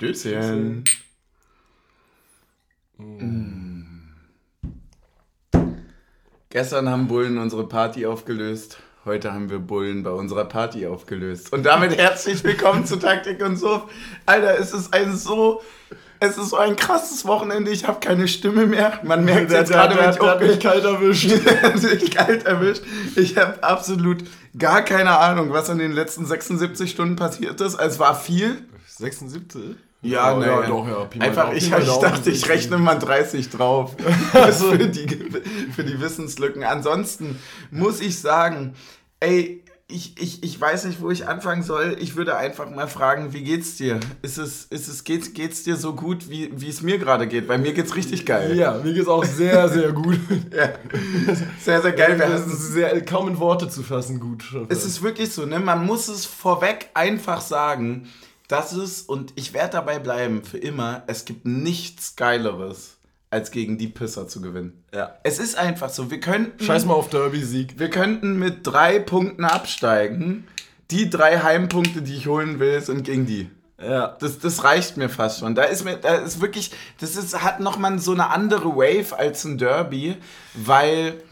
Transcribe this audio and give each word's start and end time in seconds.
Stößchen. 0.00 0.84
Mm. 2.96 3.82
Gestern 6.48 6.88
haben 6.88 7.06
Bullen 7.06 7.36
unsere 7.36 7.68
Party 7.68 8.06
aufgelöst. 8.06 8.78
Heute 9.04 9.30
haben 9.34 9.50
wir 9.50 9.58
Bullen 9.58 10.02
bei 10.02 10.10
unserer 10.10 10.46
Party 10.46 10.86
aufgelöst. 10.86 11.52
Und 11.52 11.64
damit 11.66 11.98
herzlich 11.98 12.42
willkommen 12.44 12.86
zu 12.86 12.96
Taktik 12.96 13.44
und 13.44 13.58
Suff. 13.58 13.92
Alter, 14.24 14.58
es 14.58 14.72
ist 14.72 14.94
ein 14.94 15.14
so 15.14 15.60
es 16.18 16.38
ist 16.38 16.48
so 16.48 16.56
ein 16.56 16.76
krasses 16.76 17.26
Wochenende, 17.26 17.70
ich 17.70 17.86
habe 17.86 18.00
keine 18.00 18.26
Stimme 18.26 18.64
mehr. 18.66 19.00
Man 19.02 19.26
merkt 19.26 19.50
jetzt 19.50 19.70
gerade, 19.70 19.96
wenn 19.96 20.10
ich 20.10 20.48
mich 20.50 20.60
kalt 20.60 20.84
erwischt. 20.84 21.30
kalt 22.16 22.46
erwischt. 22.46 22.82
Ich 23.16 23.36
habe 23.36 23.62
absolut 23.62 24.24
gar 24.56 24.82
keine 24.82 25.18
Ahnung, 25.18 25.52
was 25.52 25.68
in 25.68 25.76
den 25.76 25.92
letzten 25.92 26.24
76 26.24 26.90
Stunden 26.90 27.16
passiert 27.16 27.60
ist. 27.60 27.78
Es 27.78 27.98
war 27.98 28.18
viel. 28.18 28.64
76? 28.86 29.76
Ja, 30.02 30.38
ja, 30.40 30.62
ja, 30.62 30.66
doch, 30.66 30.88
ja. 30.88 31.04
Pi 31.04 31.20
Einfach, 31.20 31.52
ich, 31.52 31.70
ich 31.70 31.96
dachte, 31.98 32.30
ich 32.30 32.48
rechne 32.48 32.78
mal 32.78 32.98
30 32.98 33.50
drauf. 33.50 33.96
also 34.32 34.72
für 34.72 34.88
die, 34.88 35.08
für 35.74 35.84
die 35.84 36.00
Wissenslücken. 36.00 36.64
Ansonsten 36.64 37.38
muss 37.70 38.00
ich 38.00 38.18
sagen, 38.18 38.74
ey, 39.20 39.62
ich, 39.92 40.14
ich, 40.20 40.42
ich 40.42 40.60
weiß 40.60 40.84
nicht, 40.84 41.00
wo 41.00 41.10
ich 41.10 41.28
anfangen 41.28 41.62
soll. 41.62 41.96
Ich 42.00 42.16
würde 42.16 42.36
einfach 42.36 42.70
mal 42.70 42.86
fragen, 42.86 43.32
wie 43.32 43.42
geht's 43.42 43.76
dir? 43.76 44.00
Ist 44.22 44.38
es, 44.38 44.64
ist 44.64 44.88
es, 44.88 45.04
geht's, 45.04 45.32
geht's 45.32 45.64
dir 45.64 45.76
so 45.76 45.94
gut, 45.94 46.30
wie, 46.30 46.50
wie 46.54 46.68
es 46.68 46.82
mir 46.82 46.98
gerade 46.98 47.26
geht? 47.26 47.48
Weil 47.48 47.58
mir 47.58 47.72
geht's 47.72 47.94
richtig 47.94 48.24
geil. 48.24 48.56
Ja, 48.56 48.80
mir 48.82 48.94
geht's 48.94 49.08
auch 49.08 49.24
sehr, 49.24 49.68
sehr 49.68 49.92
gut. 49.92 50.18
ja. 50.56 50.70
Sehr, 51.58 51.82
sehr 51.82 51.92
geil. 51.92 52.16
Das 52.16 52.46
ist 52.46 52.72
sehr, 52.72 53.04
kaum 53.04 53.28
in 53.28 53.38
Worte 53.38 53.68
zu 53.68 53.82
fassen 53.82 54.20
gut. 54.20 54.44
Es 54.68 54.84
ist 54.84 55.02
wirklich 55.02 55.32
so, 55.32 55.44
ne? 55.44 55.58
Man 55.58 55.84
muss 55.84 56.08
es 56.08 56.24
vorweg 56.24 56.90
einfach 56.94 57.40
sagen, 57.40 58.08
dass 58.50 58.72
es, 58.72 59.02
und 59.02 59.32
ich 59.36 59.54
werde 59.54 59.72
dabei 59.72 59.98
bleiben, 59.98 60.44
für 60.44 60.58
immer, 60.58 61.02
es 61.06 61.24
gibt 61.24 61.46
nichts 61.46 62.16
Geileres 62.16 62.98
als 63.30 63.52
gegen 63.52 63.78
die 63.78 63.86
Pisser 63.86 64.26
zu 64.26 64.40
gewinnen. 64.40 64.82
Ja. 64.92 65.16
Es 65.22 65.38
ist 65.38 65.56
einfach 65.56 65.88
so. 65.88 66.10
Wir 66.10 66.18
könnten. 66.18 66.64
Scheiß 66.64 66.84
mal 66.84 66.94
auf 66.94 67.10
Derby-Sieg. 67.10 67.78
Wir 67.78 67.88
könnten 67.88 68.38
mit 68.38 68.66
drei 68.66 68.98
Punkten 68.98 69.44
absteigen. 69.44 70.48
Die 70.90 71.08
drei 71.08 71.38
Heimpunkte, 71.38 72.02
die 72.02 72.16
ich 72.16 72.26
holen 72.26 72.58
will, 72.58 72.80
sind 72.80 73.04
gegen 73.04 73.26
die. 73.26 73.48
Ja. 73.80 74.16
Das, 74.18 74.40
das 74.40 74.64
reicht 74.64 74.96
mir 74.96 75.08
fast 75.08 75.38
schon. 75.38 75.54
Da 75.54 75.62
ist 75.62 75.84
mir, 75.84 75.96
da 75.96 76.16
ist 76.16 76.40
wirklich, 76.40 76.72
das 76.98 77.14
ist, 77.14 77.40
hat 77.40 77.60
nochmal 77.60 78.00
so 78.00 78.12
eine 78.12 78.30
andere 78.30 78.70
Wave 78.74 79.16
als 79.16 79.44
ein 79.44 79.58
Derby, 79.58 80.16
weil 80.54 81.22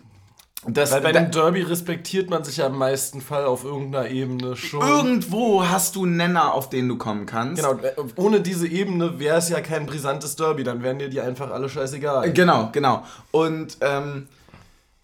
das, 0.70 0.92
Weil 0.92 1.00
bei 1.00 1.12
dem 1.12 1.30
Derby 1.30 1.62
respektiert 1.62 2.28
man 2.28 2.44
sich 2.44 2.58
ja 2.58 2.66
im 2.66 2.76
meisten 2.76 3.22
Fall 3.22 3.46
auf 3.46 3.64
irgendeiner 3.64 4.10
Ebene 4.10 4.54
schon. 4.54 4.86
Irgendwo 4.86 5.66
hast 5.66 5.96
du 5.96 6.04
einen 6.04 6.16
Nenner, 6.16 6.52
auf 6.52 6.68
den 6.68 6.88
du 6.88 6.98
kommen 6.98 7.24
kannst. 7.24 7.62
Genau, 7.62 7.78
äh, 7.80 7.92
ohne 8.16 8.40
diese 8.40 8.68
Ebene 8.68 9.18
wäre 9.18 9.38
es 9.38 9.48
ja 9.48 9.60
kein 9.60 9.86
brisantes 9.86 10.36
Derby, 10.36 10.64
dann 10.64 10.82
wären 10.82 10.98
dir 10.98 11.08
die 11.08 11.20
einfach 11.20 11.50
alle 11.50 11.68
scheißegal. 11.68 12.32
Genau, 12.32 12.68
genau. 12.72 13.02
Und 13.30 13.78
ähm, 13.80 14.28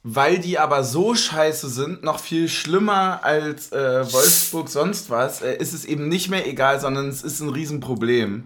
weil 0.03 0.39
die 0.39 0.59
aber 0.59 0.85
so 0.85 1.15
scheiße 1.15 1.71
sind, 1.71 2.05
noch 2.05 2.19
viel 2.19 2.49
schlimmer 2.49 3.21
als 3.23 3.73
äh, 3.73 4.13
Wolfsburg 4.13 4.69
sonst 4.69 5.09
was, 5.09 5.41
äh, 5.41 5.57
ist 5.57 5.73
es 5.73 5.87
eben 5.87 6.09
nicht 6.09 6.29
mehr 6.29 6.47
egal, 6.47 6.79
sondern 6.79 7.09
es 7.09 7.23
ist 7.23 7.41
ein 7.41 7.49
Riesenproblem. 7.49 8.45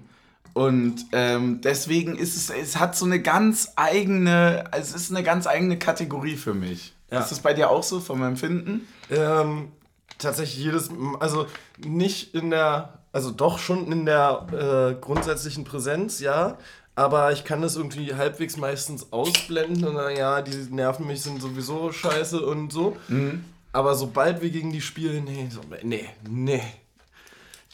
Und 0.54 1.06
ähm, 1.12 1.60
deswegen 1.62 2.16
ist 2.16 2.36
es, 2.36 2.50
es 2.50 2.78
hat 2.78 2.96
so 2.96 3.06
eine 3.06 3.20
ganz 3.20 3.72
eigene, 3.74 4.64
es 4.70 4.94
ist 4.94 5.10
eine 5.10 5.24
ganz 5.24 5.48
eigene 5.48 5.78
Kategorie 5.78 6.36
für 6.36 6.54
mich. 6.54 6.94
Ja. 7.10 7.20
Ist 7.20 7.30
das 7.30 7.40
bei 7.40 7.54
dir 7.54 7.70
auch 7.70 7.82
so 7.82 8.00
vom 8.00 8.22
Empfinden? 8.22 8.86
Ähm, 9.10 9.72
tatsächlich 10.18 10.58
jedes, 10.58 10.90
also 11.20 11.46
nicht 11.78 12.34
in 12.34 12.50
der, 12.50 12.98
also 13.12 13.30
doch 13.30 13.58
schon 13.58 13.90
in 13.90 14.04
der 14.04 14.46
äh, 14.52 15.00
grundsätzlichen 15.00 15.64
Präsenz, 15.64 16.20
ja. 16.20 16.58
Aber 16.94 17.32
ich 17.32 17.44
kann 17.44 17.62
das 17.62 17.76
irgendwie 17.76 18.14
halbwegs 18.14 18.56
meistens 18.56 19.12
ausblenden 19.12 19.84
und 19.84 19.94
dann, 19.94 20.16
ja, 20.16 20.42
die 20.42 20.56
nerven 20.70 21.06
mich, 21.06 21.22
sind 21.22 21.40
sowieso 21.40 21.92
scheiße 21.92 22.44
und 22.44 22.72
so. 22.72 22.96
Mhm. 23.06 23.44
Aber 23.72 23.94
sobald 23.94 24.42
wir 24.42 24.50
gegen 24.50 24.72
die 24.72 24.80
spielen, 24.80 25.24
nee, 25.24 25.48
so, 25.48 25.60
nee, 25.82 26.08
nee. 26.28 26.62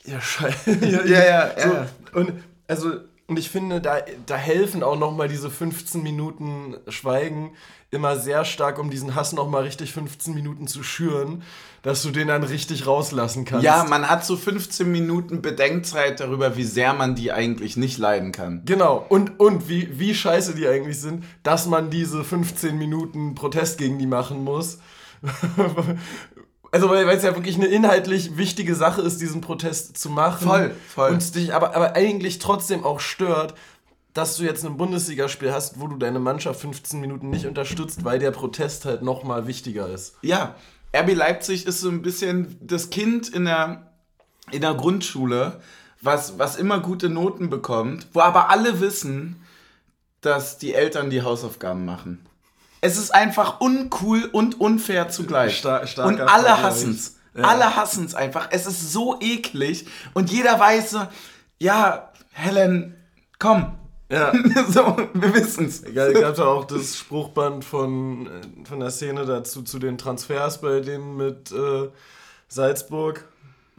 Ja, 0.05 0.21
scheiße. 0.21 0.73
ja, 0.85 1.05
ja, 1.05 1.25
ja, 1.25 1.51
so, 1.59 1.73
ja. 1.73 1.89
Und 2.13 2.33
also, 2.69 2.93
und 3.27 3.39
ich 3.39 3.49
finde, 3.49 3.81
da, 3.81 4.01
da 4.27 4.37
helfen 4.37 4.83
auch 4.83 4.99
nochmal 4.99 5.29
diese 5.29 5.51
15 5.51 6.03
Minuten 6.03 6.77
Schweigen 6.89 7.53
immer 7.91 8.19
sehr 8.19 8.45
stark, 8.45 8.79
um 8.79 8.91
diesen 8.91 9.15
Hass 9.15 9.33
nochmal 9.33 9.63
richtig 9.63 9.93
15 9.93 10.35
Minuten 10.35 10.67
zu 10.67 10.83
schüren, 10.83 11.43
dass 11.83 12.03
du 12.03 12.11
den 12.11 12.29
dann 12.29 12.43
richtig 12.43 12.87
rauslassen 12.87 13.45
kannst. 13.45 13.65
Ja, 13.65 13.85
man 13.85 14.11
hat 14.11 14.27
so 14.27 14.37
15 14.37 14.91
Minuten 14.91 15.41
Bedenkzeit 15.41 16.21
darüber, 16.21 16.57
wie 16.57 16.65
sehr 16.65 16.93
man 16.93 17.15
die 17.15 17.33
eigentlich 17.33 17.77
nicht 17.77 17.97
leiden 17.97 18.33
kann. 18.33 18.63
Genau, 18.67 19.07
und, 19.09 19.41
und 19.41 19.69
wie, 19.69 19.99
wie 19.99 20.15
scheiße 20.15 20.55
die 20.55 20.67
eigentlich 20.67 21.01
sind, 21.01 21.25
dass 21.43 21.67
man 21.67 21.89
diese 21.91 22.25
15 22.25 22.77
Minuten 22.77 23.35
Protest 23.35 23.79
gegen 23.79 23.99
die 23.99 24.07
machen 24.07 24.45
muss. 24.45 24.79
Also, 26.75 26.91
weil 26.91 27.09
es 27.09 27.23
ja 27.23 27.37
wirklich 27.37 27.55
eine 27.55 27.67
inhaltlich 27.67 28.37
wichtige 28.37 28.75
Sache 28.75 29.01
ist, 29.01 29.21
diesen 29.21 29.41
Protest 29.41 29.97
zu 29.97 30.11
machen. 30.11 30.45
Voll, 30.45 30.75
voll. 30.93 31.13
Und 31.13 31.35
dich 31.37 31.55
aber, 31.55 31.77
aber 31.77 31.95
eigentlich 31.95 32.41
trotzdem 32.41 32.83
auch 32.83 32.99
stört, 32.99 33.55
dass 34.13 34.37
du 34.37 34.43
jetzt 34.43 34.65
ein 34.65 34.77
Bundesligaspiel 34.77 35.53
hast, 35.53 35.79
wo 35.79 35.87
du 35.87 35.97
deine 35.97 36.19
Mannschaft 36.19 36.61
15 36.61 37.01
Minuten 37.01 37.31
nicht 37.31 37.47
unterstützt, 37.47 38.05
weil 38.05 38.19
der 38.19 38.33
Protest 38.33 38.87
halt 38.87 39.03
nochmal 39.03 39.47
wichtiger 39.47 39.89
ist. 39.89 40.17
Ja, 40.23 40.57
RB 40.93 41.15
Leipzig 41.15 41.65
ist 41.65 41.81
so 41.81 41.91
ein 41.91 42.03
bisschen 42.03 42.57
das 42.61 42.91
Kind 42.91 43.29
in 43.29 43.45
der, 43.45 43.93
in 44.51 44.61
der 44.61 44.75
Grundschule, 44.75 45.61
was, 46.03 46.41
was 46.41 46.57
immer 46.57 46.81
gute 46.81 47.09
Noten 47.09 47.51
bekommt, 47.51 48.09
wo 48.13 48.19
aber 48.19 48.51
alle 48.51 48.81
wissen, 48.81 49.41
dass 50.23 50.59
die 50.59 50.75
Eltern 50.75 51.09
die 51.09 51.23
Hausaufgaben 51.23 51.85
machen. 51.85 52.27
Es 52.85 52.99
ist 52.99 53.15
einfach 53.15 53.61
uncool 53.61 54.29
und 54.31 54.61
unfair 54.61 55.09
zugleich. 55.09 55.57
Star 55.57 55.81
und 56.05 56.21
alle 56.21 56.63
hassen 56.63 56.91
es. 56.91 57.17
Ja. 57.35 57.45
Alle 57.45 57.77
hassen 57.77 58.05
es 58.05 58.15
einfach. 58.15 58.49
Es 58.51 58.67
ist 58.67 58.93
so 58.93 59.19
eklig. 59.23 59.87
Und 60.13 60.31
jeder 60.31 60.61
weiß 60.61 60.91
so, 60.91 61.07
ja, 61.59 62.13
Helen, 62.33 62.95
komm, 63.39 63.79
ja. 64.11 64.35
so, 64.69 64.99
wir 65.15 65.35
wissen 65.35 65.65
es. 65.65 65.83
Egal, 65.83 66.13
es 66.13 66.21
gab 66.21 66.37
ja 66.37 66.45
auch 66.45 66.67
das 66.67 66.99
Spruchband 66.99 67.65
von, 67.65 68.27
äh, 68.27 68.69
von 68.69 68.81
der 68.81 68.91
Szene 68.91 69.25
dazu, 69.25 69.63
zu 69.63 69.79
den 69.79 69.97
Transfers 69.97 70.61
bei 70.61 70.81
denen 70.81 71.17
mit 71.17 71.53
äh, 71.53 71.89
Salzburg. 72.49 73.27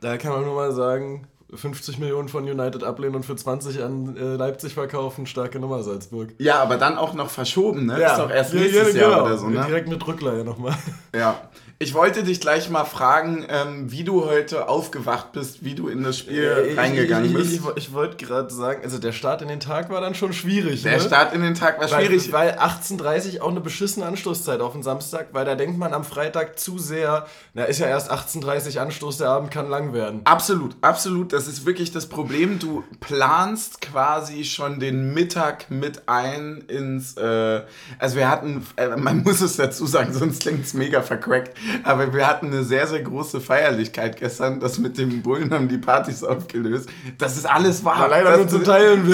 Da 0.01 0.17
kann 0.17 0.31
man 0.31 0.45
nur 0.45 0.55
mal 0.55 0.71
sagen, 0.71 1.27
50 1.53 1.99
Millionen 1.99 2.27
von 2.27 2.43
United 2.43 2.83
ablehnen 2.83 3.15
und 3.15 3.25
für 3.25 3.35
20 3.35 3.83
an 3.83 4.17
äh, 4.17 4.35
Leipzig 4.35 4.73
verkaufen, 4.73 5.25
starke 5.25 5.59
Nummer 5.59 5.83
Salzburg. 5.83 6.33
Ja, 6.39 6.61
aber 6.61 6.77
dann 6.77 6.97
auch 6.97 7.13
noch 7.13 7.29
verschoben, 7.29 7.85
ne? 7.85 7.99
Ja. 7.99 8.13
Ist 8.13 8.19
doch 8.19 8.31
erst 8.31 8.53
nächstes 8.53 8.93
ja, 8.93 9.01
ja, 9.01 9.07
Jahr 9.07 9.11
genau. 9.11 9.25
oder 9.25 9.37
so, 9.37 9.47
ne? 9.47 9.63
Direkt 9.67 9.87
mit 9.87 10.05
Rückleihe 10.05 10.43
nochmal. 10.43 10.75
Ja. 11.15 11.49
Ich 11.77 11.93
wollte 11.93 12.23
dich 12.23 12.39
gleich 12.39 12.69
mal 12.69 12.85
fragen, 12.85 13.45
ähm, 13.49 13.91
wie 13.91 14.05
du 14.05 14.23
heute 14.23 14.69
aufgewacht 14.69 15.33
bist, 15.33 15.65
wie 15.65 15.75
du 15.75 15.89
in 15.89 16.03
das 16.03 16.17
Spiel 16.17 16.41
äh, 16.41 16.79
reingegangen 16.79 17.31
ich, 17.31 17.33
bist. 17.33 17.53
Ich, 17.53 17.59
ich, 17.59 17.75
ich 17.75 17.93
wollte 17.93 18.15
gerade 18.25 18.53
sagen, 18.53 18.79
also 18.81 18.97
der 18.97 19.11
Start 19.11 19.41
in 19.41 19.49
den 19.49 19.59
Tag 19.59 19.89
war 19.89 19.99
dann 19.99 20.15
schon 20.15 20.31
schwierig. 20.31 20.83
Der 20.83 20.93
ne? 20.93 21.03
Start 21.03 21.33
in 21.33 21.41
den 21.41 21.53
Tag 21.53 21.81
war 21.81 21.91
weil, 21.91 22.05
schwierig. 22.05 22.31
Weil 22.31 22.51
18.30 22.51 23.41
auch 23.41 23.49
eine 23.49 23.59
beschissene 23.59 24.05
Anstoßzeit 24.05 24.61
auf 24.61 24.71
den 24.71 24.83
Samstag, 24.83 25.27
weil 25.33 25.43
da 25.43 25.55
denkt 25.55 25.77
man 25.77 25.93
am 25.93 26.05
Freitag 26.05 26.57
zu 26.57 26.79
sehr, 26.79 27.25
na 27.53 27.65
ist 27.65 27.79
ja 27.79 27.87
erst 27.87 28.09
18.30 28.09 28.79
Anstoß, 28.79 29.17
der 29.17 29.29
Abend 29.31 29.51
kann 29.51 29.69
lang 29.69 29.91
werden. 29.91 30.21
Absolut, 30.23 30.77
absolut. 30.79 31.33
Das 31.33 31.45
ist 31.45 31.65
wirklich 31.65 31.91
das 31.91 32.05
Problem. 32.05 32.57
Du 32.57 32.85
planst 33.01 33.81
quasi 33.81 34.45
schon 34.45 34.79
den 34.79 35.13
Mittag 35.13 35.69
mit 35.69 36.07
ein 36.07 36.63
ins, 36.69 37.17
äh, 37.17 37.63
also 37.99 38.15
wir 38.15 38.29
hatten, 38.29 38.65
äh, 38.77 38.95
man 38.95 39.23
muss 39.23 39.41
es 39.41 39.57
dazu 39.57 39.85
sagen, 39.85 40.13
sonst 40.13 40.41
klingt 40.41 40.65
es 40.65 40.73
mega 40.73 41.01
vercrackt. 41.01 41.57
Aber 41.83 42.13
wir 42.13 42.27
hatten 42.27 42.47
eine 42.47 42.63
sehr, 42.63 42.87
sehr 42.87 43.01
große 43.01 43.41
Feierlichkeit 43.41 44.17
gestern. 44.17 44.59
Das 44.59 44.77
mit 44.77 44.97
dem 44.97 45.21
Bullen 45.21 45.51
haben 45.53 45.67
die 45.67 45.77
Partys 45.77 46.23
aufgelöst. 46.23 46.89
Das 47.17 47.37
ist 47.37 47.45
alles 47.45 47.83
wahr. 47.83 47.99
War 47.99 48.09
leider 48.09 48.31
das, 48.31 48.39
nur 48.39 48.47
zum 48.49 48.63
Teilen 48.63 49.07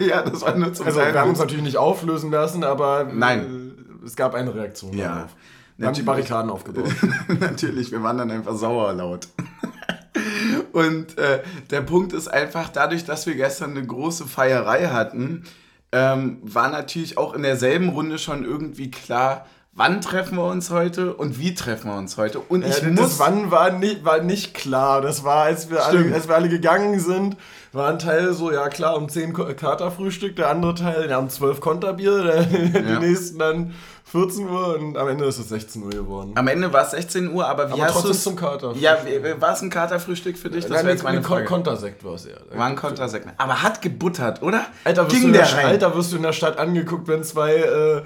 ja, 0.00 0.22
das 0.22 0.42
war 0.42 0.56
nur 0.56 0.72
zum 0.72 0.86
also, 0.86 1.00
Teilen 1.00 1.14
Wir 1.14 1.20
haben 1.20 1.30
uns 1.30 1.38
natürlich 1.38 1.64
nicht 1.64 1.76
auflösen 1.76 2.30
lassen, 2.30 2.64
aber 2.64 3.08
Nein. 3.12 3.74
Äh, 4.02 4.06
es 4.06 4.16
gab 4.16 4.34
eine 4.34 4.54
Reaktion 4.54 4.96
ja. 4.96 5.14
darauf. 5.14 5.30
Wir 5.76 5.86
haben 5.88 5.94
die 5.94 6.02
Barrikaden 6.02 6.50
aufgebaut. 6.50 6.94
natürlich, 7.40 7.92
wir 7.92 8.02
waren 8.02 8.16
dann 8.16 8.30
einfach 8.30 8.56
sauer 8.56 8.92
laut. 8.94 9.28
Und 10.72 11.18
äh, 11.18 11.42
der 11.70 11.82
Punkt 11.82 12.12
ist 12.12 12.28
einfach, 12.28 12.70
dadurch, 12.70 13.04
dass 13.04 13.26
wir 13.26 13.34
gestern 13.34 13.72
eine 13.72 13.86
große 13.86 14.26
Feierei 14.26 14.86
hatten, 14.86 15.44
ähm, 15.92 16.38
war 16.42 16.70
natürlich 16.70 17.18
auch 17.18 17.34
in 17.34 17.42
derselben 17.42 17.90
Runde 17.90 18.18
schon 18.18 18.44
irgendwie 18.44 18.90
klar, 18.90 19.46
wann 19.76 20.00
treffen 20.00 20.36
wir 20.38 20.44
uns 20.44 20.70
heute 20.70 21.14
und 21.14 21.38
wie 21.38 21.54
treffen 21.54 21.90
wir 21.90 21.96
uns 21.98 22.16
heute. 22.16 22.40
Und 22.40 22.64
ich 22.64 22.80
ja, 22.82 22.88
muss. 22.88 23.00
Das 23.00 23.18
Wann 23.20 23.50
war 23.50 23.70
nicht, 23.70 24.04
war 24.04 24.20
nicht 24.22 24.54
klar. 24.54 25.00
Das 25.02 25.22
war, 25.22 25.44
als 25.44 25.70
wir, 25.70 25.84
alle, 25.84 26.12
als 26.14 26.26
wir 26.28 26.34
alle 26.34 26.48
gegangen 26.48 26.98
sind, 26.98 27.36
war 27.72 27.90
ein 27.90 27.98
Teil 27.98 28.32
so, 28.32 28.50
ja 28.50 28.68
klar, 28.70 28.96
um 28.96 29.08
10 29.08 29.34
Katerfrühstück, 29.34 30.34
der 30.36 30.48
andere 30.48 30.74
Teil, 30.74 31.10
ja, 31.10 31.18
um 31.18 31.28
12 31.28 31.60
Konterbier, 31.60 32.22
der, 32.24 32.42
die 32.44 32.88
Ja. 32.88 32.98
nächsten 33.00 33.38
dann 33.38 33.74
14 34.06 34.48
Uhr 34.48 34.76
und 34.78 34.96
am 34.96 35.08
Ende 35.08 35.24
ist 35.26 35.38
es 35.38 35.48
16 35.50 35.82
Uhr 35.82 35.90
geworden. 35.90 36.32
Am 36.36 36.46
Ende 36.48 36.72
war 36.72 36.84
es 36.84 36.92
16 36.92 37.30
Uhr, 37.32 37.46
aber 37.46 37.68
wie 37.68 37.72
Aber 37.74 37.84
hast 37.84 37.92
trotzdem 37.92 38.12
du's- 38.12 38.22
zum 38.22 38.36
Kater. 38.36 38.72
Ja, 38.76 38.96
war 39.40 39.52
es 39.52 39.60
ein 39.62 39.68
Katerfrühstück 39.68 40.38
für 40.38 40.48
dich? 40.48 40.64
Das 40.64 40.72
wäre 40.84 40.90
jetzt 40.92 41.02
meine 41.04 41.22
Frage. 41.22 41.44
Kontersekt 41.44 42.02
war 42.04 42.14
es 42.14 42.24
eher. 42.24 42.38
War 42.54 42.66
ein 42.66 42.76
Kontrasekt. 42.76 43.26
Aber 43.36 43.62
hat 43.62 43.82
gebuttert, 43.82 44.42
oder? 44.42 44.64
Alter, 44.84 45.02
wirst, 45.04 45.12
du 45.12 45.18
Ging 45.18 45.26
in 45.28 45.32
der, 45.34 45.42
der 45.46 45.56
rein? 45.56 45.66
Alter, 45.66 45.94
wirst 45.96 46.12
du 46.12 46.16
in 46.16 46.22
der 46.22 46.32
Stadt 46.32 46.56
angeguckt, 46.58 47.08
wenn 47.08 47.24
zwei 47.24 47.56
äh, 47.56 48.02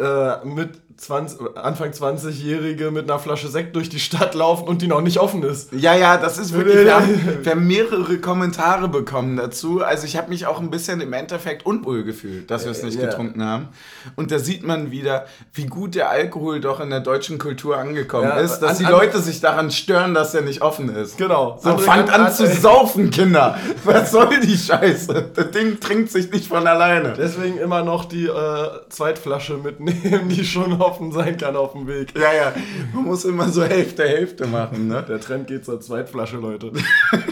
äh, 0.00 0.44
mit 0.44 0.80
20, 1.00 1.56
Anfang 1.56 1.92
20-Jährige 1.92 2.90
mit 2.90 3.10
einer 3.10 3.18
Flasche 3.18 3.48
Sekt 3.48 3.74
durch 3.74 3.88
die 3.88 3.98
Stadt 4.00 4.34
laufen 4.34 4.68
und 4.68 4.82
die 4.82 4.86
noch 4.86 5.00
nicht 5.00 5.18
offen 5.18 5.42
ist. 5.42 5.72
Ja, 5.72 5.94
ja, 5.96 6.18
das 6.18 6.36
ist 6.36 6.52
wirklich. 6.52 6.84
Wir 6.84 6.94
haben, 6.94 7.38
wir 7.42 7.52
haben 7.52 7.66
mehrere 7.66 8.18
Kommentare 8.18 8.86
bekommen 8.88 9.36
dazu. 9.38 9.82
Also 9.82 10.04
ich 10.06 10.18
habe 10.18 10.28
mich 10.28 10.46
auch 10.46 10.60
ein 10.60 10.70
bisschen 10.70 11.00
im 11.00 11.14
Endeffekt 11.14 11.64
unwohl 11.64 12.04
gefühlt, 12.04 12.50
dass 12.50 12.64
wir 12.64 12.72
es 12.72 12.82
nicht 12.82 12.98
ja. 13.00 13.06
getrunken 13.06 13.42
haben. 13.42 13.68
Und 14.16 14.30
da 14.30 14.38
sieht 14.38 14.62
man 14.62 14.90
wieder, 14.90 15.24
wie 15.54 15.64
gut 15.66 15.94
der 15.94 16.10
Alkohol 16.10 16.60
doch 16.60 16.80
in 16.80 16.90
der 16.90 17.00
deutschen 17.00 17.38
Kultur 17.38 17.78
angekommen 17.78 18.24
Ja, 18.28 18.36
ist, 18.36 18.58
dass 18.60 18.72
an- 18.72 18.78
die 18.80 18.84
an- 18.84 18.92
Leute 18.92 19.20
sich 19.22 19.40
daran 19.40 19.70
stören, 19.70 20.12
dass 20.12 20.34
er 20.34 20.42
nicht 20.42 20.60
offen 20.60 20.94
ist. 20.94 21.16
Genau. 21.16 21.58
So, 21.62 21.70
Andere 21.70 21.84
fangt 21.86 22.08
kann- 22.10 22.26
an 22.26 22.32
zu 22.32 22.46
saufen, 22.46 23.10
Kinder. 23.10 23.56
Was 23.84 24.10
soll 24.12 24.38
die 24.40 24.56
Scheiße? 24.56 25.30
Das 25.34 25.50
Ding 25.50 25.80
trinkt 25.80 26.10
sich 26.10 26.30
nicht 26.30 26.46
von 26.46 26.66
alleine. 26.66 27.14
Deswegen 27.16 27.56
immer 27.56 27.82
noch 27.82 28.04
die 28.04 28.26
äh, 28.26 28.68
Zweitflasche 28.90 29.54
mitnehmen, 29.56 30.28
die 30.28 30.44
schon 30.44 30.72
offen 30.90 31.12
sein 31.12 31.36
kann 31.36 31.56
auf 31.56 31.72
dem 31.72 31.86
Weg. 31.86 32.12
Ja, 32.18 32.32
ja. 32.32 32.52
Man 32.92 33.04
muss 33.04 33.24
immer 33.24 33.48
so 33.48 33.62
Hälfte, 33.62 34.02
Hälfte 34.08 34.46
machen, 34.46 34.88
ne? 34.88 35.04
Der 35.08 35.20
Trend 35.20 35.46
geht 35.46 35.64
zur 35.64 35.80
Zweitflasche, 35.80 36.36
Leute. 36.36 36.72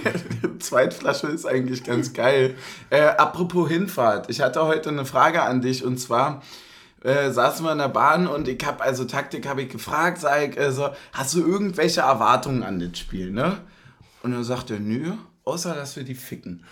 Zweitflasche 0.60 1.26
ist 1.26 1.46
eigentlich 1.46 1.84
ganz 1.84 2.12
geil. 2.12 2.54
Äh, 2.90 3.02
apropos 3.02 3.68
Hinfahrt, 3.68 4.30
ich 4.30 4.40
hatte 4.40 4.64
heute 4.64 4.90
eine 4.90 5.04
Frage 5.04 5.42
an 5.42 5.60
dich 5.60 5.84
und 5.84 5.98
zwar 5.98 6.42
äh, 7.02 7.30
saßen 7.30 7.64
wir 7.64 7.72
in 7.72 7.78
der 7.78 7.88
Bahn 7.88 8.26
und 8.26 8.48
ich 8.48 8.64
habe, 8.64 8.82
also 8.82 9.04
Taktik 9.04 9.46
habe 9.46 9.62
ich 9.62 9.68
gefragt, 9.68 10.18
sag 10.18 10.50
ich, 10.50 10.58
also, 10.58 10.90
hast 11.12 11.34
du 11.34 11.40
irgendwelche 11.40 12.00
Erwartungen 12.00 12.62
an 12.62 12.78
das 12.78 12.98
Spiel, 12.98 13.30
ne? 13.30 13.58
Und 14.22 14.32
er, 14.32 14.80
nö, 14.80 15.12
außer 15.44 15.74
dass 15.74 15.96
wir 15.96 16.02
die 16.04 16.16
ficken. 16.16 16.64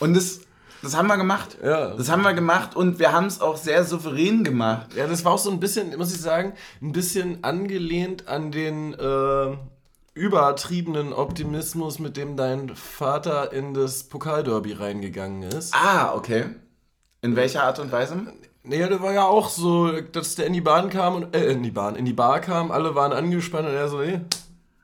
Und 0.00 0.14
das, 0.14 0.40
das 0.82 0.96
haben 0.96 1.08
wir 1.08 1.16
gemacht. 1.16 1.58
Ja. 1.62 1.94
Das 1.94 2.08
haben 2.08 2.22
wir 2.22 2.34
gemacht 2.34 2.76
und 2.76 2.98
wir 2.98 3.12
haben 3.12 3.26
es 3.26 3.40
auch 3.40 3.56
sehr 3.56 3.84
souverän 3.84 4.44
gemacht. 4.44 4.94
Ja, 4.96 5.06
das 5.06 5.24
war 5.24 5.32
auch 5.32 5.38
so 5.38 5.50
ein 5.50 5.60
bisschen, 5.60 5.96
muss 5.96 6.14
ich 6.14 6.20
sagen, 6.20 6.52
ein 6.80 6.92
bisschen 6.92 7.42
angelehnt 7.44 8.28
an 8.28 8.52
den 8.52 8.94
äh, 8.94 9.56
übertriebenen 10.14 11.12
Optimismus, 11.12 11.98
mit 11.98 12.16
dem 12.16 12.36
dein 12.36 12.74
Vater 12.74 13.52
in 13.52 13.74
das 13.74 14.04
Pokalderby 14.04 14.72
reingegangen 14.72 15.42
ist. 15.42 15.74
Ah, 15.74 16.14
okay. 16.14 16.46
In 17.22 17.36
welcher 17.36 17.64
Art 17.64 17.78
und 17.78 17.90
Weise? 17.90 18.32
Naja, 18.62 18.88
der 18.88 19.00
war 19.00 19.12
ja 19.12 19.24
auch 19.24 19.48
so, 19.48 20.00
dass 20.00 20.34
der 20.34 20.46
in 20.46 20.52
die 20.52 20.60
Bahn 20.60 20.90
kam 20.90 21.14
und, 21.14 21.34
äh, 21.34 21.46
in 21.52 21.62
die 21.62 21.70
Bahn, 21.70 21.96
in 21.96 22.04
die 22.04 22.12
Bar 22.12 22.40
kam, 22.40 22.70
alle 22.70 22.94
waren 22.94 23.12
angespannt 23.12 23.66
und 23.68 23.74
er 23.74 23.88
so, 23.88 24.00
nee, 24.00 24.20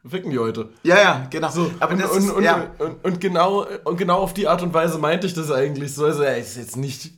ficken 0.08 0.30
die 0.30 0.38
heute. 0.38 0.68
Ja, 0.82 0.96
ja, 0.96 1.26
genau. 1.30 1.48
Aber 1.80 1.92
und, 1.92 2.00
das 2.00 2.10
und, 2.10 2.18
ist, 2.18 2.30
und, 2.30 2.42
ja. 2.44 2.70
und, 3.02 3.20
genau, 3.20 3.66
und 3.84 3.96
genau 3.96 4.18
auf 4.18 4.34
die 4.34 4.48
Art 4.48 4.62
und 4.62 4.74
Weise 4.74 4.98
meinte 4.98 5.26
ich 5.26 5.34
das 5.34 5.50
eigentlich 5.50 5.94
so. 5.94 6.04
Also, 6.04 6.22
er 6.22 6.36
ist 6.36 6.56
jetzt 6.56 6.76
nicht, 6.76 7.10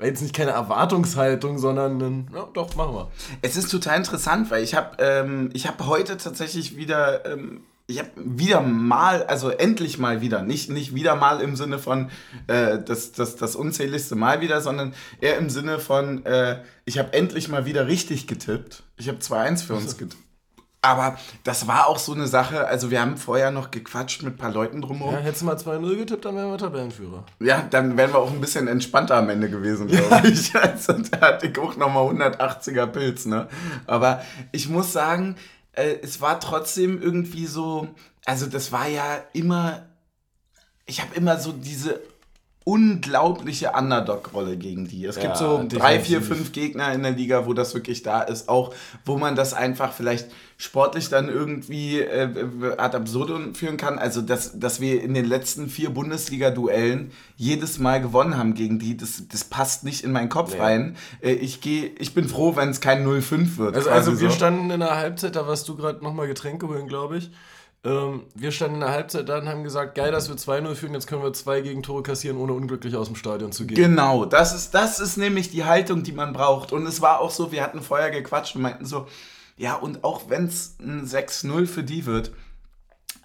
jetzt 0.00 0.22
nicht 0.22 0.34
keine 0.34 0.52
Erwartungshaltung, 0.52 1.58
sondern 1.58 2.00
ein, 2.00 2.30
ja, 2.34 2.48
doch, 2.54 2.74
machen 2.74 2.94
wir. 2.94 3.10
Es 3.42 3.56
ist 3.56 3.70
total 3.70 3.98
interessant, 3.98 4.50
weil 4.50 4.62
ich 4.62 4.74
habe 4.74 4.96
ähm, 4.98 5.50
ich 5.52 5.66
hab 5.66 5.84
heute 5.86 6.16
tatsächlich 6.16 6.76
wieder, 6.76 7.26
ähm, 7.26 7.62
ich 7.86 7.98
habe 7.98 8.10
wieder 8.16 8.62
mal, 8.62 9.24
also 9.24 9.50
endlich 9.50 9.98
mal 9.98 10.22
wieder, 10.22 10.42
nicht, 10.42 10.70
nicht 10.70 10.94
wieder 10.94 11.16
mal 11.16 11.40
im 11.40 11.56
Sinne 11.56 11.78
von 11.78 12.10
äh, 12.46 12.78
das, 12.78 13.12
das, 13.12 13.36
das 13.36 13.56
unzähligste 13.56 14.14
Mal 14.14 14.40
wieder, 14.40 14.62
sondern 14.62 14.94
eher 15.20 15.36
im 15.36 15.50
Sinne 15.50 15.78
von, 15.78 16.24
äh, 16.24 16.62
ich 16.86 16.98
habe 16.98 17.12
endlich 17.12 17.48
mal 17.48 17.66
wieder 17.66 17.88
richtig 17.88 18.26
getippt. 18.26 18.84
Ich 18.96 19.08
habe 19.08 19.18
2-1 19.18 19.64
für 19.66 19.74
uns 19.74 19.96
getippt. 19.98 20.21
Aber 20.84 21.16
das 21.44 21.68
war 21.68 21.86
auch 21.86 21.98
so 21.98 22.12
eine 22.12 22.26
Sache, 22.26 22.66
also 22.66 22.90
wir 22.90 23.00
haben 23.00 23.16
vorher 23.16 23.52
noch 23.52 23.70
gequatscht 23.70 24.24
mit 24.24 24.34
ein 24.34 24.36
paar 24.36 24.50
Leuten 24.50 24.82
drumherum. 24.82 25.14
Ja, 25.14 25.20
hättest 25.20 25.42
du 25.42 25.46
mal 25.46 25.54
2-0 25.54 25.96
getippt, 25.96 26.24
dann 26.24 26.34
wären 26.34 26.50
wir 26.50 26.58
Tabellenführer. 26.58 27.24
Ja, 27.38 27.64
dann 27.70 27.96
wären 27.96 28.12
wir 28.12 28.18
auch 28.18 28.32
ein 28.32 28.40
bisschen 28.40 28.66
entspannter 28.66 29.14
am 29.14 29.28
Ende 29.30 29.48
gewesen, 29.48 29.86
glaube 29.86 30.28
ich. 30.28 30.52
Also, 30.62 30.94
da 30.94 31.20
hatte 31.20 31.46
ich 31.46 31.58
auch 31.58 31.76
nochmal 31.76 32.08
180er 32.08 32.86
Pilz, 32.86 33.26
ne? 33.26 33.46
Aber 33.86 34.22
ich 34.50 34.68
muss 34.68 34.92
sagen, 34.92 35.36
äh, 35.72 35.98
es 36.02 36.20
war 36.20 36.40
trotzdem 36.40 37.00
irgendwie 37.00 37.46
so, 37.46 37.88
also 38.24 38.46
das 38.46 38.72
war 38.72 38.88
ja 38.88 39.22
immer, 39.32 39.86
ich 40.86 41.00
habe 41.00 41.14
immer 41.14 41.38
so 41.38 41.52
diese 41.52 42.00
unglaubliche 42.64 43.72
Underdog-Rolle 43.72 44.56
gegen 44.56 44.86
die. 44.88 45.04
Es 45.04 45.16
Ja, 45.16 45.22
gibt 45.22 45.36
so 45.36 45.64
drei, 45.68 45.98
vier, 46.00 46.22
fünf 46.22 46.52
Gegner 46.52 46.92
in 46.92 47.02
der 47.02 47.12
Liga, 47.12 47.46
wo 47.46 47.52
das 47.54 47.74
wirklich 47.74 48.02
da 48.02 48.22
ist, 48.22 48.48
auch 48.48 48.74
wo 49.04 49.16
man 49.18 49.34
das 49.36 49.52
einfach 49.54 49.92
vielleicht 49.92 50.28
sportlich 50.58 51.08
dann 51.08 51.28
irgendwie 51.28 52.00
äh, 52.00 52.28
ad 52.78 52.96
absurdum 52.96 53.54
führen 53.54 53.76
kann. 53.76 53.98
Also, 53.98 54.22
dass, 54.22 54.58
dass 54.58 54.80
wir 54.80 55.02
in 55.02 55.12
den 55.14 55.24
letzten 55.24 55.68
vier 55.68 55.90
Bundesliga-Duellen 55.90 57.10
jedes 57.36 57.78
Mal 57.78 58.00
gewonnen 58.00 58.36
haben 58.36 58.54
gegen 58.54 58.78
die, 58.78 58.96
das, 58.96 59.24
das 59.28 59.42
passt 59.44 59.82
nicht 59.82 60.04
in 60.04 60.12
meinen 60.12 60.28
Kopf 60.28 60.54
Nee. 60.54 60.60
rein. 60.60 60.96
Äh, 61.20 61.32
ich, 61.32 61.60
geh, 61.60 61.90
ich 61.98 62.14
bin 62.14 62.28
froh, 62.28 62.54
wenn 62.54 62.68
es 62.68 62.80
kein 62.80 63.04
0-5 63.06 63.56
wird. 63.56 63.74
Also, 63.76 63.90
also 63.90 64.20
wir 64.20 64.30
so. 64.30 64.36
standen 64.36 64.70
in 64.70 64.80
der 64.80 64.96
Halbzeit, 64.96 65.34
da 65.34 65.46
warst 65.48 65.68
du 65.68 65.74
gerade 65.76 66.02
nochmal 66.04 66.28
Getränke 66.28 66.68
holen, 66.68 66.86
glaube 66.86 67.16
ich. 67.18 67.30
Ähm, 67.84 68.22
wir 68.34 68.52
standen 68.52 68.76
in 68.76 68.80
der 68.80 68.90
Halbzeit 68.90 69.28
da 69.28 69.38
und 69.38 69.48
haben 69.48 69.64
gesagt, 69.64 69.96
geil, 69.96 70.12
dass 70.12 70.28
wir 70.28 70.36
2-0 70.36 70.74
führen, 70.76 70.94
jetzt 70.94 71.08
können 71.08 71.22
wir 71.22 71.32
zwei 71.32 71.62
Gegentore 71.62 72.02
kassieren, 72.02 72.36
ohne 72.36 72.52
unglücklich 72.52 72.94
aus 72.94 73.08
dem 73.08 73.16
Stadion 73.16 73.50
zu 73.50 73.66
gehen. 73.66 73.76
Genau, 73.76 74.24
das 74.24 74.54
ist, 74.54 74.72
das 74.72 75.00
ist 75.00 75.16
nämlich 75.16 75.50
die 75.50 75.64
Haltung, 75.64 76.04
die 76.04 76.12
man 76.12 76.32
braucht. 76.32 76.70
Und 76.70 76.86
es 76.86 77.00
war 77.00 77.20
auch 77.20 77.30
so, 77.30 77.50
wir 77.50 77.62
hatten 77.62 77.82
vorher 77.82 78.10
gequatscht 78.10 78.54
und 78.54 78.62
meinten 78.62 78.86
so, 78.86 79.08
ja, 79.56 79.74
und 79.74 80.04
auch 80.04 80.28
wenn 80.28 80.44
es 80.44 80.76
ein 80.80 81.06
6-0 81.06 81.66
für 81.66 81.82
die 81.82 82.06
wird, 82.06 82.32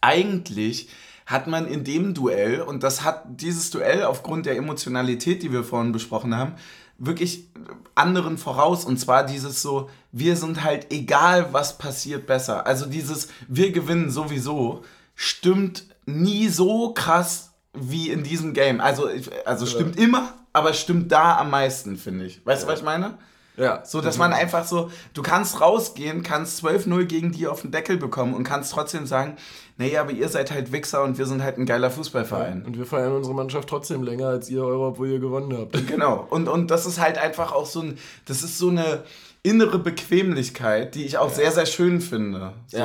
eigentlich 0.01 0.89
hat 1.27 1.45
man 1.45 1.67
in 1.67 1.83
dem 1.83 2.13
Duell, 2.13 2.61
und 2.61 2.83
das 2.83 3.03
hat 3.03 3.25
dieses 3.27 3.69
Duell 3.69 4.03
aufgrund 4.05 4.45
der 4.45 4.55
Emotionalität, 4.55 5.43
die 5.43 5.51
wir 5.51 5.63
vorhin 5.63 5.91
besprochen 5.91 6.35
haben, 6.35 6.53
wirklich 6.97 7.49
anderen 7.95 8.37
voraus. 8.37 8.85
Und 8.85 8.97
zwar 8.97 9.25
dieses 9.25 9.61
so, 9.61 9.89
wir 10.11 10.35
sind 10.35 10.63
halt 10.63 10.91
egal, 10.91 11.53
was 11.53 11.77
passiert, 11.77 12.27
besser. 12.27 12.65
Also 12.65 12.85
dieses, 12.85 13.29
wir 13.47 13.71
gewinnen 13.71 14.09
sowieso, 14.09 14.83
stimmt 15.15 15.85
nie 16.05 16.47
so 16.47 16.93
krass 16.93 17.51
wie 17.73 18.09
in 18.09 18.23
diesem 18.23 18.53
Game. 18.53 18.81
Also, 18.81 19.09
also 19.45 19.65
stimmt 19.65 19.97
immer, 19.97 20.33
aber 20.53 20.73
stimmt 20.73 21.11
da 21.11 21.37
am 21.37 21.49
meisten, 21.49 21.97
finde 21.97 22.25
ich. 22.25 22.45
Weißt 22.45 22.63
du, 22.63 22.67
was 22.67 22.79
ich 22.79 22.85
meine? 22.85 23.17
Ja, 23.57 23.83
So, 23.83 24.01
dass 24.01 24.17
man 24.19 24.33
einfach 24.33 24.65
so, 24.65 24.91
du 25.15 25.23
kannst 25.23 25.59
rausgehen, 25.59 26.21
kannst 26.21 26.63
12-0 26.63 27.05
gegen 27.05 27.31
die 27.31 27.47
auf 27.47 27.61
den 27.61 27.71
Deckel 27.71 27.97
bekommen 27.97 28.35
und 28.35 28.43
kannst 28.43 28.71
trotzdem 28.71 29.07
sagen, 29.07 29.35
naja, 29.77 30.01
aber 30.01 30.11
ihr 30.11 30.29
seid 30.29 30.51
halt 30.51 30.71
Wichser 30.71 31.03
und 31.03 31.17
wir 31.17 31.25
sind 31.25 31.41
halt 31.41 31.57
ein 31.57 31.65
geiler 31.65 31.89
Fußballverein. 31.89 32.63
Und 32.65 32.77
wir 32.77 32.85
feiern 32.85 33.13
unsere 33.13 33.33
Mannschaft 33.35 33.67
trotzdem 33.67 34.03
länger 34.03 34.27
als 34.27 34.49
ihr 34.49 34.63
eure, 34.63 34.87
obwohl 34.87 35.09
ihr 35.09 35.19
gewonnen 35.19 35.57
habt. 35.57 35.75
Genau. 35.87 36.27
Und, 36.29 36.47
und 36.47 36.69
das 36.69 36.85
ist 36.85 36.99
halt 36.99 37.17
einfach 37.17 37.51
auch 37.51 37.65
so 37.65 37.81
ein, 37.81 37.97
das 38.25 38.43
ist 38.43 38.57
so 38.57 38.69
eine 38.69 39.03
innere 39.41 39.79
Bequemlichkeit, 39.79 40.95
die 40.95 41.05
ich 41.05 41.17
auch 41.17 41.31
sehr, 41.31 41.51
sehr 41.51 41.65
schön 41.65 42.01
finde. 42.01 42.53
So. 42.67 42.77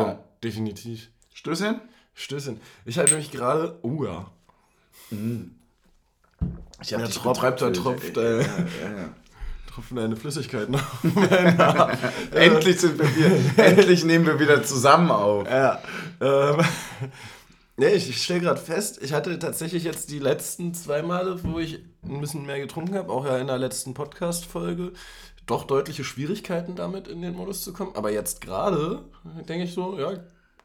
definitiv. 0.42 1.08
Stößchen? 1.34 1.80
Stößchen. 2.14 2.60
Ich 2.84 2.98
halte 2.98 3.16
mich 3.16 3.30
gerade. 3.30 3.78
Oh 3.82 4.04
ja. 4.04 4.30
Ich 6.82 6.92
hab 6.94 7.00
Da 7.00 7.06
dich 7.06 7.18
tropft, 7.18 7.42
da 7.42 7.50
betröpfelt. 7.50 7.76
tropft, 7.76 8.16
Ja, 8.16 8.22
äh, 8.22 8.38
ja, 8.40 8.44
ja. 8.44 9.14
Tropfen 9.74 9.98
eine 9.98 10.16
Flüssigkeit 10.16 10.68
noch. 10.68 10.82
Endlich 12.32 12.80
sind 12.80 12.98
wir 12.98 13.16
wieder, 13.16 13.64
endlich 13.64 14.04
nehmen 14.04 14.26
wir 14.26 14.38
wieder 14.38 14.62
zusammen 14.62 15.10
auf. 15.10 15.48
Ja. 15.48 15.80
Ähm, 16.20 16.60
nee, 17.76 17.88
ich, 17.88 18.10
ich 18.10 18.22
stelle 18.22 18.40
gerade 18.40 18.60
fest, 18.60 19.00
ich 19.02 19.12
hatte 19.12 19.38
tatsächlich 19.38 19.84
jetzt 19.84 20.10
die 20.10 20.18
letzten 20.18 20.74
zwei 20.74 21.02
Male, 21.02 21.42
wo 21.44 21.58
ich 21.58 21.82
ein 22.04 22.20
bisschen 22.20 22.44
mehr 22.44 22.60
getrunken 22.60 22.94
habe, 22.94 23.10
auch 23.10 23.24
ja 23.24 23.38
in 23.38 23.46
der 23.46 23.58
letzten 23.58 23.94
Podcast-Folge, 23.94 24.92
doch 25.46 25.64
deutliche 25.64 26.04
Schwierigkeiten 26.04 26.76
damit 26.76 27.08
in 27.08 27.22
den 27.22 27.34
Modus 27.34 27.62
zu 27.62 27.72
kommen. 27.72 27.92
Aber 27.94 28.12
jetzt 28.12 28.40
gerade 28.40 29.04
denke 29.48 29.64
ich 29.64 29.74
so, 29.74 29.98
ja, 29.98 30.12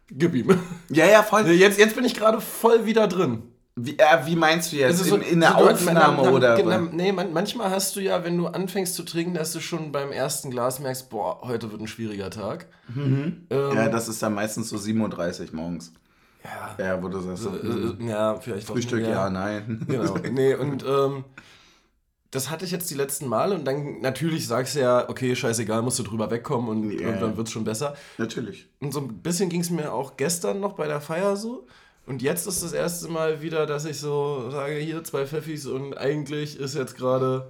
gib 0.10 0.36
ihm. 0.36 0.60
Ja, 0.90 1.06
ja, 1.06 1.24
voll. 1.24 1.48
Jetzt, 1.48 1.80
jetzt 1.80 1.96
bin 1.96 2.06
ich 2.06 2.14
gerade 2.14 2.42
voll 2.42 2.86
wieder 2.86 3.08
drin. 3.08 3.44
Wie, 3.80 3.96
äh, 4.00 4.26
wie 4.26 4.36
meinst 4.36 4.72
du 4.72 4.78
jetzt? 4.78 5.00
Also 5.02 5.18
in, 5.18 5.22
in 5.22 5.40
der 5.40 5.52
so, 5.52 5.56
Aufnahme 5.70 6.18
na- 6.18 6.24
na- 6.24 6.32
oder? 6.32 6.56
Genau, 6.56 6.80
nee, 6.92 7.12
man, 7.12 7.32
manchmal 7.32 7.70
hast 7.70 7.96
du 7.96 8.00
ja, 8.00 8.24
wenn 8.24 8.36
du 8.36 8.48
anfängst 8.48 8.96
zu 8.96 9.04
trinken, 9.04 9.36
dass 9.36 9.54
du 9.54 9.60
schon 9.60 9.92
beim 9.92 10.12
ersten 10.12 10.50
Glas 10.50 10.80
merkst, 10.80 11.12
boah, 11.12 11.42
heute 11.44 11.72
wird 11.72 11.80
ein 11.82 11.88
schwieriger 11.88 12.32
Tag. 12.32 12.66
Ähm, 12.96 13.46
Ja, 13.52 13.88
das 13.88 14.08
ist 14.08 14.24
dann 14.24 14.34
meistens 14.34 14.70
so 14.70 14.78
37 14.78 15.54
morgens. 15.54 15.94
ja, 16.44 16.84
Ja, 16.84 17.04
wo 17.04 17.08
du 17.08 17.20
sagst, 17.20 17.44
so, 17.44 17.50
äh, 17.52 18.04
äh, 18.04 18.08
ja, 18.10 18.36
vielleicht 18.40 18.68
auch 18.68 18.74
Frühstück, 18.74 19.02
mehr. 19.02 19.10
ja, 19.12 19.30
nein. 19.30 19.86
Genau. 19.88 20.16
Nee, 20.32 20.56
und 20.56 20.84
ähm, 20.84 21.24
das 22.32 22.50
hatte 22.50 22.66
ich 22.66 22.72
jetzt 22.72 22.90
die 22.90 22.96
letzten 22.96 23.28
Male 23.28 23.54
und 23.56 23.66
dann 23.66 24.02
natürlich 24.02 24.48
sagst 24.48 24.76
du 24.76 24.80
ja, 24.82 25.08
okay, 25.08 25.36
scheißegal, 25.36 25.82
musst 25.82 26.00
du 26.00 26.04
drüber 26.04 26.30
wegkommen 26.32 26.70
und 26.70 26.92
Ja. 26.92 27.08
irgendwann 27.08 27.38
wird 27.38 27.48
es 27.48 27.54
schon 27.54 27.64
besser. 27.64 27.96
Natürlich. 28.18 28.68
Und 28.82 28.92
so 28.94 29.00
ein 29.02 29.20
bisschen 29.22 29.50
ging 29.50 29.62
es 29.62 29.70
mir 29.70 29.94
auch 29.94 30.18
gestern 30.18 30.60
noch 30.60 30.74
bei 30.74 30.88
der 30.88 31.00
Feier 31.00 31.36
so. 31.38 31.68
Und 32.08 32.22
jetzt 32.22 32.48
ist 32.48 32.64
das 32.64 32.72
erste 32.74 33.10
Mal 33.10 33.42
wieder, 33.42 33.66
dass 33.66 33.86
ich 33.86 34.00
so 34.00 34.50
sage, 34.50 34.76
hier 34.76 35.04
zwei 35.04 35.26
Pfeffis 35.28 35.66
und 35.68 35.98
eigentlich 35.98 36.58
ist 36.60 36.74
jetzt 36.74 36.96
gerade, 36.98 37.48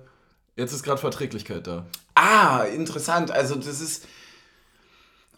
jetzt 0.56 0.74
ist 0.74 0.84
gerade 0.84 1.00
Verträglichkeit 1.00 1.68
da. 1.68 1.86
Ah, 2.16 2.64
interessant. 2.64 3.32
Also 3.32 3.56
das 3.56 3.80
ist. 3.80 4.06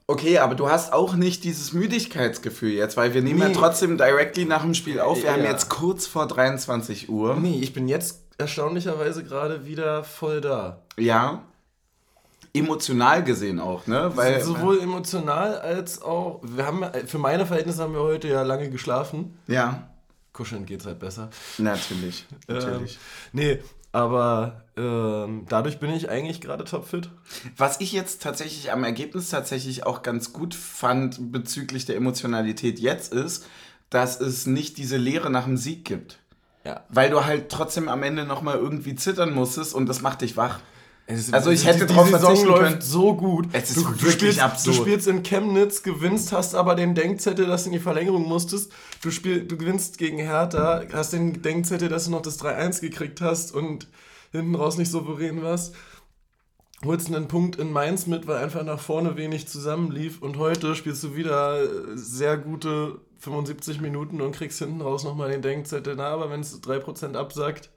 Okay, 0.07 0.39
aber 0.39 0.55
du 0.55 0.69
hast 0.69 0.91
auch 0.91 1.13
nicht 1.15 1.43
dieses 1.43 1.71
Müdigkeitsgefühl 1.73 2.71
jetzt, 2.71 2.97
weil 2.97 3.13
wir 3.13 3.21
nehmen 3.21 3.41
ja 3.41 3.49
Nee. 3.49 3.53
trotzdem 3.53 3.97
directly 3.97 4.45
nach 4.45 4.63
dem 4.63 4.73
Spiel 4.73 4.99
auf. 4.99 5.21
Wir 5.21 5.31
haben 5.33 5.43
Ja. 5.43 5.51
jetzt 5.51 5.69
kurz 5.69 6.07
vor 6.07 6.25
23 6.25 7.09
Uhr. 7.09 7.35
Nee, 7.35 7.59
ich 7.61 7.73
bin 7.73 7.88
jetzt 7.88 8.21
erstaunlicherweise 8.39 9.23
gerade 9.23 9.65
wieder 9.67 10.03
voll 10.03 10.41
da. 10.41 10.81
Ja. 10.97 11.43
Emotional 12.53 13.23
gesehen 13.23 13.59
auch, 13.59 13.87
ne? 13.87 14.11
Weil, 14.15 14.41
Sowohl 14.41 14.79
emotional 14.79 15.59
als 15.59 16.01
auch, 16.01 16.41
wir 16.43 16.65
haben, 16.65 16.83
für 17.05 17.19
meine 17.19 17.45
Verhältnisse 17.45 17.83
haben 17.83 17.93
wir 17.93 18.01
heute 18.01 18.27
ja 18.27 18.41
lange 18.41 18.69
geschlafen. 18.69 19.37
Ja, 19.47 19.89
Kuscheln 20.33 20.65
geht's 20.65 20.85
halt 20.85 20.99
besser. 20.99 21.29
natürlich. 21.57 22.25
Natürlich. 22.47 22.93
Ähm, 22.93 22.99
nee, 23.33 23.59
aber 23.91 24.63
ähm, 24.77 25.45
dadurch 25.49 25.79
bin 25.79 25.91
ich 25.91 26.09
eigentlich 26.09 26.41
gerade 26.41 26.63
topfit. 26.63 27.09
Was 27.57 27.81
ich 27.81 27.91
jetzt 27.91 28.21
tatsächlich 28.21 28.71
am 28.71 28.83
Ergebnis 28.83 29.29
tatsächlich 29.29 29.85
auch 29.85 30.03
ganz 30.03 30.31
gut 30.31 30.53
fand 30.53 31.31
bezüglich 31.31 31.85
der 31.85 31.95
Emotionalität 31.95 32.79
jetzt 32.79 33.11
ist, 33.11 33.47
dass 33.89 34.21
es 34.21 34.45
nicht 34.45 34.77
diese 34.77 34.97
Leere 34.97 35.29
nach 35.29 35.45
dem 35.45 35.57
Sieg 35.57 35.85
gibt. 35.85 36.19
Ja. 36.63 36.83
Weil 36.89 37.09
du 37.09 37.25
halt 37.25 37.49
trotzdem 37.49 37.89
am 37.89 38.03
Ende 38.03 38.25
nochmal 38.25 38.57
irgendwie 38.57 38.95
zittern 38.95 39.33
musstest 39.33 39.73
und 39.73 39.87
das 39.87 40.01
macht 40.01 40.21
dich 40.21 40.37
wach. 40.37 40.59
Es- 41.11 41.33
Also 41.33 41.49
ich 41.49 41.65
hätte 41.65 41.87
die, 41.87 41.93
drauf 41.93 42.07
Saison 42.07 42.19
verzichten 42.21 42.47
läuft 42.49 42.63
können. 42.63 42.81
so 42.81 43.15
gut. 43.15 43.47
Es 43.51 43.69
ist 43.71 43.77
du, 43.77 43.81
du, 43.81 43.89
wirklich 43.89 44.13
spielst, 44.13 44.39
absurd. 44.41 44.77
du 44.77 44.81
spielst 44.81 45.07
in 45.07 45.23
Chemnitz, 45.23 45.81
gewinnst, 45.81 46.31
hast 46.31 46.53
aber 46.53 46.75
den 46.75 46.93
Denkzettel, 46.93 47.47
dass 47.47 47.63
du 47.63 47.69
in 47.69 47.73
die 47.73 47.79
Verlängerung 47.79 48.27
musstest. 48.27 48.71
Du, 49.01 49.09
spiel, 49.09 49.43
du 49.45 49.57
gewinnst 49.57 49.97
gegen 49.97 50.17
Hertha, 50.19 50.83
hast 50.93 51.13
den 51.13 51.41
Denkzettel, 51.41 51.89
dass 51.89 52.05
du 52.05 52.11
noch 52.11 52.21
das 52.21 52.39
3-1 52.39 52.79
gekriegt 52.81 53.21
hast 53.21 53.53
und 53.53 53.87
hinten 54.31 54.53
raus 54.53 54.77
nicht 54.77 54.91
souverän 54.91 55.41
warst. 55.41 55.73
Holst 56.85 57.07
einen 57.07 57.27
Punkt 57.27 57.57
in 57.57 57.73
Mainz 57.73 58.05
mit, 58.07 58.25
weil 58.27 58.37
einfach 58.37 58.63
nach 58.63 58.79
vorne 58.79 59.17
wenig 59.17 59.47
zusammenlief. 59.47 60.21
Und 60.21 60.37
heute 60.37 60.75
spielst 60.75 61.03
du 61.03 61.15
wieder 61.15 61.61
äh, 61.63 61.67
sehr 61.95 62.37
gute 62.37 63.01
75 63.17 63.81
Minuten 63.81 64.21
und 64.21 64.31
kriegst 64.33 64.59
hinten 64.59 64.79
raus 64.79 65.03
nochmal 65.03 65.29
den 65.29 65.41
Denkzettel. 65.41 65.95
Na, 65.97 66.07
aber 66.07 66.29
wenn 66.29 66.39
es 66.39 66.61
3% 66.61 67.15
absagt, 67.15 67.69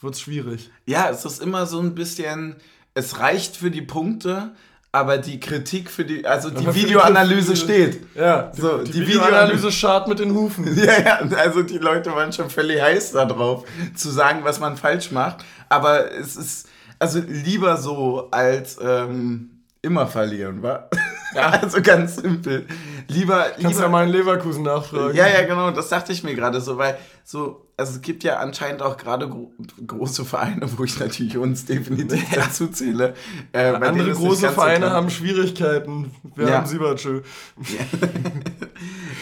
wird 0.00 0.14
es 0.14 0.20
schwierig. 0.20 0.70
Ja, 0.86 1.10
es 1.10 1.24
ist 1.24 1.42
immer 1.42 1.66
so 1.66 1.80
ein 1.80 1.94
bisschen, 1.94 2.56
es 2.94 3.18
reicht 3.18 3.56
für 3.56 3.70
die 3.70 3.82
Punkte, 3.82 4.52
aber 4.92 5.18
die 5.18 5.38
Kritik 5.38 5.90
für 5.90 6.04
die, 6.04 6.26
also 6.26 6.50
die 6.50 6.66
Videoanalyse 6.74 7.54
steht. 7.56 8.00
Ja, 8.16 8.50
So, 8.54 8.78
die, 8.78 8.90
die 8.90 9.00
die 9.00 9.06
Videoanalyse 9.08 9.70
schart 9.70 10.08
mit 10.08 10.18
den 10.18 10.34
Hufen. 10.34 10.66
Ja, 10.84 11.00
ja, 11.00 11.36
also 11.36 11.62
die 11.62 11.78
Leute 11.78 12.14
waren 12.14 12.32
schon 12.32 12.50
völlig 12.50 12.80
heiß 12.82 13.12
darauf, 13.12 13.64
zu 13.94 14.10
sagen, 14.10 14.40
was 14.42 14.58
man 14.58 14.76
falsch 14.76 15.10
macht. 15.12 15.44
Aber 15.68 16.10
es 16.12 16.36
ist, 16.36 16.68
also 16.98 17.20
lieber 17.20 17.76
so, 17.76 18.28
als 18.30 18.78
ähm, 18.82 19.62
immer 19.82 20.06
verlieren, 20.06 20.62
wa? 20.62 20.88
Ja. 21.32 21.50
Also 21.50 21.80
ganz 21.80 22.16
simpel. 22.16 22.66
Lieber, 23.06 23.50
Kannst 23.50 23.60
lieber 23.60 23.82
ja 23.82 23.88
mal 23.88 24.04
in 24.04 24.10
Leverkusen 24.10 24.64
nachfragen. 24.64 25.14
Ja, 25.14 25.28
ja, 25.28 25.42
genau, 25.44 25.70
das 25.70 25.88
dachte 25.88 26.12
ich 26.12 26.24
mir 26.24 26.34
gerade 26.34 26.60
so, 26.60 26.76
weil 26.76 26.98
so, 27.22 27.69
also 27.80 27.94
es 27.96 28.00
gibt 28.02 28.22
ja 28.22 28.38
anscheinend 28.38 28.82
auch 28.82 28.96
gerade 28.96 29.28
gro 29.28 29.52
große 29.86 30.24
Vereine, 30.24 30.68
wo 30.78 30.84
ich 30.84 30.98
natürlich 31.00 31.36
uns 31.36 31.64
definitiv 31.64 32.24
dazu 32.34 32.68
zähle. 32.68 33.14
Äh, 33.52 33.72
Andere 33.74 34.12
große 34.12 34.42
so 34.42 34.48
Vereine 34.48 34.86
klar- 34.86 34.90
haben 34.92 35.10
Schwierigkeiten. 35.10 36.12
Wir 36.36 36.48
Ja. 36.48 36.56
haben 36.58 36.66
Siebertschö. 36.66 37.22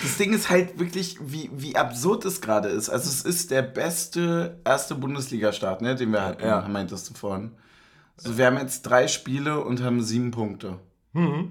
Das 0.02 0.16
Ding 0.16 0.32
ist 0.32 0.48
halt 0.50 0.78
wirklich, 0.78 1.18
wie, 1.20 1.50
wie 1.52 1.76
absurd 1.76 2.24
es 2.24 2.40
gerade 2.40 2.68
ist. 2.68 2.88
Also 2.88 3.08
es 3.08 3.22
ist 3.22 3.50
der 3.50 3.62
beste 3.62 4.58
erste 4.64 4.94
Bundesliga-Start, 4.94 5.82
ne, 5.82 5.96
den 5.96 6.12
wir 6.12 6.22
hatten, 6.24 6.44
Ja. 6.46 6.66
meintest 6.68 7.10
du 7.10 7.14
vorhin. 7.14 7.50
Also 8.16 8.38
wir 8.38 8.46
haben 8.46 8.58
jetzt 8.58 8.82
drei 8.82 9.08
Spiele 9.08 9.60
und 9.60 9.82
haben 9.82 10.00
sieben 10.02 10.30
Punkte. 10.30 10.78
Mhm. 11.12 11.50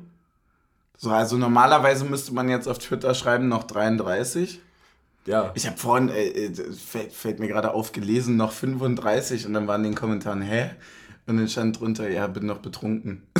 So, 0.97 1.11
also 1.11 1.37
normalerweise 1.37 2.05
müsste 2.05 2.33
man 2.33 2.49
jetzt 2.49 2.67
auf 2.67 2.79
Twitter 2.79 3.13
schreiben, 3.13 3.47
noch 3.49 3.63
33. 3.63 4.61
Ja. 5.27 5.51
Ich 5.55 5.67
habe 5.67 5.77
vorhin, 5.77 6.09
äh, 6.09 6.27
äh, 6.27 6.51
fällt, 6.73 7.11
fällt 7.11 7.39
mir 7.39 7.47
gerade 7.47 7.73
auf, 7.73 7.91
gelesen, 7.91 8.37
noch 8.37 8.53
35 8.53 9.45
und 9.45 9.53
dann 9.53 9.67
waren 9.67 9.83
in 9.83 9.91
den 9.91 9.95
Kommentaren, 9.95 10.41
hä? 10.41 10.71
Und 11.27 11.37
dann 11.37 11.47
stand 11.49 11.79
drunter, 11.79 12.09
ja, 12.09 12.25
bin 12.27 12.45
noch 12.45 12.59
betrunken. 12.59 13.27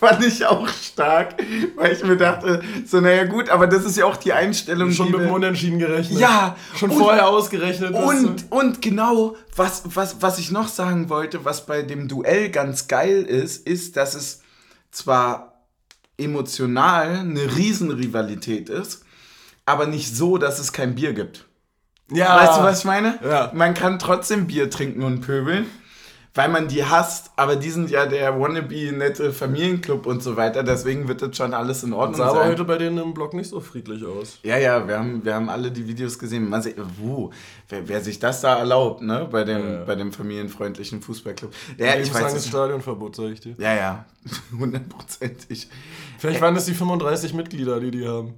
Fand 0.00 0.24
ich 0.24 0.44
auch 0.46 0.68
stark, 0.68 1.34
weil 1.76 1.92
ich 1.92 2.02
mir 2.04 2.16
dachte, 2.16 2.62
so, 2.86 3.00
naja, 3.00 3.24
gut, 3.24 3.48
aber 3.48 3.66
das 3.66 3.84
ist 3.84 3.96
ja 3.96 4.04
auch 4.04 4.16
die 4.16 4.32
Einstellung, 4.34 4.92
Schon 4.92 5.06
die 5.06 5.12
mit 5.12 5.22
dem 5.22 5.30
Unentschieden 5.32 5.78
gerechnet. 5.78 6.20
Ja, 6.20 6.56
Schon 6.76 6.90
und- 6.90 6.98
vorher 6.98 7.28
ausgerechnet. 7.28 7.94
Und, 7.94 8.50
und 8.50 8.82
genau, 8.82 9.36
was, 9.54 9.82
was, 9.94 10.20
was 10.20 10.38
ich 10.38 10.50
noch 10.50 10.68
sagen 10.68 11.08
wollte, 11.08 11.44
was 11.46 11.64
bei 11.66 11.82
dem 11.82 12.08
Duell 12.08 12.50
ganz 12.50 12.88
geil 12.88 13.22
ist, 13.22 13.66
ist, 13.66 13.96
dass 13.96 14.14
es 14.14 14.42
zwar 14.90 15.64
emotional 16.18 17.16
eine 17.18 17.56
Riesenrivalität 17.56 18.68
ist, 18.68 19.05
aber 19.66 19.86
nicht 19.86 20.16
so, 20.16 20.38
dass 20.38 20.58
es 20.58 20.72
kein 20.72 20.94
Bier 20.94 21.12
gibt. 21.12 21.44
ja. 22.10 22.36
Weißt 22.36 22.58
du, 22.58 22.62
was 22.62 22.78
ich 22.80 22.84
meine? 22.84 23.18
Ja. 23.22 23.50
Man 23.54 23.74
kann 23.74 23.98
trotzdem 23.98 24.46
Bier 24.46 24.70
trinken 24.70 25.02
und 25.02 25.20
pöbeln, 25.22 25.66
weil 26.34 26.48
man 26.50 26.68
die 26.68 26.84
hasst, 26.84 27.30
aber 27.36 27.56
die 27.56 27.70
sind 27.70 27.90
ja 27.90 28.04
der 28.06 28.38
wannabe 28.38 28.92
nette 28.92 29.32
Familienclub 29.32 30.04
und 30.06 30.22
so 30.22 30.36
weiter, 30.36 30.62
deswegen 30.62 31.08
wird 31.08 31.22
das 31.22 31.34
schon 31.36 31.54
alles 31.54 31.82
in 31.82 31.92
Ordnung 31.94 32.18
Sah 32.18 32.26
aber 32.28 32.40
sein. 32.40 32.50
heute 32.50 32.64
bei 32.64 32.76
denen 32.78 32.98
im 32.98 33.14
Blog 33.14 33.32
nicht 33.32 33.48
so 33.48 33.58
friedlich 33.58 34.04
aus. 34.04 34.38
Ja, 34.42 34.58
ja, 34.58 34.86
wir 34.86 34.98
haben, 34.98 35.24
wir 35.24 35.34
haben 35.34 35.48
alle 35.48 35.70
die 35.72 35.88
Videos 35.88 36.18
gesehen. 36.18 36.48
Man 36.48 36.60
sieht, 36.62 36.76
wuh, 36.98 37.30
wer, 37.70 37.88
wer 37.88 38.00
sich 38.02 38.18
das 38.18 38.42
da 38.42 38.56
erlaubt, 38.58 39.00
ne, 39.02 39.26
bei 39.30 39.44
dem, 39.44 39.66
Ja. 39.66 39.84
bei 39.84 39.94
dem 39.96 40.12
familienfreundlichen 40.12 41.00
Fußballclub. 41.02 41.52
Ja, 41.78 41.94
ich 41.94 42.00
muss 42.00 42.12
sagen, 42.12 42.24
weiß 42.26 42.34
das 42.34 42.42
es. 42.44 42.48
Stadionverbot, 42.50 43.16
sag 43.16 43.30
ich 43.30 43.40
dir. 43.40 43.54
Ja, 43.58 43.74
ja, 43.74 44.04
hundertprozentig. 44.58 45.68
Vielleicht 46.18 46.40
waren 46.40 46.54
das 46.54 46.66
die 46.66 46.74
35 46.74 47.32
Mitglieder, 47.34 47.80
die 47.80 47.90
die 47.90 48.06
haben. 48.06 48.34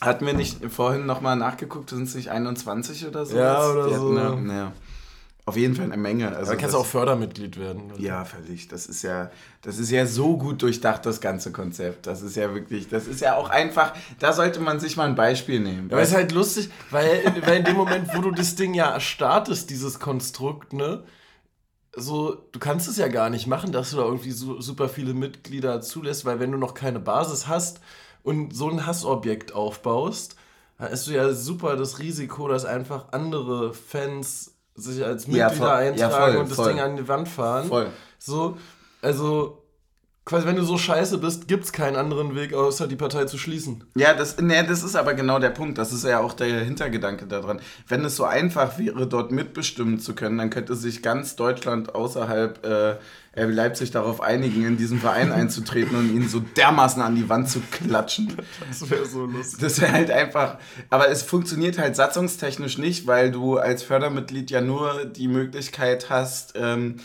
Hatten 0.00 0.26
wir 0.26 0.32
nicht 0.34 0.64
vorhin 0.70 1.06
nochmal 1.06 1.36
nachgeguckt, 1.36 1.90
sind 1.90 2.04
es 2.04 2.14
nicht 2.14 2.30
21 2.30 3.06
oder 3.06 3.26
so? 3.26 3.36
Ja, 3.36 3.68
oder 3.70 3.88
Die 3.88 3.94
so. 3.94 4.08
eine- 4.16 4.52
ja. 4.56 4.72
Auf 5.44 5.56
jeden 5.56 5.74
Fall 5.74 5.86
eine 5.86 5.96
Menge. 5.96 6.28
Also 6.36 6.50
Da 6.52 6.56
kannst 6.58 6.74
du 6.74 6.78
auch 6.78 6.84
Fördermitglied 6.84 7.58
werden. 7.58 7.90
Ja, 7.96 8.26
völlig. 8.26 8.68
Das 8.68 8.84
ist 8.84 9.00
ja, 9.02 9.30
das 9.62 9.78
ist 9.78 9.90
ja 9.90 10.04
so 10.04 10.36
gut 10.36 10.60
durchdacht, 10.60 11.06
das 11.06 11.22
ganze 11.22 11.52
Konzept. 11.52 12.06
Das 12.06 12.20
ist 12.20 12.36
ja 12.36 12.52
wirklich, 12.52 12.88
das 12.90 13.06
ist 13.06 13.22
ja 13.22 13.34
auch 13.34 13.48
einfach, 13.48 13.94
da 14.18 14.34
sollte 14.34 14.60
man 14.60 14.78
sich 14.78 14.98
mal 14.98 15.08
ein 15.08 15.14
Beispiel 15.14 15.58
nehmen. 15.60 15.90
Aber 15.90 16.02
es 16.02 16.10
ist 16.10 16.14
halt 16.16 16.32
lustig, 16.32 16.68
weil, 16.90 17.22
weil 17.46 17.60
in 17.60 17.64
dem 17.64 17.76
Moment, 17.76 18.14
wo 18.14 18.20
du 18.20 18.30
das 18.30 18.56
Ding 18.56 18.74
ja 18.74 19.00
startest, 19.00 19.70
dieses 19.70 19.98
Konstrukt, 19.98 20.74
ne, 20.74 21.02
so, 21.96 22.34
du 22.52 22.58
kannst 22.58 22.86
es 22.86 22.98
ja 22.98 23.08
gar 23.08 23.30
nicht 23.30 23.46
machen, 23.46 23.72
dass 23.72 23.90
du 23.92 23.96
da 23.96 24.02
irgendwie 24.04 24.32
so, 24.32 24.60
super 24.60 24.90
viele 24.90 25.14
Mitglieder 25.14 25.80
zulässt, 25.80 26.26
weil 26.26 26.40
wenn 26.40 26.52
du 26.52 26.58
noch 26.58 26.74
keine 26.74 27.00
Basis 27.00 27.48
hast 27.48 27.80
und 28.22 28.54
so 28.54 28.68
ein 28.70 28.86
Hassobjekt 28.86 29.54
aufbaust, 29.54 30.36
dann 30.78 31.06
du 31.08 31.12
ja 31.12 31.32
super 31.32 31.76
das 31.76 31.98
Risiko, 31.98 32.48
dass 32.48 32.64
einfach 32.64 33.06
andere 33.12 33.74
Fans 33.74 34.52
sich 34.74 35.04
als 35.04 35.26
Ja, 35.26 35.48
Mitglieder 35.48 35.50
voll. 35.50 35.68
eintragen 35.70 35.98
Ja, 35.98 36.10
voll, 36.10 36.36
und 36.36 36.50
das 36.50 36.56
voll. 36.56 36.68
Ding 36.68 36.80
an 36.80 36.96
die 36.96 37.08
Wand 37.08 37.28
fahren. 37.28 37.66
Voll. 37.66 37.88
So, 38.18 38.56
also 39.02 39.62
quasi 40.24 40.46
wenn 40.46 40.56
du 40.56 40.62
so 40.62 40.76
scheiße 40.76 41.18
bist, 41.18 41.48
gibt 41.48 41.64
es 41.64 41.72
keinen 41.72 41.96
anderen 41.96 42.34
Weg, 42.34 42.52
außer 42.52 42.86
die 42.86 42.96
Partei 42.96 43.24
zu 43.24 43.38
schließen. 43.38 43.84
Ja, 43.96 44.12
das, 44.12 44.38
nee, 44.38 44.62
das 44.62 44.82
ist 44.82 44.94
aber 44.94 45.14
genau 45.14 45.38
der 45.38 45.50
Punkt. 45.50 45.78
Das 45.78 45.90
ist 45.92 46.04
ja 46.04 46.20
auch 46.20 46.34
der 46.34 46.64
Hintergedanke 46.64 47.26
daran. 47.26 47.60
Wenn 47.88 48.04
es 48.04 48.14
so 48.16 48.24
einfach 48.24 48.78
wäre, 48.78 49.06
dort 49.06 49.32
mitbestimmen 49.32 49.98
zu 49.98 50.14
können, 50.14 50.36
dann 50.38 50.50
könnte 50.50 50.76
sich 50.76 51.02
ganz 51.02 51.34
Deutschland 51.34 51.94
außerhalb 51.94 52.64
äh, 52.64 52.96
RB 53.38 53.52
Leipzig 53.52 53.90
darauf 53.90 54.20
einigen, 54.20 54.66
in 54.66 54.76
diesen 54.76 54.98
Verein 55.00 55.32
einzutreten 55.32 55.96
und 55.96 56.10
ihn 56.14 56.28
so 56.28 56.40
dermaßen 56.40 57.00
an 57.02 57.14
die 57.14 57.28
Wand 57.28 57.48
zu 57.48 57.60
klatschen. 57.70 58.36
Das 58.68 58.90
wäre 58.90 59.04
so 59.06 59.24
lustig. 59.26 59.60
Das 59.60 59.80
wäre 59.80 59.92
halt 59.92 60.10
einfach. 60.10 60.58
Aber 60.90 61.08
es 61.08 61.22
funktioniert 61.22 61.78
halt 61.78 61.96
satzungstechnisch 61.96 62.78
nicht, 62.78 63.06
weil 63.06 63.30
du 63.30 63.56
als 63.58 63.82
Fördermitglied 63.82 64.50
ja 64.50 64.60
nur 64.60 65.04
die 65.04 65.28
Möglichkeit 65.28 66.10
hast, 66.10 66.54
ähm, 66.56 66.96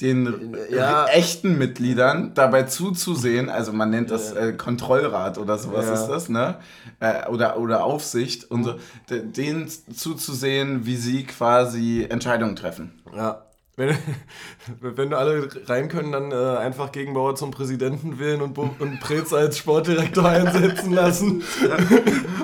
den 0.00 0.56
Ja. 0.70 1.06
echten 1.06 1.58
Mitgliedern 1.58 2.32
dabei 2.34 2.64
zuzusehen. 2.64 3.48
Also 3.48 3.72
man 3.72 3.90
nennt 3.90 4.10
das 4.10 4.32
äh, 4.32 4.52
Kontrollrat 4.54 5.38
oder 5.38 5.58
sowas 5.58 5.86
Ja. 5.86 5.92
ist 5.94 6.06
das, 6.08 6.28
ne? 6.28 6.56
Äh, 6.98 7.28
oder, 7.28 7.58
oder 7.58 7.84
Aufsicht 7.84 8.50
und 8.50 8.64
so. 8.64 8.74
Denen 9.10 9.68
zuzusehen, 9.68 10.86
wie 10.86 10.96
sie 10.96 11.24
quasi 11.24 12.04
Entscheidungen 12.08 12.56
treffen. 12.56 13.00
Ja. 13.14 13.44
Wenn, 13.76 13.96
wenn 14.80 15.14
alle 15.14 15.48
rein 15.66 15.88
können, 15.88 16.12
dann 16.12 16.30
äh, 16.30 16.58
einfach 16.58 16.92
Gegenbauer 16.92 17.36
zum 17.36 17.50
Präsidenten 17.50 18.18
wählen 18.18 18.42
und, 18.42 18.58
und 18.58 19.00
Prez 19.00 19.32
als 19.32 19.56
Sportdirektor 19.58 20.28
einsetzen 20.28 20.92
lassen. 20.92 21.42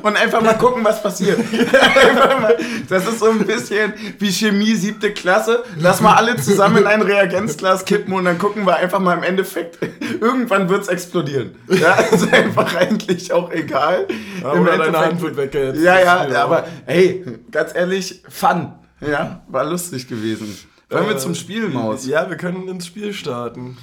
Und 0.02 0.16
einfach 0.16 0.40
mal 0.42 0.54
gucken, 0.54 0.85
was 0.85 1.02
passiert. 1.02 1.40
das 2.88 3.08
ist 3.08 3.18
so 3.18 3.30
ein 3.30 3.44
bisschen 3.44 3.92
wie 4.20 4.30
Chemie 4.30 4.75
siebte 4.75 5.12
Klasse. 5.12 5.64
Lass 5.76 6.00
mal 6.00 6.14
alle 6.14 6.37
zusammen 6.37 6.78
in 6.78 6.87
ein 6.87 7.02
Reagenzglas 7.02 7.85
kippen 7.85 8.14
und 8.14 8.25
dann 8.25 8.38
gucken 8.38 8.64
wir 8.64 8.76
einfach 8.76 9.00
mal 9.00 9.16
im 9.16 9.25
Endeffekt. 9.25 9.78
Irgendwann 10.20 10.68
wird 10.68 10.82
es 10.82 10.88
explodieren. 10.88 11.56
Ja, 11.68 11.94
ist 11.94 12.32
einfach 12.32 12.76
eigentlich 12.76 13.32
auch 13.32 13.50
egal. 13.50 14.06
Ja, 14.40 14.52
Im 14.52 14.62
oder 14.62 14.78
deine 14.78 14.99
Hand 14.99 15.20
wird 15.20 15.37
weg 15.37 15.52
jetzt. 15.52 15.80
Ja, 15.80 15.99
ja, 15.99 16.44
aber 16.44 16.68
hey, 16.87 17.25
ganz 17.50 17.75
ehrlich, 17.75 18.23
Fun. 18.28 18.73
Ja, 19.00 19.42
war 19.49 19.64
lustig 19.64 20.06
gewesen. 20.06 20.56
Wollen 20.90 21.07
wir 21.07 21.16
äh, 21.16 21.18
zum 21.18 21.35
Spiel, 21.35 21.68
Maus? 21.68 22.07
Ja, 22.07 22.30
wir 22.30 22.37
können 22.37 22.66
ins 22.68 22.87
Spiel 22.87 23.12
starten. 23.12 23.76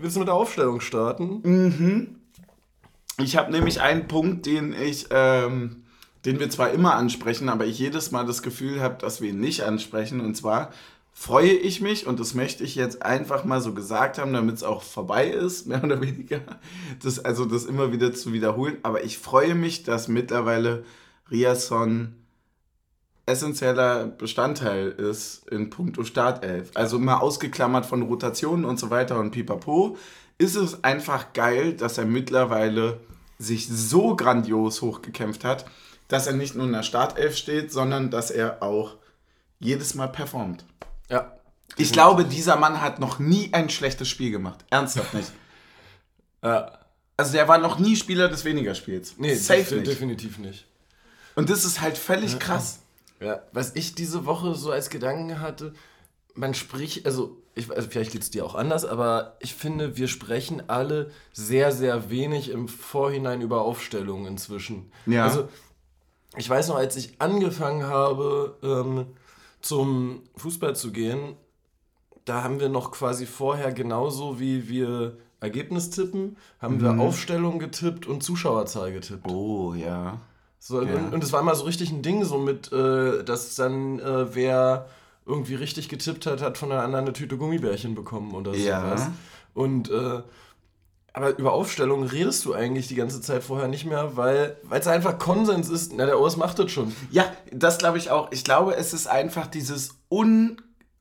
Willst 0.00 0.16
du 0.16 0.20
mit 0.20 0.28
der 0.28 0.34
Aufstellung 0.34 0.80
starten? 0.80 1.40
Mhm. 1.42 2.16
Ich 3.18 3.36
habe 3.36 3.52
nämlich 3.52 3.82
einen 3.82 4.08
Punkt, 4.08 4.46
den 4.46 4.72
ich, 4.72 5.08
ähm, 5.10 5.82
den 6.24 6.40
wir 6.40 6.48
zwar 6.48 6.70
immer 6.70 6.94
ansprechen, 6.94 7.50
aber 7.50 7.66
ich 7.66 7.78
jedes 7.78 8.10
Mal 8.10 8.24
das 8.24 8.42
Gefühl 8.42 8.80
habe, 8.80 8.96
dass 8.98 9.20
wir 9.20 9.30
ihn 9.30 9.40
nicht 9.40 9.64
ansprechen. 9.64 10.20
Und 10.20 10.34
zwar 10.34 10.70
freue 11.12 11.52
ich 11.52 11.82
mich, 11.82 12.06
und 12.06 12.18
das 12.18 12.32
möchte 12.34 12.64
ich 12.64 12.74
jetzt 12.74 13.02
einfach 13.02 13.44
mal 13.44 13.60
so 13.60 13.74
gesagt 13.74 14.18
haben, 14.18 14.32
damit 14.32 14.56
es 14.56 14.62
auch 14.62 14.82
vorbei 14.82 15.28
ist, 15.28 15.66
mehr 15.66 15.84
oder 15.84 16.00
weniger, 16.00 16.40
das, 17.02 17.22
also 17.22 17.44
das 17.44 17.64
immer 17.64 17.92
wieder 17.92 18.14
zu 18.14 18.32
wiederholen. 18.32 18.78
Aber 18.82 19.04
ich 19.04 19.18
freue 19.18 19.54
mich, 19.54 19.82
dass 19.82 20.08
mittlerweile 20.08 20.84
Riasson 21.30 22.14
essentieller 23.30 24.06
Bestandteil 24.06 24.88
ist 24.88 25.48
in 25.48 25.70
puncto 25.70 26.04
Startelf. 26.04 26.70
Also 26.74 26.98
mal 26.98 27.18
ausgeklammert 27.18 27.86
von 27.86 28.02
Rotationen 28.02 28.64
und 28.64 28.78
so 28.78 28.90
weiter 28.90 29.18
und 29.18 29.30
pipapo, 29.30 29.96
ist 30.38 30.56
es 30.56 30.84
einfach 30.84 31.32
geil, 31.32 31.74
dass 31.74 31.98
er 31.98 32.06
mittlerweile 32.06 33.00
sich 33.38 33.68
so 33.68 34.16
grandios 34.16 34.82
hochgekämpft 34.82 35.44
hat, 35.44 35.64
dass 36.08 36.26
er 36.26 36.32
nicht 36.34 36.54
nur 36.54 36.66
in 36.66 36.72
der 36.72 36.82
Startelf 36.82 37.36
steht, 37.36 37.72
sondern 37.72 38.10
dass 38.10 38.30
er 38.30 38.62
auch 38.62 38.96
jedes 39.58 39.94
Mal 39.94 40.08
performt. 40.08 40.64
Ja. 41.08 41.36
Ich 41.76 41.92
glaube, 41.92 42.24
dieser 42.24 42.56
Mann 42.56 42.80
hat 42.80 42.98
noch 42.98 43.18
nie 43.18 43.50
ein 43.52 43.70
schlechtes 43.70 44.08
Spiel 44.08 44.30
gemacht. 44.30 44.64
Ernsthaft 44.70 45.14
nicht. 45.14 45.30
ja. 46.42 46.72
Also 47.16 47.32
der 47.32 47.48
war 47.48 47.58
noch 47.58 47.78
nie 47.78 47.96
Spieler 47.96 48.28
des 48.28 48.44
weniger 48.44 48.74
Spiels. 48.74 49.14
Nee, 49.18 49.34
Safe 49.34 49.76
nicht. 49.76 49.86
definitiv 49.86 50.38
nicht. 50.38 50.66
Und 51.34 51.50
das 51.50 51.64
ist 51.64 51.80
halt 51.80 51.96
völlig 51.96 52.38
krass. 52.38 52.79
Ja, 53.20 53.42
was 53.52 53.74
ich 53.76 53.94
diese 53.94 54.24
Woche 54.26 54.54
so 54.54 54.70
als 54.70 54.90
Gedanken 54.90 55.40
hatte, 55.40 55.74
man 56.34 56.54
spricht, 56.54 57.06
also, 57.06 57.36
ich, 57.54 57.70
also 57.70 57.88
vielleicht 57.90 58.12
geht 58.12 58.22
es 58.22 58.30
dir 58.30 58.44
auch 58.44 58.54
anders, 58.54 58.84
aber 58.84 59.36
ich 59.40 59.54
finde, 59.54 59.96
wir 59.96 60.08
sprechen 60.08 60.62
alle 60.68 61.10
sehr, 61.32 61.72
sehr 61.72 62.10
wenig 62.10 62.50
im 62.50 62.68
Vorhinein 62.68 63.42
über 63.42 63.62
Aufstellungen 63.62 64.26
inzwischen. 64.26 64.90
Ja. 65.06 65.24
Also, 65.24 65.48
ich 66.36 66.48
weiß 66.48 66.68
noch, 66.68 66.76
als 66.76 66.96
ich 66.96 67.20
angefangen 67.20 67.84
habe, 67.84 68.56
ähm, 68.62 69.06
zum 69.60 70.22
Fußball 70.36 70.76
zu 70.76 70.92
gehen, 70.92 71.36
da 72.24 72.42
haben 72.42 72.60
wir 72.60 72.68
noch 72.68 72.92
quasi 72.92 73.26
vorher 73.26 73.72
genauso 73.72 74.38
wie 74.38 74.68
wir 74.68 75.18
Ergebnis 75.40 75.90
tippen, 75.90 76.36
haben 76.60 76.76
mhm. 76.76 76.82
wir 76.82 77.00
Aufstellung 77.00 77.58
getippt 77.58 78.06
und 78.06 78.22
Zuschauerzahl 78.22 78.92
getippt. 78.92 79.28
Oh, 79.28 79.74
ja. 79.74 80.20
So, 80.62 80.82
ja. 80.82 80.94
und, 80.94 81.14
und 81.14 81.24
es 81.24 81.32
war 81.32 81.40
immer 81.40 81.54
so 81.54 81.64
richtig 81.64 81.90
ein 81.90 82.02
Ding, 82.02 82.22
so 82.24 82.38
mit, 82.38 82.70
äh, 82.70 83.24
dass 83.24 83.56
dann 83.56 83.98
äh, 83.98 84.34
wer 84.34 84.86
irgendwie 85.26 85.54
richtig 85.54 85.88
getippt 85.88 86.26
hat, 86.26 86.42
hat 86.42 86.58
von 86.58 86.68
der 86.68 86.82
anderen 86.82 87.06
eine 87.06 87.14
Tüte 87.14 87.38
Gummibärchen 87.38 87.94
bekommen 87.94 88.34
oder 88.34 88.54
ja. 88.54 88.82
sowas. 88.82 89.08
Und 89.54 89.90
äh, 89.90 90.22
aber 91.12 91.36
über 91.38 91.52
Aufstellungen 91.52 92.08
redest 92.08 92.44
du 92.44 92.52
eigentlich 92.52 92.86
die 92.88 92.94
ganze 92.94 93.20
Zeit 93.20 93.42
vorher 93.42 93.68
nicht 93.68 93.84
mehr, 93.84 94.16
weil 94.16 94.56
es 94.70 94.86
einfach 94.86 95.18
Konsens 95.18 95.68
ist, 95.68 95.92
na, 95.94 96.06
der 96.06 96.20
Urs 96.20 96.36
macht 96.36 96.58
das 96.58 96.70
schon. 96.70 96.94
Ja, 97.10 97.24
das 97.52 97.78
glaube 97.78 97.98
ich 97.98 98.10
auch. 98.10 98.30
Ich 98.30 98.44
glaube, 98.44 98.76
es 98.76 98.92
ist 98.92 99.08
einfach 99.08 99.46
dieses 99.46 99.96
un 100.08 100.60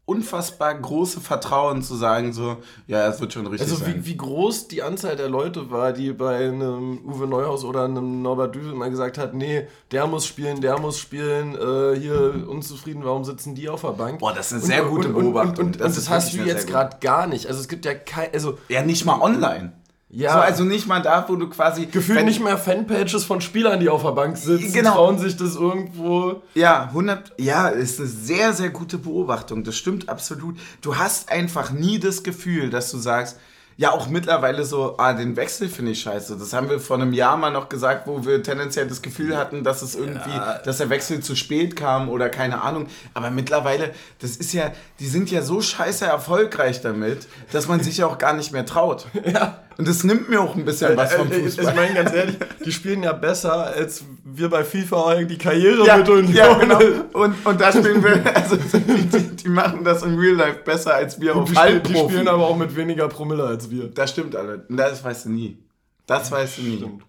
unfassbar 0.09 0.73
große 0.73 1.21
Vertrauen 1.21 1.83
zu 1.83 1.95
sagen, 1.95 2.33
so, 2.33 2.57
ja, 2.87 3.07
es 3.07 3.21
wird 3.21 3.31
schon 3.31 3.45
richtig 3.45 3.67
also 3.69 3.75
sein. 3.75 3.93
Also 3.93 4.05
wie, 4.05 4.05
wie 4.05 4.17
groß 4.17 4.67
die 4.67 4.81
Anzahl 4.81 5.15
der 5.15 5.29
Leute 5.29 5.69
war, 5.69 5.93
die 5.93 6.11
bei 6.13 6.47
einem 6.47 6.99
Uwe 7.05 7.27
Neuhaus 7.27 7.63
oder 7.63 7.85
einem 7.85 8.23
Norbert 8.23 8.55
Düvel 8.55 8.73
mal 8.73 8.89
gesagt 8.89 9.19
hat, 9.19 9.35
nee, 9.35 9.67
der 9.91 10.07
muss 10.07 10.25
spielen, 10.25 10.61
der 10.61 10.79
muss 10.79 10.97
spielen, 10.97 11.53
äh, 11.53 11.99
hier 11.99 12.47
unzufrieden, 12.47 13.03
warum 13.03 13.23
sitzen 13.23 13.53
die 13.53 13.69
auf 13.69 13.81
der 13.81 13.89
Bank? 13.89 14.19
Boah, 14.19 14.33
das 14.33 14.47
ist 14.47 14.53
eine 14.53 14.61
sehr 14.63 14.83
und, 14.85 14.95
gute 14.95 15.09
Beobachtung. 15.09 15.67
Und, 15.67 15.75
und, 15.75 15.79
das, 15.79 15.95
das 15.95 16.09
hast 16.09 16.33
du 16.33 16.39
jetzt 16.39 16.67
gerade 16.67 16.97
gar 16.99 17.27
nicht. 17.27 17.45
Also 17.45 17.59
es 17.61 17.67
gibt 17.67 17.85
ja 17.85 17.93
kein, 17.93 18.29
also... 18.33 18.57
Ja, 18.67 18.81
nicht 18.81 19.05
mal 19.05 19.21
online. 19.21 19.73
Ja. 20.11 20.33
So, 20.33 20.39
also 20.39 20.63
nicht 20.63 20.87
mal 20.87 21.01
da, 21.01 21.25
wo 21.27 21.35
du 21.35 21.47
quasi. 21.49 21.85
Gefühlt 21.85 22.25
nicht 22.25 22.43
mehr 22.43 22.57
Fanpages 22.57 23.25
von 23.25 23.41
Spielern, 23.41 23.79
die 23.79 23.89
auf 23.89 24.01
der 24.01 24.11
Bank 24.11 24.37
sitzen, 24.37 24.73
genau. 24.73 24.95
trauen 24.95 25.19
sich 25.19 25.37
das 25.37 25.55
irgendwo. 25.55 26.41
Ja, 26.55 26.85
100. 26.85 27.33
Ja, 27.37 27.67
ist 27.67 27.99
eine 27.99 28.07
sehr, 28.07 28.53
sehr 28.53 28.69
gute 28.71 28.97
Beobachtung. 28.97 29.63
Das 29.63 29.77
stimmt 29.77 30.09
absolut. 30.09 30.57
Du 30.81 30.97
hast 30.97 31.31
einfach 31.31 31.71
nie 31.71 31.99
das 31.99 32.23
Gefühl, 32.23 32.71
dass 32.71 32.89
du 32.89 32.97
sagst, 32.97 33.37
ja, 33.77 33.91
auch 33.91 34.09
mittlerweile 34.09 34.65
so, 34.65 34.95
ah, 34.97 35.13
den 35.13 35.37
Wechsel 35.37 35.69
finde 35.69 35.91
ich 35.91 36.01
scheiße. 36.01 36.35
Das 36.37 36.51
haben 36.51 36.69
wir 36.69 36.81
vor 36.81 36.97
einem 36.97 37.13
Jahr 37.13 37.37
mal 37.37 37.49
noch 37.49 37.69
gesagt, 37.69 38.07
wo 38.07 38.25
wir 38.25 38.43
tendenziell 38.43 38.87
das 38.87 39.01
Gefühl 39.01 39.37
hatten, 39.37 39.63
dass 39.63 39.81
es 39.81 39.95
irgendwie, 39.95 40.31
ja. 40.31 40.57
dass 40.57 40.79
der 40.79 40.89
Wechsel 40.89 41.21
zu 41.21 41.33
spät 41.35 41.77
kam 41.77 42.09
oder 42.09 42.27
keine 42.27 42.61
Ahnung. 42.61 42.87
Aber 43.13 43.31
mittlerweile, 43.31 43.93
das 44.19 44.35
ist 44.35 44.51
ja, 44.51 44.71
die 44.99 45.07
sind 45.07 45.31
ja 45.31 45.43
so 45.43 45.61
scheiße 45.61 46.05
erfolgreich 46.05 46.81
damit, 46.81 47.27
dass 47.53 47.69
man 47.69 47.81
sich 47.81 47.99
ja 47.99 48.07
auch 48.07 48.17
gar 48.17 48.33
nicht 48.33 48.51
mehr 48.51 48.65
traut. 48.65 49.05
Ja. 49.25 49.59
Und 49.79 49.87
das 49.87 50.03
nimmt 50.03 50.27
mir 50.27 50.41
auch 50.41 50.57
ein 50.57 50.65
bisschen 50.65 50.97
was 50.97 51.13
vom 51.13 51.31
Fußball. 51.31 51.69
Ich 51.69 51.73
meine 51.73 51.93
ganz 51.93 52.11
ehrlich, 52.13 52.35
die 52.65 52.71
spielen 52.73 53.01
ja 53.01 53.13
besser, 53.13 53.67
als 53.67 54.03
wir 54.25 54.49
bei 54.49 54.65
FIFA 54.65 55.23
die 55.23 55.37
Karriere 55.37 55.87
ja, 55.87 55.95
mit 55.95 56.09
Union. 56.09 56.33
Ja, 56.33 56.53
genau. 56.57 56.79
Und, 57.13 57.45
und 57.45 57.61
da 57.61 57.71
spielen 57.71 58.03
wir, 58.03 58.35
also 58.35 58.57
die, 58.57 59.37
die, 59.37 59.47
machen 59.47 59.85
das 59.85 60.03
im 60.03 60.19
Real 60.19 60.35
Life 60.35 60.63
besser 60.65 60.95
als 60.95 61.21
wir 61.21 61.33
auf 61.33 61.55
Halbprofi. 61.55 61.93
Die 61.93 61.97
spielen 61.97 62.27
aber 62.27 62.45
auch 62.45 62.57
mit 62.57 62.75
weniger 62.75 63.07
Promille 63.07 63.45
als 63.45 63.71
wir. 63.71 63.87
Das 63.87 64.09
stimmt, 64.09 64.35
alle. 64.35 64.65
Das 64.67 65.01
weißt 65.01 65.27
du 65.27 65.29
nie. 65.29 65.57
Das 66.05 66.29
weißt 66.29 66.57
du 66.57 66.61
nie. 66.63 66.77
Stimmt. 66.79 67.03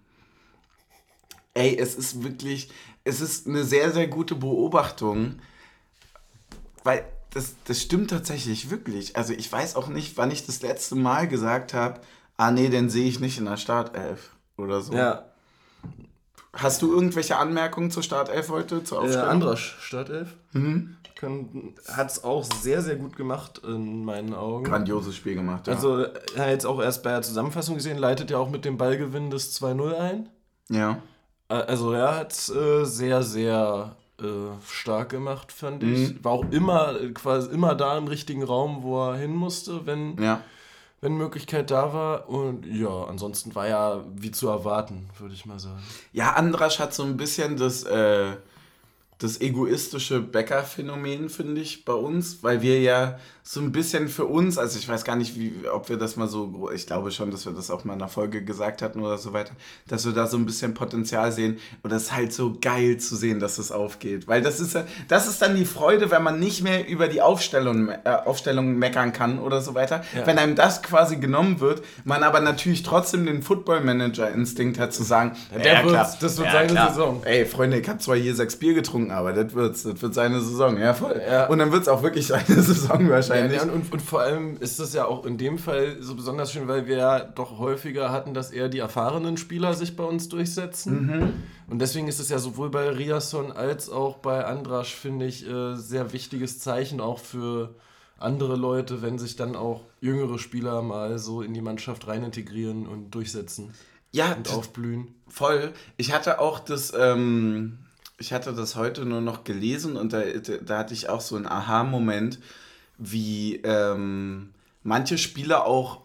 Ey, 1.55 1.77
es 1.77 1.97
ist 1.97 2.23
wirklich, 2.23 2.71
es 3.03 3.21
ist 3.21 3.49
eine 3.49 3.65
sehr, 3.65 3.91
sehr 3.91 4.07
gute 4.07 4.37
Beobachtung, 4.37 5.41
weil 6.85 7.03
das, 7.35 7.57
das 7.65 7.83
stimmt 7.83 8.11
tatsächlich 8.11 8.71
wirklich. 8.71 9.17
Also 9.17 9.33
ich 9.33 9.51
weiß 9.51 9.75
auch 9.75 9.89
nicht, 9.89 10.17
wann 10.17 10.31
ich 10.31 10.47
das 10.47 10.63
letzte 10.63 10.95
Mal 10.95 11.27
gesagt 11.27 11.75
habe, 11.75 12.01
ah 12.41 12.51
nee, 12.51 12.71
den 12.71 12.89
sehe 12.89 13.07
ich 13.07 13.21
nicht 13.21 13.39
in 13.39 13.45
der 13.45 13.59
Startelf 13.59 14.31
oder 14.57 14.81
so. 14.81 14.95
Ja. 14.95 15.27
Hast 16.55 16.81
du 16.81 16.93
irgendwelche 16.93 17.37
Anmerkungen 17.37 17.91
zur 17.91 18.03
Startelf 18.03 18.49
heute, 18.49 18.83
zur 18.83 19.01
Aufstellung? 19.01 19.29
Äh, 19.29 19.31
Andrasch, 19.31 19.77
Startelf. 19.81 20.35
Mhm. 20.53 20.97
Hat 21.87 22.11
es 22.11 22.25
auch 22.25 22.45
sehr, 22.45 22.81
sehr 22.81 22.97
gut 22.97 23.15
gemacht 23.15 23.61
in 23.63 24.07
meinen 24.07 24.33
Augen. 24.33 24.65
Grandioses 24.65 25.15
Spiel 25.15 25.35
gemacht, 25.35 25.67
ja. 25.67 25.75
Also, 25.75 25.99
er 25.99 26.43
hat 26.43 26.49
jetzt 26.49 26.65
auch 26.65 26.81
erst 26.81 27.03
bei 27.03 27.11
der 27.11 27.21
Zusammenfassung 27.21 27.75
gesehen, 27.75 27.99
leitet 27.99 28.31
ja 28.31 28.39
auch 28.39 28.49
mit 28.49 28.65
dem 28.65 28.79
Ballgewinn 28.79 29.29
des 29.29 29.55
2-0 29.61 29.95
ein. 29.97 30.31
Ja. 30.71 31.03
Also, 31.49 31.93
er 31.93 32.17
hat 32.17 32.33
es 32.33 32.49
äh, 32.49 32.85
sehr, 32.85 33.23
sehr 33.23 33.97
äh, 34.19 34.25
stark 34.67 35.11
gemacht, 35.11 35.53
fand 35.53 35.83
mhm. 35.83 35.93
ich. 35.93 36.25
War 36.25 36.33
auch 36.33 36.51
immer, 36.51 36.95
quasi 37.13 37.51
immer 37.51 37.75
da 37.75 37.99
im 37.99 38.09
richtigen 38.09 38.43
Raum, 38.43 38.83
wo 38.83 39.11
er 39.11 39.17
hin 39.19 39.35
musste, 39.35 39.85
wenn. 39.85 40.17
Ja 40.17 40.41
wenn 41.01 41.17
Möglichkeit 41.17 41.71
da 41.71 41.93
war. 41.93 42.29
Und 42.29 42.67
ja, 42.67 43.05
ansonsten 43.05 43.55
war 43.55 43.69
ja 43.69 44.05
wie 44.15 44.31
zu 44.31 44.49
erwarten, 44.49 45.09
würde 45.19 45.35
ich 45.35 45.47
mal 45.47 45.59
sagen. 45.59 45.83
Ja, 46.13 46.33
Andrasch 46.33 46.79
hat 46.79 46.95
so 46.95 47.03
ein 47.03 47.17
bisschen 47.17 47.57
das, 47.57 47.85
äh, 47.85 48.37
das 49.19 49.41
egoistische 49.41 50.21
Bäcker-Phänomen, 50.21 51.29
finde 51.29 51.61
ich, 51.61 51.85
bei 51.85 51.93
uns, 51.93 52.43
weil 52.43 52.63
wir 52.63 52.81
ja 52.81 53.19
so 53.53 53.59
ein 53.61 53.73
bisschen 53.73 54.09
für 54.09 54.27
uns, 54.27 54.59
also 54.59 54.79
ich 54.79 54.89
weiß 54.89 55.03
gar 55.03 55.17
nicht, 55.17 55.35
wie, 55.35 55.53
ob 55.75 55.89
wir 55.89 55.97
das 55.97 56.15
mal 56.15 56.29
so, 56.29 56.71
ich 56.73 56.87
glaube 56.87 57.11
schon, 57.11 57.33
dass 57.33 57.47
wir 57.47 57.53
das 57.53 57.69
auch 57.73 57.85
mal 57.85 57.95
in 57.95 57.99
der 57.99 58.07
Folge 58.07 58.45
gesagt 58.45 58.81
hatten 58.81 59.01
oder 59.01 59.19
so 59.19 59.33
weiter, 59.33 59.51
dass 59.89 60.07
wir 60.07 60.13
da 60.13 60.29
so 60.29 60.37
ein 60.37 60.47
bisschen 60.47 60.73
Potenzial 60.73 61.33
sehen 61.33 61.59
und 61.83 61.93
das 61.93 62.05
ist 62.05 62.15
halt 62.15 62.33
so 62.33 62.57
geil 62.61 62.99
zu 62.99 63.17
sehen, 63.17 63.41
dass 63.41 63.59
es 63.59 63.73
aufgeht, 63.73 64.29
weil 64.29 64.41
das 64.41 64.61
ist 64.61 64.79
das 65.09 65.27
ist 65.27 65.43
dann 65.43 65.57
die 65.57 65.65
Freude, 65.65 66.13
wenn 66.13 66.23
man 66.23 66.39
nicht 66.39 66.63
mehr 66.63 66.87
über 66.87 67.09
die 67.09 67.23
Aufstellung, 67.23 67.89
äh, 67.89 67.99
Aufstellung 68.25 68.77
meckern 68.77 69.13
kann 69.13 69.41
oder 69.41 69.61
so 69.61 69.75
weiter, 69.75 70.05
ja. 70.15 70.25
wenn 70.29 70.39
einem 70.39 70.55
das 70.55 70.81
quasi 70.85 71.17
genommen 71.17 71.59
wird, 71.59 71.83
man 72.05 72.23
aber 72.23 72.39
natürlich 72.39 72.85
trotzdem 72.85 73.27
den 73.27 73.43
Football-Manager-Instinkt 73.43 74.79
hat 74.79 74.95
zu 74.95 75.03
sagen, 75.03 75.33
der 75.53 75.73
ja, 75.73 75.85
wird's, 75.85 76.21
das 76.21 76.39
wird 76.39 76.47
ja, 76.47 76.53
seine 76.53 76.69
klar. 76.69 76.91
Saison. 76.91 77.23
Ey, 77.25 77.45
Freunde, 77.47 77.81
ich 77.81 77.89
habe 77.89 77.99
zwar 77.99 78.15
hier 78.15 78.37
sechs 78.37 78.55
Bier 78.55 78.75
getrunken, 78.75 79.11
aber 79.11 79.33
das 79.33 79.53
wird's, 79.55 79.83
das 79.83 80.01
wird 80.01 80.15
seine 80.15 80.41
Saison, 80.41 80.79
ja 80.79 80.95
voll. 80.95 81.21
Und 81.49 81.59
dann 81.59 81.73
wird 81.73 81.83
es 81.83 81.89
auch 81.89 82.05
wirklich 82.05 82.29
seine 82.29 82.45
Saison 82.47 83.11
wahrscheinlich 83.11 83.40
wahrscheinlich. 83.43 83.63
Ja, 83.63 83.73
und, 83.73 83.93
und, 83.93 84.03
vor 84.03 84.21
allem 84.21 84.57
ist 84.59 84.79
das 84.81 84.95
ja 84.95 85.05
auch 85.07 85.25
in 85.25 85.39
dem 85.39 85.59
Fall 85.59 85.97
so 86.01 86.15
besonders 86.15 86.53
schön, 86.53 86.69
weil 86.69 86.87
wir 86.87 86.97
ja 86.97 87.21
doch 87.21 87.59
häufiger 87.59 88.11
hatten, 88.11 88.35
dass 88.35 88.51
eher 88.51 88.69
die 88.69 88.79
erfahrenen 88.79 89.37
Spieler 89.37 89.75
sich 89.75 89.97
bei 89.97 90.05
uns 90.05 90.29
durchsetzen. 90.29 91.07
Mhm. 91.07 91.33
Und 91.69 91.79
deswegen 91.81 92.09
ist 92.09 92.21
es 92.21 92.29
ja 92.29 92.39
sowohl 92.39 92.71
bei 92.71 92.89
Riasson 92.91 93.53
als 93.53 93.89
auch 93.91 94.19
bei 94.19 94.45
Andrasch, 94.45 94.95
finde 94.95 95.27
ich, 95.27 95.49
äh, 95.49 95.77
sehr 95.77 96.13
wichtiges 96.13 96.59
Zeichen 96.59 97.01
auch 97.01 97.19
für 97.19 97.75
andere 98.21 98.57
Leute, 98.57 99.03
wenn 99.03 99.19
sich 99.19 99.37
dann 99.37 99.57
auch 99.57 99.83
jüngere 100.01 100.39
Spieler 100.39 100.83
mal 100.83 101.19
so 101.19 101.43
in 101.43 101.55
die 101.55 101.63
Mannschaft 101.63 102.07
rein 102.07 102.23
integrieren 102.23 102.87
und 102.87 103.11
durchsetzen 103.11 103.73
Ja, 104.13 104.35
und 104.35 104.49
aufblühen. 104.51 105.15
voll. 105.29 105.73
Ich 105.97 106.13
hatte 106.13 106.39
auch 106.39 106.59
das, 106.59 106.93
ähm, 106.97 107.79
ich 108.19 108.33
hatte 108.33 108.53
das 108.53 108.77
heute 108.77 109.07
nur 109.07 109.23
noch 109.23 109.45
gelesen 109.45 109.97
und 109.97 110.13
da, 110.13 110.23
da 110.65 110.79
hatte 110.79 110.93
ich 110.93 111.09
auch 111.09 111.23
so 111.23 111.37
einen 111.37 111.47
Aha-Moment, 111.47 112.39
wie 113.01 113.57
ähm, 113.65 114.53
manche 114.83 115.19
Spieler 115.19 115.67
auch, 115.67 116.03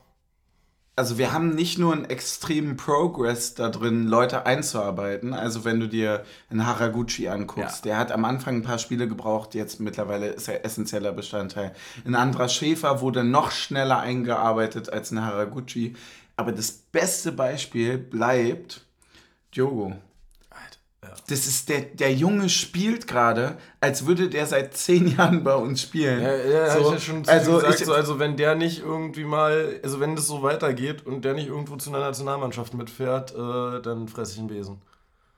also 0.95 1.17
wir 1.17 1.33
haben 1.33 1.49
nicht 1.49 1.77
nur 1.77 1.91
einen 1.91 2.05
extremen 2.05 2.77
Progress 2.77 3.53
da 3.53 3.67
drin, 3.69 4.07
Leute 4.07 4.45
einzuarbeiten. 4.45 5.33
Also 5.33 5.65
wenn 5.65 5.81
du 5.81 5.87
dir 5.89 6.23
einen 6.49 6.65
Haraguchi 6.65 7.27
anguckst, 7.27 7.83
Ja. 7.85 7.91
der 7.91 7.97
hat 7.99 8.11
am 8.13 8.23
Anfang 8.23 8.55
ein 8.55 8.63
paar 8.63 8.79
Spiele 8.79 9.07
gebraucht, 9.09 9.55
jetzt 9.55 9.81
mittlerweile 9.81 10.27
ist 10.27 10.47
er 10.47 10.63
essentieller 10.63 11.11
Bestandteil. 11.11 11.73
Ein 12.05 12.15
anderer 12.15 12.47
Schäfer 12.47 13.01
wurde 13.01 13.25
noch 13.25 13.51
schneller 13.51 13.99
eingearbeitet 13.99 14.89
als 14.89 15.11
ein 15.11 15.21
Haraguchi. 15.21 15.95
Aber 16.37 16.53
das 16.53 16.71
beste 16.71 17.33
Beispiel 17.33 17.97
bleibt 17.97 18.85
Diogo. 19.53 19.95
Das 21.27 21.47
ist 21.47 21.69
der, 21.69 21.81
der 21.81 22.13
Junge 22.13 22.49
spielt 22.49 23.07
gerade, 23.07 23.57
als 23.81 24.05
würde 24.05 24.29
der 24.29 24.45
seit 24.45 24.75
zehn 24.75 25.07
Jahren 25.17 25.43
bei 25.43 25.55
uns 25.55 25.81
spielen. 25.81 26.21
Ja, 26.21 26.35
ja, 26.35 26.69
so, 26.69 26.91
ja 26.91 26.99
schon 26.99 27.27
also 27.27 27.55
gesagt, 27.55 27.79
ich, 27.79 27.85
so, 27.85 27.93
also 27.93 28.19
wenn 28.19 28.37
der 28.37 28.55
nicht 28.55 28.81
irgendwie 28.81 29.23
mal, 29.23 29.79
also 29.83 29.99
wenn 29.99 30.15
das 30.15 30.27
so 30.27 30.43
weitergeht 30.43 31.05
und 31.05 31.25
der 31.25 31.33
nicht 31.33 31.47
irgendwo 31.47 31.75
zu 31.75 31.89
einer 31.89 31.99
Nationalmannschaft 31.99 32.73
mitfährt, 32.73 33.31
äh, 33.31 33.81
dann 33.81 34.07
fresse 34.07 34.33
ich 34.33 34.39
einen 34.39 34.47
Besen. 34.47 34.81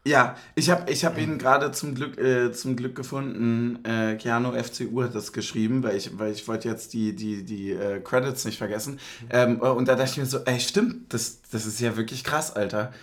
ja, 0.06 0.36
ich 0.56 0.69
habe 0.69 0.91
ich 0.91 1.06
hab 1.06 1.17
ihn 1.17 1.38
gerade 1.38 1.71
zum 1.71 1.93
Glück, 1.95 2.17
äh, 2.17 2.51
zum 2.51 2.75
Glück 2.75 2.95
gefunden. 2.95 3.80
Äh, 3.84 4.15
Keanu 4.15 4.51
FCU 4.53 5.03
hat 5.03 5.13
das 5.13 5.34
geschrieben, 5.34 5.84
weil 5.84 5.97
ich, 5.97 6.17
weil 6.17 6.32
ich 6.32 6.47
wollte 6.47 6.69
jetzt 6.69 6.93
die, 6.93 7.15
die, 7.15 7.43
die 7.43 7.71
äh, 7.71 7.99
Credits 7.99 8.45
nicht 8.45 8.58
vergessen. 8.58 8.99
Ähm, 9.30 9.60
und 9.60 9.88
da 9.88 9.95
dachte 9.95 10.12
ich 10.12 10.17
mir 10.17 10.25
so, 10.25 10.39
ey, 10.45 10.60
stimmt, 10.60 11.13
das, 11.13 11.41
das 11.51 11.65
ist 11.65 11.80
ja 11.80 11.97
wirklich 11.97 12.23
krass, 12.23 12.56
Alter. 12.56 12.93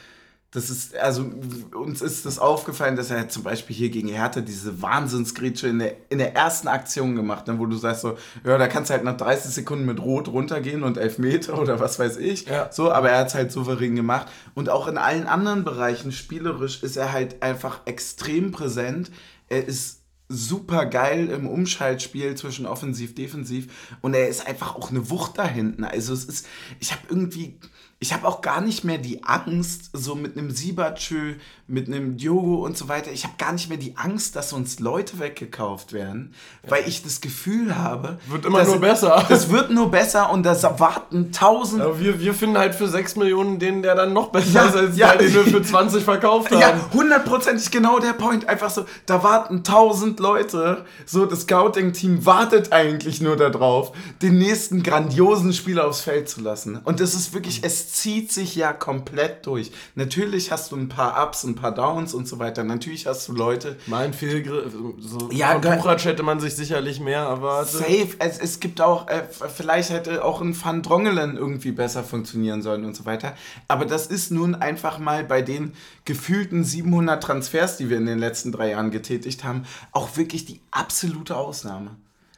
Das 0.54 0.70
ist, 0.70 0.96
also 0.96 1.28
uns 1.74 2.00
ist 2.00 2.26
das 2.26 2.38
aufgefallen, 2.38 2.94
dass 2.94 3.10
er 3.10 3.28
zum 3.28 3.42
Beispiel 3.42 3.74
hier 3.74 3.90
gegen 3.90 4.06
Hertha 4.06 4.40
diese 4.40 4.80
Wahnsinnsgrätsche 4.80 5.66
in 5.66 5.80
der, 5.80 5.96
in 6.10 6.18
der 6.18 6.36
ersten 6.36 6.68
Aktion 6.68 7.16
gemacht 7.16 7.48
hat, 7.48 7.58
wo 7.58 7.66
du 7.66 7.76
sagst 7.76 8.02
so, 8.02 8.16
ja, 8.44 8.56
da 8.56 8.68
kannst 8.68 8.88
du 8.88 8.94
halt 8.94 9.02
nach 9.02 9.16
30 9.16 9.50
Sekunden 9.50 9.84
mit 9.84 10.00
Rot 10.00 10.28
runtergehen 10.28 10.84
und 10.84 10.96
Elfmeter 10.96 11.58
oder 11.58 11.80
was 11.80 11.98
weiß 11.98 12.18
ich. 12.18 12.46
Ja. 12.46 12.70
So, 12.70 12.92
aber 12.92 13.10
er 13.10 13.18
hat 13.18 13.26
es 13.28 13.34
halt 13.34 13.50
souverän 13.50 13.96
gemacht. 13.96 14.28
Und 14.54 14.68
auch 14.70 14.86
in 14.86 14.96
allen 14.96 15.26
anderen 15.26 15.64
Bereichen, 15.64 16.12
spielerisch, 16.12 16.84
ist 16.84 16.96
er 16.96 17.12
halt 17.12 17.42
einfach 17.42 17.80
extrem 17.86 18.52
präsent. 18.52 19.10
Er 19.48 19.66
ist 19.66 20.02
super 20.28 20.86
geil 20.86 21.30
im 21.30 21.48
Umschaltspiel 21.48 22.36
zwischen 22.36 22.66
offensiv 22.66 23.14
defensiv 23.14 23.96
und 24.00 24.14
er 24.14 24.28
ist 24.28 24.46
einfach 24.46 24.76
auch 24.76 24.90
eine 24.90 25.10
Wucht 25.10 25.36
da 25.36 25.46
hinten. 25.46 25.84
Also 25.84 26.14
es 26.14 26.24
ist 26.24 26.46
ich 26.80 26.92
habe 26.92 27.02
irgendwie 27.08 27.58
ich 28.04 28.12
habe 28.12 28.28
auch 28.28 28.42
gar 28.42 28.60
nicht 28.60 28.84
mehr 28.84 28.98
die 28.98 29.24
Angst 29.24 29.88
so 29.94 30.14
mit 30.14 30.36
einem 30.36 30.50
Sibachö, 30.50 31.36
mit 31.66 31.86
einem 31.88 32.18
Diogo 32.18 32.56
und 32.64 32.76
so 32.76 32.88
weiter. 32.88 33.10
Ich 33.10 33.24
habe 33.24 33.34
gar 33.38 33.52
nicht 33.52 33.68
mehr 33.70 33.78
die 33.78 33.96
Angst, 33.96 34.36
dass 34.36 34.52
uns 34.52 34.80
Leute 34.80 35.18
weggekauft 35.18 35.92
werden, 35.94 36.34
weil 36.68 36.86
ich 36.86 37.02
das 37.02 37.22
Gefühl 37.22 37.76
habe, 37.78 38.18
Wird 38.28 38.44
immer 38.44 38.58
dass- 38.58 38.68
nur 38.68 38.80
besser. 38.80 39.24
Das 39.30 39.48
wird 39.50 39.70
nur 39.70 39.90
besser 39.90 40.30
und 40.30 40.42
da 40.44 40.54
warten 40.78 41.32
tausend 41.32 41.80
Aber 41.80 41.98
wir, 42.00 42.20
wir 42.20 42.34
finden 42.34 42.58
halt 42.58 42.74
für 42.74 42.86
6 42.88 43.16
Millionen 43.16 43.58
den, 43.58 43.82
der 43.82 43.94
dann 43.94 44.12
noch 44.12 44.28
besser 44.30 44.50
Ja, 44.52 44.64
ist, 44.66 44.76
als 44.76 44.96
ja. 44.98 45.08
der, 45.16 45.26
den 45.28 45.34
wir 45.34 45.44
für 45.44 45.62
20 45.62 46.04
verkauft 46.04 46.50
haben. 46.50 46.60
Ja, 46.60 46.74
hundertprozentig 46.92 47.70
genau 47.70 47.98
der 47.98 48.12
Point. 48.12 48.48
Einfach 48.48 48.68
so, 48.70 48.84
da 49.06 49.22
warten 49.22 49.64
tausend 49.64 50.20
Leute. 50.20 50.84
So, 51.06 51.24
das 51.24 51.42
Scouting-Team 51.42 52.26
wartet 52.26 52.72
eigentlich 52.72 53.20
nur 53.22 53.36
darauf, 53.36 53.92
den 54.20 54.36
nächsten 54.38 54.82
grandiosen 54.82 55.52
Spieler 55.54 55.86
aufs 55.88 56.00
Feld 56.02 56.28
zu 56.28 56.40
lassen. 56.42 56.76
Und 56.84 57.00
das 57.00 57.14
ist 57.14 57.32
wirklich, 57.32 57.60
es 57.64 57.92
zieht 57.92 58.30
sich 58.32 58.54
ja 58.54 58.72
komplett 58.72 59.46
durch. 59.46 59.72
Natürlich 59.94 60.50
hast 60.52 60.72
du 60.72 60.76
ein 60.76 60.88
paar 60.88 61.26
Ups, 61.26 61.44
ein 61.54 61.60
paar 61.60 61.74
Downs 61.74 62.14
und 62.14 62.26
so 62.26 62.38
weiter. 62.38 62.64
Natürlich 62.64 63.06
hast 63.06 63.28
du 63.28 63.32
Leute, 63.32 63.76
Mein 63.86 64.12
Fehlgriff, 64.12 64.72
so 64.98 65.30
Ja, 65.30 65.52
von 65.52 65.62
Buchratsch 65.62 66.04
hätte 66.04 66.22
man 66.22 66.40
sich 66.40 66.54
sicherlich 66.54 67.00
mehr 67.00 67.20
erwartet. 67.20 67.72
Safe. 67.72 68.08
Es, 68.18 68.38
es 68.38 68.60
gibt 68.60 68.80
auch, 68.80 69.08
äh, 69.08 69.22
vielleicht 69.54 69.90
hätte 69.90 70.24
auch 70.24 70.40
ein 70.40 70.54
Van 70.60 70.82
Drongelen 70.82 71.36
irgendwie 71.36 71.72
besser 71.72 72.02
funktionieren 72.02 72.62
sollen 72.62 72.84
und 72.84 72.96
so 72.96 73.06
weiter. 73.06 73.34
Aber 73.68 73.84
das 73.84 74.06
ist 74.06 74.30
nun 74.30 74.54
einfach 74.54 74.98
mal 74.98 75.24
bei 75.24 75.42
den 75.42 75.72
gefühlten 76.04 76.64
700 76.64 77.22
Transfers, 77.22 77.76
die 77.76 77.88
wir 77.90 77.96
in 77.96 78.06
den 78.06 78.18
letzten 78.18 78.52
drei 78.52 78.70
Jahren 78.70 78.90
getätigt 78.90 79.44
haben, 79.44 79.64
auch 79.92 80.16
wirklich 80.16 80.44
die 80.44 80.60
absolute 80.70 81.36
Ausnahme. 81.36 81.92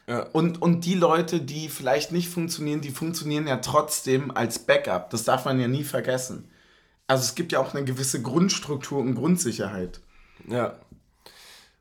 Ja. 0.07 0.21
Und, 0.31 0.61
und 0.61 0.85
die 0.85 0.95
Leute, 0.95 1.41
die 1.41 1.67
vielleicht 1.67 2.13
nicht 2.13 2.29
funktionieren, 2.29 2.79
die 2.79 2.91
funktionieren 2.91 3.45
ja 3.45 3.57
trotzdem 3.57 4.31
als 4.31 4.59
Backup. 4.59 5.09
Das 5.09 5.25
darf 5.25 5.45
man 5.45 5.59
ja 5.59 5.67
nie 5.67 5.83
vergessen. 5.83 6.47
Also 7.07 7.23
es 7.23 7.35
gibt 7.35 7.51
ja 7.53 7.59
auch 7.59 7.73
eine 7.73 7.85
gewisse 7.85 8.21
Grundstruktur 8.21 8.99
und 8.99 9.15
Grundsicherheit. 9.15 10.01
ja. 10.47 10.75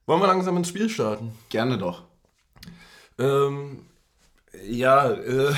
Wollen 0.09 0.21
wir 0.21 0.29
langsam 0.29 0.57
ins 0.57 0.69
Spiel 0.69 0.89
starten? 0.89 1.33
Gerne 1.49 1.79
doch. 1.79 2.05
Ähm, 3.19 3.87
ja, 4.65 5.11
äh, 5.11 5.53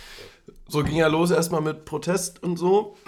so 0.68 0.84
ging 0.84 0.96
ja 0.96 1.06
los 1.06 1.30
erstmal 1.30 1.62
mit 1.62 1.86
Protest 1.86 2.42
und 2.42 2.58
so. 2.58 2.98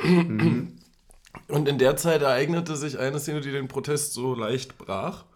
Und 1.49 1.69
in 1.69 1.77
der 1.79 1.97
Zeit 1.97 2.23
ereignete 2.23 2.77
sich 2.77 2.99
eine 2.99 3.21
Szene, 3.21 3.43
die 3.43 3.53
den 3.53 3.69
Protest 3.69 4.15
so 4.15 4.35
leicht 4.35 4.79
brach. 4.79 5.27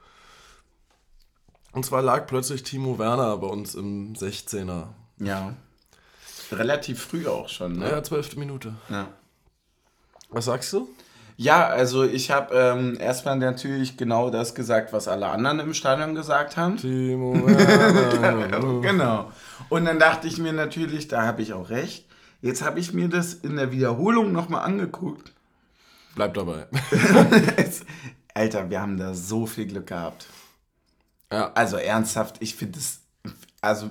Und 1.72 1.84
zwar 1.84 2.00
lag 2.00 2.26
plötzlich 2.26 2.62
Timo 2.62 2.98
Werner 2.98 3.36
bei 3.36 3.48
uns 3.48 3.74
im 3.74 4.14
16er. 4.14 4.88
Ja. 5.18 5.54
Relativ 6.52 7.02
früh 7.02 7.26
auch 7.26 7.50
schon, 7.50 7.74
ne? 7.74 7.80
Naja, 7.80 8.02
zwölfte 8.02 8.38
Minute. 8.38 8.76
ja. 8.88 9.08
Was 10.34 10.46
sagst 10.46 10.72
du? 10.72 10.88
Ja, 11.36 11.66
also 11.66 12.04
ich 12.04 12.30
habe 12.30 12.54
ähm, 12.54 12.96
erstmal 12.98 13.36
natürlich 13.36 13.96
genau 13.96 14.30
das 14.30 14.54
gesagt, 14.54 14.92
was 14.92 15.06
alle 15.08 15.28
anderen 15.28 15.60
im 15.60 15.74
Stadion 15.74 16.14
gesagt 16.14 16.56
haben. 16.56 16.76
Timo 16.76 17.34
Werner. 17.46 18.80
Genau. 18.80 19.32
Und 19.68 19.84
dann 19.84 19.98
dachte 19.98 20.26
ich 20.26 20.38
mir 20.38 20.52
natürlich, 20.52 21.08
da 21.08 21.22
habe 21.22 21.42
ich 21.42 21.52
auch 21.52 21.70
recht. 21.70 22.06
Jetzt 22.40 22.64
habe 22.64 22.78
ich 22.78 22.92
mir 22.92 23.08
das 23.08 23.34
in 23.34 23.56
der 23.56 23.72
Wiederholung 23.72 24.32
nochmal 24.32 24.64
angeguckt. 24.64 25.32
Bleib 26.14 26.34
dabei. 26.34 26.66
Alter, 28.34 28.70
wir 28.70 28.80
haben 28.80 28.96
da 28.96 29.14
so 29.14 29.46
viel 29.46 29.66
Glück 29.66 29.86
gehabt. 29.86 30.26
Ja. 31.32 31.52
Also 31.54 31.76
ernsthaft, 31.76 32.36
ich 32.40 32.54
finde 32.54 32.78
es, 32.78 33.00
also 33.60 33.90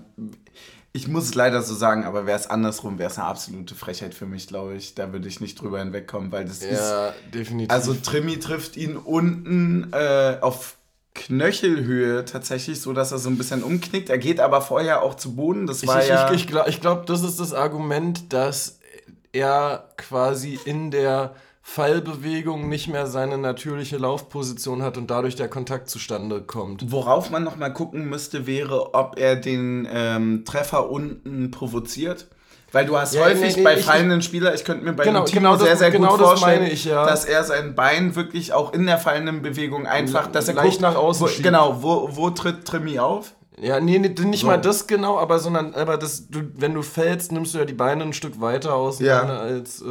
ich 0.95 1.07
muss 1.07 1.25
es 1.25 1.35
leider 1.35 1.63
so 1.63 1.73
sagen, 1.73 2.05
aber 2.05 2.27
wäre 2.27 2.37
es 2.37 2.47
andersrum, 2.47 2.99
wäre 2.99 3.09
es 3.09 3.17
eine 3.17 3.27
absolute 3.27 3.73
Frechheit 3.73 4.13
für 4.13 4.27
mich, 4.27 4.47
glaube 4.47 4.75
ich. 4.75 4.93
Da 4.93 5.11
würde 5.11 5.27
ich 5.27 5.41
nicht 5.41 5.59
drüber 5.59 5.79
hinwegkommen, 5.79 6.31
weil 6.31 6.45
das 6.45 6.61
ist... 6.61 6.79
Ja, 6.79 7.13
definitiv. 7.33 7.71
Also 7.71 7.95
Trimi 7.95 8.39
trifft 8.39 8.77
ihn 8.77 8.95
unten 8.95 9.91
äh, 9.91 10.37
auf 10.39 10.77
Knöchelhöhe 11.15 12.25
tatsächlich, 12.25 12.79
so 12.79 12.93
dass 12.93 13.11
er 13.11 13.17
so 13.17 13.29
ein 13.29 13.39
bisschen 13.39 13.63
umknickt. 13.63 14.09
Er 14.09 14.19
geht 14.19 14.39
aber 14.39 14.61
vorher 14.61 15.01
auch 15.01 15.15
zu 15.15 15.35
Boden. 15.35 15.65
Das 15.65 15.85
war 15.87 16.01
ich, 16.01 16.09
ja. 16.09 16.31
ich, 16.31 16.41
ich 16.41 16.47
glaube, 16.47 16.69
ich 16.69 16.79
glaub, 16.79 17.07
das 17.07 17.23
ist 17.23 17.39
das 17.39 17.53
Argument, 17.53 18.31
dass 18.31 18.79
er 19.31 19.89
quasi 19.97 20.59
in 20.63 20.91
der 20.91 21.35
Fallbewegung 21.65 22.67
nicht 22.69 22.89
mehr 22.89 23.07
seine 23.07 23.37
natürliche 23.37 23.97
Laufposition 23.97 24.83
hat 24.83 24.97
und 24.97 25.09
dadurch 25.09 25.35
der 25.35 25.47
Kontakt 25.47 25.89
zustande 25.89 26.41
kommt. 26.41 26.91
Worauf 26.91 27.31
man 27.31 27.43
noch 27.43 27.55
mal 27.55 27.69
gucken 27.71 28.09
müsste, 28.09 28.45
wäre, 28.45 28.93
ob 28.93 29.17
er 29.17 29.37
den 29.37 29.87
ähm, 29.91 30.43
Treffer 30.45 30.91
unten 30.91 31.49
provoziert. 31.51 32.27
Weil 32.73 32.85
du 32.85 32.97
hast 32.97 33.13
Ja, 33.15 33.25
häufig 33.25 33.53
nee, 33.55 33.61
nee, 33.61 33.63
bei 33.63 33.77
ich- 33.77 33.85
fallenden 33.85 34.21
Spielern, 34.21 34.53
ich 34.53 34.65
könnte 34.65 34.83
mir 34.83 34.93
bei 34.93 35.05
Genau, 35.05 35.23
genau 35.25 35.53
das- 35.53 35.63
sehr, 35.63 35.77
sehr 35.77 35.91
genau 35.91 36.11
gut 36.11 36.21
das 36.21 36.27
vorstellen, 36.29 36.61
meine 36.63 36.71
ich, 36.73 36.85
ja. 36.85 37.05
dass 37.05 37.23
er 37.23 37.43
sein 37.43 37.75
Bein 37.75 38.15
wirklich 38.15 38.51
auch 38.51 38.73
in 38.73 38.85
der 38.85 38.97
fallenden 38.97 39.41
Bewegung 39.41 39.87
einfach, 39.87 40.27
dass 40.27 40.47
er 40.49 40.55
Leicht 40.55 40.69
guckt, 40.71 40.81
nach 40.81 40.95
außen 40.95 41.23
wo, 41.23 41.27
schiebt. 41.29 41.43
Genau, 41.43 41.81
wo, 41.81 42.09
wo 42.11 42.29
tritt 42.31 42.65
Trimi 42.65 42.99
auf? 42.99 43.33
Ja, 43.61 43.79
nee, 43.79 43.99
nee 43.99 44.09
nicht 44.25 44.41
So. 44.41 44.47
mal 44.47 44.57
das 44.57 44.85
genau, 44.87 45.17
aber 45.17 45.39
sondern, 45.39 45.73
aber 45.75 45.97
das, 45.97 46.27
du, 46.27 46.41
wenn 46.57 46.73
du 46.73 46.81
fällst, 46.81 47.31
nimmst 47.31 47.53
du 47.53 47.59
ja 47.59 47.65
die 47.65 47.73
Beine 47.73 48.03
ein 48.03 48.13
Stück 48.13 48.41
weiter 48.41 48.73
auseinander 48.75 49.39
als. 49.39 49.81
Äh, 49.81 49.85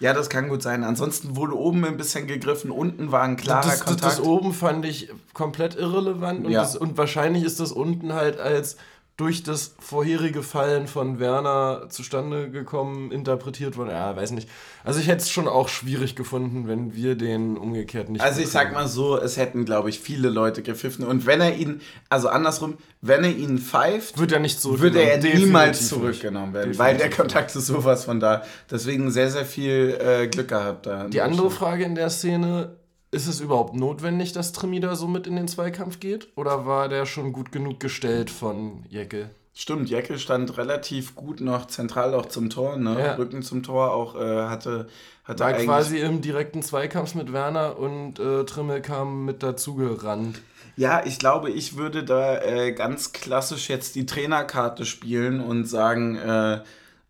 Ja, 0.00 0.12
das 0.12 0.28
kann 0.28 0.48
gut 0.48 0.62
sein. 0.62 0.82
Ansonsten 0.84 1.36
wurde 1.36 1.56
oben 1.56 1.84
ein 1.84 1.96
bisschen 1.96 2.26
gegriffen, 2.26 2.70
unten 2.70 3.12
war 3.12 3.22
ein 3.22 3.36
klarer 3.36 3.62
das, 3.62 3.78
das, 3.78 3.84
Kontakt. 3.84 4.04
das 4.18 4.20
oben 4.20 4.52
fand 4.52 4.84
ich 4.84 5.08
komplett 5.32 5.76
irrelevant 5.76 6.44
und, 6.44 6.50
Ja. 6.52 6.60
das, 6.62 6.76
und 6.76 6.98
wahrscheinlich 6.98 7.44
ist 7.44 7.60
das 7.60 7.72
unten 7.72 8.12
halt 8.12 8.38
als 8.40 8.76
durch 9.16 9.44
das 9.44 9.76
vorherige 9.78 10.42
Fallen 10.42 10.88
von 10.88 11.20
Werner 11.20 11.86
zustande 11.88 12.50
gekommen, 12.50 13.12
interpretiert 13.12 13.76
worden. 13.76 13.90
Ja, 13.90 14.16
weiß 14.16 14.32
nicht. 14.32 14.48
Also 14.82 14.98
ich 14.98 15.06
hätte 15.06 15.18
es 15.22 15.30
schon 15.30 15.46
auch 15.46 15.68
schwierig 15.68 16.16
gefunden, 16.16 16.66
wenn 16.66 16.94
wir 16.96 17.14
den 17.14 17.56
umgekehrt 17.56 18.08
nicht. 18.08 18.22
Also 18.22 18.40
ich 18.40 18.48
sag 18.48 18.72
mal 18.72 18.88
so, 18.88 19.16
es 19.16 19.36
hätten, 19.36 19.64
glaube 19.64 19.88
ich, 19.88 20.00
viele 20.00 20.30
Leute 20.30 20.62
gepfiffen. 20.62 21.06
Und 21.06 21.26
wenn 21.26 21.40
er 21.40 21.54
ihn, 21.54 21.80
also 22.08 22.28
andersrum, 22.28 22.76
wenn 23.02 23.22
er 23.22 23.30
ihn 23.30 23.58
pfeift, 23.58 24.18
Wird 24.18 24.32
er 24.32 24.40
nicht 24.40 24.60
zurück. 24.60 24.80
würde 24.80 25.00
er 25.00 25.18
Definitiv 25.18 25.44
niemals 25.46 25.88
zurückgenommen 25.88 26.52
werden, 26.52 26.72
Definitiv 26.72 26.78
weil 26.80 26.96
der. 26.96 27.10
Kontakt 27.10 27.54
ist 27.54 27.66
sowas 27.66 28.04
von 28.06 28.18
da. 28.18 28.42
Deswegen 28.68 29.12
sehr, 29.12 29.30
sehr 29.30 29.44
viel 29.46 29.96
äh, 30.00 30.26
Glück 30.26 30.48
gehabt 30.48 30.86
da. 30.86 31.04
Die 31.04 31.20
andere 31.20 31.52
Frage 31.52 31.84
in 31.84 31.94
der 31.94 32.10
Szene, 32.10 32.74
ist 33.14 33.28
es 33.28 33.40
überhaupt 33.40 33.74
notwendig, 33.74 34.32
dass 34.32 34.52
Trimi 34.52 34.80
da 34.80 34.96
so 34.96 35.06
mit 35.06 35.26
in 35.26 35.36
den 35.36 35.48
Zweikampf 35.48 36.00
geht? 36.00 36.28
Oder 36.36 36.66
war 36.66 36.88
der 36.88 37.06
schon 37.06 37.32
gut 37.32 37.52
genug 37.52 37.80
gestellt 37.80 38.30
von 38.30 38.84
Jecke? 38.88 39.30
Stimmt, 39.56 39.88
Jeckel 39.88 40.18
stand 40.18 40.58
relativ 40.58 41.14
gut 41.14 41.40
noch 41.40 41.68
zentral 41.68 42.12
auch 42.14 42.26
zum 42.26 42.50
Tor, 42.50 42.76
ne? 42.76 42.98
Ja. 42.98 43.14
Rücken 43.14 43.42
zum 43.42 43.62
Tor 43.62 43.92
auch 43.92 44.16
äh, 44.16 44.48
hatte, 44.48 44.88
hatte 45.22 45.44
War 45.44 45.52
quasi 45.52 45.98
im 45.98 46.20
direkten 46.20 46.60
Zweikampf 46.60 47.14
mit 47.14 47.32
Werner 47.32 47.78
und 47.78 48.18
äh, 48.18 48.44
Trimmel 48.44 48.82
kam 48.82 49.24
mit 49.24 49.44
dazugerannt. 49.44 50.42
Ja, 50.76 51.06
ich 51.06 51.20
glaube, 51.20 51.50
ich 51.50 51.76
würde 51.76 52.02
da 52.02 52.42
äh, 52.42 52.72
ganz 52.72 53.12
klassisch 53.12 53.68
jetzt 53.68 53.94
die 53.94 54.06
Trainerkarte 54.06 54.84
spielen 54.84 55.40
und 55.40 55.66
sagen, 55.66 56.16
äh, 56.16 56.62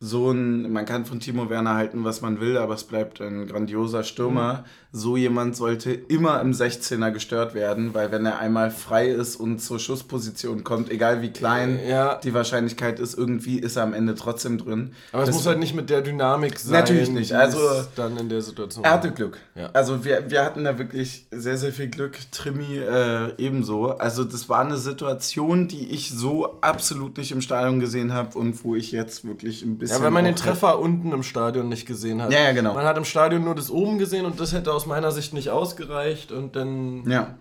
so 0.07 0.31
ein, 0.31 0.71
man 0.71 0.85
kann 0.85 1.07
von 1.07 1.19
Timo 1.19 1.49
Werner 1.49 1.75
halten, 1.75 2.05
was 2.05 2.21
man 2.21 2.39
will, 2.41 2.59
aber 2.59 2.75
es 2.75 2.85
bleibt 2.85 3.21
ein 3.23 3.47
grandioser 3.47 4.05
Stürmer. 4.05 4.65
So 4.97 5.17
jemand 5.17 5.57
sollte 5.57 5.91
immer 5.93 6.41
im 6.41 6.53
16er 6.53 7.11
gestört 7.11 7.55
werden, 7.55 7.95
weil 7.95 8.13
wenn 8.13 8.25
er 8.27 8.39
einmal 8.39 8.71
frei 8.71 9.09
ist 9.09 9.35
und 9.35 9.59
zur 9.61 9.81
Schussposition 9.81 10.63
kommt, 10.63 10.89
egal 10.91 11.21
wie 11.21 11.31
klein 11.31 11.81
Ja. 11.89 12.17
die 12.23 12.33
Wahrscheinlichkeit 12.33 13.01
ist, 13.01 13.19
irgendwie 13.19 13.59
ist 13.59 13.75
er 13.77 13.83
am 13.83 13.93
Ende 13.95 14.15
trotzdem 14.15 14.59
drin. 14.59 14.93
Aber 15.11 15.23
es 15.23 15.31
Das- 15.31 15.37
muss 15.37 15.47
halt 15.47 15.59
nicht 15.59 15.75
mit 15.75 15.91
der 15.91 16.01
Dynamik 16.03 16.59
sein. 16.61 16.73
Natürlich 16.81 17.11
nicht, 17.11 17.33
also- 17.33 17.59
dann 17.97 18.17
in 18.19 18.29
der 18.29 18.43
Situation. 18.43 18.85
Er 18.85 18.93
hatte 18.93 19.11
Glück. 19.11 19.39
Ja. 19.57 19.71
Also 19.73 20.05
wir, 20.05 20.31
wir 20.31 20.45
hatten 20.45 20.63
da 20.63 20.79
wirklich 20.79 21.27
sehr, 21.33 21.57
sehr 21.57 21.73
viel 21.73 21.89
Glück. 21.89 22.17
Trimi 22.31 22.77
äh, 22.79 23.33
ebenso. 23.39 23.89
Also 23.99 24.23
das 24.23 24.49
war 24.49 24.61
eine 24.61 24.77
Situation, 24.77 25.67
die 25.67 25.91
ich 25.91 26.11
so 26.11 26.61
absolut 26.61 27.17
nicht 27.17 27.33
im 27.33 27.41
Stadion 27.41 27.81
gesehen 27.81 28.13
habe 28.13 28.39
und 28.39 28.63
wo 28.65 28.77
ich 28.77 28.93
jetzt 28.93 29.25
wirklich 29.27 29.63
ein 29.63 29.77
bisschen... 29.79 29.94
Ja, 29.99 30.03
weil 30.05 30.11
man 30.11 30.25
den 30.25 30.37
Treffer 30.37 30.79
unten 30.79 31.13
im 31.13 31.23
Stadion 31.23 31.69
nicht 31.69 31.87
gesehen 31.87 32.21
hat. 32.23 32.33
Ja, 32.33 32.41
ja, 32.41 32.53
genau. 32.53 32.75
Man 32.75 32.85
hat 32.85 32.97
im 32.99 33.05
Stadion 33.05 33.45
nur 33.45 33.55
das 33.55 33.71
oben 33.71 33.99
gesehen 33.99 34.27
und 34.27 34.39
das 34.41 34.53
hätte 34.53 34.73
aus 34.73 34.87
meiner 34.87 35.11
Sicht 35.13 35.33
nicht 35.35 35.51
ausgereicht. 35.51 36.33
Und 36.33 36.57
dann. 36.57 37.09
Ja. 37.09 37.35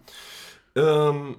Ähm, 0.75 1.35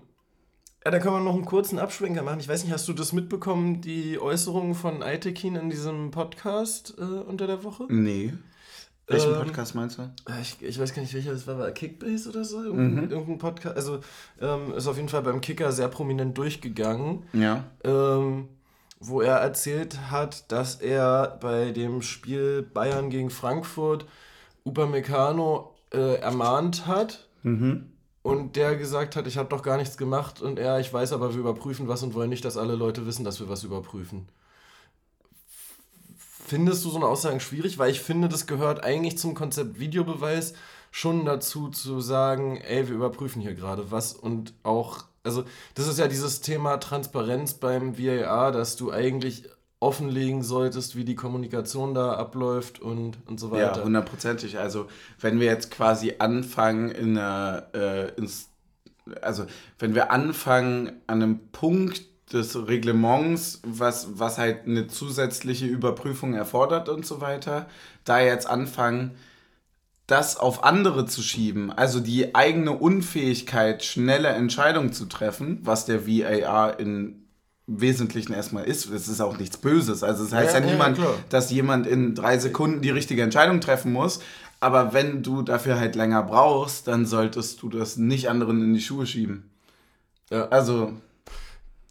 ja, 0.84 0.90
da 0.90 0.98
können 0.98 1.14
wir 1.14 1.20
noch 1.20 1.34
einen 1.34 1.46
kurzen 1.46 1.78
Abschwenker 1.78 2.22
machen. 2.22 2.40
Ich 2.40 2.48
weiß 2.48 2.62
nicht, 2.64 2.72
hast 2.72 2.86
du 2.88 2.92
das 2.92 3.12
mitbekommen, 3.12 3.80
die 3.80 4.18
Äußerungen 4.20 4.74
von 4.74 5.02
Aitekin 5.02 5.56
in 5.56 5.70
diesem 5.70 6.10
Podcast 6.10 6.94
äh, 6.98 7.02
unter 7.02 7.46
der 7.46 7.64
Woche? 7.64 7.86
Nee. 7.88 8.34
Welchen 9.06 9.32
Ähm, 9.32 9.38
Podcast 9.38 9.74
meinst 9.74 9.98
du? 9.98 10.02
Äh, 10.02 10.40
Ich, 10.42 10.56
ich 10.62 10.78
weiß 10.78 10.94
gar 10.94 11.02
nicht, 11.02 11.12
welcher 11.14 11.32
das 11.32 11.46
war, 11.46 11.58
war 11.58 11.70
Kickbase 11.72 12.28
oder 12.28 12.44
so? 12.44 12.58
Mhm. 12.58 12.66
Irgendein, 12.66 13.10
irgendein 13.10 13.38
Podcast. 13.38 13.76
Also 13.76 14.00
ähm, 14.40 14.72
ist 14.74 14.86
auf 14.86 14.96
jeden 14.96 15.08
Fall 15.08 15.22
beim 15.22 15.40
Kicker 15.40 15.72
sehr 15.72 15.88
prominent 15.88 16.36
durchgegangen. 16.38 17.22
Ja. 17.32 17.64
ähm, 17.82 18.48
wo 19.06 19.20
er 19.20 19.36
erzählt 19.36 20.10
hat, 20.10 20.50
dass 20.52 20.76
er 20.76 21.38
bei 21.40 21.70
dem 21.72 22.02
Spiel 22.02 22.62
Bayern 22.62 23.10
gegen 23.10 23.30
Frankfurt 23.30 24.06
Upamecano 24.64 25.74
äh, 25.92 26.16
ermahnt 26.16 26.86
hat 26.86 27.28
Mhm. 27.42 27.92
und 28.22 28.56
der 28.56 28.74
gesagt 28.76 29.16
hat, 29.16 29.26
ich 29.26 29.36
habe 29.36 29.50
doch 29.50 29.62
gar 29.62 29.76
nichts 29.76 29.98
gemacht 29.98 30.40
und 30.40 30.58
er, 30.58 30.80
ich 30.80 30.90
weiß 30.92 31.12
aber, 31.12 31.34
wir 31.34 31.40
überprüfen 31.40 31.88
was 31.88 32.02
und 32.02 32.14
wollen 32.14 32.30
nicht, 32.30 32.44
dass 32.46 32.56
alle 32.56 32.74
Leute 32.74 33.06
wissen, 33.06 33.22
dass 33.24 33.38
wir 33.38 33.50
was 33.50 33.64
überprüfen. 33.64 34.26
Findest 36.46 36.84
du 36.84 36.90
so 36.90 36.96
eine 36.96 37.06
Aussage 37.06 37.40
schwierig? 37.40 37.78
Weil 37.78 37.90
ich 37.90 38.00
finde, 38.00 38.28
das 38.28 38.46
gehört 38.46 38.82
eigentlich 38.84 39.18
zum 39.18 39.34
Konzept 39.34 39.78
Videobeweis 39.78 40.54
schon 40.90 41.24
dazu 41.24 41.68
zu 41.68 42.00
sagen, 42.00 42.58
ey, 42.58 42.86
wir 42.88 42.94
überprüfen 42.94 43.42
hier 43.42 43.54
gerade 43.54 43.90
was 43.90 44.12
und 44.14 44.52
auch, 44.62 45.04
also 45.24 45.44
das 45.74 45.88
ist 45.88 45.98
ja 45.98 46.06
dieses 46.06 46.40
Thema 46.40 46.76
Transparenz 46.78 47.54
beim 47.54 47.98
VAR, 47.98 48.52
dass 48.52 48.76
du 48.76 48.92
eigentlich 48.92 49.44
offenlegen 49.80 50.42
solltest, 50.42 50.96
wie 50.96 51.04
die 51.04 51.14
Kommunikation 51.14 51.94
da 51.94 52.12
abläuft 52.14 52.80
und, 52.80 53.18
und 53.26 53.38
so 53.38 53.48
Ja, 53.54 53.68
weiter. 53.68 53.84
hundertprozentig. 53.84 54.58
Also 54.58 54.86
wenn 55.20 55.40
wir 55.40 55.46
jetzt 55.46 55.70
quasi 55.70 56.14
anfangen 56.18 56.90
in 56.90 57.18
einer, 57.18 57.66
äh, 57.74 58.08
ins, 58.14 58.48
also 59.20 59.44
wenn 59.78 59.94
wir 59.94 60.10
anfangen 60.10 60.92
an 61.06 61.22
einem 61.22 61.38
Punkt 61.52 62.02
des 62.32 62.56
Reglements, 62.66 63.60
was, 63.66 64.18
was 64.18 64.38
halt 64.38 64.66
eine 64.66 64.86
zusätzliche 64.88 65.66
Überprüfung 65.66 66.34
erfordert 66.34 66.88
und 66.88 67.04
so 67.04 67.20
weiter, 67.20 67.68
da 68.04 68.20
jetzt 68.20 68.46
anfangen, 68.46 69.10
das 70.06 70.36
auf 70.36 70.64
andere 70.64 71.06
zu 71.06 71.22
schieben, 71.22 71.72
also 71.72 71.98
die 72.00 72.34
eigene 72.34 72.72
Unfähigkeit, 72.72 73.82
schnelle 73.84 74.28
Entscheidungen 74.28 74.92
zu 74.92 75.06
treffen, 75.06 75.60
was 75.62 75.86
der 75.86 76.06
VAR 76.06 76.78
in 76.78 77.20
Wesentlichen 77.66 78.34
erstmal 78.34 78.64
ist. 78.64 78.90
Es 78.90 79.08
ist 79.08 79.22
auch 79.22 79.38
nichts 79.38 79.56
Böses. 79.56 80.02
Also 80.02 80.22
es 80.24 80.32
heißt 80.34 80.52
Ja, 80.54 80.60
ja, 80.60 80.66
ja, 80.66 80.72
niemand, 80.72 80.98
klar. 80.98 81.14
dass 81.30 81.50
jemand 81.50 81.86
in 81.86 82.14
drei 82.14 82.38
Sekunden 82.38 82.82
die 82.82 82.90
richtige 82.90 83.22
Entscheidung 83.22 83.60
treffen 83.62 83.92
muss. 83.92 84.20
Aber 84.60 84.92
wenn 84.92 85.22
du 85.22 85.40
dafür 85.42 85.78
halt 85.78 85.94
länger 85.94 86.22
brauchst, 86.22 86.86
dann 86.88 87.06
solltest 87.06 87.62
du 87.62 87.70
das 87.70 87.96
nicht 87.96 88.28
anderen 88.28 88.60
in 88.62 88.74
die 88.74 88.82
Schuhe 88.82 89.06
schieben. 89.06 89.50
Ja. 90.30 90.48
Also, 90.48 90.92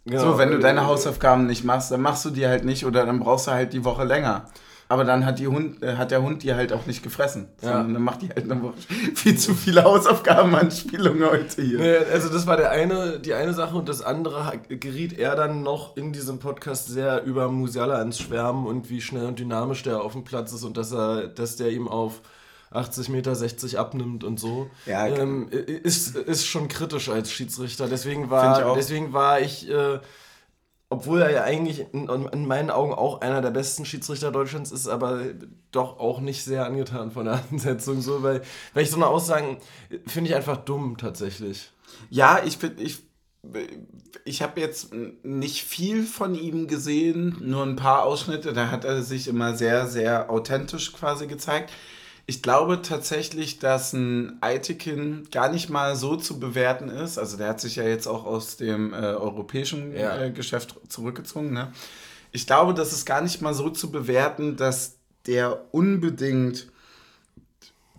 Genau. 0.06 0.32
so, 0.32 0.38
wenn 0.38 0.50
du 0.50 0.58
deine 0.58 0.86
Hausaufgaben 0.86 1.46
nicht 1.46 1.64
machst, 1.64 1.90
dann 1.90 2.02
machst 2.02 2.24
du 2.26 2.30
die 2.30 2.46
halt 2.46 2.64
nicht 2.64 2.84
oder 2.84 3.06
dann 3.06 3.20
brauchst 3.20 3.46
du 3.46 3.52
halt 3.52 3.72
die 3.72 3.84
Woche 3.84 4.04
länger. 4.04 4.44
Aber 4.88 5.04
dann 5.04 5.24
hat, 5.24 5.38
die 5.38 5.48
Hund, 5.48 5.82
äh, 5.82 5.96
hat 5.96 6.10
der 6.10 6.22
Hund 6.22 6.42
die 6.42 6.54
halt 6.54 6.72
auch 6.72 6.86
nicht 6.86 7.02
gefressen. 7.02 7.48
Ja. 7.62 7.68
Sondern 7.68 7.94
dann 7.94 8.02
macht 8.02 8.22
die 8.22 8.28
halt 8.28 8.50
eine 8.50 8.62
Woche 8.62 8.74
viel 9.14 9.36
zu 9.38 9.54
viele 9.54 9.84
Hausaufgabenanspielungen 9.84 11.24
heute 11.28 11.62
hier. 11.62 11.78
Nee, 11.78 11.96
also 12.12 12.28
das 12.28 12.46
war 12.46 12.56
der 12.56 12.70
eine, 12.70 13.18
die 13.18 13.34
eine 13.34 13.54
Sache 13.54 13.76
und 13.76 13.88
das 13.88 14.02
andere 14.02 14.60
geriet 14.68 15.18
er 15.18 15.36
dann 15.36 15.62
noch 15.62 15.96
in 15.96 16.12
diesem 16.12 16.38
Podcast 16.38 16.88
sehr 16.88 17.24
über 17.24 17.48
Musiala 17.48 18.00
ins 18.02 18.18
Schwärmen 18.18 18.66
und 18.66 18.90
wie 18.90 19.00
schnell 19.00 19.26
und 19.26 19.38
dynamisch 19.38 19.82
der 19.82 20.02
auf 20.02 20.12
dem 20.12 20.24
Platz 20.24 20.52
ist 20.52 20.64
und 20.64 20.76
dass 20.76 20.92
er, 20.92 21.28
dass 21.28 21.56
der 21.56 21.70
ihm 21.70 21.88
auf 21.88 22.20
80 22.74 23.08
Meter 23.08 23.34
60 23.34 23.78
abnimmt 23.78 24.24
und 24.24 24.38
so. 24.40 24.68
Ja, 24.84 25.06
ähm, 25.06 25.48
ist, 25.48 26.16
ist 26.16 26.46
schon 26.46 26.68
kritisch 26.68 27.08
als 27.08 27.30
Schiedsrichter. 27.30 27.86
Deswegen 27.88 28.30
war, 28.30 28.74
deswegen 28.74 29.12
war 29.12 29.40
ich, 29.40 29.70
äh, 29.70 30.00
obwohl 30.94 31.22
er 31.22 31.30
ja 31.30 31.42
eigentlich 31.42 31.92
in, 31.92 32.08
in 32.08 32.46
meinen 32.46 32.70
Augen 32.70 32.94
auch 32.94 33.20
einer 33.20 33.42
der 33.42 33.50
besten 33.50 33.84
Schiedsrichter 33.84 34.30
Deutschlands 34.30 34.70
ist, 34.70 34.86
aber 34.86 35.22
doch 35.72 35.98
auch 35.98 36.20
nicht 36.20 36.44
sehr 36.44 36.66
angetan 36.66 37.10
von 37.10 37.24
der 37.24 37.42
Ansetzung, 37.50 38.00
so, 38.00 38.22
weil, 38.22 38.42
weil 38.74 38.84
ich 38.84 38.90
so 38.90 38.96
eine 38.96 39.08
Aussagen 39.08 39.58
finde 40.06 40.30
ich 40.30 40.36
einfach 40.36 40.58
dumm 40.58 40.96
tatsächlich. 40.96 41.72
Ja, 42.10 42.42
ich 42.44 42.58
finde, 42.58 42.80
ich, 42.80 43.02
ich 44.24 44.40
habe 44.40 44.60
jetzt 44.60 44.94
nicht 45.24 45.64
viel 45.64 46.04
von 46.04 46.36
ihm 46.36 46.68
gesehen, 46.68 47.38
nur 47.40 47.64
ein 47.64 47.74
paar 47.74 48.04
Ausschnitte. 48.04 48.52
Da 48.52 48.70
hat 48.70 48.84
er 48.84 49.02
sich 49.02 49.26
immer 49.26 49.56
sehr, 49.56 49.88
sehr 49.88 50.30
authentisch 50.30 50.92
quasi 50.92 51.26
gezeigt. 51.26 51.72
Ich 52.26 52.42
glaube 52.42 52.80
tatsächlich, 52.80 53.58
dass 53.58 53.92
ein 53.92 54.38
Aitekin 54.40 55.28
gar 55.30 55.50
nicht 55.50 55.68
mal 55.68 55.94
so 55.94 56.16
zu 56.16 56.40
bewerten 56.40 56.88
ist. 56.88 57.18
Also 57.18 57.36
der 57.36 57.48
hat 57.48 57.60
sich 57.60 57.76
ja 57.76 57.84
jetzt 57.84 58.06
auch 58.06 58.24
aus 58.24 58.56
dem 58.56 58.94
äh, 58.94 58.96
europäischen 58.96 59.94
Ja. 59.94 60.18
äh, 60.18 60.30
Geschäft 60.30 60.74
zurückgezogen. 60.88 61.52
Ne? 61.52 61.72
Ich 62.32 62.46
glaube, 62.46 62.72
das 62.72 62.92
ist 62.92 63.04
gar 63.04 63.20
nicht 63.20 63.42
mal 63.42 63.52
so 63.52 63.68
zu 63.68 63.90
bewerten, 63.90 64.56
dass 64.56 64.96
der 65.26 65.66
unbedingt 65.72 66.68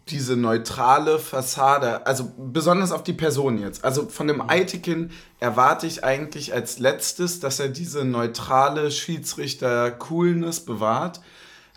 diese 0.09 0.35
neutrale 0.35 1.17
Fassade, 1.17 2.05
also 2.05 2.31
besonders 2.37 2.91
auf 2.91 3.03
die 3.03 3.13
Person 3.13 3.59
jetzt. 3.59 3.83
Also 3.83 4.07
von 4.07 4.27
dem 4.27 4.41
Aitekin 4.49 5.09
erwarte 5.39 5.87
ich 5.87 6.03
eigentlich 6.03 6.53
als 6.53 6.77
letztes, 6.77 7.39
dass 7.39 7.59
er 7.59 7.69
diese 7.69 8.05
neutrale 8.05 8.91
Schiedsrichter-Coolness 8.91 10.59
bewahrt. 10.61 11.21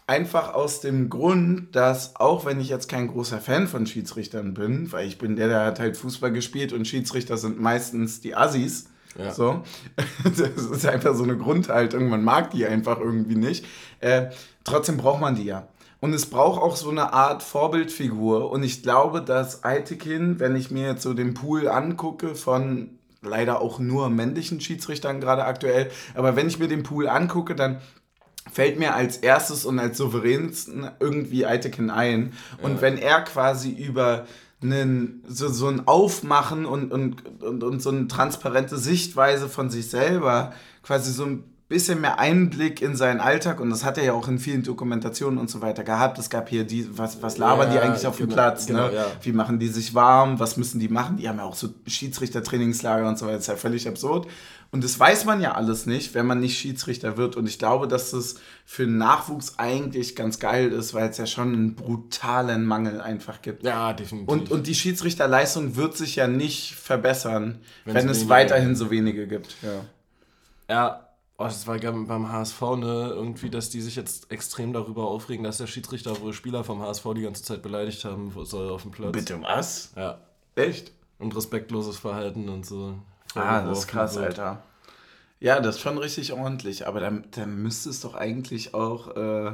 Einfach 0.09 0.55
aus 0.55 0.81
dem 0.81 1.11
Grund, 1.11 1.77
dass 1.77 2.17
auch 2.17 2.47
wenn 2.47 2.61
ich 2.61 2.71
jetzt 2.71 2.89
kein 2.89 3.09
großer 3.09 3.43
Fan 3.43 3.69
von 3.69 3.87
Schiedsrichtern 3.87 4.55
bin, 4.55 4.91
weil 4.91 5.07
ich 5.07 5.19
bin 5.19 5.37
der, 5.37 5.49
der 5.49 5.67
hat 5.67 5.81
halt 5.81 5.99
Fußball 5.99 6.33
gespielt 6.33 6.73
und 6.73 6.89
Schiedsrichter 6.89 7.37
sind 7.37 7.61
meistens 7.61 8.23
die 8.23 8.35
Assis. 8.35 8.87
Ja. 9.19 9.35
So. 9.35 9.63
Das 10.25 10.65
ist 10.65 10.87
einfach 10.87 11.15
so 11.15 11.25
eine 11.25 11.37
Grundhaltung, 11.37 12.09
man 12.09 12.25
mag 12.25 12.53
die 12.53 12.65
einfach 12.65 12.99
irgendwie 12.99 13.37
nicht. 13.37 13.67
Äh, 14.01 14.31
trotzdem 14.65 14.97
braucht 14.97 15.21
man 15.21 15.35
die 15.35 15.45
ja. 15.45 15.69
Und 16.01 16.15
es 16.15 16.25
braucht 16.25 16.63
auch 16.63 16.77
so 16.77 16.89
eine 16.89 17.13
Art 17.13 17.43
Vorbildfigur. 17.43 18.51
Und 18.51 18.63
ich 18.63 18.83
glaube, 18.83 19.21
dass 19.21 19.63
Aitekin, 19.63 20.41
wenn 20.41 20.57
ich 20.57 20.71
mir 20.71 20.87
jetzt 20.87 21.03
so 21.03 21.13
den 21.13 21.35
Pool 21.35 21.69
angucke 21.69 22.35
von 22.35 22.99
leider 23.21 23.61
auch 23.61 23.79
nur 23.79 24.09
männlichen 24.09 24.63
Schiedsrichtern 24.63 25.21
gerade 25.21 25.45
aktuell, 25.45 25.91
aber 26.15 26.35
wenn 26.35 26.49
ich 26.49 26.59
mir 26.59 26.69
den 26.69 26.83
Pool 26.83 27.09
angucke, 27.09 27.55
dann 27.55 27.83
fällt 28.59 28.77
mir 28.77 28.97
als 28.97 29.19
erstes 29.19 29.65
und 29.65 29.79
als 29.79 29.99
souveränsten 29.99 30.91
irgendwie 30.99 31.47
Aitekin 31.47 31.91
ein. 31.91 32.33
Und 32.61 32.81
wenn 32.81 32.99
er 32.99 33.21
quasi 33.21 33.71
über 33.71 34.27
einen, 34.61 35.23
so, 35.29 35.47
so 35.47 35.69
ein 35.69 35.87
Aufmachen 35.87 36.67
und, 36.67 36.91
und, 36.91 37.41
und, 37.41 37.63
und 37.63 37.81
so 37.81 37.91
eine 37.91 38.09
transparente 38.09 38.77
Sichtweise 38.77 39.49
von 39.49 39.71
sich 39.71 39.89
selber, 39.91 40.53
quasi 40.83 41.13
so 41.13 41.25
ein 41.25 41.45
bisschen 41.69 42.01
mehr 42.01 42.19
Einblick 42.19 42.81
in 42.81 42.97
seinen 42.97 43.21
Alltag 43.21 43.61
und 43.61 43.69
das 43.69 43.85
hat 43.85 43.99
er 43.99 44.05
ja 44.05 44.13
auch 44.15 44.27
in 44.27 44.39
vielen 44.39 44.63
Dokumentationen 44.63 45.39
und 45.39 45.51
so 45.51 45.61
weiter 45.61 45.85
gehabt. 45.85 46.19
Es 46.19 46.31
gab 46.31 46.49
hier 46.49 46.65
die, 46.65 46.89
was, 46.97 47.21
was 47.21 47.37
labern 47.37 47.71
die 47.71 47.77
Ja, 47.77 47.83
eigentlich 47.83 48.07
auf 48.07 48.17
dem 48.17 48.27
genau, 48.27 48.35
Platz? 48.35 48.67
genau, 48.67 48.89
ne? 48.89 48.95
ja. 48.95 49.07
Wie 49.21 49.33
machen 49.33 49.59
die 49.59 49.69
sich 49.69 49.95
warm? 49.95 50.41
Was 50.41 50.57
müssen 50.57 50.81
die 50.81 50.89
machen? 50.89 51.19
Die 51.19 51.29
haben 51.29 51.37
ja 51.37 51.45
auch 51.45 51.55
so 51.55 51.69
Schiedsrichter-Trainingslager 51.87 53.07
und 53.07 53.19
so 53.19 53.27
weiter. 53.27 53.37
Das 53.37 53.43
ist 53.45 53.49
ja 53.49 53.57
völlig 53.57 53.87
absurd. 53.87 54.29
Und 54.71 54.83
das 54.85 54.99
weiß 54.99 55.27
man 55.27 55.41
ja 55.43 55.53
alles 55.53 55.85
nicht, 55.85 56.15
wenn 56.15 56.27
man 56.27 56.41
nicht 56.41 56.59
Schiedsrichter 56.59 57.19
wird. 57.19 57.37
Und 57.37 57.47
ich 57.47 57.59
glaube, 57.59 57.87
dass 57.87 58.13
das 58.13 58.37
für 58.65 58.85
den 58.85 58.97
Nachwuchs 58.97 59.59
eigentlich 59.59 60.17
ganz 60.17 60.39
geil 60.39 60.73
ist, 60.73 60.95
weil 60.95 61.09
es 61.11 61.19
ja 61.19 61.27
schon 61.27 61.53
einen 61.53 61.75
brutalen 61.75 62.65
Mangel 62.65 63.01
einfach 63.01 63.43
gibt. 63.43 63.63
Ja, 63.65 63.93
definitiv. 63.93 64.29
Und, 64.29 64.51
und 64.51 64.67
die 64.67 64.75
Schiedsrichterleistung 64.75 65.77
wird 65.77 65.97
sich 65.99 66.17
ja 66.17 66.27
nicht 66.27 66.75
verbessern, 66.75 67.59
Wenn's 67.85 67.97
wenn 67.97 68.09
es 68.09 68.29
weiterhin 68.29 68.75
so 68.75 68.91
wenige 68.91 69.27
gibt. 69.27 69.57
Ja. 69.63 70.75
ja, 70.75 71.08
Oh, 71.41 71.45
das 71.45 71.69
war 71.69 71.79
beim 71.79 72.33
HSV, 72.33 72.61
ne, 72.79 73.13
irgendwie, 73.15 73.49
dass 73.49 73.71
die 73.71 73.81
sich 73.81 73.95
jetzt 73.95 74.29
extrem 74.33 74.73
darüber 74.73 75.07
aufregen, 75.07 75.45
dass 75.45 75.59
der 75.59 75.69
Schiedsrichter 75.69 76.21
wohl 76.21 76.33
Spieler 76.33 76.65
vom 76.65 76.83
HSV 76.83 77.05
die 77.15 77.23
ganze 77.23 77.45
Zeit 77.45 77.63
beleidigt 77.63 78.05
haben 78.05 78.33
soll 78.45 78.69
auf 78.71 78.83
dem 78.83 78.91
Platz. 78.91 79.13
Bitte 79.13 79.41
was? 79.41 79.93
Ja. 79.95 80.19
Echt? 80.57 80.91
Und 81.21 81.37
respektloses 81.37 81.97
Verhalten 81.97 82.49
und 82.49 82.67
so. 82.67 82.99
Ah, 83.37 83.63
das 83.63 83.81
ist 83.81 83.87
krass. 83.87 84.17
Alter. 84.17 84.65
Ja, 85.39 85.61
das 85.61 85.77
ist 85.77 85.83
schon 85.83 85.99
richtig 85.99 86.33
ordentlich, 86.33 86.89
aber 86.89 86.99
dann, 86.99 87.25
dann 87.31 87.63
müsste 87.63 87.91
es 87.91 88.01
doch 88.01 88.17
eigentlich 88.17 88.75
auch 88.75 89.17
äh, 89.17 89.53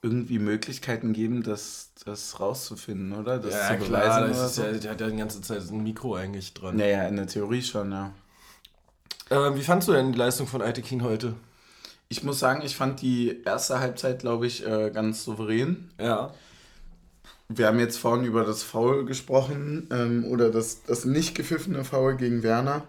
irgendwie 0.00 0.38
Möglichkeiten 0.38 1.12
geben, 1.12 1.42
das, 1.42 1.90
das 2.06 2.40
rauszufinden, 2.40 3.12
oder? 3.12 3.38
Das 3.38 3.52
ja, 3.52 3.76
klar, 3.76 4.26
das 4.26 4.52
ist 4.52 4.56
ja, 4.56 4.72
der 4.72 4.92
hat 4.92 5.00
ja 5.02 5.10
die 5.10 5.16
ganze 5.18 5.42
Zeit 5.42 5.68
ein 5.70 5.82
Mikro 5.82 6.14
eigentlich 6.14 6.54
dran. 6.54 6.76
Naja, 6.76 7.06
in 7.08 7.16
der 7.16 7.26
Theorie 7.26 7.60
schon, 7.60 7.92
ja. 7.92 8.14
Äh, 9.30 9.54
wie 9.54 9.62
fandst 9.62 9.88
du 9.88 9.92
denn 9.92 10.12
die 10.12 10.18
Leistung 10.18 10.46
von 10.46 10.62
Aitekin 10.62 11.02
heute? 11.02 11.34
Ich 12.08 12.22
muss 12.22 12.38
sagen, 12.38 12.62
ich 12.64 12.76
fand 12.76 13.02
die 13.02 13.42
erste 13.44 13.80
Halbzeit, 13.80 14.20
glaube 14.20 14.46
ich, 14.46 14.66
äh, 14.66 14.90
ganz 14.90 15.24
souverän. 15.24 15.90
Ja. 16.00 16.32
Wir 17.48 17.66
haben 17.66 17.78
jetzt 17.78 17.98
vorhin 17.98 18.24
über 18.24 18.44
das 18.44 18.62
Foul 18.62 19.04
gesprochen 19.04 19.88
ähm, 19.90 20.24
oder 20.26 20.50
das, 20.50 20.82
das 20.84 21.04
nicht 21.04 21.34
gepfiffene 21.34 21.84
Foul 21.84 22.16
gegen 22.16 22.42
Werner. 22.42 22.84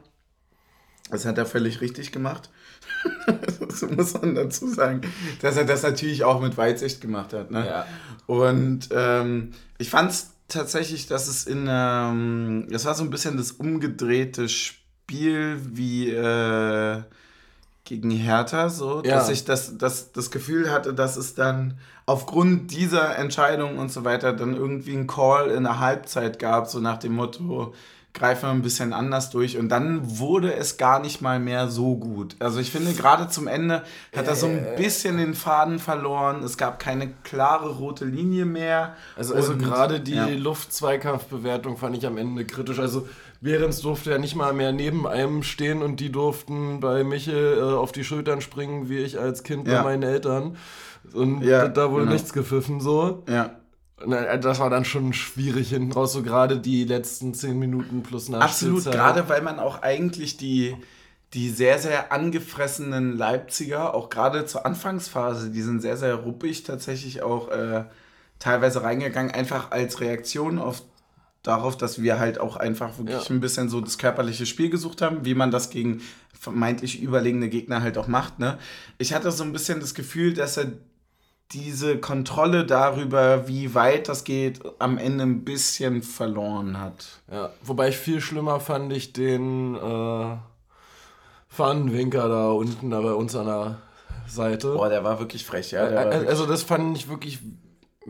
Das 1.12 1.26
hat 1.26 1.38
er 1.38 1.46
völlig 1.46 1.82
richtig 1.82 2.12
gemacht. 2.12 2.50
so 3.70 3.88
muss 3.88 4.14
man 4.14 4.36
dazu 4.36 4.68
sagen, 4.68 5.02
dass 5.42 5.58
er 5.58 5.66
das 5.66 5.84
natürlich 5.84 6.24
auch 6.24 6.40
mit 6.40 6.56
Weitsicht 6.58 7.02
gemacht 7.02 7.34
hat. 7.34 7.52
Ne? 7.52 7.66
Ja. 7.66 7.88
Und 8.28 8.90
ähm, 8.92 9.52
ich 9.78 9.90
fand 9.90 10.12
es 10.12 10.32
tatsächlich, 10.48 11.08
dass 11.08 11.28
es 11.28 11.46
in, 11.46 11.68
ähm, 11.70 12.68
das 12.70 12.86
war 12.86 12.96
so 12.96 13.04
ein 13.04 13.10
bisschen 13.10 13.38
das 13.38 13.52
umgedrehte 13.52 14.48
Spiel 14.48 14.80
wie 15.12 16.10
äh, 16.10 17.02
gegen 17.90 18.12
Hertha, 18.12 18.70
so, 18.70 19.02
ja. 19.04 19.16
dass 19.16 19.30
ich 19.30 19.46
das, 19.46 19.78
das, 19.78 20.12
das 20.12 20.30
Gefühl 20.30 20.72
hatte, 20.72 20.94
dass 20.94 21.18
es 21.18 21.34
dann 21.34 21.78
aufgrund 22.06 22.72
dieser 22.72 23.18
Entscheidung 23.18 23.78
und 23.78 23.92
so 23.92 24.06
weiter 24.06 24.34
dann 24.34 24.56
irgendwie 24.56 24.96
ein 24.96 25.08
Call 25.08 25.50
in 25.50 25.64
der 25.64 25.80
Halbzeit 25.80 26.40
gab, 26.40 26.68
so 26.68 26.80
nach 26.80 26.98
dem 26.98 27.14
Motto, 27.14 27.74
greifen 28.14 28.44
wir 28.44 28.50
ein 28.50 28.62
bisschen 28.62 28.92
anders 28.92 29.30
durch 29.30 29.58
und 29.58 29.70
dann 29.70 30.20
wurde 30.20 30.54
es 30.54 30.78
gar 30.78 31.00
nicht 31.00 31.22
mal 31.22 31.40
mehr 31.40 31.68
so 31.68 31.96
gut. 31.96 32.36
Also 32.40 32.60
ich 32.60 32.72
finde, 32.72 32.94
gerade 32.94 33.30
zum 33.30 33.48
Ende 33.48 33.84
hat 34.16 34.28
er 34.28 34.36
so 34.36 34.48
ein 34.48 34.66
äh. 34.66 34.76
bisschen 34.76 35.18
den 35.18 35.36
Faden 35.36 35.80
verloren. 35.80 36.44
Es 36.44 36.58
gab 36.58 36.80
keine 36.80 37.12
klare 37.24 37.70
rote 37.70 38.06
Linie 38.06 38.46
mehr. 38.46 38.96
Also, 39.16 39.36
also 39.36 39.56
gerade 39.56 40.00
die 40.00 40.16
ja. 40.16 40.28
Luft-Zweikampfbewertung 40.28 41.78
fand 41.78 41.98
ich 41.98 42.06
am 42.06 42.18
Ende 42.18 42.46
kritisch. 42.46 42.80
Also 42.80 43.08
Behrens 43.42 43.82
durfte 43.82 44.12
ja 44.12 44.18
nicht 44.18 44.36
mal 44.36 44.54
mehr 44.54 44.72
neben 44.72 45.08
einem 45.08 45.44
stehen 45.44 45.82
und 45.82 46.00
die 46.00 46.12
durften 46.12 46.80
bei 46.80 47.04
Michel 47.04 47.58
äh, 47.58 47.62
auf 47.62 47.92
die 47.92 48.04
Schultern 48.04 48.42
springen, 48.42 48.90
wie 48.90 48.98
ich 48.98 49.18
als 49.20 49.44
Kind 49.44 49.68
ja. 49.68 49.78
bei 49.78 49.84
meinen 49.84 50.04
Eltern. 50.04 50.58
Und 51.14 51.42
ja, 51.44 51.68
da 51.68 51.92
wurde 51.92 52.04
genau. 52.04 52.14
nichts 52.14 52.34
gepfiffen 52.34 52.82
so. 52.82 53.24
Ja. 53.30 53.56
Das 54.06 54.60
war 54.60 54.70
dann 54.70 54.86
schon 54.86 55.12
schwierig 55.12 55.70
hinten 55.70 55.92
raus, 55.92 56.14
so 56.14 56.24
gerade 56.24 56.58
die 56.58 56.86
letzten 56.86 57.34
zehn 57.34 57.60
Minuten 57.60 58.02
plus 58.02 58.30
Nachspielzeit. 58.30 58.94
Absolut, 58.94 58.96
gerade 58.96 59.30
weil 59.30 59.42
man 59.42 59.60
auch 59.60 59.82
eigentlich 59.82 60.38
die, 60.38 60.76
die 61.34 61.50
sehr, 61.50 61.80
sehr 61.80 62.12
angefressenen 62.14 63.18
Leipziger, 63.18 63.94
auch 63.94 64.10
gerade 64.10 64.46
zur 64.46 64.66
Anfangsphase, 64.66 65.50
die 65.52 65.62
sind 65.62 65.82
sehr, 65.82 65.98
sehr 65.98 66.16
ruppig 66.16 66.64
tatsächlich 66.64 67.22
auch 67.22 67.50
äh, 67.50 67.84
teilweise 68.40 68.84
reingegangen, 68.84 69.32
einfach 69.32 69.72
als 69.72 70.00
Reaktion 70.00 70.60
auf 70.60 70.82
darauf, 71.44 71.78
dass 71.78 72.02
wir 72.02 72.20
halt 72.20 72.40
auch 72.40 72.58
einfach 72.58 72.98
wirklich 72.98 73.30
ja. 73.30 73.36
ein 73.36 73.40
bisschen 73.40 73.70
so 73.70 73.82
das 73.82 73.98
körperliche 73.98 74.46
Spiel 74.46 74.70
gesucht 74.70 75.02
haben, 75.02 75.26
wie 75.26 75.36
man 75.36 75.52
das 75.52 75.70
gegen 75.70 76.02
vermeintlich 76.38 77.02
überlegene 77.02 77.50
Gegner 77.50 77.82
halt 77.82 77.98
auch 77.98 78.08
macht. 78.08 78.40
Ne? 78.40 78.58
Ich 78.98 79.14
hatte 79.14 79.32
so 79.32 79.44
ein 79.44 79.54
bisschen 79.54 79.80
das 79.80 79.94
Gefühl, 79.94 80.34
dass 80.34 80.58
er 80.58 80.74
diese 81.52 81.98
Kontrolle 81.98 82.66
darüber, 82.66 83.48
wie 83.48 83.74
weit 83.74 84.08
das 84.08 84.24
geht, 84.24 84.62
am 84.78 84.98
Ende 84.98 85.24
ein 85.24 85.44
bisschen 85.44 86.04
verloren 86.04 86.80
hat. 86.80 87.22
Ja, 87.32 87.50
wobei 87.64 87.90
ich 87.90 87.98
viel 87.98 88.22
schlimmer 88.22 88.60
fand 88.60 88.94
ich 88.94 89.14
den 89.14 89.76
äh, 89.76 90.38
Fahnenwinker 91.48 92.30
da 92.30 92.52
unten 92.52 92.92
da 92.92 93.02
bei 93.02 93.14
uns 93.14 93.36
an 93.36 93.48
der 93.48 93.78
Seite. 94.28 94.74
Boah, 94.74 94.90
der 94.90 95.04
war 95.04 95.20
wirklich 95.20 95.44
frech, 95.44 95.72
ja. 95.72 95.86
also 95.86 96.44
wirklich 96.44 96.48
das 96.50 96.64
fand 96.64 96.96
ich 96.96 97.10
wirklich, 97.10 97.40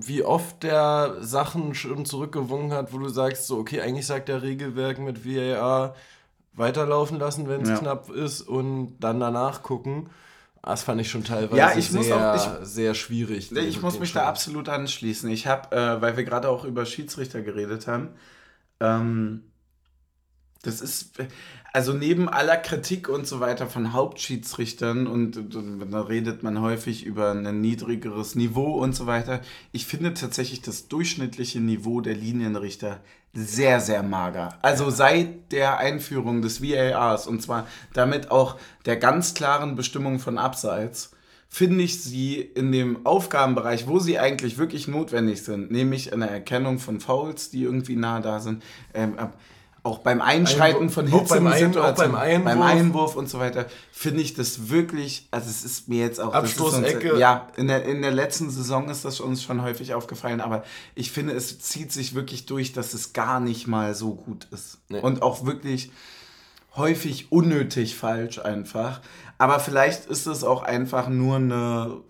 wie 0.08 0.24
oft 0.24 0.64
der 0.64 1.18
Sachen 1.20 1.74
schon 1.76 2.06
zurückgewungen 2.06 2.72
hat, 2.72 2.94
wo 2.94 2.98
du 2.98 3.10
sagst, 3.10 3.48
so, 3.48 3.58
okay, 3.58 3.82
eigentlich 3.82 4.06
sagt 4.06 4.30
der 4.30 4.42
Regelwerk 4.42 5.00
mit 5.00 5.26
VAR 5.26 5.96
weiterlaufen 6.54 7.20
lassen, 7.20 7.48
wenn 7.48 7.62
es 7.62 7.70
ja. 7.70 7.78
knapp 7.78 8.10
ist 8.10 8.42
und 8.42 8.98
dann 9.00 9.20
danach 9.20 9.64
gucken. 9.64 10.10
Das 10.62 10.84
fand 10.84 11.00
ich 11.00 11.10
schon 11.10 11.24
teilweise 11.24 11.58
ja, 11.58 11.76
ich 11.76 11.90
sehr, 11.90 12.34
auch, 12.34 12.62
ich, 12.62 12.68
sehr 12.68 12.94
schwierig. 12.94 13.52
Ich 13.52 13.82
muss 13.82 14.00
mich 14.00 14.12
da 14.12 14.28
absolut 14.28 14.68
anschließen. 14.68 15.30
Ich 15.30 15.48
habe, 15.48 15.76
äh, 15.76 16.02
weil 16.02 16.18
wir 16.18 16.26
gerade 16.26 16.50
auch 16.50 16.66
über 16.66 16.86
Schiedsrichter 16.86 17.42
geredet 17.42 17.88
haben, 17.88 18.10
ähm, 18.82 19.44
das 20.62 20.82
ist, 20.82 21.14
also 21.72 21.94
neben 21.94 22.28
aller 22.28 22.58
Kritik 22.58 23.08
und 23.08 23.26
so 23.26 23.40
weiter 23.40 23.68
von 23.68 23.94
Hauptschiedsrichtern 23.94 25.08
und, 25.08 25.38
und, 25.56 25.92
da 25.92 26.02
redet 26.02 26.44
man 26.44 26.62
häufig 26.62 27.06
über 27.06 27.32
ein 27.32 27.62
niedrigeres 27.62 28.36
Niveau 28.36 28.74
und 28.74 28.94
so 28.94 29.06
weiter. 29.06 29.42
Ich 29.72 29.86
finde 29.86 30.14
tatsächlich 30.14 30.62
das 30.62 30.88
durchschnittliche 30.88 31.62
Niveau 31.62 32.02
der 32.02 32.16
Linienrichter 32.16 33.00
sehr, 33.34 33.80
sehr 33.80 34.04
mager. 34.04 34.58
Also 34.62 34.90
seit 34.90 35.52
der 35.52 35.78
Einführung 35.78 36.42
des 36.42 36.62
VARs 36.62 37.28
und 37.28 37.42
zwar 37.42 37.68
damit 37.94 38.32
auch 38.32 38.58
der 38.86 38.98
ganz 38.98 39.34
klaren 39.34 39.76
Bestimmung 39.76 40.20
von 40.20 40.38
Abseits, 40.38 41.12
finde 41.48 41.84
ich 41.84 42.04
sie 42.04 42.40
in 42.40 42.72
dem 42.72 43.06
Aufgabenbereich, 43.06 43.88
wo 43.88 44.00
sie 44.00 44.20
eigentlich 44.20 44.58
wirklich 44.58 44.88
notwendig 44.88 45.44
sind, 45.44 45.72
nämlich 45.72 46.12
in 46.12 46.20
der 46.20 46.30
Erkennung 46.30 46.78
von 46.78 47.00
Fouls, 47.00 47.50
die 47.50 47.64
irgendwie 47.64 47.96
nah 47.96 48.20
da 48.20 48.40
sind, 48.40 48.64
ähm, 48.94 49.16
auch 49.84 50.00
beim 50.00 50.22
Einschreiten 50.22 50.84
Einwurf, 50.84 50.94
von 50.94 51.08
Hitzesituationen, 51.08 51.96
beim, 51.96 52.12
beim, 52.12 52.16
Einwurf. 52.16 52.44
beim 52.44 52.62
Einwurf 52.62 53.16
und 53.16 53.30
so 53.30 53.40
weiter, 53.40 53.66
finde 53.92 54.22
ich 54.22 54.34
das 54.34 54.70
wirklich, 54.70 55.28
also 55.32 55.50
es 55.50 55.64
ist 55.64 55.88
mir 55.88 56.00
jetzt 56.00 56.20
auch... 56.20 56.34
Abstoßecke. 56.34 57.18
Ja, 57.18 57.48
in 57.56 57.68
der, 57.68 57.86
in 57.86 58.02
der 58.02 58.12
letzten 58.12 58.50
Saison 58.50 58.90
ist 58.90 59.06
das 59.06 59.20
uns 59.20 59.44
schon 59.44 59.62
häufig 59.62 59.94
aufgefallen, 59.94 60.42
aber 60.42 60.64
ich 60.96 61.12
finde, 61.12 61.34
es 61.34 61.60
zieht 61.60 61.92
sich 61.92 62.16
wirklich 62.16 62.46
durch, 62.46 62.74
dass 62.74 62.94
es 62.94 63.14
gar 63.14 63.40
nicht 63.40 63.68
mal 63.68 63.96
so 63.96 64.16
gut 64.16 64.48
ist. 64.52 64.80
Nee. 64.90 65.00
Und 65.00 65.22
auch 65.22 65.46
wirklich 65.46 65.92
häufig 66.76 67.32
unnötig 67.32 67.96
falsch 67.96 68.40
einfach. 68.40 69.02
Aber 69.38 69.60
vielleicht 69.60 70.06
ist 70.06 70.28
es 70.28 70.44
auch 70.44 70.64
einfach 70.64 71.10
nur 71.10 71.38
eine... 71.38 72.02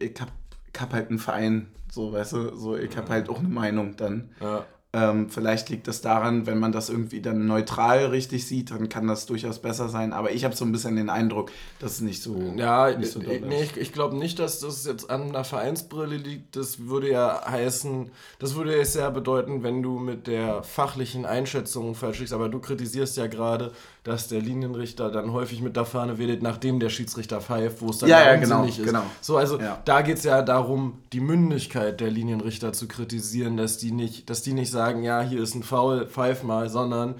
Ich 0.00 0.20
habe 0.20 0.32
hab 0.78 0.92
halt 0.92 1.10
einen 1.10 1.18
Verein, 1.18 1.68
so, 1.90 2.12
weißt 2.12 2.32
du, 2.32 2.56
so, 2.56 2.76
ich 2.76 2.96
habe 2.96 3.08
halt 3.08 3.28
auch 3.28 3.38
eine 3.38 3.48
Meinung 3.48 3.96
dann. 3.96 4.30
Ja. 4.40 4.64
Ähm, 4.94 5.28
vielleicht 5.28 5.70
liegt 5.70 5.88
das 5.88 6.02
daran, 6.02 6.46
wenn 6.46 6.60
man 6.60 6.70
das 6.70 6.88
irgendwie 6.88 7.20
dann 7.20 7.46
neutral 7.46 8.06
richtig 8.06 8.46
sieht, 8.46 8.70
dann 8.70 8.88
kann 8.88 9.08
das 9.08 9.26
durchaus 9.26 9.58
besser 9.58 9.88
sein. 9.88 10.12
Aber 10.12 10.30
ich 10.30 10.44
habe 10.44 10.54
so 10.54 10.64
ein 10.64 10.70
bisschen 10.70 10.94
den 10.94 11.10
Eindruck, 11.10 11.50
dass 11.80 11.94
es 11.94 12.00
nicht 12.00 12.22
so. 12.22 12.54
Ja, 12.56 12.96
nicht 12.96 13.10
so 13.10 13.18
nee, 13.18 13.62
ich, 13.62 13.76
ich 13.76 13.92
glaube 13.92 14.16
nicht, 14.16 14.38
dass 14.38 14.60
das 14.60 14.86
jetzt 14.86 15.10
an 15.10 15.30
einer 15.30 15.42
Vereinsbrille 15.42 16.16
liegt. 16.16 16.54
Das 16.54 16.86
würde 16.86 17.10
ja 17.10 17.42
heißen, 17.44 18.08
das 18.38 18.54
würde 18.54 18.80
ja 18.80 19.10
bedeuten, 19.10 19.64
wenn 19.64 19.82
du 19.82 19.98
mit 19.98 20.28
der 20.28 20.62
fachlichen 20.62 21.26
Einschätzung 21.26 21.96
falsch 21.96 22.20
liegst. 22.20 22.32
Aber 22.32 22.48
du 22.48 22.60
kritisierst 22.60 23.16
ja 23.16 23.26
gerade, 23.26 23.72
dass 24.04 24.28
der 24.28 24.42
Linienrichter 24.42 25.10
dann 25.10 25.32
häufig 25.32 25.62
mit 25.62 25.76
der 25.76 25.86
Fahne 25.86 26.18
wedelt, 26.18 26.42
nachdem 26.42 26.78
der 26.78 26.90
Schiedsrichter 26.90 27.40
pfeift, 27.40 27.80
wo 27.80 27.88
es 27.88 27.98
dann 27.98 28.10
ja, 28.10 28.22
ja, 28.22 28.36
genau, 28.36 28.64
ist. 28.64 28.84
Genau. 28.84 29.02
So, 29.22 29.38
also 29.38 29.58
ja. 29.58 29.80
da 29.86 30.02
geht 30.02 30.18
es 30.18 30.24
ja 30.24 30.42
darum, 30.42 30.98
die 31.14 31.20
Mündigkeit 31.20 32.00
der 32.00 32.10
Linienrichter 32.10 32.74
zu 32.74 32.86
kritisieren, 32.86 33.56
dass 33.56 33.78
die 33.78 33.92
nicht, 33.92 34.28
dass 34.28 34.42
die 34.42 34.52
nicht 34.52 34.70
sagen, 34.70 35.02
ja, 35.02 35.22
hier 35.22 35.42
ist 35.42 35.54
ein 35.54 35.62
Foul, 35.62 36.06
pfeif 36.06 36.42
mal, 36.42 36.68
sondern 36.68 37.14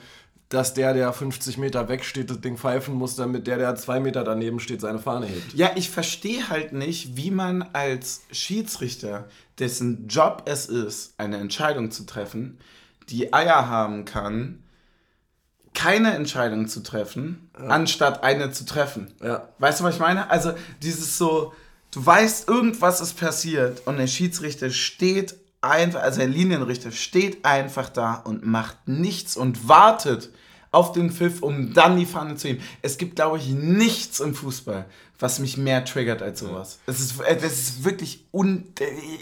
dass 0.50 0.74
der, 0.74 0.92
der 0.92 1.12
50 1.12 1.56
Meter 1.56 1.88
wegsteht, 1.88 2.28
das 2.28 2.42
Ding 2.42 2.58
pfeifen 2.58 2.94
muss, 2.94 3.16
damit 3.16 3.46
der, 3.46 3.56
der 3.56 3.74
zwei 3.76 3.98
Meter 3.98 4.22
daneben 4.22 4.60
steht, 4.60 4.82
seine 4.82 4.98
Fahne 4.98 5.26
hebt. 5.26 5.54
Ja, 5.54 5.70
ich 5.74 5.88
verstehe 5.88 6.50
halt 6.50 6.74
nicht, 6.74 7.16
wie 7.16 7.30
man 7.30 7.62
als 7.72 8.22
Schiedsrichter, 8.30 9.26
dessen 9.58 10.06
Job 10.06 10.42
es 10.44 10.66
ist, 10.66 11.14
eine 11.16 11.38
Entscheidung 11.38 11.90
zu 11.90 12.04
treffen, 12.04 12.58
die 13.08 13.32
Eier 13.32 13.68
haben 13.68 14.04
kann, 14.04 14.63
keine 15.74 16.14
Entscheidung 16.14 16.68
zu 16.68 16.82
treffen, 16.82 17.50
ja. 17.58 17.66
anstatt 17.66 18.22
eine 18.22 18.50
zu 18.52 18.64
treffen. 18.64 19.12
Ja. 19.22 19.48
Weißt 19.58 19.80
du, 19.80 19.84
was 19.84 19.96
ich 19.96 20.00
meine? 20.00 20.30
Also 20.30 20.52
dieses 20.82 21.18
so, 21.18 21.52
du 21.90 22.04
weißt, 22.04 22.48
irgendwas 22.48 23.00
ist 23.00 23.18
passiert 23.18 23.86
und 23.86 23.98
der 23.98 24.06
Schiedsrichter 24.06 24.70
steht 24.70 25.36
einfach, 25.60 26.02
also 26.02 26.20
der 26.20 26.28
Linienrichter 26.28 26.92
steht 26.92 27.44
einfach 27.44 27.88
da 27.88 28.14
und 28.14 28.46
macht 28.46 28.86
nichts 28.86 29.36
und 29.36 29.68
wartet 29.68 30.30
auf 30.70 30.92
den 30.92 31.10
Pfiff, 31.10 31.42
um 31.42 31.72
dann 31.72 31.96
die 31.96 32.06
Fahne 32.06 32.36
zu 32.36 32.48
heben. 32.48 32.62
Es 32.82 32.98
gibt, 32.98 33.16
glaube 33.16 33.38
ich, 33.38 33.48
nichts 33.48 34.20
im 34.20 34.34
Fußball, 34.34 34.86
was 35.18 35.38
mich 35.38 35.56
mehr 35.56 35.84
triggert 35.84 36.20
als 36.20 36.40
sowas. 36.40 36.80
Es 36.86 37.00
ist, 37.00 37.20
es 37.20 37.42
ist 37.44 37.84
wirklich 37.84 38.26
un... 38.32 38.64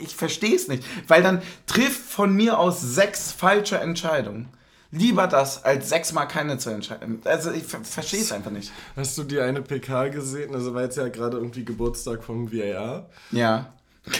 Ich 0.00 0.16
verstehe 0.16 0.56
es 0.56 0.68
nicht. 0.68 0.82
Weil 1.08 1.22
dann 1.22 1.42
trifft 1.66 2.00
von 2.00 2.34
mir 2.34 2.58
aus 2.58 2.80
sechs 2.80 3.32
falsche 3.32 3.78
Entscheidungen 3.78 4.48
Lieber 4.94 5.26
das, 5.26 5.64
als 5.64 5.88
sechsmal 5.88 6.28
keine 6.28 6.58
zu 6.58 6.68
entscheiden. 6.68 7.22
Also 7.24 7.50
ich 7.50 7.64
ver 7.64 7.80
verstehe 7.82 8.20
es 8.20 8.30
einfach 8.30 8.50
nicht. 8.50 8.70
Hast 8.94 9.16
du 9.16 9.24
die 9.24 9.40
eine 9.40 9.62
PK 9.62 10.08
gesehen? 10.08 10.54
Also 10.54 10.74
war 10.74 10.82
jetzt 10.82 10.98
ja 10.98 11.08
gerade 11.08 11.38
irgendwie 11.38 11.64
Geburtstag 11.64 12.22
vom 12.22 12.52
VAR. 12.52 13.08
Ja. 13.30 13.72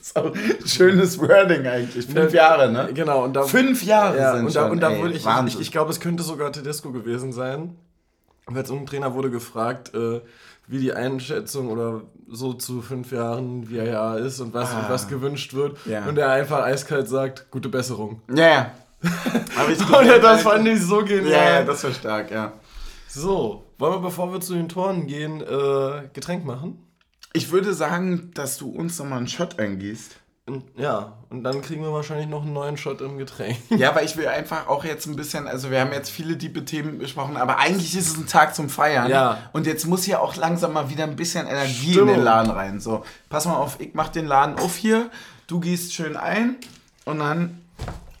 so, 0.00 0.32
schönes 0.64 1.18
Wording 1.18 1.66
eigentlich. 1.66 2.06
Fünf 2.06 2.32
Jahre, 2.32 2.70
ne? 2.70 2.90
Genau. 2.94 3.24
Und 3.24 3.34
da, 3.34 3.42
Fünf 3.42 3.82
Jahre 3.82 4.16
ja, 4.16 4.36
sind 4.36 4.46
und 4.46 4.54
da, 4.54 4.62
schon, 4.62 4.70
und 4.70 4.80
da 4.80 4.90
ey, 4.92 5.02
wurde 5.02 5.14
ich, 5.14 5.26
ich, 5.46 5.60
ich 5.60 5.72
glaube, 5.72 5.90
es 5.90 5.98
könnte 5.98 6.22
sogar 6.22 6.52
Tedesco 6.52 6.92
gewesen 6.92 7.32
sein. 7.32 7.76
Weil 8.46 8.64
ein 8.64 8.86
Trainer 8.86 9.14
wurde 9.14 9.30
gefragt, 9.30 9.92
äh, 9.92 10.20
wie 10.68 10.78
die 10.78 10.92
Einschätzung 10.92 11.68
oder 11.68 12.02
so 12.28 12.52
zu 12.52 12.80
fünf 12.80 13.10
Jahren 13.10 13.68
VAR 13.72 14.18
ist 14.18 14.38
und 14.38 14.54
was, 14.54 14.72
und 14.72 14.88
was 14.88 15.08
gewünscht 15.08 15.52
wird. 15.54 15.78
Ah. 15.86 15.90
Ja. 15.90 16.06
Und 16.06 16.16
er 16.16 16.30
einfach 16.30 16.62
eiskalt 16.62 17.08
sagt, 17.08 17.50
gute 17.50 17.68
Besserung. 17.68 18.22
Ja, 18.32 18.48
ja. 18.48 18.72
Aber 19.58 19.70
ich 19.70 19.80
Und 19.80 20.22
das 20.22 20.42
fand 20.42 20.66
ich 20.68 20.80
so 20.80 21.04
genial. 21.04 21.60
Ja, 21.60 21.62
das 21.64 21.84
war 21.84 21.92
stark, 21.92 22.30
ja. 22.30 22.52
So, 23.08 23.64
wollen 23.78 23.94
wir, 23.94 24.00
bevor 24.00 24.32
wir 24.32 24.40
zu 24.40 24.54
den 24.54 24.68
Toren 24.68 25.06
gehen, 25.06 25.40
äh, 25.40 26.08
Getränk 26.12 26.44
machen? 26.44 26.86
Ich 27.32 27.50
würde 27.50 27.74
sagen, 27.74 28.30
dass 28.34 28.58
du 28.58 28.70
uns 28.70 28.98
nochmal 28.98 29.18
einen 29.18 29.28
Shot 29.28 29.58
eingießt. 29.58 30.16
Und, 30.44 30.64
ja, 30.76 31.12
und 31.30 31.44
dann 31.44 31.62
kriegen 31.62 31.82
wir 31.82 31.92
wahrscheinlich 31.92 32.26
noch 32.26 32.42
einen 32.42 32.52
neuen 32.52 32.76
Shot 32.76 33.00
im 33.00 33.16
Getränk. 33.16 33.58
Ja, 33.70 33.94
weil 33.94 34.04
ich 34.04 34.16
will 34.16 34.26
einfach 34.26 34.66
auch 34.66 34.84
jetzt 34.84 35.06
ein 35.06 35.14
bisschen, 35.14 35.46
also 35.46 35.70
wir 35.70 35.80
haben 35.80 35.92
jetzt 35.92 36.10
viele 36.10 36.36
tiefe 36.36 36.64
Themen 36.64 36.98
besprochen, 36.98 37.36
aber 37.36 37.58
eigentlich 37.58 37.96
ist 37.96 38.08
es 38.08 38.16
ein 38.16 38.26
Tag 38.26 38.54
zum 38.54 38.68
Feiern. 38.68 39.08
Ja. 39.08 39.50
Und 39.52 39.66
jetzt 39.66 39.86
muss 39.86 40.02
hier 40.02 40.20
auch 40.20 40.34
langsam 40.34 40.72
mal 40.72 40.90
wieder 40.90 41.04
ein 41.04 41.14
bisschen 41.14 41.46
Energie 41.46 41.92
Stimmung. 41.92 42.08
in 42.08 42.14
den 42.16 42.24
Laden 42.24 42.50
rein. 42.50 42.80
So, 42.80 43.04
pass 43.28 43.46
mal 43.46 43.56
auf, 43.56 43.78
ich 43.78 43.94
mach 43.94 44.08
den 44.08 44.26
Laden 44.26 44.58
auf 44.58 44.76
hier, 44.76 45.10
du 45.46 45.60
gießt 45.60 45.94
schön 45.94 46.16
ein 46.16 46.56
und 47.04 47.20
dann. 47.20 47.60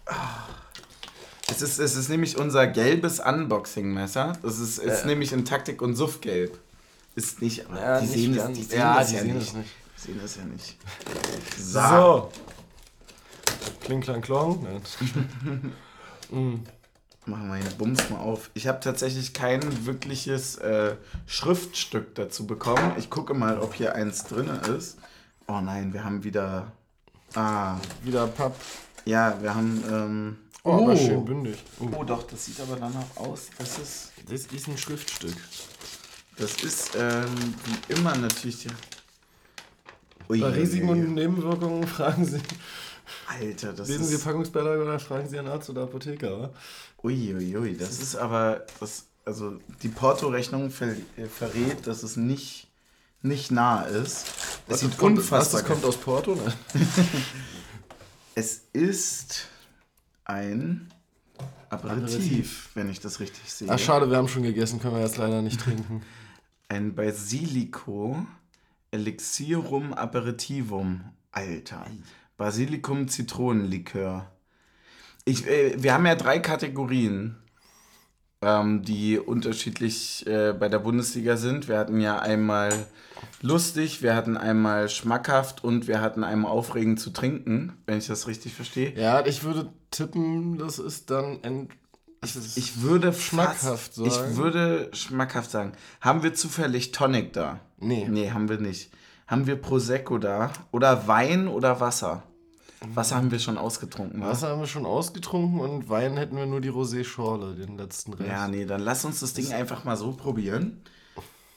Ah. 0.06 0.51
Es 1.54 1.62
ist, 1.62 1.78
es 1.78 1.96
ist 1.96 2.08
nämlich 2.08 2.36
unser 2.38 2.66
gelbes 2.66 3.20
Unboxing-Messer. 3.20 4.32
Das 4.42 4.58
ist, 4.58 4.78
ist 4.78 5.04
Äh. 5.04 5.06
nämlich 5.06 5.32
in 5.32 5.44
Taktik 5.44 5.82
und 5.82 5.94
Suffgelb. 5.96 6.58
Ist 7.14 7.42
nicht, 7.42 7.66
aber 7.66 7.78
Ja, 7.80 8.00
die, 8.00 8.06
nicht 8.06 8.14
sehen 8.16 8.36
ganz. 8.36 8.58
die 8.58 8.64
sehen 8.64 8.78
Ja, 8.78 8.98
das 8.98 9.08
die 9.08 9.14
ja 9.16 9.20
sehen 9.22 9.34
nicht. 9.38 9.48
es 9.48 9.54
nicht. 9.54 9.70
Die 9.96 10.00
sehen 10.00 10.20
das 10.22 10.36
ja 10.36 10.44
nicht. 10.44 10.76
So. 11.58 12.32
Kling, 13.84 14.00
klang, 14.00 14.20
klong. 14.22 14.62
Nein. 14.62 14.80
Machen 17.24 17.48
wir 17.52 17.60
den 17.60 17.76
Bums 17.78 18.10
mal 18.10 18.18
auf. 18.18 18.50
Ich 18.54 18.66
habe 18.66 18.80
tatsächlich 18.80 19.32
kein 19.32 19.86
wirkliches 19.86 20.56
äh, 20.56 20.96
Schriftstück 21.26 22.14
dazu 22.16 22.46
bekommen. 22.46 22.92
Ich 22.98 23.10
gucke 23.10 23.32
mal, 23.34 23.58
ob 23.60 23.74
hier 23.74 23.94
eins 23.94 24.24
drin 24.24 24.48
ist. 24.76 24.96
Oh 25.46 25.60
nein, 25.60 25.92
wir 25.92 26.02
haben 26.04 26.24
wieder. 26.24 26.72
Ah, 27.34 27.76
Wieder 28.02 28.26
Papp. 28.26 28.56
ja, 29.04 29.36
wir 29.40 29.54
haben. 29.54 29.84
Ähm, 29.90 30.36
Oh, 30.64 30.84
aber 30.84 30.96
schön 30.96 31.24
bündig. 31.24 31.56
Oh. 31.80 31.88
Oh, 31.98 32.04
doch, 32.04 32.22
das 32.24 32.44
sieht 32.44 32.60
aber 32.60 32.76
danach 32.76 33.16
aus. 33.16 33.48
Das 33.58 33.78
ist. 33.78 34.12
Das 34.28 34.46
ist 34.46 34.68
ein 34.68 34.78
Schriftstück. 34.78 35.36
Das 36.36 36.62
ist 36.62 36.92
ähm, 36.96 37.26
wie 37.64 37.92
immer 37.94 38.16
natürlich. 38.16 38.60
Die 38.60 38.68
Ui, 40.28 40.40
Bei 40.40 40.48
Risiken 40.48 40.88
ui, 40.88 40.98
ui. 40.98 41.04
und 41.06 41.14
Nebenwirkungen 41.14 41.86
fragen 41.86 42.24
Sie, 42.24 42.40
Alter, 43.26 43.72
das 43.72 43.88
lesen 43.88 44.04
Sie 44.04 44.14
ist. 44.14 44.24
Packungsbeilage 44.24 44.82
oder 44.82 44.98
fragen 44.98 45.28
Sie 45.28 45.36
Ihren 45.36 45.48
Arzt 45.48 45.68
oder 45.68 45.82
Apotheker. 45.82 46.38
Oder? 46.38 46.52
Uiuiui, 47.02 47.56
ui, 47.56 47.76
das 47.76 48.00
ist 48.00 48.16
aber. 48.16 48.64
Das, 48.80 49.06
also 49.24 49.58
die 49.82 49.88
Porto-Rechnung 49.88 50.70
ver 50.70 50.94
äh, 51.16 51.26
verrät, 51.26 51.86
dass 51.86 52.02
es 52.02 52.16
nicht, 52.16 52.68
nicht 53.20 53.50
nah 53.50 53.82
ist. 53.82 54.26
Es 54.68 54.80
sieht 54.80 54.96
kommt, 54.96 55.18
was, 55.18 55.24
unfassbar 55.24 55.60
das 55.60 55.68
kommt 55.68 55.84
aus 55.84 55.96
Porto? 55.96 56.34
Ne? 56.34 56.52
Es 58.34 58.62
ist 58.72 59.46
ein 60.24 60.88
Aperitif, 61.68 62.14
Aperitif. 62.14 62.68
wenn 62.74 62.90
ich 62.90 63.00
das 63.00 63.20
richtig 63.20 63.50
sehe. 63.50 63.68
Ach, 63.70 63.78
schade, 63.78 64.10
wir 64.10 64.16
haben 64.16 64.28
schon 64.28 64.42
gegessen, 64.42 64.80
können 64.80 64.94
wir 64.94 65.02
jetzt 65.02 65.16
leider 65.16 65.42
nicht 65.42 65.60
trinken. 65.60 66.02
Ein 66.68 66.94
Basilico 66.94 68.26
Elixirum 68.90 69.92
Aperitivum. 69.94 71.02
Alter. 71.30 71.86
Basilikum 72.36 73.08
Zitronenlikör. 73.08 74.30
Ich, 75.24 75.46
äh, 75.46 75.82
wir 75.82 75.94
haben 75.94 76.04
ja 76.06 76.14
drei 76.14 76.38
Kategorien, 76.40 77.36
ähm, 78.42 78.82
die 78.82 79.18
unterschiedlich 79.18 80.26
äh, 80.26 80.52
bei 80.52 80.68
der 80.68 80.78
Bundesliga 80.80 81.36
sind. 81.36 81.68
Wir 81.68 81.78
hatten 81.78 82.00
ja 82.00 82.18
einmal 82.18 82.72
lustig, 83.40 84.02
wir 84.02 84.14
hatten 84.14 84.36
einmal 84.36 84.88
schmackhaft 84.88 85.64
und 85.64 85.86
wir 85.88 86.00
hatten 86.00 86.24
einmal 86.24 86.50
aufregend 86.50 87.00
zu 87.00 87.10
trinken, 87.10 87.72
wenn 87.86 87.98
ich 87.98 88.06
das 88.06 88.26
richtig 88.26 88.54
verstehe. 88.54 88.92
Ja, 88.98 89.24
ich 89.24 89.44
würde 89.44 89.72
tippen, 89.90 90.58
das 90.58 90.78
ist 90.78 91.10
dann 91.10 91.42
ent 91.42 91.70
ist 92.24 92.56
Ich 92.56 92.82
würde 92.82 93.12
Schmackhaft 93.12 93.94
fast, 93.94 93.98
Ich 93.98 94.12
sagen. 94.12 94.36
würde 94.36 94.90
schmackhaft 94.92 95.50
sagen. 95.50 95.72
Haben 96.00 96.22
wir 96.22 96.34
zufällig 96.34 96.92
Tonic 96.92 97.32
da? 97.32 97.58
Nee. 97.78 98.06
Nee, 98.08 98.30
haben 98.30 98.48
wir 98.48 98.58
nicht. 98.58 98.92
Haben 99.26 99.46
wir 99.48 99.56
Prosecco 99.56 100.18
da? 100.18 100.52
Oder 100.70 101.08
Wein 101.08 101.48
oder 101.48 101.80
Wasser? 101.80 102.22
Wasser 102.94 103.16
haben 103.16 103.30
wir 103.30 103.38
schon 103.38 103.58
ausgetrunken, 103.58 104.20
was? 104.20 104.28
Wasser 104.42 104.48
haben 104.48 104.60
wir 104.60 104.66
schon 104.66 104.86
ausgetrunken 104.86 105.60
und 105.60 105.88
Wein 105.88 106.16
hätten 106.16 106.36
wir 106.36 106.46
nur 106.46 106.60
die 106.60 106.70
Rosé-Schorle, 106.70 107.54
den 107.54 107.78
letzten 107.78 108.12
Rest. 108.14 108.28
Ja, 108.30 108.48
nee, 108.48 108.64
dann 108.64 108.80
lass 108.80 109.04
uns 109.04 109.20
das 109.20 109.34
Ding 109.34 109.52
einfach 109.52 109.84
mal 109.84 109.96
so 109.96 110.12
probieren. 110.12 110.80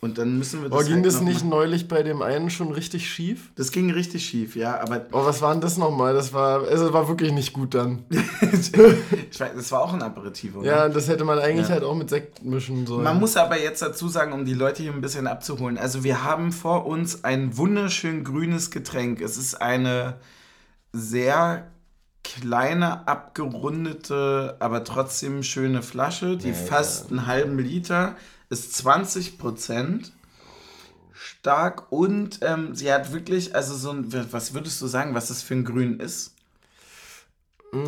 Und 0.01 0.19
dann 0.19 0.37
müssen 0.37 0.61
wir 0.61 0.69
das. 0.69 0.77
Aber 0.77 0.83
ging 0.85 0.97
halt 0.97 1.05
das 1.07 1.21
nicht 1.21 1.43
Mal, 1.43 1.49
neulich 1.49 1.87
bei 1.87 2.03
dem 2.03 2.21
einen 2.21 2.51
schon 2.51 2.71
richtig 2.71 3.09
schief? 3.09 3.49
das 3.55 3.71
ging 3.71 3.89
richtig 3.89 4.23
schief, 4.23 4.55
ja, 4.55 4.79
aber 4.79 5.07
Oh, 5.11 5.25
was 5.25 5.41
war 5.41 5.51
denn 5.51 5.61
das 5.61 5.77
nochmal? 5.77 6.13
Das 6.13 6.31
war, 6.31 6.61
also, 6.67 6.83
das 6.85 6.93
war 6.93 7.07
wirklich 7.07 7.31
nicht 7.31 7.53
gut 7.53 7.73
dann. 7.73 8.03
ich 8.11 9.39
weiß, 9.39 9.51
das 9.55 9.71
war 9.71 9.81
auch 9.81 9.93
ein 9.93 10.03
Aperitif, 10.03 10.55
oder? 10.57 10.67
Ja, 10.67 10.89
das 10.89 11.07
hätte 11.07 11.23
man 11.23 11.39
eigentlich 11.39 11.69
Ja. 11.69 11.73
halt 11.75 11.83
auch 11.83 11.95
mit 11.95 12.11
Sekt 12.11 12.43
mischen 12.43 12.85
sollen. 12.85 13.03
Man 13.03 13.19
muss 13.19 13.35
aber 13.35 13.59
jetzt 13.59 13.81
dazu 13.81 14.07
sagen, 14.07 14.33
um 14.33 14.45
die 14.45 14.53
Leute 14.53 14.83
hier 14.83 14.91
ein 14.91 15.01
bisschen 15.01 15.25
abzuholen. 15.25 15.79
Also 15.79 16.03
wir 16.03 16.23
haben 16.23 16.51
vor 16.51 16.85
uns 16.85 17.23
ein 17.23 17.57
wunderschön 17.57 18.23
grünes 18.23 18.69
Getränk. 18.69 19.21
Es 19.21 19.37
ist 19.37 19.55
eine 19.59 20.17
sehr 20.95 21.71
kleine, 22.23 23.07
abgerundete, 23.07 24.57
aber 24.59 24.83
trotzdem 24.83 25.43
schöne 25.43 25.81
Flasche, 25.83 26.37
die 26.37 26.53
fast 26.53 27.11
einen 27.11 27.27
halben 27.27 27.59
Liter 27.59 28.15
ist 28.49 28.73
20 28.75 29.37
Prozent 29.37 30.11
stark 31.13 31.91
und 31.91 32.39
ähm, 32.41 32.73
sie 32.75 32.91
hat 32.91 33.11
wirklich, 33.13 33.55
also 33.55 33.75
so 33.75 33.91
ein, 33.91 34.11
was 34.31 34.53
würdest 34.53 34.81
du 34.81 34.87
sagen, 34.87 35.13
was 35.13 35.27
das 35.27 35.41
für 35.43 35.53
ein 35.55 35.65
Grün 35.65 35.99
ist? 35.99 36.33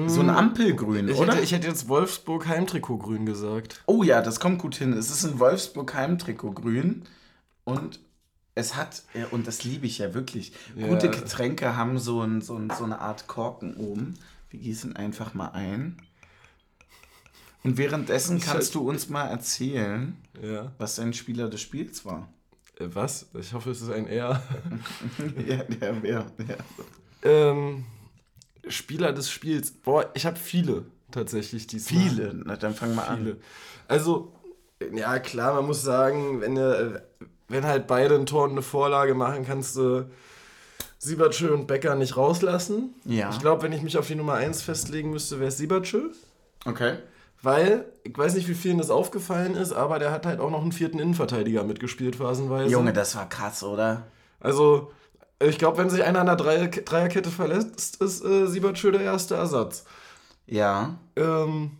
So 0.08 0.20
ein 0.20 0.30
Ampelgrün, 0.30 1.06
Mm. 1.06 1.10
ich, 1.10 1.18
oder? 1.18 1.34
hätte, 1.34 1.44
ich 1.44 1.54
hätte 1.54 1.68
jetzt 1.68 1.88
Wolfsburg 1.88 2.46
Heimtrikotgrün 2.48 3.26
gesagt. 3.26 3.82
Oh 3.86 4.04
ja, 4.04 4.22
das 4.22 4.40
kommt 4.42 4.60
gut 4.60 4.76
hin. 4.76 4.92
Es 4.92 5.10
ist 5.10 5.24
ein 5.24 5.40
Wolfsburg 5.40 5.94
Heimtrikot 5.94 6.52
grün 6.52 7.04
und 7.64 8.00
es 8.58 8.76
hat, 8.76 9.04
ja, 9.14 9.28
und 9.32 9.48
das 9.48 9.64
liebe 9.64 9.86
ich 9.86 10.00
ja 10.00 10.14
wirklich, 10.14 10.52
Ja. 10.76 10.88
gute 10.88 11.10
Getränke 11.10 11.76
haben 11.76 12.00
so, 12.00 12.22
ein, 12.22 12.42
so, 12.42 12.56
ein, 12.58 12.70
so 12.78 12.84
eine 12.84 13.00
Art 13.00 13.28
Korken 13.28 13.76
oben. 13.76 14.16
Wir 14.50 14.60
gießen 14.60 14.96
einfach 14.96 15.34
mal 15.34 15.50
ein. 15.50 15.98
Und 17.64 17.78
währenddessen 17.78 18.40
kannst 18.40 18.76
du 18.76 18.88
uns 18.88 19.10
mal 19.10 19.26
erzählen, 19.28 20.16
Ja. 20.42 20.72
was 20.78 20.96
dein 20.96 21.14
Spieler 21.14 21.50
des 21.50 21.62
Spiels 21.62 22.06
war. 22.06 22.30
Äh, 22.80 22.88
was? 22.94 23.28
Ich 23.40 23.54
hoffe, 23.54 23.72
es 23.72 23.82
ist 23.82 23.90
ein 23.92 24.08
R. 24.08 24.42
ja, 25.48 25.64
der. 25.64 25.96
Ja. 26.04 26.26
ähm, 27.24 27.86
Spieler 28.68 29.14
des 29.14 29.30
Spiels. 29.30 29.72
Boah, 29.72 30.10
ich 30.14 30.26
habe 30.26 30.38
viele 30.38 30.86
tatsächlich 31.12 31.68
diesmal. 31.68 32.02
Viele. 32.04 32.34
Na, 32.46 32.56
dann 32.56 32.74
fangen 32.74 32.96
wir 32.96 33.08
an. 33.08 33.18
Viele. 33.20 33.38
Also, 33.88 34.34
ja 34.94 35.20
klar, 35.20 35.56
man 35.56 35.66
muss 35.66 35.82
sagen, 35.82 36.42
wenn, 36.42 36.58
äh, 36.58 37.00
wenn 37.48 37.66
halt 37.66 37.88
beide 37.88 38.16
ein 38.16 38.26
Tor 38.26 38.46
und 38.46 38.52
eine 38.52 38.62
Vorlage 38.62 39.14
machen, 39.14 39.46
kannst 39.46 39.76
du 39.76 40.10
Siebertschö 41.00 41.54
und 41.54 41.68
Becker 41.68 41.96
nicht 41.96 42.18
rauslassen. 42.18 42.96
Ja. 43.06 43.30
Ich 43.30 43.40
glaube, 43.40 43.64
wenn 43.64 43.72
ich 43.72 43.82
mich 43.82 43.98
auf 43.98 44.08
die 44.08 44.16
Nummer 44.16 44.34
1 44.34 44.62
festlegen 44.62 45.12
müsste, 45.12 45.40
wäre 45.40 45.50
es 45.50 45.58
Siebertschö. 45.58 46.10
Okay. 46.66 46.98
Weil, 47.42 47.86
ich 48.04 48.18
weiß 48.18 48.34
nicht, 48.34 48.48
wie 48.48 48.56
vielen 48.56 48.80
das 48.80 48.90
aufgefallen 48.90 49.56
ist, 49.56 49.72
aber 49.72 50.00
der 50.00 50.12
hat 50.12 50.26
halt 50.26 50.40
auch 50.40 50.50
noch 50.50 50.62
einen 50.62 50.72
vierten 50.72 51.00
Innenverteidiger 51.00 51.64
mitgespielt, 51.64 52.16
phasenweise. 52.16 52.72
Junge, 52.72 52.94
das 52.94 53.16
war 53.16 53.30
krass, 53.30 53.64
oder? 53.64 54.08
Also, 54.40 54.92
ich 55.40 55.60
glaube, 55.60 55.78
wenn 55.78 55.90
sich 55.90 56.04
einer 56.04 56.20
an 56.20 56.26
der 56.26 56.36
Dreier 56.36 56.68
Dreierkette 56.68 57.30
verlässt, 57.30 58.02
ist 58.02 58.26
äh, 58.26 58.48
Siebertschö 58.48 58.92
der 58.92 59.02
erste 59.02 59.36
Ersatz. 59.36 59.86
Ja. 60.48 60.98
Ähm, 61.16 61.72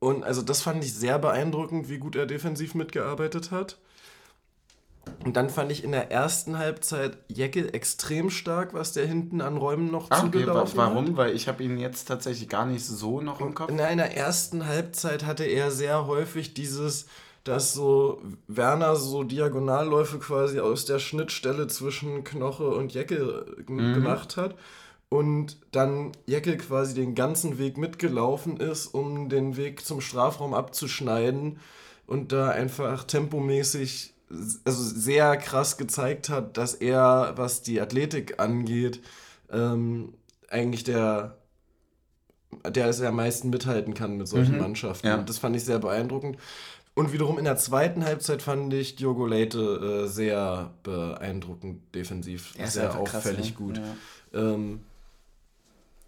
und 0.00 0.22
also 0.22 0.42
das 0.42 0.60
fand 0.60 0.84
ich 0.84 0.92
sehr 0.92 1.18
beeindruckend, 1.18 1.88
wie 1.88 1.98
gut 1.98 2.14
er 2.14 2.26
defensiv 2.26 2.74
mitgearbeitet 2.74 3.50
hat. 3.50 3.78
Und 5.24 5.36
dann 5.36 5.48
fand 5.48 5.72
ich 5.72 5.84
in 5.84 5.92
der 5.92 6.10
ersten 6.10 6.58
Halbzeit 6.58 7.16
Jeckel 7.28 7.74
extrem 7.74 8.28
stark, 8.30 8.74
was 8.74 8.92
der 8.92 9.06
hinten 9.06 9.40
an 9.40 9.56
Räumen 9.56 9.90
noch 9.90 10.10
Ah, 10.10 10.18
okay. 10.20 10.40
Zugelaufen 10.40 10.76
warum? 10.76 11.06
hat. 11.08 11.16
Weil 11.16 11.34
ich 11.34 11.48
habe 11.48 11.62
ihn 11.64 11.78
jetzt 11.78 12.06
tatsächlich 12.08 12.48
gar 12.48 12.66
nicht 12.66 12.84
so 12.84 13.20
noch 13.22 13.40
im 13.40 13.54
Kopf. 13.54 13.70
In 13.70 13.78
der, 13.78 13.90
in 13.90 13.98
der 13.98 14.16
ersten 14.16 14.66
Halbzeit 14.66 15.24
hatte 15.24 15.44
er 15.44 15.70
sehr 15.70 16.06
häufig 16.06 16.52
dieses, 16.52 17.06
dass 17.42 17.72
so 17.72 18.20
Werner 18.48 18.96
so 18.96 19.22
Diagonalläufe 19.24 20.18
quasi 20.18 20.60
aus 20.60 20.84
der 20.84 20.98
Schnittstelle 20.98 21.66
zwischen 21.68 22.24
Knoche 22.24 22.68
und 22.68 22.92
Jeckel 22.92 23.64
g- 23.66 23.72
Mhm. 23.72 23.94
gemacht 23.94 24.36
hat. 24.36 24.54
und 25.10 25.58
dann 25.70 26.10
Jeckel 26.26 26.56
quasi 26.56 26.92
den 26.94 27.14
ganzen 27.14 27.56
Weg 27.58 27.76
mitgelaufen 27.78 28.56
ist, 28.56 28.86
um 28.88 29.28
den 29.28 29.56
Weg 29.56 29.84
zum 29.84 30.00
Strafraum 30.00 30.54
abzuschneiden 30.54 31.60
und 32.08 32.32
da 32.32 32.48
einfach 32.48 33.04
tempomäßig 33.04 34.13
also 34.64 34.82
sehr 34.82 35.36
krass 35.36 35.76
gezeigt 35.76 36.28
hat, 36.28 36.56
dass 36.56 36.74
er, 36.74 37.32
was 37.36 37.62
die 37.62 37.80
Athletik 37.80 38.40
angeht, 38.40 39.00
ähm, 39.52 40.14
eigentlich 40.48 40.84
der, 40.84 41.36
der 42.68 42.88
es 42.88 43.00
am 43.00 43.16
meisten 43.16 43.50
mithalten 43.50 43.94
kann 43.94 44.16
mit 44.16 44.28
solchen 44.28 44.54
Mhm. 44.54 44.60
Mannschaften. 44.60 45.06
Ja. 45.06 45.16
Und 45.16 45.28
das 45.28 45.38
fand 45.38 45.56
ich 45.56 45.64
sehr 45.64 45.78
beeindruckend. 45.78 46.36
Und 46.94 47.12
wiederum 47.12 47.38
in 47.38 47.44
der 47.44 47.56
zweiten 47.56 48.04
Halbzeit 48.04 48.40
fand 48.40 48.72
ich 48.72 48.94
Diogo 48.94 49.26
Leite 49.26 50.04
äh, 50.04 50.06
sehr 50.08 50.70
beeindruckend 50.84 51.92
defensiv. 51.94 52.54
Er 52.56 52.66
ist 52.66 52.74
sehr 52.74 52.84
einfach 52.84 53.02
krass, 53.04 53.26
auffällig 53.26 53.50
ne? 53.50 53.56
gut. 53.56 53.80
Ja. 54.32 54.40
Ähm, 54.40 54.80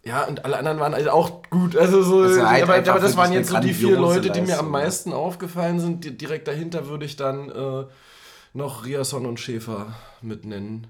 ja, 0.05 0.23
und 0.25 0.45
alle 0.45 0.57
anderen 0.57 0.79
waren 0.79 0.95
halt 0.95 1.09
auch 1.09 1.43
gut. 1.51 1.77
Also 1.77 2.01
so, 2.05 2.21
war 2.41 2.51
halt 2.51 2.63
aber, 2.63 2.77
aber 2.77 3.01
das 3.01 3.17
waren 3.17 3.33
jetzt 3.33 3.51
so 3.51 3.59
die 3.59 3.75
vier 3.75 3.97
Leute, 3.99 4.31
die 4.31 4.41
mir 4.43 4.61
am 4.61 4.71
meisten 4.71 5.13
aufgefallen 5.13 5.81
sind. 5.81 6.05
Di- 6.05 6.17
Direkt 6.17 6.47
dahinter 6.47 6.87
würde 6.87 7.05
ich 7.05 7.17
dann 7.17 7.51
äh, 7.51 7.85
noch 8.57 8.85
Riasson 8.85 9.27
und 9.27 9.39
Schäfer 9.39 9.95
mit 10.23 10.45
nennen. 10.45 10.87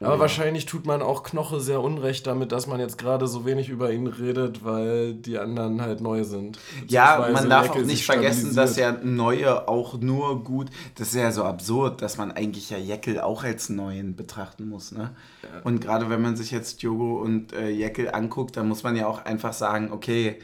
Aber 0.00 0.14
ja. 0.14 0.20
wahrscheinlich 0.20 0.66
tut 0.66 0.86
man 0.86 1.02
auch 1.02 1.24
Knoche 1.24 1.60
sehr 1.60 1.80
unrecht 1.80 2.26
damit, 2.26 2.52
dass 2.52 2.66
man 2.66 2.78
jetzt 2.78 2.98
gerade 2.98 3.26
so 3.26 3.44
wenig 3.44 3.68
über 3.68 3.90
ihn 3.90 4.06
redet, 4.06 4.64
weil 4.64 5.14
die 5.14 5.38
anderen 5.38 5.82
halt 5.82 6.00
neu 6.00 6.22
sind. 6.22 6.58
Ja, 6.86 7.28
man 7.32 7.50
darf 7.50 7.66
Leckel 7.66 7.82
auch 7.82 7.86
nicht 7.86 8.04
vergessen, 8.04 8.54
dass 8.54 8.76
ja 8.76 8.92
Neue 9.02 9.66
auch 9.68 9.98
nur 9.98 10.44
gut. 10.44 10.68
Das 10.94 11.08
ist 11.08 11.14
ja 11.14 11.32
so 11.32 11.42
absurd, 11.42 12.00
dass 12.00 12.16
man 12.16 12.30
eigentlich 12.30 12.70
ja 12.70 12.78
Jeckel 12.78 13.20
auch 13.20 13.42
als 13.42 13.70
Neuen 13.70 14.14
betrachten 14.14 14.68
muss. 14.68 14.92
Ne? 14.92 15.10
Und 15.64 15.80
gerade 15.80 16.08
wenn 16.10 16.22
man 16.22 16.36
sich 16.36 16.52
jetzt 16.52 16.82
Diogo 16.82 17.20
und 17.20 17.52
äh, 17.52 17.68
Jeckel 17.68 18.10
anguckt, 18.12 18.56
dann 18.56 18.68
muss 18.68 18.84
man 18.84 18.94
ja 18.94 19.08
auch 19.08 19.24
einfach 19.24 19.52
sagen, 19.52 19.90
okay, 19.90 20.38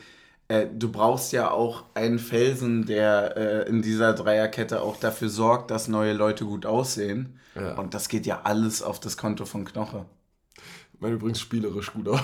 äh, 0.49 0.66
du 0.72 0.92
brauchst 0.92 1.32
ja 1.32 1.51
auch 1.51 1.84
einen 1.95 2.18
Felsen, 2.18 2.86
der 2.86 3.36
äh, 3.36 3.68
in 3.68 3.82
dieser 3.82 4.12
Dreierkette 4.12 4.82
auch 4.82 4.99
dafür 4.99 5.28
sorgt, 5.28 5.70
dass 5.70 5.88
neue 5.88 6.12
Leute 6.12 6.45
gut 6.45 6.66
aussehen. 6.66 7.38
Ja. 7.55 7.74
Und 7.74 7.95
das 7.95 8.09
geht 8.09 8.26
ja 8.26 8.40
alles 8.45 8.82
auf 8.82 9.01
das 9.01 9.16
Konto 9.16 9.47
von 9.47 9.64
Knoche. 9.64 10.07
Man 11.01 11.12
übrigens 11.12 11.40
spielerisch 11.40 11.92
gut 11.92 12.09
aus. 12.09 12.20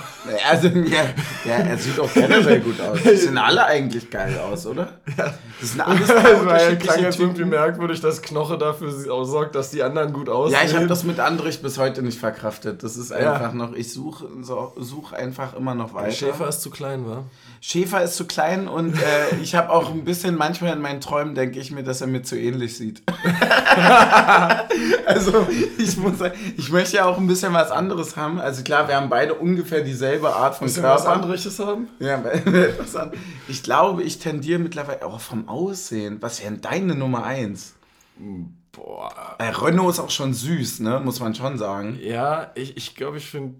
Also, 0.49 0.67
ja, 0.67 1.05
ja, 1.45 1.55
er 1.55 1.77
sieht 1.77 1.99
auch 1.99 2.13
generell 2.13 2.59
gut 2.61 2.79
aus. 2.81 2.99
Die 3.03 3.15
sehen 3.15 3.37
alle 3.37 3.65
eigentlich 3.65 4.09
geil 4.09 4.37
aus, 4.39 4.65
oder? 4.65 4.89
Ja. 5.17 5.33
Das 5.59 5.71
sind 5.71 5.81
alles 5.81 6.07
Das 6.07 6.45
war 6.45 6.61
ja, 6.61 6.75
klang 6.75 6.99
jetzt 7.01 7.19
irgendwie 7.19 7.45
merkwürdig, 7.45 8.01
dass 8.01 8.21
Knoche 8.21 8.57
dafür 8.57 8.91
sorgt, 9.25 9.55
dass 9.55 9.71
die 9.71 9.83
anderen 9.83 10.13
gut 10.13 10.29
aussehen. 10.29 10.59
Ja, 10.61 10.67
ich 10.67 10.75
habe 10.75 10.87
das 10.87 11.03
mit 11.03 11.19
Andrich 11.19 11.61
bis 11.61 11.77
heute 11.77 12.01
nicht 12.01 12.19
verkraftet. 12.19 12.83
Das 12.83 12.97
ist 12.97 13.11
Ja. 13.11 13.33
einfach 13.33 13.53
noch, 13.53 13.73
ich 13.73 13.91
suche 13.91 14.27
such 14.77 15.13
einfach 15.13 15.55
immer 15.55 15.75
noch 15.75 15.93
weiter. 15.93 16.11
Schäfer 16.11 16.47
ist 16.47 16.61
zu 16.61 16.69
klein, 16.69 17.05
war. 17.07 17.25
Schäfer 17.59 18.01
ist 18.03 18.15
zu 18.15 18.25
klein 18.25 18.67
und 18.67 18.95
äh, 18.95 18.99
ich 19.43 19.55
habe 19.55 19.69
auch 19.69 19.91
ein 19.91 20.03
bisschen, 20.03 20.35
manchmal 20.35 20.73
in 20.73 20.81
meinen 20.81 21.01
Träumen 21.01 21.35
denke 21.35 21.59
ich 21.59 21.71
mir, 21.71 21.83
dass 21.83 22.01
er 22.01 22.07
mir 22.07 22.23
zu 22.23 22.35
ähnlich 22.37 22.75
sieht. 22.77 23.03
also 25.05 25.47
ich 25.77 25.97
muss 25.97 26.17
sagen, 26.19 26.33
ich 26.57 26.71
möchte 26.71 26.97
ja 26.97 27.05
auch 27.05 27.17
ein 27.17 27.27
bisschen 27.27 27.53
was 27.53 27.71
anderes 27.71 28.15
haben. 28.17 28.39
Also 28.39 28.63
klar, 28.63 28.87
wir 28.87 28.95
haben 28.95 29.09
beide 29.09 29.35
ungefähr 29.35 29.81
dieselbe 29.81 30.33
Art 30.35 30.55
von 30.55 30.67
Körper. 30.81 30.97
Anderes 31.39 31.59
haben? 31.59 31.87
Ja, 31.99 32.21
etwas 32.23 32.95
an. 32.95 33.11
Ich 33.47 33.63
glaube, 33.63 34.03
ich 34.03 34.19
tendiere 34.19 34.59
mittlerweile 34.59 35.05
auch 35.05 35.19
vom 35.19 35.47
Aussehen. 35.49 36.17
Was 36.21 36.41
wäre 36.41 36.51
denn 36.51 36.61
deine 36.61 36.95
Nummer 36.95 37.23
eins? 37.23 37.75
Boah. 38.71 39.35
Äh, 39.39 39.49
Renault 39.49 39.91
ist 39.93 39.99
auch 39.99 40.09
schon 40.09 40.33
süß, 40.33 40.79
ne? 40.81 40.99
Muss 41.03 41.19
man 41.19 41.35
schon 41.35 41.57
sagen. 41.57 41.97
Ja, 42.01 42.51
ich 42.55 42.77
ich, 42.77 42.95
glaube, 42.95 43.17
ich 43.17 43.25
finde 43.29 43.55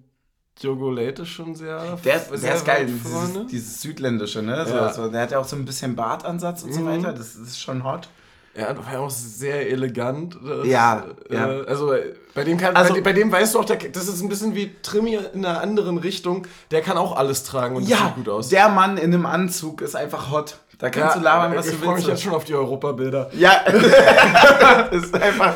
Diogo 0.61 0.91
Leite 0.91 1.25
schon 1.25 1.55
sehr. 1.55 1.97
Der, 2.05 2.19
sehr 2.19 2.37
der 2.37 2.55
ist 2.55 2.65
geil, 2.65 2.85
dieses, 2.85 3.47
dieses 3.47 3.81
südländische, 3.81 4.41
ne? 4.41 4.65
So, 4.65 4.75
Ja. 4.75 4.93
so, 4.93 5.07
der 5.09 5.21
hat 5.21 5.31
ja 5.31 5.39
auch 5.39 5.45
so 5.47 5.55
ein 5.55 5.65
bisschen 5.65 5.95
Bartansatz 5.95 6.63
und 6.63 6.73
so 6.73 6.81
Mhm. 6.81 6.85
weiter. 6.85 7.13
Das 7.13 7.35
ist 7.35 7.59
schon 7.59 7.83
hot. 7.83 8.09
Er 8.53 8.75
war 8.77 8.99
auch 8.99 9.09
sehr 9.09 9.69
elegant. 9.69 10.35
Das, 10.43 10.67
Ja, 10.67 11.05
äh, 11.29 11.33
ja. 11.35 11.47
Also 11.61 11.93
bei 12.33 12.43
dem, 12.43 12.57
kann, 12.57 12.75
Also- 12.75 12.93
bei, 12.95 13.01
bei 13.01 13.13
dem 13.13 13.31
weißt 13.31 13.55
du 13.55 13.59
auch, 13.59 13.65
der, 13.65 13.77
das 13.77 14.07
ist 14.09 14.21
ein 14.21 14.27
bisschen 14.29 14.55
wie 14.55 14.75
Trimi 14.81 15.17
in 15.33 15.45
einer 15.45 15.61
anderen 15.61 15.97
Richtung. 15.97 16.45
Der 16.69 16.81
kann 16.81 16.97
auch 16.97 17.15
alles 17.15 17.43
tragen 17.43 17.75
und 17.77 17.83
das 17.83 17.91
Ja, 17.91 18.05
sieht 18.07 18.15
gut 18.15 18.29
aus. 18.29 18.49
der 18.49 18.67
Mann 18.69 18.97
in 18.97 19.13
einem 19.13 19.25
Anzug 19.25 19.81
ist 19.81 19.95
einfach 19.95 20.31
hot. 20.31 20.57
Da 20.81 20.89
kannst 20.89 21.17
du 21.17 21.19
labern, 21.19 21.55
was 21.55 21.67
ich 21.67 21.73
du 21.73 21.77
freue 21.77 21.89
mich 21.95 22.07
willst. 22.07 22.09
jetzt 22.09 22.23
schon 22.23 22.33
auf 22.33 22.43
die 22.43 22.55
Europabilder. 22.55 23.29
Ja, 23.33 23.61
das 24.91 25.03
ist 25.03 25.13
einfach. 25.13 25.53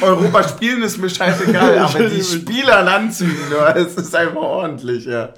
Europa 0.00 0.48
spielen 0.48 0.82
ist 0.82 0.96
mir 0.96 1.10
scheißegal, 1.10 1.78
aber 1.80 2.08
die 2.08 2.22
Spieler 2.22 2.80
in 2.80 2.88
Anzügen, 2.88 3.36
es 3.74 3.96
ist 3.96 4.16
einfach 4.16 4.40
ordentlich, 4.40 5.04
ja. 5.04 5.28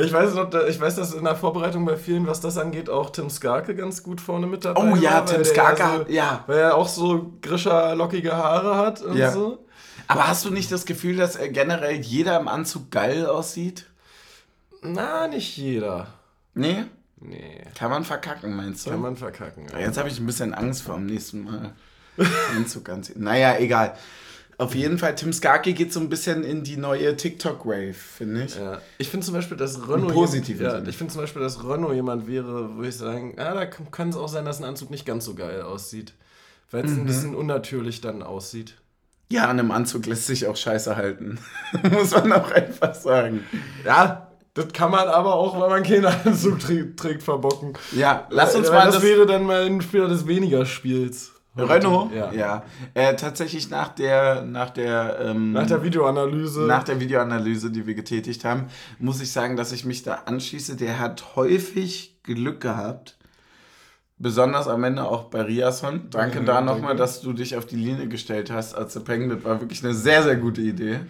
Ich 0.00 0.10
weiß, 0.10 0.34
noch, 0.34 0.48
ich 0.66 0.80
weiß, 0.80 0.96
dass 0.96 1.12
in 1.12 1.24
der 1.24 1.36
Vorbereitung 1.36 1.84
bei 1.84 1.96
vielen, 1.96 2.26
was 2.26 2.40
das 2.40 2.56
angeht, 2.56 2.88
auch 2.88 3.10
Tim 3.10 3.28
Skarke 3.28 3.74
ganz 3.74 4.02
gut 4.02 4.22
vorne 4.22 4.46
mit 4.46 4.64
dabei 4.64 4.80
Oh 4.92 4.96
ja, 4.96 5.16
war, 5.16 5.26
Tim 5.26 5.44
Skarke, 5.44 6.04
so, 6.06 6.10
ja. 6.12 6.42
Weil 6.46 6.58
er 6.58 6.74
auch 6.76 6.88
so 6.88 7.32
grischer, 7.42 7.94
lockige 7.94 8.32
Haare 8.34 8.76
hat 8.78 9.02
und 9.02 9.18
Ja. 9.18 9.32
so. 9.32 9.66
Aber 10.08 10.28
hast 10.28 10.46
du 10.46 10.50
nicht 10.50 10.72
das 10.72 10.86
Gefühl, 10.86 11.16
dass 11.18 11.38
generell 11.38 11.96
jeder 12.00 12.40
im 12.40 12.48
Anzug 12.48 12.90
geil 12.90 13.26
aussieht? 13.26 13.84
Na, 14.80 15.28
nicht 15.28 15.58
jeder. 15.58 16.06
Nee? 16.54 16.84
Nee, 17.24 17.62
Kann 17.78 17.90
man 17.90 18.04
verkacken, 18.04 18.54
meinst 18.56 18.86
du? 18.86 18.90
kann 18.90 19.00
man 19.00 19.16
verkacken. 19.16 19.66
Ja. 19.72 19.78
Jetzt 19.78 19.98
habe 19.98 20.08
ich 20.08 20.18
ein 20.18 20.26
bisschen 20.26 20.52
Angst 20.54 20.82
vor 20.82 20.96
dem 20.96 21.06
nächsten 21.06 21.44
Mal. 21.44 21.72
Anzug 22.56 22.88
anziehen. 22.88 23.22
Naja, 23.22 23.56
egal. 23.58 23.94
Auf 24.58 24.74
jeden 24.74 24.98
Fall, 24.98 25.14
Tim 25.14 25.32
Skarke 25.32 25.72
geht 25.72 25.92
so 25.92 25.98
ein 26.00 26.08
bisschen 26.08 26.44
in 26.44 26.62
die 26.62 26.76
neue 26.76 27.16
TikTok-Wave, 27.16 27.94
finde 27.94 28.44
ich. 28.44 28.56
Ja. 28.56 28.80
Ich 28.98 29.08
finde 29.08 29.24
zum 29.24 29.34
Beispiel, 29.34 29.56
dass 29.56 29.88
Renault. 29.88 30.14
ja, 30.60 30.82
ich 30.84 30.96
finde 30.96 31.12
zum 31.12 31.20
Beispiel, 31.22 31.42
dass 31.42 31.64
Renault 31.64 31.94
jemand 31.94 32.28
wäre, 32.28 32.76
wo 32.76 32.82
ich 32.82 32.96
sagen, 32.96 33.34
ah, 33.38 33.54
da 33.54 33.66
kann 33.66 33.90
kann 33.90 34.08
es 34.10 34.16
auch 34.16 34.28
sein, 34.28 34.44
dass 34.44 34.58
ein 34.60 34.64
Anzug 34.64 34.90
nicht 34.90 35.06
ganz 35.06 35.24
so 35.24 35.34
geil 35.34 35.62
aussieht. 35.62 36.12
Weil 36.70 36.84
es 36.84 36.90
Mhm. 36.92 37.00
ein 37.00 37.06
bisschen 37.06 37.34
unnatürlich 37.34 38.00
dann 38.02 38.22
aussieht. 38.22 38.76
Ja, 39.30 39.44
an 39.44 39.58
einem 39.58 39.70
Anzug 39.70 40.06
lässt 40.06 40.26
sich 40.26 40.46
auch 40.46 40.56
scheiße 40.56 40.96
halten. 40.96 41.38
Muss 41.90 42.10
man 42.12 42.32
auch 42.32 42.50
einfach 42.50 42.94
sagen. 42.94 43.44
Ja, 43.84 44.30
das 44.54 44.72
kann 44.72 44.90
man 44.90 45.08
aber 45.08 45.34
auch, 45.34 45.58
weil 45.58 45.70
man 45.70 45.82
keinen 45.82 46.04
Anzug 46.06 46.58
trägt, 46.60 47.22
verbocken. 47.22 47.72
Ja, 47.92 48.26
lass 48.30 48.54
uns 48.54 48.68
Weil 48.68 48.74
mal 48.80 48.84
das, 48.86 48.96
das. 48.96 49.04
wäre 49.04 49.26
dann 49.26 49.44
mal 49.46 49.64
ein 49.64 49.80
Spieler 49.80 50.08
des 50.08 50.26
weniger 50.26 50.66
Spiels. 50.66 51.32
Renault? 51.56 52.12
Ja. 52.14 52.32
ja. 52.32 52.64
Äh, 52.94 53.14
tatsächlich 53.16 53.68
nach 53.68 53.88
der, 53.88 54.42
nach 54.42 54.70
der, 54.70 55.18
ähm, 55.20 55.52
Nach 55.52 55.66
der 55.66 55.82
Videoanalyse. 55.82 56.60
nach 56.62 56.82
der 56.82 56.98
Videoanalyse, 56.98 57.70
die 57.70 57.86
wir 57.86 57.94
getätigt 57.94 58.44
haben, 58.44 58.68
muss 58.98 59.20
ich 59.20 59.32
sagen, 59.32 59.56
dass 59.56 59.72
ich 59.72 59.84
mich 59.84 60.02
da 60.02 60.22
anschließe. 60.26 60.76
Der 60.76 60.98
hat 60.98 61.36
häufig 61.36 62.18
Glück 62.22 62.60
gehabt. 62.60 63.18
Besonders 64.16 64.68
am 64.68 64.84
Ende 64.84 65.04
auch 65.04 65.24
bei 65.24 65.42
Riasson. 65.42 66.08
Danke 66.10 66.38
Ja, 66.38 66.44
da 66.44 66.60
nochmal, 66.60 66.94
dass 66.96 67.20
du 67.20 67.32
dich 67.32 67.56
auf 67.56 67.66
die 67.66 67.76
Linie 67.76 68.06
gestellt 68.08 68.50
hast 68.50 68.74
als 68.74 68.98
Peng. 69.02 69.28
Das 69.28 69.44
war 69.44 69.60
wirklich 69.60 69.84
eine 69.84 69.94
sehr, 69.94 70.22
sehr 70.22 70.36
gute 70.36 70.60
Idee. 70.60 71.00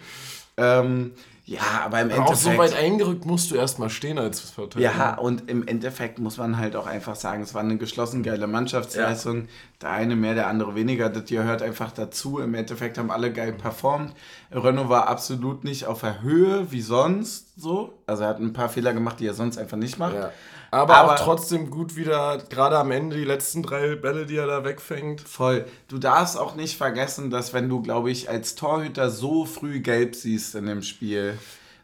Ähm, 0.57 1.13
ja, 1.45 1.61
aber 1.85 2.01
im 2.01 2.11
aber 2.11 2.23
auch 2.23 2.29
Endeffekt. 2.29 2.55
so 2.55 2.59
weit 2.59 2.75
eingerückt 2.77 3.27
musst 3.27 3.51
du 3.51 3.57
erstmal 3.57 3.91
stehen 3.91 4.19
als 4.19 4.41
Verteidiger. 4.41 4.93
Ja, 4.93 5.19
und 5.19 5.51
im 5.51 5.67
Endeffekt 5.67 6.21
muss 6.21 6.37
man 6.39 6.57
halt 6.57 6.77
auch 6.77 6.87
einfach 6.87 7.17
sagen, 7.17 7.43
es 7.43 7.53
war 7.53 7.63
eine 7.63 7.79
geschlossen 7.79 8.23
geile 8.23 8.47
Mannschaftsleistung. 8.47 9.49
Der 9.81 9.91
eine 9.91 10.15
mehr, 10.15 10.35
der 10.35 10.47
andere 10.47 10.77
weniger. 10.77 11.09
Das 11.11 11.25
gehört 11.25 11.61
einfach 11.63 11.91
dazu. 11.91 12.39
Im 12.39 12.55
Endeffekt 12.55 12.97
haben 12.97 13.11
alle 13.11 13.33
geil 13.33 13.53
performt. 13.53 14.15
Renault 14.53 14.89
war 14.89 15.09
absolut 15.09 15.65
nicht 15.65 15.87
auf 15.87 16.01
der 16.03 16.23
Höhe 16.23 16.71
wie 16.71 16.81
sonst 16.81 17.61
so. 17.61 17.99
Also 18.07 18.23
er 18.23 18.29
hat 18.29 18.39
ein 18.39 18.53
paar 18.53 18.69
Fehler 18.69 18.93
gemacht, 18.93 19.19
die 19.19 19.27
er 19.27 19.35
sonst 19.35 19.59
einfach 19.59 19.77
nicht 19.77 19.99
macht. 19.99 20.15
Ja. 20.15 20.31
Aber, 20.73 20.97
Aber- 20.97 21.13
auch 21.15 21.21
trotzdem 21.21 21.69
gut 21.71 21.97
wieder, 21.97 22.39
gerade 22.49 22.79
am 22.79 22.91
Ende, 22.91 23.15
die 23.17 23.25
letzten 23.25 23.63
drei 23.63 23.95
Bälle, 23.95 24.25
die 24.27 24.37
er 24.37 24.47
da 24.47 24.65
wegfängt. 24.65 25.21
Voll. 25.21 25.67
Du 25.89 25.99
darfst 25.99 26.37
auch 26.39 26.55
nicht 26.57 26.77
vergessen, 26.79 27.31
dass 27.31 27.53
wenn 27.53 27.69
du, 27.69 27.83
glaube 27.83 28.11
ich, 28.11 28.29
als 28.31 28.55
Torhüter 28.55 29.11
so 29.11 29.45
früh 29.45 29.81
gelb 29.81 30.17
siehst 30.17 30.55
in 30.55 30.65
dem 30.67 30.83
Spiel, 30.83 31.39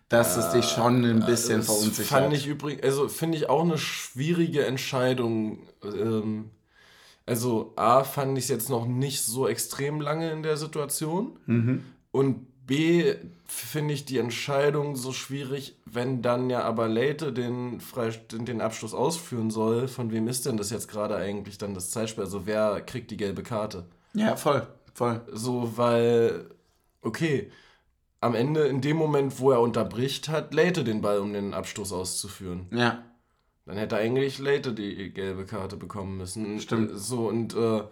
dass 0.08 0.38
es 0.38 0.52
dich 0.52 0.64
schon 0.64 1.04
ein 1.04 1.26
bisschen 1.26 1.58
Das 1.58 1.66
verunsichert. 1.66 2.06
fand 2.06 2.32
ich 2.32 2.46
übrigens, 2.46 2.82
also 2.82 3.08
finde 3.08 3.36
ich 3.36 3.50
auch 3.50 3.62
eine 3.62 3.76
schwierige 3.76 4.64
Entscheidung. 4.64 5.58
Ähm, 5.84 6.50
also 7.26 7.74
A, 7.76 8.04
fand 8.04 8.38
ich 8.38 8.44
es 8.44 8.48
jetzt 8.50 8.70
noch 8.70 8.86
nicht 8.86 9.20
so 9.22 9.46
extrem 9.46 10.00
lange 10.00 10.30
in 10.32 10.42
der 10.42 10.56
Situation. 10.56 11.38
Mhm. 11.44 11.84
Und 12.10 12.46
B, 12.68 13.14
finde 13.46 13.94
ich 13.94 14.04
die 14.04 14.18
Entscheidung 14.18 14.94
so 14.94 15.12
schwierig, 15.12 15.74
wenn 15.86 16.22
dann 16.22 16.50
ja 16.50 16.62
aber 16.62 16.86
Leite 16.86 17.32
den, 17.32 17.80
Freist- 17.80 18.30
den, 18.30 18.60
Abschluss 18.60 18.94
ausführen 18.94 19.50
soll. 19.50 19.88
Von 19.88 20.12
wem 20.12 20.28
ist 20.28 20.46
denn 20.46 20.56
das 20.58 20.70
jetzt 20.70 20.86
gerade 20.86 21.16
eigentlich 21.16 21.58
dann 21.58 21.74
das 21.74 21.90
Zeitspiel? 21.90 22.24
Also 22.24 22.46
wer 22.46 22.80
kriegt 22.82 23.10
die 23.10 23.16
gelbe 23.16 23.42
Karte? 23.42 23.86
ja, 24.12 24.36
voll. 24.36 24.66
Voll. 24.94 25.22
So, 25.32 25.76
weil, 25.76 26.50
okay, 27.02 27.50
am 28.20 28.34
Ende, 28.34 28.66
in 28.66 28.80
dem 28.80 28.96
Moment, 28.96 29.38
wo 29.38 29.52
er 29.52 29.60
unterbricht, 29.60 30.28
hat 30.28 30.52
Leite 30.52 30.82
den 30.84 31.00
Ball, 31.00 31.20
um 31.20 31.32
den 31.32 31.54
Abstoß 31.54 31.92
auszuführen. 31.92 32.66
Ja. 32.72 33.04
Dann 33.64 33.76
hätte 33.76 33.96
eigentlich 33.96 34.38
Leite 34.38 34.72
die 34.72 35.10
gelbe 35.12 35.44
Karte 35.46 35.76
bekommen 35.76 36.16
müssen. 36.16 36.60
Stimmt. 36.60 36.98
So, 36.98 37.28
und 37.28 37.54
äh, 37.54 37.82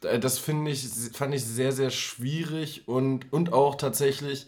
das 0.00 0.38
finde 0.38 0.70
ich, 0.70 0.88
fand 1.12 1.34
ich 1.34 1.44
sehr, 1.44 1.72
sehr 1.72 1.90
schwierig 1.90 2.86
und, 2.86 3.32
und 3.32 3.52
auch 3.52 3.74
tatsächlich 3.74 4.46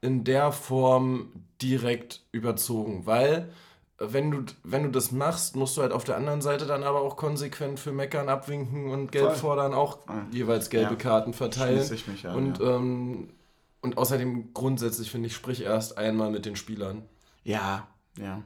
in 0.00 0.24
der 0.24 0.52
Form 0.52 1.32
direkt 1.60 2.20
überzogen, 2.32 3.06
weil 3.06 3.52
wenn 3.98 4.30
du, 4.30 4.44
wenn 4.64 4.82
du 4.82 4.90
das 4.90 5.12
machst, 5.12 5.54
musst 5.54 5.76
du 5.76 5.82
halt 5.82 5.92
auf 5.92 6.04
der 6.04 6.16
anderen 6.16 6.42
Seite 6.42 6.66
dann 6.66 6.82
aber 6.82 7.02
auch 7.02 7.16
konsequent 7.16 7.78
für 7.78 7.92
Meckern 7.92 8.28
abwinken 8.28 8.90
und 8.90 9.12
Geld 9.12 9.26
Voll. 9.26 9.34
fordern, 9.36 9.74
auch 9.74 9.98
ah. 10.08 10.22
jeweils 10.32 10.70
gelbe 10.70 10.92
ja. 10.92 10.96
Karten 10.96 11.32
verteilen. 11.32 11.88
Ich 11.92 12.08
mich 12.08 12.26
an, 12.26 12.34
und, 12.34 12.58
ja. 12.58 12.76
ähm, 12.76 13.30
und 13.80 13.98
außerdem 13.98 14.52
grundsätzlich 14.54 15.10
finde 15.10 15.28
ich, 15.28 15.34
sprich 15.34 15.62
erst 15.62 15.98
einmal 15.98 16.30
mit 16.30 16.46
den 16.46 16.56
Spielern. 16.56 17.02
Ja, 17.44 17.86
ja. 18.18 18.42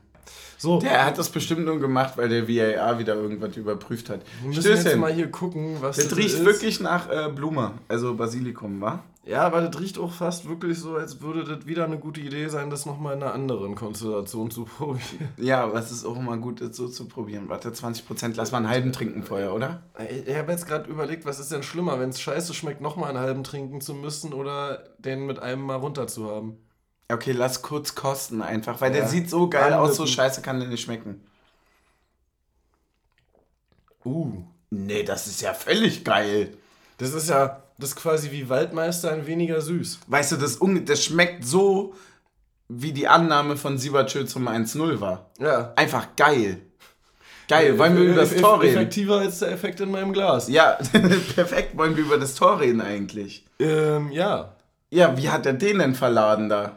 So. 0.59 0.79
Der 0.81 1.05
hat 1.05 1.19
das 1.19 1.29
bestimmt 1.31 1.65
nur 1.65 1.79
gemacht, 1.79 2.15
weil 2.17 2.29
der 2.29 2.49
VAR 2.49 2.99
wieder 2.99 3.15
irgendwas 3.15 3.57
überprüft 3.57 4.11
hat. 4.11 4.21
Wir 4.41 4.49
müssen 4.49 4.63
Stößchen. 4.63 4.85
jetzt 4.87 4.97
mal 4.99 5.13
hier 5.13 5.31
gucken, 5.31 5.77
was 5.81 5.97
das, 5.97 6.09
das 6.09 6.19
riecht 6.19 6.35
ist. 6.37 6.45
wirklich 6.45 6.81
nach 6.81 7.11
äh, 7.11 7.31
Blume, 7.31 7.73
also 7.89 8.15
Basilikum, 8.15 8.81
wa? 8.81 9.03
Ja, 9.27 9.43
aber 9.43 9.61
das 9.61 9.81
riecht 9.81 9.99
auch 9.99 10.13
fast 10.13 10.49
wirklich 10.49 10.79
so, 10.79 10.95
als 10.95 11.21
würde 11.21 11.43
das 11.43 11.67
wieder 11.67 11.85
eine 11.85 11.99
gute 11.99 12.21
Idee 12.21 12.47
sein, 12.47 12.71
das 12.71 12.87
nochmal 12.87 13.17
in 13.17 13.23
einer 13.25 13.35
anderen 13.35 13.75
Konstellation 13.75 14.53
zu 14.53 14.65
probieren. 14.79 15.29
Ja, 15.37 15.65
aber 15.65 15.81
es 15.81 15.91
ist 15.91 16.05
auch 16.05 16.17
immer 16.17 16.37
gut, 16.37 16.61
das 16.61 16.77
so 16.77 16.87
zu 16.87 17.07
probieren. 17.07 17.49
Warte, 17.49 17.71
20% 17.71 18.35
lass 18.37 18.53
mal 18.53 18.59
einen 18.59 18.69
halben 18.69 18.93
trinken 18.93 19.25
vorher, 19.25 19.53
oder? 19.53 19.83
Ich, 20.09 20.29
ich 20.29 20.37
habe 20.37 20.53
jetzt 20.53 20.69
gerade 20.69 20.89
überlegt, 20.89 21.27
was 21.27 21.41
ist 21.41 21.51
denn 21.51 21.65
schlimmer, 21.65 21.99
wenn 21.99 22.11
es 22.11 22.21
scheiße 22.21 22.55
schmeckt, 22.55 22.81
nochmal 22.81 23.11
einen 23.11 23.19
halben 23.19 23.43
trinken 23.43 23.81
zu 23.81 23.95
müssen 23.95 24.33
oder 24.33 24.85
den 24.99 25.27
mit 25.27 25.41
einem 25.41 25.63
mal 25.63 25.77
runter 25.77 26.07
zu 26.07 26.31
haben? 26.31 26.59
Okay, 27.09 27.33
lass 27.33 27.63
kurz 27.63 27.95
kosten 27.95 28.43
einfach, 28.43 28.81
weil 28.81 28.93
ja. 28.93 29.01
der 29.01 29.09
sieht 29.09 29.31
so 29.31 29.49
geil 29.49 29.73
aus, 29.73 29.97
so 29.97 30.07
scheiße 30.07 30.43
kann 30.43 30.59
der 30.59 30.69
nicht 30.69 30.83
schmecken. 30.83 31.23
Uh. 34.05 34.45
Nee, 34.71 35.05
das 35.05 35.27
ist 35.27 35.41
ja 35.41 35.55
völlig 35.55 36.05
geil. 36.05 36.57
Das 36.99 37.13
ist 37.13 37.29
ja, 37.29 37.63
das 37.79 37.91
ist 37.91 37.97
quasi 37.97 38.31
wie 38.33 38.49
Waldmeister 38.49 39.13
ein 39.13 39.27
weniger 39.27 39.61
süß. 39.61 40.01
Weißt 40.07 40.33
du, 40.33 40.37
das, 40.37 40.59
das 40.85 41.05
schmeckt 41.05 41.45
so, 41.45 41.95
wie 42.69 42.93
die 42.93 43.07
Annahme 43.07 43.57
von 43.57 43.79
Siebertschö 43.79 44.25
zum 44.25 44.49
1-0 44.49 45.01
war. 45.01 45.31
Ja. 45.39 45.73
Einfach 45.77 46.09
geil. 46.17 46.63
Geil, 47.49 47.79
wollen 47.79 47.97
wir 47.97 48.05
über 48.05 48.23
das 48.23 48.35
Tor 48.35 48.61
reden? 48.61 48.77
Effektiver 48.77 49.19
als 49.19 49.39
der 49.39 49.53
Effekt 49.53 49.81
in 49.81 49.93
meinem 49.93 50.13
Glas. 50.13 50.49
Ja, 50.49 50.79
perfekt, 51.35 51.77
wollen 51.77 51.97
wir 51.97 52.03
über 52.03 52.19
das 52.19 52.35
Tor 52.35 52.59
reden 52.59 52.81
eigentlich? 52.81 53.47
Ähm, 53.61 54.11
ja. 54.11 54.57
Ja, 54.91 55.17
wie 55.17 55.29
hat 55.29 55.47
er 55.47 55.53
den 55.53 55.79
denn 55.79 55.95
verladen 55.95 56.49
da? 56.49 56.77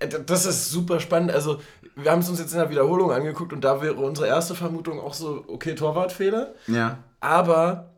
Äh, 0.00 0.08
das 0.24 0.46
ist 0.46 0.70
super 0.70 1.00
spannend. 1.00 1.30
Also, 1.30 1.60
wir 1.94 2.10
haben 2.10 2.20
es 2.20 2.28
uns 2.28 2.38
jetzt 2.38 2.52
in 2.52 2.58
der 2.58 2.70
Wiederholung 2.70 3.12
angeguckt 3.12 3.52
und 3.52 3.62
da 3.62 3.82
wäre 3.82 3.94
unsere 3.94 4.26
erste 4.28 4.54
Vermutung 4.54 5.00
auch 5.00 5.14
so, 5.14 5.44
okay, 5.48 5.74
Torwartfehler. 5.74 6.54
Ja. 6.66 6.98
Aber 7.20 7.90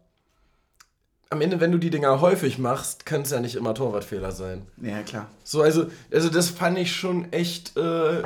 am 1.30 1.40
Ende, 1.40 1.60
wenn 1.60 1.72
du 1.72 1.78
die 1.78 1.90
Dinger 1.90 2.20
häufig 2.20 2.58
machst, 2.58 3.04
kann 3.04 3.22
es 3.22 3.30
ja 3.30 3.40
nicht 3.40 3.56
immer 3.56 3.74
Torwartfehler 3.74 4.32
sein. 4.32 4.66
Ja, 4.80 5.02
klar. 5.02 5.26
So, 5.44 5.62
also, 5.62 5.86
also 6.12 6.30
das 6.30 6.48
fand 6.48 6.78
ich 6.78 6.94
schon 6.94 7.32
echt, 7.32 7.76
äh, 7.76 8.22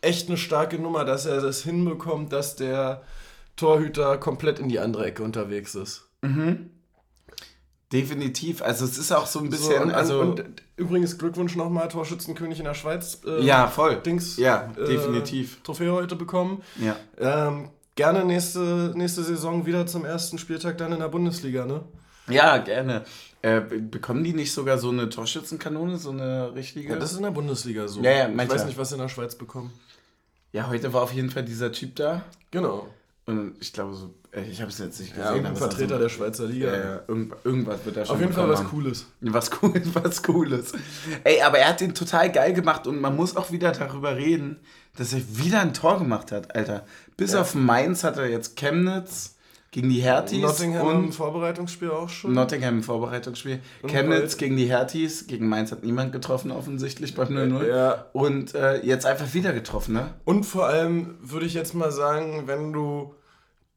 echt 0.00 0.28
eine 0.28 0.36
starke 0.36 0.78
Nummer, 0.78 1.04
dass 1.04 1.26
er 1.26 1.40
das 1.40 1.62
hinbekommt, 1.62 2.32
dass 2.32 2.56
der 2.56 3.02
Torhüter 3.56 4.18
komplett 4.18 4.58
in 4.58 4.68
die 4.68 4.78
andere 4.78 5.06
Ecke 5.06 5.22
unterwegs 5.22 5.74
ist. 5.74 6.08
Mhm. 6.22 6.70
Definitiv. 7.94 8.60
Also 8.60 8.84
es 8.84 8.98
ist 8.98 9.12
auch 9.12 9.26
so 9.26 9.38
ein 9.38 9.50
bisschen. 9.50 9.76
So, 9.76 9.82
und, 9.82 9.92
also 9.92 10.20
und 10.20 10.44
übrigens 10.76 11.16
Glückwunsch 11.16 11.54
nochmal, 11.54 11.86
Torschützenkönig 11.88 12.58
in 12.58 12.64
der 12.64 12.74
Schweiz. 12.74 13.20
Äh, 13.24 13.44
ja, 13.44 13.68
voll. 13.68 13.96
Dings. 14.04 14.36
Ja, 14.36 14.72
äh, 14.76 14.84
definitiv. 14.84 15.58
Äh, 15.58 15.62
Trophäe 15.62 15.92
heute 15.92 16.16
bekommen. 16.16 16.62
Ja. 16.80 16.96
Ähm, 17.18 17.70
gerne 17.94 18.24
nächste, 18.24 18.92
nächste 18.96 19.22
Saison 19.22 19.64
wieder 19.64 19.86
zum 19.86 20.04
ersten 20.04 20.38
Spieltag 20.38 20.76
dann 20.78 20.92
in 20.92 20.98
der 20.98 21.08
Bundesliga, 21.08 21.66
ne? 21.66 21.84
Ja, 22.26 22.56
gerne. 22.58 23.04
Äh, 23.42 23.60
bekommen 23.60 24.24
die 24.24 24.32
nicht 24.32 24.52
sogar 24.52 24.78
so 24.78 24.90
eine 24.90 25.08
Torschützenkanone, 25.08 25.96
so 25.96 26.10
eine 26.10 26.52
richtige? 26.52 26.94
Ja, 26.94 26.98
das 26.98 27.12
ist 27.12 27.18
in 27.18 27.22
der 27.22 27.30
Bundesliga 27.30 27.86
so. 27.86 28.00
Ja, 28.02 28.10
ja, 28.10 28.28
ich 28.28 28.50
weiß 28.50 28.66
nicht, 28.66 28.76
was 28.76 28.88
sie 28.88 28.96
in 28.96 29.02
der 29.02 29.08
Schweiz 29.08 29.36
bekommen. 29.36 29.72
Ja, 30.52 30.68
heute 30.68 30.92
war 30.92 31.02
auf 31.02 31.12
jeden 31.12 31.30
Fall 31.30 31.44
dieser 31.44 31.70
Typ 31.70 31.94
da. 31.94 32.24
Genau. 32.50 32.88
Und 33.26 33.54
ich 33.60 33.72
glaube 33.72 33.94
so, 33.94 34.12
ich 34.50 34.60
habe 34.60 34.70
es 34.70 34.78
jetzt 34.78 35.00
nicht 35.00 35.14
gesehen. 35.14 35.42
Ja, 35.42 35.50
ein 35.50 35.56
Vertreter 35.56 35.96
so, 35.96 36.02
der 36.02 36.08
Schweizer 36.08 36.46
Liga. 36.46 36.66
Ja, 36.66 36.76
ja, 36.76 37.00
irgendwas 37.44 37.84
wird 37.84 37.96
da 37.96 38.04
schon 38.04 38.16
Auf 38.16 38.20
jeden 38.20 38.32
Fall 38.32 38.48
was 38.48 38.60
haben. 38.60 38.68
Cooles. 38.68 39.06
Was 39.20 39.50
Cooles, 39.50 39.88
was 39.94 40.22
Cooles. 40.22 40.72
Ey, 41.22 41.40
aber 41.42 41.58
er 41.58 41.68
hat 41.68 41.80
den 41.80 41.94
total 41.94 42.32
geil 42.32 42.52
gemacht 42.52 42.86
und 42.86 43.00
man 43.00 43.14
muss 43.14 43.36
auch 43.36 43.52
wieder 43.52 43.72
darüber 43.72 44.16
reden, 44.16 44.56
dass 44.96 45.12
er 45.12 45.20
wieder 45.28 45.60
ein 45.60 45.74
Tor 45.74 45.98
gemacht 45.98 46.32
hat, 46.32 46.54
Alter. 46.54 46.84
Bis 47.16 47.32
ja. 47.32 47.40
auf 47.40 47.54
Mainz 47.54 48.04
hat 48.04 48.16
er 48.16 48.28
jetzt 48.28 48.56
Chemnitz 48.56 49.34
gegen 49.70 49.88
die 49.88 50.02
Herties. 50.02 50.40
Nottingham 50.40 50.86
und 50.86 51.04
im 51.04 51.12
Vorbereitungsspiel 51.12 51.90
auch 51.90 52.08
schon. 52.08 52.32
Nottingham 52.32 52.76
im 52.76 52.82
Vorbereitungsspiel. 52.84 53.60
Und 53.82 53.90
Chemnitz 53.90 54.36
gegen 54.36 54.56
die 54.56 54.66
Herties. 54.66 55.26
Gegen 55.26 55.48
Mainz 55.48 55.72
hat 55.72 55.82
niemand 55.82 56.12
getroffen, 56.12 56.52
offensichtlich 56.52 57.14
beim 57.14 57.28
0-0. 57.28 57.66
Ja. 57.66 58.06
Und 58.12 58.54
äh, 58.54 58.84
jetzt 58.84 59.04
einfach 59.04 59.34
wieder 59.34 59.52
getroffen, 59.52 59.94
ne? 59.94 60.14
Und 60.24 60.44
vor 60.44 60.66
allem 60.66 61.16
würde 61.22 61.46
ich 61.46 61.54
jetzt 61.54 61.74
mal 61.74 61.90
sagen, 61.90 62.44
wenn 62.46 62.72
du 62.72 63.14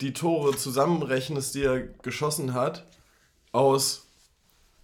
die 0.02 0.14
Tore 0.14 0.56
zusammenrechnest, 0.56 1.56
die 1.56 1.64
er 1.64 1.80
geschossen 1.82 2.54
hat, 2.54 2.86
aus 3.52 4.07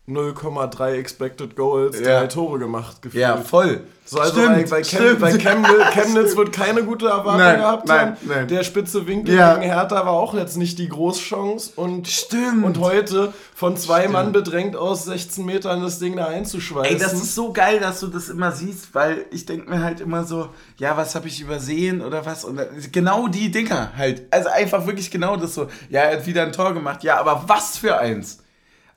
0,3 0.08 0.96
Expected 0.96 1.56
Goals 1.56 1.98
ja. 1.98 2.20
drei 2.20 2.28
Tore 2.28 2.60
gemacht 2.60 3.02
gefühlt. 3.02 3.22
Ja, 3.22 3.38
voll. 3.38 3.86
So, 4.04 4.20
also 4.20 4.34
stimmt, 4.34 4.70
bei, 4.70 4.82
Chem, 4.82 5.18
bei 5.18 5.38
Chemnitz, 5.38 5.72
Chemnitz 5.94 6.36
wird 6.36 6.52
keine 6.52 6.84
gute 6.84 7.08
Erwartung 7.08 7.38
nein, 7.38 7.60
gehabt 7.60 7.88
nein, 7.88 8.00
haben. 8.00 8.18
Nein. 8.24 8.48
Der 8.50 8.66
spitze 8.66 9.08
Winkel 9.08 9.34
ja. 9.34 9.54
gegen 9.54 9.72
Hertha 9.72 10.06
war 10.06 10.12
auch 10.12 10.34
jetzt 10.34 10.58
nicht 10.58 10.78
die 10.78 10.90
Großchance. 10.90 11.72
Und, 11.78 12.10
stimmt. 12.10 12.66
und 12.66 12.80
heute 12.80 13.34
von 13.56 13.78
zwei 13.78 14.02
stimmt. 14.02 14.14
Mann 14.14 14.32
bedrängt 14.34 14.76
aus 14.76 15.06
16 15.06 15.46
Metern 15.46 15.82
das 15.82 16.00
Ding 16.00 16.18
da 16.18 16.26
einzuschweißen. 16.26 16.98
Ey, 16.98 17.02
das 17.02 17.14
ist 17.14 17.34
so 17.34 17.54
geil, 17.54 17.80
dass 17.80 18.02
du 18.02 18.08
das 18.08 18.28
immer 18.28 18.52
siehst, 18.52 18.94
weil 18.94 19.26
ich 19.32 19.46
denke 19.46 19.70
mir 19.70 19.82
halt 19.82 20.02
immer 20.02 20.26
so, 20.26 20.50
ja, 20.80 20.98
was 20.98 21.16
habe 21.16 21.30
ich 21.30 21.40
übersehen 21.40 22.02
oder 22.02 22.26
was? 22.26 22.44
Und 22.44 22.60
genau 22.92 23.30
die 23.30 23.52
Dinger 23.52 23.94
halt. 23.96 24.24
Also 24.32 24.50
einfach 24.50 24.86
wirklich 24.86 25.12
genau 25.12 25.38
das 25.38 25.54
so. 25.54 25.68
Ja, 25.90 26.02
er 26.02 26.18
hat 26.18 26.26
wieder 26.26 26.44
ein 26.44 26.52
Tor 26.52 26.74
gemacht. 26.74 27.06
Ja, 27.06 27.22
aber 27.22 27.46
was 27.48 27.78
für 27.78 27.98
eins? 27.98 28.43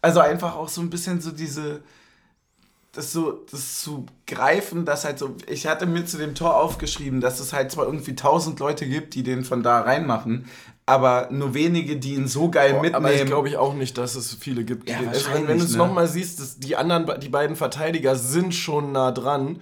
Also 0.02 0.20
einfach 0.20 0.56
auch 0.56 0.68
so 0.68 0.80
ein 0.80 0.90
bisschen 0.90 1.20
so 1.20 1.30
diese, 1.30 1.82
das 2.92 3.12
so, 3.12 3.44
das 3.50 3.80
zu 3.82 4.06
greifen, 4.26 4.84
dass 4.84 5.04
halt 5.04 5.18
so, 5.18 5.36
ich 5.48 5.66
hatte 5.66 5.86
mir 5.86 6.06
zu 6.06 6.18
dem 6.18 6.34
Tor 6.34 6.56
aufgeschrieben, 6.56 7.20
dass 7.20 7.40
es 7.40 7.52
halt 7.52 7.70
zwar 7.70 7.86
irgendwie 7.86 8.14
tausend 8.14 8.58
Leute 8.58 8.86
gibt, 8.86 9.14
die 9.14 9.22
den 9.22 9.44
von 9.44 9.62
da 9.62 9.80
reinmachen, 9.80 10.46
aber 10.86 11.28
nur 11.30 11.52
wenige, 11.52 11.96
die 11.96 12.14
ihn 12.14 12.28
so 12.28 12.48
geil 12.48 12.74
oh, 12.78 12.82
mitnehmen. 12.82 13.04
Aber 13.04 13.12
ich 13.12 13.26
glaube 13.26 13.48
ich 13.48 13.56
auch 13.56 13.74
nicht, 13.74 13.98
dass 13.98 14.14
es 14.14 14.34
viele 14.34 14.64
gibt. 14.64 14.88
Ja, 14.88 14.98
also, 15.08 15.32
wenn, 15.32 15.48
wenn 15.48 15.58
du 15.58 15.64
es 15.64 15.72
ne? 15.72 15.78
nochmal 15.78 16.06
siehst, 16.06 16.40
dass 16.40 16.58
die 16.58 16.76
anderen, 16.76 17.20
die 17.20 17.28
beiden 17.28 17.56
Verteidiger 17.56 18.14
sind 18.14 18.54
schon 18.54 18.92
nah 18.92 19.10
dran. 19.10 19.60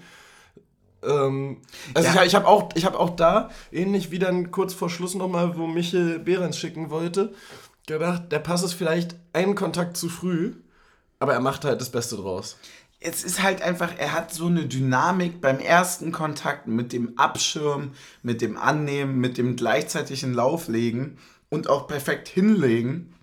Ähm, 1.03 1.59
also 1.95 2.09
ja. 2.09 2.23
ich, 2.23 2.29
ich 2.29 2.35
habe 2.35 2.47
auch, 2.47 2.71
hab 2.75 2.95
auch 2.95 3.11
da, 3.11 3.51
ähnlich 3.73 4.11
wie 4.11 4.19
dann 4.19 4.51
kurz 4.51 4.75
vor 4.75 4.91
Schluss 4.91 5.15
nochmal, 5.15 5.57
wo 5.57 5.67
Michel 5.67 6.19
Behrens 6.19 6.59
schicken 6.59 6.91
wollte, 6.91 7.33
gedacht, 7.87 8.33
der 8.33 8.39
Pass 8.39 8.63
ist 8.63 8.73
vielleicht 8.75 9.15
einen 9.33 9.55
Kontakt 9.55 9.97
zu 9.97 10.09
früh, 10.09 10.55
aber 11.19 11.35
er 11.35 11.41
macht 11.41 11.65
halt 11.65 11.81
das 11.81 11.91
Beste 11.91 12.17
draus. 12.17 12.57
Es 13.01 13.23
ist 13.23 13.43
halt 13.43 13.61
einfach, 13.61 13.93
er 13.99 14.13
hat 14.13 14.33
so 14.33 14.47
eine 14.47 14.65
Dynamik 14.65 15.43
beim 15.43 15.59
ersten 15.59 16.11
Kontakt 16.11 16.67
mit 16.67 16.93
dem 16.93 17.19
Abschirmen, 17.19 17.93
mit 18.23 18.41
dem 18.41 18.57
Annehmen, 18.57 19.19
mit 19.19 19.37
dem 19.37 19.57
gleichzeitigen 19.57 20.33
Lauflegen 20.33 21.19
und 21.51 21.69
auch 21.69 21.87
perfekt 21.87 22.29
hinlegen. 22.29 23.15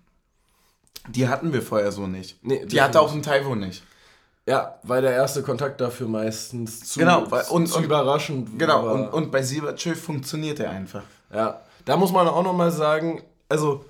Die 1.09 1.27
hatten 1.27 1.51
wir 1.51 1.63
vorher 1.63 1.91
so 1.91 2.05
nicht. 2.05 2.37
Nee, 2.43 2.63
die 2.65 2.79
hatte 2.79 3.01
auch 3.01 3.11
ein 3.11 3.23
Taiwo 3.23 3.55
nicht. 3.55 3.83
Ja, 4.45 4.79
weil 4.83 5.01
der 5.01 5.13
erste 5.13 5.41
Kontakt 5.43 5.81
dafür 5.81 6.07
meistens 6.07 6.81
zu, 6.81 6.99
genau, 6.99 7.25
und, 7.49 7.67
zu 7.67 7.77
und, 7.77 7.83
überraschend 7.83 8.59
Genau, 8.59 8.85
war. 8.85 8.93
und, 8.93 9.07
und 9.07 9.31
bei 9.31 9.41
Siebertschö 9.41 9.95
funktioniert 9.95 10.59
er 10.59 10.71
einfach. 10.71 11.03
Ja, 11.33 11.61
da 11.85 11.97
muss 11.97 12.11
man 12.11 12.27
auch 12.27 12.43
nochmal 12.43 12.71
sagen, 12.71 13.23
also 13.49 13.85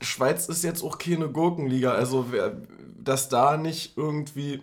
Schweiz 0.00 0.48
ist 0.48 0.64
jetzt 0.64 0.82
auch 0.82 0.98
keine 0.98 1.28
Gurkenliga, 1.28 1.92
also 1.92 2.26
dass 3.02 3.28
da 3.28 3.56
nicht 3.56 3.96
irgendwie 3.96 4.62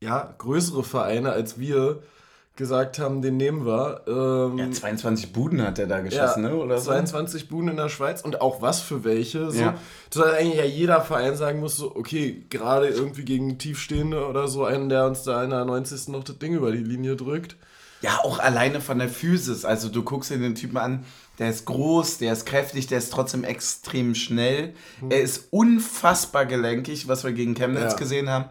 ja, 0.00 0.34
größere 0.38 0.82
Vereine 0.82 1.32
als 1.32 1.58
wir 1.58 2.02
gesagt 2.56 2.98
haben, 2.98 3.22
den 3.22 3.38
nehmen 3.38 3.64
wir. 3.64 4.02
Ähm, 4.06 4.58
ja, 4.58 4.70
22 4.70 5.32
Buden 5.32 5.62
hat 5.62 5.78
er 5.78 5.86
da 5.86 6.00
geschossen, 6.00 6.44
ja, 6.44 6.50
ne? 6.50 6.56
Oder 6.56 6.76
22 6.76 7.42
so? 7.42 7.48
Buden 7.48 7.68
in 7.70 7.76
der 7.76 7.88
Schweiz 7.88 8.20
und 8.20 8.40
auch 8.40 8.60
was 8.60 8.80
für 8.80 9.04
welche. 9.04 9.50
So, 9.50 9.60
ja. 9.60 9.74
Dass 10.10 10.22
eigentlich 10.34 10.56
ja 10.56 10.64
jeder 10.64 11.00
Verein 11.00 11.34
sagen 11.36 11.60
muss, 11.60 11.76
so, 11.76 11.96
okay, 11.96 12.44
gerade 12.50 12.88
irgendwie 12.88 13.24
gegen 13.24 13.58
Tiefstehende 13.58 14.26
oder 14.26 14.48
so, 14.48 14.64
einen, 14.64 14.90
der 14.90 15.06
uns 15.06 15.22
da 15.22 15.42
in 15.42 15.50
der 15.50 15.64
90. 15.64 16.08
noch 16.08 16.24
das 16.24 16.38
Ding 16.38 16.54
über 16.54 16.72
die 16.72 16.78
Linie 16.78 17.16
drückt. 17.16 17.56
Ja, 18.02 18.18
auch 18.24 18.40
alleine 18.40 18.80
von 18.80 18.98
der 18.98 19.08
Physis. 19.08 19.64
Also 19.64 19.88
du 19.88 20.02
guckst 20.02 20.30
dir 20.30 20.38
den 20.38 20.56
Typen 20.56 20.76
an, 20.76 21.04
der 21.42 21.50
ist 21.50 21.66
groß, 21.66 22.18
der 22.18 22.32
ist 22.32 22.46
kräftig, 22.46 22.86
der 22.86 22.98
ist 22.98 23.12
trotzdem 23.12 23.42
extrem 23.42 24.14
schnell. 24.14 24.74
Mhm. 25.00 25.10
Er 25.10 25.20
ist 25.20 25.48
unfassbar 25.50 26.46
gelenkig, 26.46 27.08
was 27.08 27.24
wir 27.24 27.32
gegen 27.32 27.54
Chemnitz 27.54 27.92
ja. 27.92 27.98
gesehen 27.98 28.30
haben. 28.30 28.44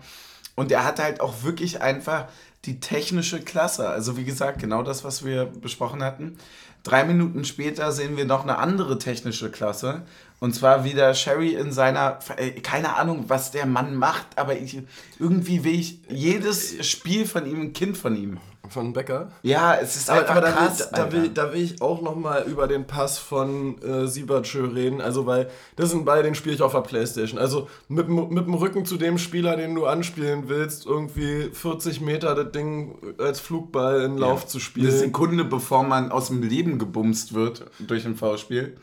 Und 0.56 0.72
er 0.72 0.84
hat 0.84 1.00
halt 1.00 1.22
auch 1.22 1.44
wirklich 1.44 1.82
einfach 1.82 2.28
die 2.66 2.82
technische 2.82 3.40
Klasse. 3.40 3.88
Also 3.88 4.18
wie 4.18 4.26
gesagt, 4.26 4.60
genau 4.60 4.84
das, 4.84 5.06
was 5.06 5.24
wir 5.24 5.46
besprochen 5.46 6.04
hatten. 6.04 6.38
Drei 6.84 7.06
Minuten 7.06 7.46
später 7.46 7.94
sehen 7.94 8.18
wir 8.18 8.26
noch 8.26 8.44
eine 8.44 8.58
andere 8.58 8.98
technische 8.98 9.50
Klasse. 9.50 10.02
Und 10.42 10.56
zwar 10.56 10.84
wieder 10.84 11.14
Sherry 11.14 11.54
in 11.54 11.72
seiner, 11.72 12.18
äh, 12.36 12.50
keine 12.62 12.98
Ahnung, 12.98 13.26
was 13.28 13.52
der 13.52 13.68
Mann 13.68 13.96
macht, 13.96 14.26
aber 14.38 14.58
ich, 14.58 14.82
irgendwie 15.20 15.64
will 15.64 15.76
ich 15.76 16.00
jedes 16.10 16.84
Spiel 16.84 17.28
von 17.28 17.46
ihm, 17.46 17.62
ein 17.62 17.74
Kind 17.74 17.96
von 17.96 18.16
ihm. 18.16 18.40
Von 18.68 18.92
Becker? 18.92 19.32
Ja, 19.44 19.76
es 19.76 19.96
ist 19.96 20.10
aber, 20.10 20.22
einfach 20.22 20.38
aber 20.38 20.42
da 20.48 20.52
krass. 20.52 20.80
Will, 20.80 20.88
da, 20.94 21.12
will, 21.12 21.30
da 21.30 21.54
will 21.54 21.62
ich 21.62 21.80
auch 21.80 22.02
nochmal 22.02 22.46
über 22.48 22.68
den 22.68 22.88
Pass 22.88 23.20
von 23.20 23.80
äh, 23.84 24.08
Siebertschö 24.08 24.66
reden. 24.66 25.00
Also, 25.00 25.28
weil 25.28 25.48
das 25.76 25.92
sind 25.92 26.06
beide, 26.06 26.24
den 26.24 26.34
spiele 26.34 26.56
ich 26.56 26.62
auf 26.64 26.72
der 26.72 26.80
Playstation. 26.82 27.40
Also 27.40 27.68
mit, 27.88 28.10
mit 28.10 28.48
dem 28.48 28.54
Rücken 28.56 28.86
zu 28.86 28.98
dem 28.98 29.20
Spieler, 29.20 29.58
den 29.58 29.76
du 29.76 29.86
anspielen 29.86 30.46
willst, 30.48 30.88
irgendwie 30.88 31.52
40 31.54 32.02
Meter 32.02 32.34
das 32.34 32.52
Ding 32.52 32.96
als 33.20 33.40
Flugball 33.40 34.02
in 34.02 34.18
Lauf 34.18 34.42
ja. 34.42 34.48
zu 34.48 34.60
spielen. 34.60 34.88
Eine 34.88 34.98
Sekunde, 34.98 35.44
bevor 35.44 35.84
man 35.84 36.12
aus 36.12 36.30
dem 36.30 36.42
Leben 36.42 36.80
gebumst 36.80 37.36
wird 37.36 37.66
durch 37.80 38.06
ein 38.06 38.16
V-Spiel. 38.16 38.76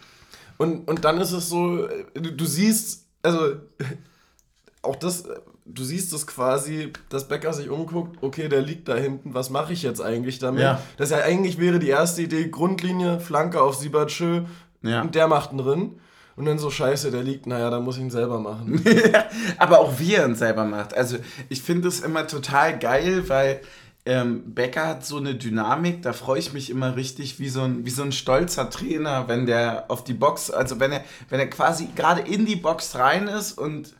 Und, 0.59 0.87
und 0.89 1.05
dann 1.05 1.21
ist 1.21 1.33
es 1.33 1.49
so, 1.49 1.87
äh, 1.87 2.05
du, 2.15 2.33
du 2.33 2.45
siehst, 2.45 3.07
also 3.23 3.57
auch 4.83 4.97
das 4.97 5.25
du 5.69 5.85
siehst 5.85 6.13
es 6.13 6.27
quasi, 6.27 6.93
dass 7.09 7.29
Becker 7.29 7.53
sich 7.53 7.69
umguckt, 7.69 8.23
okay, 8.23 8.49
der 8.49 8.63
liegt 8.63 8.89
da 8.89 8.97
hinten, 8.97 9.35
was 9.35 9.51
mache 9.51 9.73
ich 9.73 9.83
jetzt 9.83 10.01
eigentlich 10.01 10.39
damit? 10.39 10.63
Ja. 10.63 10.81
Das 10.97 11.11
ja 11.11 11.19
eigentlich 11.19 11.59
wäre 11.59 11.79
die 11.79 11.89
erste 11.89 12.23
Idee, 12.23 12.49
Grundlinie, 12.49 13.21
Flanke 13.21 13.61
auf 13.61 13.77
Siebertschö 13.77 14.43
ja. 14.83 15.03
und 15.03 15.15
der 15.15 15.29
macht 15.29 15.51
einen 15.51 15.59
drin. 15.59 16.01
Und 16.37 16.45
dann 16.45 16.59
so 16.59 16.71
scheiße, 16.71 17.11
der 17.11 17.25
liegt, 17.25 17.49
naja, 17.49 17.69
dann 17.69 17.83
muss 17.83 17.97
ich 17.97 18.03
ihn 18.03 18.11
selber 18.11 18.39
machen. 18.39 18.81
Aber 19.59 19.81
auch 19.81 19.99
wie 19.99 20.15
er 20.15 20.25
ihn 20.25 20.37
selber 20.37 20.65
macht. 20.65 20.95
Also 20.95 21.17
ich 21.49 21.63
finde 21.63 21.89
es 21.89 21.99
immer 21.99 22.29
total 22.29 22.79
geil, 22.79 23.29
weil 23.29 23.61
ähm, 24.09 24.55
Becker 24.55 24.87
hat 24.87 25.05
so 25.05 25.19
eine 25.19 25.35
Dynamik, 25.35 26.01
da 26.01 26.15
freue 26.15 26.39
ich 26.39 26.55
mich 26.55 26.71
immer 26.71 26.97
richtig 26.97 27.39
wie 27.39 27.51
so, 27.51 27.61
ein, 27.61 27.85
wie 27.85 27.91
so 27.91 28.03
ein 28.03 28.13
stolzer 28.13 28.71
Trainer, 28.71 29.29
wenn 29.29 29.45
der 29.45 29.85
auf 29.89 30.03
die 30.03 30.15
Box, 30.15 30.51
also 30.51 30.81
wenn 30.81 30.93
er, 30.93 31.05
wenn 31.29 31.41
er 31.41 31.51
quasi 31.51 31.89
gerade 31.95 32.23
in 32.23 32.47
die 32.47 32.57
Box 32.57 32.95
rein 32.95 33.29
ist 33.29 33.53
und 33.59 33.95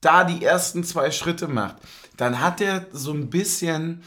da 0.00 0.24
die 0.24 0.44
ersten 0.44 0.82
zwei 0.82 1.12
Schritte 1.12 1.46
macht, 1.46 1.76
dann 2.16 2.40
hat 2.40 2.60
er 2.60 2.86
so 2.90 3.12
ein 3.12 3.30
bisschen, 3.30 4.02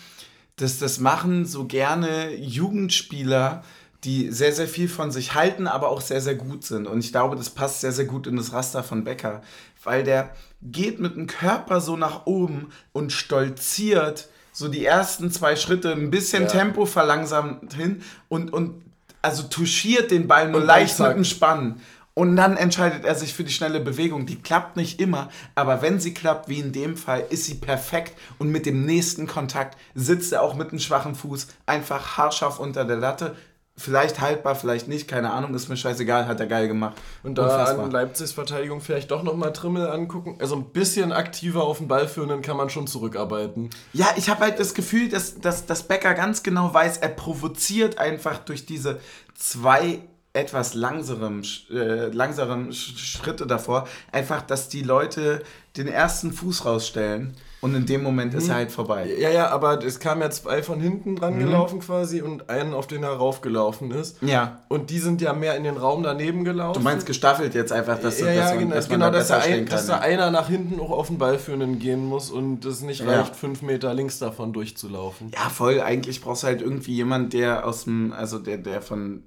das, 0.57 0.79
das 0.79 0.99
machen 0.99 1.45
so 1.45 1.65
gerne 1.65 2.35
Jugendspieler, 2.35 3.63
die 4.03 4.31
sehr, 4.31 4.51
sehr 4.51 4.67
viel 4.67 4.89
von 4.89 5.11
sich 5.11 5.33
halten, 5.33 5.65
aber 5.65 5.87
auch 5.87 6.01
sehr, 6.01 6.19
sehr 6.19 6.35
gut 6.35 6.65
sind. 6.65 6.87
Und 6.87 6.99
ich 6.99 7.13
glaube, 7.13 7.37
das 7.37 7.51
passt 7.51 7.79
sehr, 7.79 7.93
sehr 7.93 8.05
gut 8.05 8.27
in 8.27 8.35
das 8.35 8.51
Raster 8.51 8.83
von 8.83 9.05
Becker, 9.05 9.43
weil 9.81 10.03
der 10.03 10.35
geht 10.61 10.99
mit 10.99 11.15
dem 11.15 11.27
Körper 11.27 11.79
so 11.79 11.95
nach 11.95 12.25
oben 12.25 12.73
und 12.91 13.13
stolziert 13.13 14.27
so 14.51 14.67
die 14.67 14.85
ersten 14.85 15.31
zwei 15.31 15.55
Schritte 15.55 15.91
ein 15.91 16.11
bisschen 16.11 16.43
ja. 16.43 16.49
Tempo 16.49 16.85
verlangsamt 16.85 17.73
hin 17.73 18.03
und, 18.29 18.51
und 18.53 18.81
also 19.21 19.43
touchiert 19.43 20.11
den 20.11 20.27
Ball 20.27 20.49
nur 20.49 20.61
und 20.61 20.67
leicht 20.67 20.99
mit 20.99 21.15
dem 21.15 21.25
Spann. 21.25 21.81
Und 22.13 22.35
dann 22.35 22.57
entscheidet 22.57 23.05
er 23.05 23.15
sich 23.15 23.33
für 23.33 23.45
die 23.45 23.53
schnelle 23.53 23.79
Bewegung. 23.79 24.25
Die 24.25 24.41
klappt 24.41 24.75
nicht 24.75 24.99
immer, 24.99 25.29
aber 25.55 25.81
wenn 25.81 25.99
sie 25.99 26.13
klappt, 26.13 26.49
wie 26.49 26.59
in 26.59 26.73
dem 26.73 26.97
Fall, 26.97 27.23
ist 27.29 27.45
sie 27.45 27.55
perfekt. 27.55 28.17
Und 28.37 28.51
mit 28.51 28.65
dem 28.65 28.85
nächsten 28.85 29.27
Kontakt 29.27 29.77
sitzt 29.95 30.33
er 30.33 30.41
auch 30.41 30.53
mit 30.53 30.69
einem 30.69 30.79
schwachen 30.79 31.15
Fuß 31.15 31.47
einfach 31.65 32.17
haarscharf 32.17 32.59
unter 32.59 32.83
der 32.83 32.97
Latte. 32.97 33.37
Vielleicht 33.81 34.21
haltbar, 34.21 34.55
vielleicht 34.55 34.87
nicht, 34.87 35.07
keine 35.07 35.31
Ahnung, 35.31 35.55
ist 35.55 35.69
mir 35.69 35.75
scheißegal, 35.75 36.27
hat 36.27 36.39
er 36.39 36.45
geil 36.45 36.67
gemacht. 36.67 36.95
Und 37.23 37.37
da 37.37 37.43
Unfassbar. 37.43 37.85
an 37.85 37.91
Leipzigs 37.91 38.31
Verteidigung 38.31 38.79
vielleicht 38.79 39.09
doch 39.09 39.23
nochmal 39.23 39.53
Trimmel 39.53 39.89
angucken. 39.89 40.37
Also 40.39 40.55
ein 40.55 40.65
bisschen 40.65 41.11
aktiver 41.11 41.63
auf 41.63 41.79
den 41.79 41.87
Ball 41.87 42.07
führen, 42.07 42.29
dann 42.29 42.41
kann 42.41 42.57
man 42.57 42.69
schon 42.69 42.85
zurückarbeiten. 42.85 43.71
Ja, 43.93 44.07
ich 44.17 44.29
habe 44.29 44.41
halt 44.41 44.59
das 44.59 44.73
Gefühl, 44.73 45.09
dass, 45.09 45.39
dass, 45.39 45.65
dass 45.65 45.83
Becker 45.83 46.13
ganz 46.13 46.43
genau 46.43 46.73
weiß, 46.73 46.99
er 46.99 47.09
provoziert 47.09 47.97
einfach 47.97 48.37
durch 48.37 48.65
diese 48.65 48.99
zwei 49.33 49.99
etwas 50.33 50.75
langsamen, 50.75 51.43
äh, 51.71 52.07
langsamen 52.07 52.71
Schritte 52.71 53.47
davor, 53.47 53.87
einfach, 54.11 54.41
dass 54.41 54.69
die 54.69 54.83
Leute 54.83 55.43
den 55.75 55.87
ersten 55.87 56.31
Fuß 56.31 56.65
rausstellen 56.65 57.35
und 57.61 57.75
in 57.75 57.85
dem 57.85 58.01
Moment 58.01 58.33
mhm. 58.33 58.39
ist 58.39 58.49
er 58.49 58.55
halt 58.55 58.71
vorbei. 58.71 59.07
Ja, 59.19 59.29
ja, 59.29 59.49
aber 59.49 59.83
es 59.83 59.99
kam 59.99 60.19
ja 60.21 60.31
zwei 60.31 60.63
von 60.63 60.81
hinten 60.81 61.15
dran 61.15 61.35
mhm. 61.35 61.45
gelaufen 61.45 61.79
quasi 61.79 62.21
und 62.21 62.49
einen, 62.49 62.73
auf 62.73 62.87
den 62.87 63.03
er 63.03 63.11
raufgelaufen 63.11 63.91
ist. 63.91 64.21
Ja. 64.21 64.63
Und 64.67 64.89
die 64.89 64.97
sind 64.97 65.21
ja 65.21 65.33
mehr 65.33 65.55
in 65.55 65.63
den 65.63 65.77
Raum 65.77 66.01
daneben 66.01 66.43
gelaufen. 66.43 66.79
Du 66.79 66.83
meinst 66.83 67.05
gestaffelt 67.05 67.53
jetzt 67.53 67.71
einfach, 67.71 67.99
dass, 67.99 68.19
ja, 68.19 68.25
du, 68.25 68.35
ja, 68.35 68.55
genau, 68.55 68.75
dass, 68.75 68.89
genau, 68.89 69.05
da 69.05 69.11
dass, 69.11 69.31
ein, 69.31 69.65
kann, 69.65 69.65
dass 69.67 69.85
da 69.85 69.99
einer 69.99 70.31
nach 70.31 70.49
hinten 70.49 70.79
auch 70.79 70.89
auf 70.89 71.07
den 71.07 71.19
Ballführenden 71.19 71.77
gehen 71.77 72.03
muss 72.05 72.31
und 72.31 72.65
es 72.65 72.81
nicht 72.81 73.01
ja. 73.01 73.21
reicht, 73.21 73.35
fünf 73.35 73.61
Meter 73.61 73.93
links 73.93 74.17
davon 74.17 74.53
durchzulaufen. 74.53 75.31
Ja, 75.31 75.49
voll. 75.49 75.81
Eigentlich 75.81 76.21
brauchst 76.21 76.41
du 76.41 76.47
halt 76.47 76.61
irgendwie 76.61 76.95
jemand, 76.95 77.33
der 77.33 77.67
aus 77.67 77.83
dem, 77.83 78.11
also 78.11 78.39
der, 78.39 78.57
der 78.57 78.81
von 78.81 79.21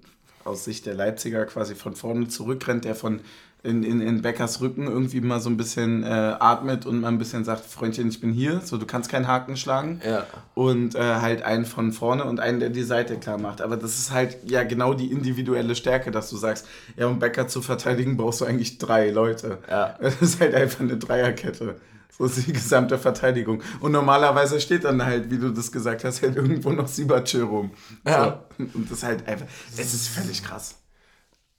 aus 0.44 0.64
Sicht 0.64 0.86
der 0.86 0.94
Leipziger 0.94 1.46
quasi 1.46 1.74
von 1.74 1.94
vorne 1.94 2.28
zurückrennt, 2.28 2.84
der 2.84 2.94
von 2.94 3.20
in, 3.64 3.82
in, 3.82 4.02
in 4.02 4.20
Beckers 4.20 4.60
Rücken 4.60 4.86
irgendwie 4.86 5.22
mal 5.22 5.40
so 5.40 5.48
ein 5.48 5.56
bisschen 5.56 6.04
äh, 6.04 6.06
atmet 6.06 6.84
und 6.84 7.00
mal 7.00 7.08
ein 7.08 7.18
bisschen 7.18 7.44
sagt, 7.44 7.64
Freundchen, 7.64 8.08
ich 8.08 8.20
bin 8.20 8.30
hier, 8.30 8.60
so 8.62 8.76
du 8.76 8.84
kannst 8.84 9.10
keinen 9.10 9.26
Haken 9.26 9.56
schlagen. 9.56 10.00
Ja. 10.06 10.26
Und 10.54 10.94
äh, 10.94 11.00
halt 11.00 11.42
einen 11.42 11.64
von 11.64 11.92
vorne 11.92 12.24
und 12.24 12.40
einen, 12.40 12.60
der 12.60 12.68
die 12.68 12.82
Seite 12.82 13.16
klar 13.16 13.38
macht. 13.38 13.62
Aber 13.62 13.78
das 13.78 13.98
ist 13.98 14.12
halt 14.12 14.36
ja 14.44 14.64
genau 14.64 14.92
die 14.92 15.10
individuelle 15.10 15.74
Stärke, 15.74 16.10
dass 16.10 16.28
du 16.28 16.36
sagst, 16.36 16.68
ja, 16.96 17.06
um 17.06 17.18
Becker 17.18 17.48
zu 17.48 17.62
verteidigen, 17.62 18.18
brauchst 18.18 18.42
du 18.42 18.44
eigentlich 18.44 18.76
drei 18.76 19.10
Leute. 19.10 19.58
Ja. 19.68 19.96
Das 19.98 20.20
ist 20.20 20.40
halt 20.40 20.54
einfach 20.54 20.80
eine 20.80 20.98
Dreierkette. 20.98 21.76
So 22.16 22.26
ist 22.26 22.46
die 22.46 22.52
gesamte 22.52 22.98
Verteidigung. 22.98 23.62
Und 23.80 23.92
normalerweise 23.92 24.60
steht 24.60 24.84
dann 24.84 25.04
halt, 25.04 25.30
wie 25.30 25.38
du 25.38 25.50
das 25.50 25.72
gesagt 25.72 26.04
hast, 26.04 26.22
halt 26.22 26.36
irgendwo 26.36 26.70
noch 26.70 26.86
Sibachö 26.86 27.42
rum. 27.42 27.70
Ja. 28.06 28.44
So. 28.58 28.64
Und 28.74 28.90
das 28.90 28.98
ist 28.98 29.04
halt 29.04 29.26
einfach, 29.26 29.46
es 29.72 29.94
ist 29.94 30.08
völlig 30.08 30.42
krass. 30.44 30.76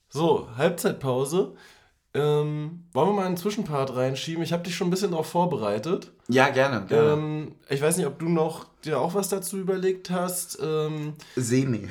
So, 0.08 0.48
Halbzeitpause. 0.56 1.54
Ähm, 2.16 2.84
wollen 2.94 3.08
wir 3.08 3.12
mal 3.12 3.26
einen 3.26 3.36
Zwischenpart 3.36 3.94
reinschieben? 3.94 4.42
Ich 4.42 4.52
habe 4.54 4.62
dich 4.62 4.74
schon 4.74 4.86
ein 4.86 4.90
bisschen 4.90 5.10
darauf 5.10 5.26
vorbereitet. 5.26 6.12
Ja, 6.28 6.48
gerne. 6.48 6.86
gerne. 6.86 7.12
Ähm, 7.12 7.52
ich 7.68 7.82
weiß 7.82 7.98
nicht, 7.98 8.06
ob 8.06 8.18
du 8.18 8.28
noch 8.28 8.64
dir 8.84 8.98
auch 8.98 9.14
was 9.14 9.28
dazu 9.28 9.58
überlegt 9.58 10.08
hast. 10.08 10.58
Ähm, 10.62 11.12
Semi. 11.34 11.88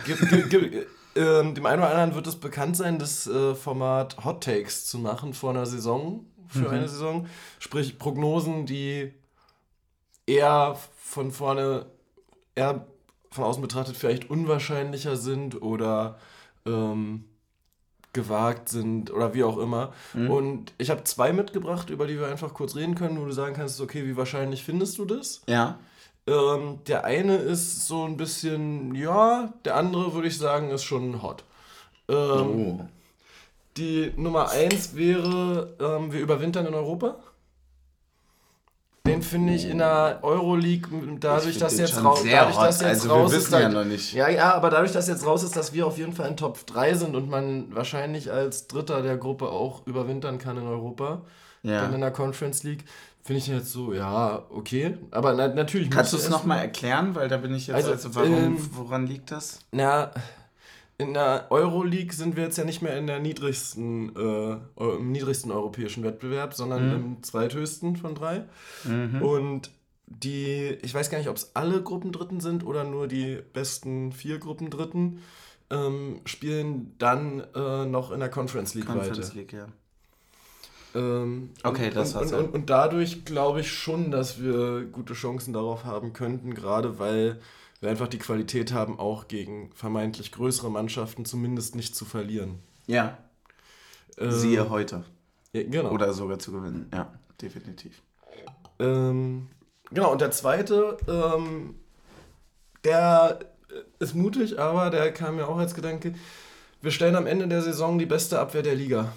ähm, 1.15 1.53
dem 1.53 1.65
einen 1.65 1.81
oder 1.81 1.91
anderen 1.91 2.15
wird 2.15 2.25
es 2.25 2.37
bekannt 2.37 2.75
sein, 2.75 2.97
das 2.97 3.27
äh, 3.27 3.53
Format 3.53 4.25
Hot 4.25 4.43
Takes 4.43 4.87
zu 4.87 4.97
machen 4.97 5.35
vor 5.35 5.51
einer 5.51 5.67
Saison 5.67 6.25
für 6.47 6.59
mhm. 6.59 6.69
eine 6.69 6.87
Saison. 6.87 7.27
Sprich, 7.59 7.99
Prognosen, 7.99 8.65
die 8.65 9.13
eher 10.25 10.75
von 10.97 11.31
vorne, 11.31 11.85
eher 12.55 12.87
von 13.29 13.43
außen 13.43 13.61
betrachtet 13.61 13.97
vielleicht 13.97 14.29
unwahrscheinlicher 14.29 15.17
sind 15.17 15.61
oder 15.61 16.17
ähm, 16.65 17.25
gewagt 18.15 18.69
sind 18.69 19.11
oder 19.11 19.35
wie 19.35 19.43
auch 19.43 19.59
immer. 19.59 19.93
Mhm. 20.13 20.31
Und 20.31 20.73
ich 20.79 20.89
habe 20.89 21.03
zwei 21.03 21.33
mitgebracht, 21.33 21.91
über 21.91 22.07
die 22.07 22.17
wir 22.17 22.27
einfach 22.27 22.55
kurz 22.55 22.75
reden 22.75 22.95
können, 22.95 23.21
wo 23.21 23.25
du 23.25 23.31
sagen 23.31 23.53
kannst, 23.53 23.79
okay, 23.79 24.05
wie 24.05 24.17
wahrscheinlich 24.17 24.63
findest 24.63 24.97
du 24.97 25.05
das? 25.05 25.43
Ja. 25.47 25.77
Ähm, 26.25 26.79
der 26.87 27.03
eine 27.03 27.35
ist 27.35 27.85
so 27.85 28.05
ein 28.05 28.17
bisschen, 28.17 28.95
ja, 28.95 29.53
der 29.65 29.75
andere 29.75 30.13
würde 30.13 30.29
ich 30.29 30.37
sagen, 30.39 30.71
ist 30.71 30.83
schon 30.83 31.21
hot. 31.21 31.43
Ähm, 32.09 32.15
oh. 32.15 32.79
Die 33.77 34.11
Nummer 34.15 34.49
1 34.49 34.95
wäre, 34.95 35.75
ähm, 35.79 36.11
wir 36.13 36.21
überwintern 36.21 36.65
in 36.65 36.73
Europa. 36.73 37.17
Den 39.15 39.21
finde 39.21 39.53
ich 39.53 39.69
in 39.69 39.77
der 39.77 40.19
Euroleague, 40.23 40.89
dadurch, 41.19 41.57
dass 41.57 41.77
jetzt, 41.77 42.03
raus, 42.03 42.23
dadurch, 42.29 42.57
dass 42.57 42.81
jetzt 42.81 42.89
also 43.03 43.09
raus 43.09 43.33
ist. 43.33 43.51
Ja, 43.51 43.69
noch 43.69 43.85
nicht. 43.85 44.13
ja, 44.13 44.27
ja, 44.27 44.53
aber 44.53 44.69
dadurch, 44.69 44.91
dass 44.91 45.07
jetzt 45.07 45.25
raus 45.25 45.43
ist, 45.43 45.55
dass 45.55 45.73
wir 45.73 45.87
auf 45.87 45.97
jeden 45.97 46.11
Fall 46.11 46.27
in 46.27 46.35
Top 46.35 46.65
3 46.65 46.95
sind 46.95 47.15
und 47.15 47.29
man 47.29 47.73
wahrscheinlich 47.73 48.31
als 48.31 48.67
Dritter 48.67 49.01
der 49.01 49.15
Gruppe 49.15 49.49
auch 49.49 49.87
überwintern 49.87 50.37
kann 50.37 50.57
in 50.57 50.67
Europa, 50.67 51.21
ja. 51.63 51.81
dann 51.81 51.93
in 51.93 52.01
der 52.01 52.11
Conference 52.11 52.63
League, 52.63 52.83
finde 53.23 53.39
ich 53.39 53.47
jetzt 53.47 53.71
so, 53.71 53.93
ja, 53.93 54.43
okay. 54.49 54.97
Aber 55.11 55.33
na, 55.33 55.47
natürlich. 55.47 55.89
Kannst 55.89 56.11
du 56.11 56.17
es 56.17 56.29
nochmal 56.29 56.59
erklären? 56.59 57.15
Weil 57.15 57.29
da 57.29 57.37
bin 57.37 57.55
ich 57.55 57.67
jetzt, 57.67 57.75
also, 57.75 57.91
also 57.91 58.15
warum, 58.15 58.33
ähm, 58.33 58.69
woran 58.73 59.07
liegt 59.07 59.31
das? 59.31 59.59
Na, 59.71 60.11
in 60.97 61.13
der 61.13 61.47
Euroleague 61.49 62.13
sind 62.13 62.35
wir 62.35 62.43
jetzt 62.43 62.57
ja 62.57 62.63
nicht 62.63 62.81
mehr 62.81 62.97
in 62.97 63.07
der 63.07 63.19
niedrigsten, 63.19 64.15
äh, 64.15 64.57
im 64.79 65.11
niedrigsten 65.11 65.51
europäischen 65.51 66.03
Wettbewerb, 66.03 66.53
sondern 66.53 66.87
mhm. 66.87 66.95
im 66.95 67.23
zweithöchsten 67.23 67.97
von 67.97 68.15
drei. 68.15 68.45
Mhm. 68.85 69.21
Und 69.21 69.71
die, 70.07 70.77
ich 70.81 70.93
weiß 70.93 71.09
gar 71.09 71.17
nicht, 71.17 71.29
ob 71.29 71.35
es 71.35 71.51
alle 71.55 71.81
Gruppendritten 71.81 72.39
sind 72.39 72.65
oder 72.65 72.83
nur 72.83 73.07
die 73.07 73.39
besten 73.53 74.11
vier 74.11 74.39
Gruppendritten, 74.39 75.19
ähm, 75.69 76.21
spielen 76.25 76.93
dann 76.99 77.43
äh, 77.55 77.85
noch 77.85 78.11
in 78.11 78.19
der 78.19 78.29
Conference 78.29 78.75
League 78.75 78.85
Conference 78.85 79.29
weiter. 79.29 79.35
League, 79.35 79.53
ja. 79.53 79.67
Ähm, 80.93 81.49
okay, 81.63 81.87
und, 81.87 81.95
das 81.95 82.15
und, 82.15 82.33
und, 82.33 82.53
und 82.53 82.69
dadurch 82.69 83.25
glaube 83.25 83.61
ich 83.61 83.71
schon, 83.71 84.11
dass 84.11 84.41
wir 84.41 84.85
gute 84.85 85.13
Chancen 85.13 85.53
darauf 85.53 85.83
haben 85.83 86.13
könnten, 86.13 86.53
gerade 86.53 86.99
weil 86.99 87.41
wir 87.81 87.89
einfach 87.89 88.07
die 88.07 88.19
Qualität 88.19 88.73
haben, 88.73 88.99
auch 88.99 89.27
gegen 89.27 89.71
vermeintlich 89.73 90.31
größere 90.31 90.71
Mannschaften 90.71 91.25
zumindest 91.25 91.75
nicht 91.75 91.95
zu 91.95 92.05
verlieren. 92.05 92.59
Ja. 92.87 93.17
Ähm, 94.17 94.31
Siehe 94.31 94.69
heute. 94.69 95.03
Ja, 95.53 95.63
genau. 95.63 95.91
Oder 95.91 96.13
sogar 96.13 96.39
zu 96.39 96.51
gewinnen, 96.51 96.89
ja, 96.93 97.13
definitiv. 97.41 98.01
Ähm, 98.79 99.47
genau, 99.91 100.11
und 100.11 100.21
der 100.21 100.31
zweite, 100.31 100.97
ähm, 101.07 101.75
der 102.83 103.39
ist 103.99 104.15
mutig, 104.15 104.59
aber 104.59 104.89
der 104.89 105.11
kam 105.13 105.37
mir 105.37 105.47
auch 105.47 105.57
als 105.57 105.73
Gedanke, 105.73 106.13
wir 106.81 106.91
stellen 106.91 107.15
am 107.15 107.25
Ende 107.25 107.47
der 107.47 107.61
Saison 107.61 107.97
die 107.97 108.05
beste 108.05 108.39
Abwehr 108.39 108.61
der 108.61 108.75
Liga. 108.75 109.11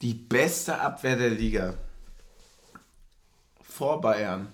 Die 0.00 0.14
beste 0.14 0.80
Abwehr 0.80 1.16
der 1.16 1.30
Liga. 1.30 1.74
Vor 3.62 4.00
Bayern. 4.00 4.52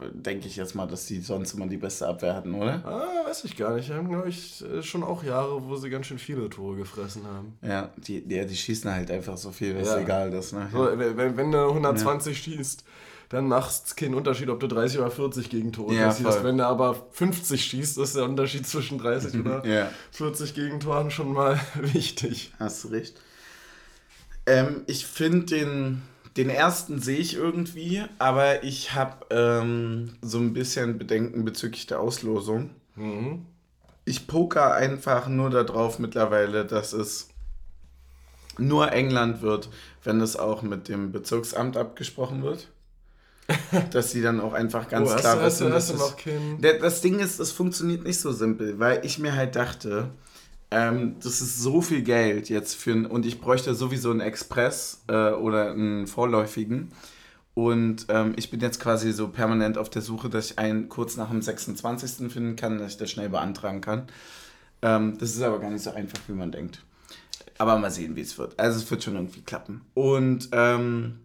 Ja. 0.00 0.08
Denke 0.12 0.46
ich 0.48 0.56
jetzt 0.56 0.74
mal, 0.74 0.86
dass 0.86 1.06
die 1.06 1.20
sonst 1.20 1.54
immer 1.54 1.66
die 1.66 1.76
beste 1.76 2.06
Abwehr 2.06 2.34
hatten, 2.34 2.54
oder? 2.54 2.82
Ah, 2.84 3.28
weiß 3.28 3.44
ich 3.44 3.56
gar 3.56 3.74
nicht. 3.74 3.88
Die 3.88 3.92
haben, 3.94 4.08
glaube 4.08 4.28
ich, 4.28 4.64
äh, 4.64 4.82
schon 4.82 5.02
auch 5.02 5.22
Jahre, 5.22 5.64
wo 5.66 5.76
sie 5.76 5.90
ganz 5.90 6.06
schön 6.06 6.18
viele 6.18 6.48
Tore 6.50 6.76
gefressen 6.76 7.22
haben. 7.26 7.56
Ja, 7.62 7.90
die, 7.96 8.20
die, 8.26 8.44
die 8.46 8.56
schießen 8.56 8.90
halt 8.92 9.10
einfach 9.10 9.36
so 9.36 9.50
viel, 9.50 9.74
dass 9.74 9.88
Ja. 9.88 10.00
egal 10.00 10.32
ist. 10.32 10.52
Ne? 10.52 10.68
So, 10.72 10.88
wenn, 10.96 11.36
wenn 11.36 11.52
du 11.52 11.58
120 11.68 12.36
schießt, 12.36 12.84
dann 13.28 13.48
macht 13.48 13.70
es 13.86 13.96
keinen 13.96 14.14
Unterschied, 14.14 14.48
ob 14.50 14.60
du 14.60 14.68
30 14.68 15.00
oder 15.00 15.10
40 15.10 15.50
Gegentore 15.50 15.94
Ja, 15.94 16.10
voll. 16.12 16.44
Wenn 16.44 16.58
du 16.58 16.66
aber 16.66 16.94
50 17.10 17.60
schießt, 17.64 17.98
ist 17.98 18.14
der 18.14 18.24
Unterschied 18.24 18.66
zwischen 18.66 18.98
30 18.98 19.40
oder 19.40 19.66
Ja. 19.66 19.90
40 20.12 20.54
Gegentoren 20.54 21.10
schon 21.10 21.32
mal 21.32 21.58
wichtig. 21.80 22.52
Hast 22.60 22.84
du 22.84 22.88
recht. 22.88 23.20
Ähm, 24.46 24.82
ich 24.86 25.06
finde 25.06 25.46
den, 25.46 26.02
den 26.36 26.50
ersten 26.50 27.00
sehe 27.00 27.18
ich 27.18 27.34
irgendwie, 27.34 28.02
aber 28.18 28.62
ich 28.64 28.94
habe 28.94 29.26
ähm, 29.30 30.14
so 30.22 30.38
ein 30.38 30.52
bisschen 30.52 30.98
Bedenken 30.98 31.44
bezüglich 31.44 31.86
der 31.86 32.00
Auslosung. 32.00 32.70
Mhm. 32.94 33.46
Ich 34.04 34.26
poker 34.26 34.74
einfach 34.74 35.28
nur 35.28 35.50
darauf 35.50 35.98
mittlerweile, 35.98 36.64
dass 36.64 36.92
es 36.92 37.28
nur 38.58 38.92
England 38.92 39.42
wird, 39.42 39.68
wenn 40.04 40.20
es 40.20 40.36
auch 40.36 40.62
mit 40.62 40.88
dem 40.88 41.12
Bezirksamt 41.12 41.76
abgesprochen 41.76 42.42
wird. 42.42 42.68
dass 43.92 44.10
sie 44.10 44.22
dann 44.22 44.40
auch 44.40 44.54
einfach 44.54 44.88
ganz 44.88 45.08
Oh, 45.08 45.12
hast 45.14 45.20
klar 45.20 45.40
hast 45.40 45.60
wissen, 45.60 45.72
hast 45.72 45.90
dass 45.90 46.00
es- 46.00 46.00
noch 46.00 46.16
Der- 46.60 46.80
Das 46.80 47.00
Ding 47.00 47.20
ist, 47.20 47.38
es 47.38 47.52
funktioniert 47.52 48.02
nicht 48.02 48.18
so 48.18 48.32
simpel, 48.32 48.80
weil 48.80 49.04
ich 49.06 49.20
mir 49.20 49.36
halt 49.36 49.54
dachte, 49.54 50.08
ähm, 50.70 51.16
das 51.22 51.40
ist 51.40 51.58
so 51.58 51.80
viel 51.80 52.02
Geld 52.02 52.48
jetzt 52.48 52.74
für 52.74 53.08
und 53.08 53.24
ich 53.24 53.40
bräuchte 53.40 53.74
sowieso 53.74 54.10
einen 54.10 54.20
Express 54.20 55.04
äh, 55.08 55.30
oder 55.30 55.70
einen 55.70 56.06
vorläufigen. 56.06 56.90
Und 57.54 58.06
ähm, 58.10 58.34
ich 58.36 58.50
bin 58.50 58.60
jetzt 58.60 58.80
quasi 58.80 59.12
so 59.12 59.28
permanent 59.28 59.78
auf 59.78 59.88
der 59.88 60.02
Suche, 60.02 60.28
dass 60.28 60.50
ich 60.50 60.58
einen 60.58 60.90
kurz 60.90 61.16
nach 61.16 61.30
dem 61.30 61.40
26. 61.40 62.30
finden 62.30 62.54
kann, 62.54 62.78
dass 62.78 62.92
ich 62.92 62.96
das 62.98 63.10
schnell 63.10 63.30
beantragen 63.30 63.80
kann. 63.80 64.08
Ähm, 64.82 65.16
das 65.18 65.30
ist 65.30 65.42
aber 65.42 65.58
gar 65.58 65.70
nicht 65.70 65.82
so 65.82 65.90
einfach, 65.90 66.18
wie 66.26 66.34
man 66.34 66.52
denkt. 66.52 66.84
Aber 67.56 67.78
mal 67.78 67.90
sehen, 67.90 68.14
wie 68.14 68.20
es 68.20 68.36
wird. 68.36 68.58
Also 68.58 68.78
es 68.78 68.90
wird 68.90 69.02
schon 69.02 69.14
irgendwie 69.14 69.40
klappen. 69.40 69.86
Und 69.94 70.50
ähm, 70.52 71.20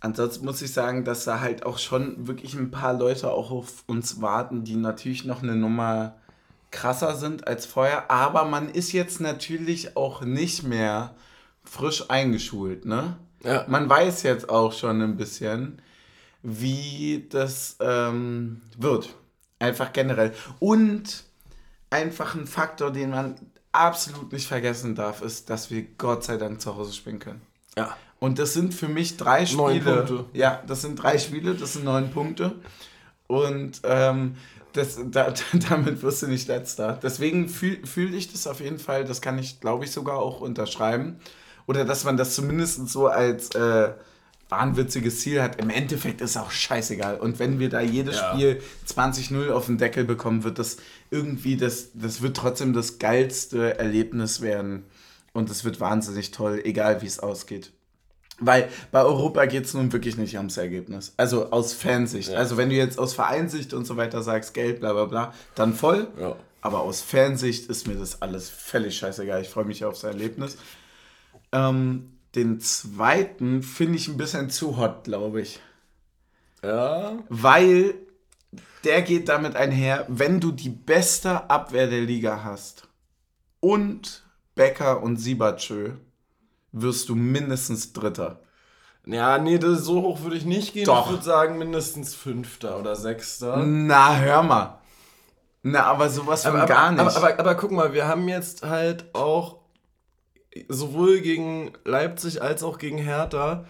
ansonsten 0.00 0.44
muss 0.44 0.62
ich 0.62 0.72
sagen, 0.72 1.04
dass 1.04 1.24
da 1.24 1.38
halt 1.38 1.64
auch 1.64 1.78
schon 1.78 2.26
wirklich 2.26 2.54
ein 2.54 2.72
paar 2.72 2.94
Leute 2.94 3.30
auch 3.30 3.52
auf 3.52 3.84
uns 3.86 4.20
warten, 4.20 4.64
die 4.64 4.74
natürlich 4.74 5.24
noch 5.24 5.44
eine 5.44 5.54
Nummer 5.54 6.16
krasser 6.70 7.16
sind 7.16 7.46
als 7.46 7.66
vorher. 7.66 8.10
Aber 8.10 8.44
man 8.44 8.68
ist 8.68 8.92
jetzt 8.92 9.20
natürlich 9.20 9.96
auch 9.96 10.22
nicht 10.22 10.62
mehr 10.62 11.14
frisch 11.64 12.08
eingeschult, 12.08 12.84
ne? 12.84 13.16
Ja. 13.42 13.64
Man 13.68 13.88
weiß 13.88 14.22
jetzt 14.22 14.48
auch 14.48 14.72
schon 14.72 15.00
ein 15.00 15.16
bisschen, 15.16 15.80
wie 16.42 17.26
das 17.30 17.76
ähm, 17.80 18.60
wird. 18.76 19.14
Einfach 19.58 19.92
generell. 19.92 20.32
Und 20.58 21.24
einfach 21.90 22.34
ein 22.34 22.46
Faktor, 22.46 22.90
den 22.90 23.10
man 23.10 23.34
absolut 23.72 24.32
nicht 24.32 24.46
vergessen 24.46 24.94
darf, 24.94 25.22
ist, 25.22 25.50
dass 25.50 25.70
wir 25.70 25.82
Gott 25.96 26.24
sei 26.24 26.36
Dank 26.36 26.60
zu 26.60 26.76
Hause 26.76 26.92
spielen 26.92 27.18
können. 27.18 27.42
Ja. 27.76 27.96
Und 28.18 28.38
das 28.38 28.52
sind 28.52 28.74
für 28.74 28.88
mich 28.88 29.16
drei 29.16 29.44
Neun 29.54 29.76
Spiele. 29.76 29.96
Punkte. 29.96 30.24
Ja, 30.34 30.62
das 30.66 30.82
sind 30.82 30.96
drei 30.96 31.18
Spiele, 31.18 31.54
das 31.54 31.74
sind 31.74 31.84
neun 31.84 32.10
Punkte. 32.10 32.56
Und 33.26 33.80
ähm, 33.84 34.36
das, 34.72 34.98
da, 35.10 35.32
damit 35.68 36.02
wirst 36.02 36.22
du 36.22 36.26
nicht 36.26 36.48
letzter. 36.48 36.98
Deswegen 37.02 37.48
fühle 37.48 37.86
fühl 37.86 38.14
ich 38.14 38.32
das 38.32 38.46
auf 38.46 38.60
jeden 38.60 38.78
Fall, 38.78 39.04
das 39.04 39.20
kann 39.20 39.38
ich, 39.38 39.60
glaube 39.60 39.84
ich, 39.84 39.90
sogar 39.90 40.18
auch 40.18 40.40
unterschreiben. 40.40 41.16
Oder 41.66 41.84
dass 41.84 42.04
man 42.04 42.16
das 42.16 42.34
zumindest 42.34 42.88
so 42.88 43.06
als 43.06 43.54
äh, 43.54 43.92
wahnwitziges 44.50 45.20
Ziel 45.20 45.42
hat. 45.42 45.60
Im 45.60 45.70
Endeffekt 45.70 46.20
ist 46.20 46.36
auch 46.36 46.50
scheißegal. 46.50 47.18
Und 47.18 47.38
wenn 47.38 47.58
wir 47.58 47.68
da 47.68 47.80
jedes 47.80 48.16
Ja. 48.16 48.32
Spiel 48.32 48.62
20-0 48.88 49.50
auf 49.50 49.66
den 49.66 49.78
Deckel 49.78 50.04
bekommen, 50.04 50.44
wird 50.44 50.58
das 50.58 50.78
irgendwie, 51.10 51.56
das, 51.56 51.90
das 51.94 52.22
wird 52.22 52.36
trotzdem 52.36 52.72
das 52.72 52.98
geilste 52.98 53.78
Erlebnis 53.78 54.40
werden. 54.40 54.84
Und 55.32 55.48
es 55.50 55.64
wird 55.64 55.78
wahnsinnig 55.80 56.32
toll, 56.32 56.60
egal 56.64 57.02
wie 57.02 57.06
es 57.06 57.20
ausgeht. 57.20 57.72
Weil 58.40 58.68
bei 58.90 59.02
Europa 59.02 59.44
geht 59.46 59.66
es 59.66 59.74
nun 59.74 59.92
wirklich 59.92 60.16
nicht 60.16 60.36
ums 60.36 60.56
Ergebnis. 60.56 61.12
Also 61.16 61.50
aus 61.50 61.74
Fansicht. 61.74 62.30
Ja. 62.30 62.38
Also 62.38 62.56
wenn 62.56 62.70
du 62.70 62.74
jetzt 62.74 62.98
aus 62.98 63.14
Vereinssicht 63.14 63.74
und 63.74 63.84
so 63.84 63.96
weiter 63.96 64.22
sagst, 64.22 64.54
Geld, 64.54 64.80
bla 64.80 64.92
bla 64.92 65.04
bla, 65.04 65.34
dann 65.54 65.74
voll. 65.74 66.08
Ja. 66.18 66.36
Aber 66.62 66.80
aus 66.80 67.00
Fansicht 67.00 67.68
ist 67.70 67.86
mir 67.86 67.94
das 67.94 68.22
alles 68.22 68.48
völlig 68.48 68.96
scheißegal. 68.96 69.42
Ich 69.42 69.48
freue 69.48 69.64
mich 69.64 69.84
aufs 69.84 70.02
Erlebnis. 70.02 70.56
Ähm, 71.52 72.12
den 72.34 72.60
zweiten 72.60 73.62
finde 73.62 73.96
ich 73.96 74.08
ein 74.08 74.16
bisschen 74.16 74.50
zu 74.50 74.76
hot, 74.76 75.04
glaube 75.04 75.40
ich. 75.40 75.60
Ja. 76.62 77.18
Weil 77.28 77.94
der 78.84 79.02
geht 79.02 79.28
damit 79.28 79.56
einher, 79.56 80.06
wenn 80.08 80.40
du 80.40 80.52
die 80.52 80.70
beste 80.70 81.50
Abwehr 81.50 81.86
der 81.86 82.00
Liga 82.00 82.42
hast 82.44 82.88
und 83.60 84.24
Becker 84.54 85.02
und 85.02 85.16
Siebertschö, 85.16 85.92
wirst 86.72 87.08
du 87.08 87.14
mindestens 87.14 87.92
Dritter. 87.92 88.40
Ja, 89.06 89.38
nee, 89.38 89.58
das, 89.58 89.84
so 89.84 90.02
hoch 90.02 90.22
würde 90.22 90.36
ich 90.36 90.44
nicht 90.44 90.74
gehen. 90.74 90.84
Doch. 90.84 91.06
Ich 91.06 91.12
würde 91.12 91.24
sagen 91.24 91.58
mindestens 91.58 92.14
Fünfter 92.14 92.78
oder 92.78 92.96
Sechster. 92.96 93.56
Na, 93.64 94.16
hör 94.16 94.42
mal. 94.42 94.78
Na, 95.62 95.84
aber 95.84 96.08
sowas 96.08 96.42
von 96.42 96.56
aber, 96.56 96.66
gar 96.66 96.92
nicht. 96.92 97.00
Aber, 97.00 97.16
aber, 97.16 97.38
aber 97.38 97.54
guck 97.54 97.70
mal, 97.70 97.92
wir 97.92 98.06
haben 98.08 98.28
jetzt 98.28 98.62
halt 98.62 99.14
auch 99.14 99.58
sowohl 100.68 101.20
gegen 101.20 101.72
Leipzig 101.84 102.42
als 102.42 102.62
auch 102.62 102.78
gegen 102.78 102.98
Hertha 102.98 103.64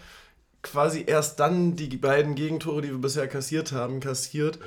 quasi 0.63 1.05
erst 1.07 1.41
dann 1.41 1.77
die 1.77 1.97
beiden 1.97 2.35
Gegentore, 2.35 2.83
die 2.83 2.91
wir 2.91 2.99
bisher 2.99 3.29
kassiert 3.29 3.73
haben, 3.73 4.01
kassiert, 4.01 4.59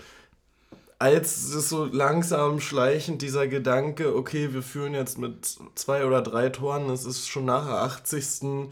als 1.04 1.54
es 1.54 1.70
so 1.70 1.86
langsam 1.86 2.60
schleichend 2.62 3.22
dieser 3.22 3.48
Gedanke, 3.48 4.16
okay, 4.16 4.54
wir 4.54 4.64
führen 4.64 4.94
jetzt 4.94 5.18
mit 5.18 5.46
zwei 5.76 6.06
oder 6.06 6.22
drei 6.22 6.48
Toren, 6.50 6.90
es 6.90 7.06
ist 7.06 7.28
schon 7.28 7.44
nach 7.46 7.66
der 7.66 7.82
80. 7.82 8.70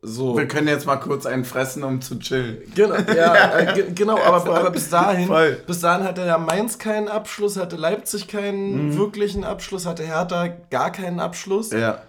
so. 0.00 0.36
wir 0.36 0.46
können 0.46 0.68
jetzt 0.68 0.86
mal 0.86 0.96
kurz 0.96 1.26
einen 1.26 1.44
fressen, 1.44 1.82
um 1.82 2.00
zu 2.00 2.18
chillen. 2.20 2.58
Genau, 2.76 2.94
ja, 3.16 3.58
äh, 3.58 3.74
ge- 3.74 3.92
genau, 3.94 4.16
aber, 4.18 4.56
aber 4.56 4.70
bis 4.70 4.88
dahin, 4.90 5.26
Voll. 5.26 5.60
bis 5.66 5.80
dahin 5.80 6.04
hatte 6.06 6.24
ja 6.24 6.38
Mainz 6.38 6.78
keinen 6.78 7.08
Abschluss, 7.08 7.56
hatte 7.56 7.74
Leipzig 7.76 8.28
keinen 8.28 8.90
Mhm. 8.90 8.96
wirklichen 8.96 9.42
Abschluss, 9.42 9.84
hatte 9.86 10.04
Hertha 10.04 10.46
gar 10.70 10.92
keinen 10.92 11.18
Abschluss. 11.18 11.72
Ja. 11.72 12.02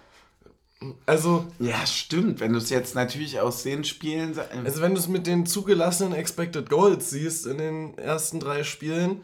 Also, 1.06 1.46
Ja, 1.60 1.86
stimmt. 1.86 2.40
Wenn 2.40 2.54
du 2.54 2.58
es 2.60 2.70
jetzt 2.70 2.96
natürlich 2.96 3.40
aus 3.42 3.64
den 3.64 3.84
Spielen. 3.84 4.34
sa- 4.34 4.46
also 4.64 4.82
wenn 4.82 4.94
du 4.94 5.00
es 5.00 5.08
mit 5.10 5.28
den 5.28 5.46
zugelassenen 5.46 6.14
Expected 6.14 6.70
Goals 6.70 7.10
siehst 7.10 7.46
in 7.48 7.58
den 7.58 7.98
ersten 7.98 8.40
drei 8.40 8.64
Spielen, 8.64 9.22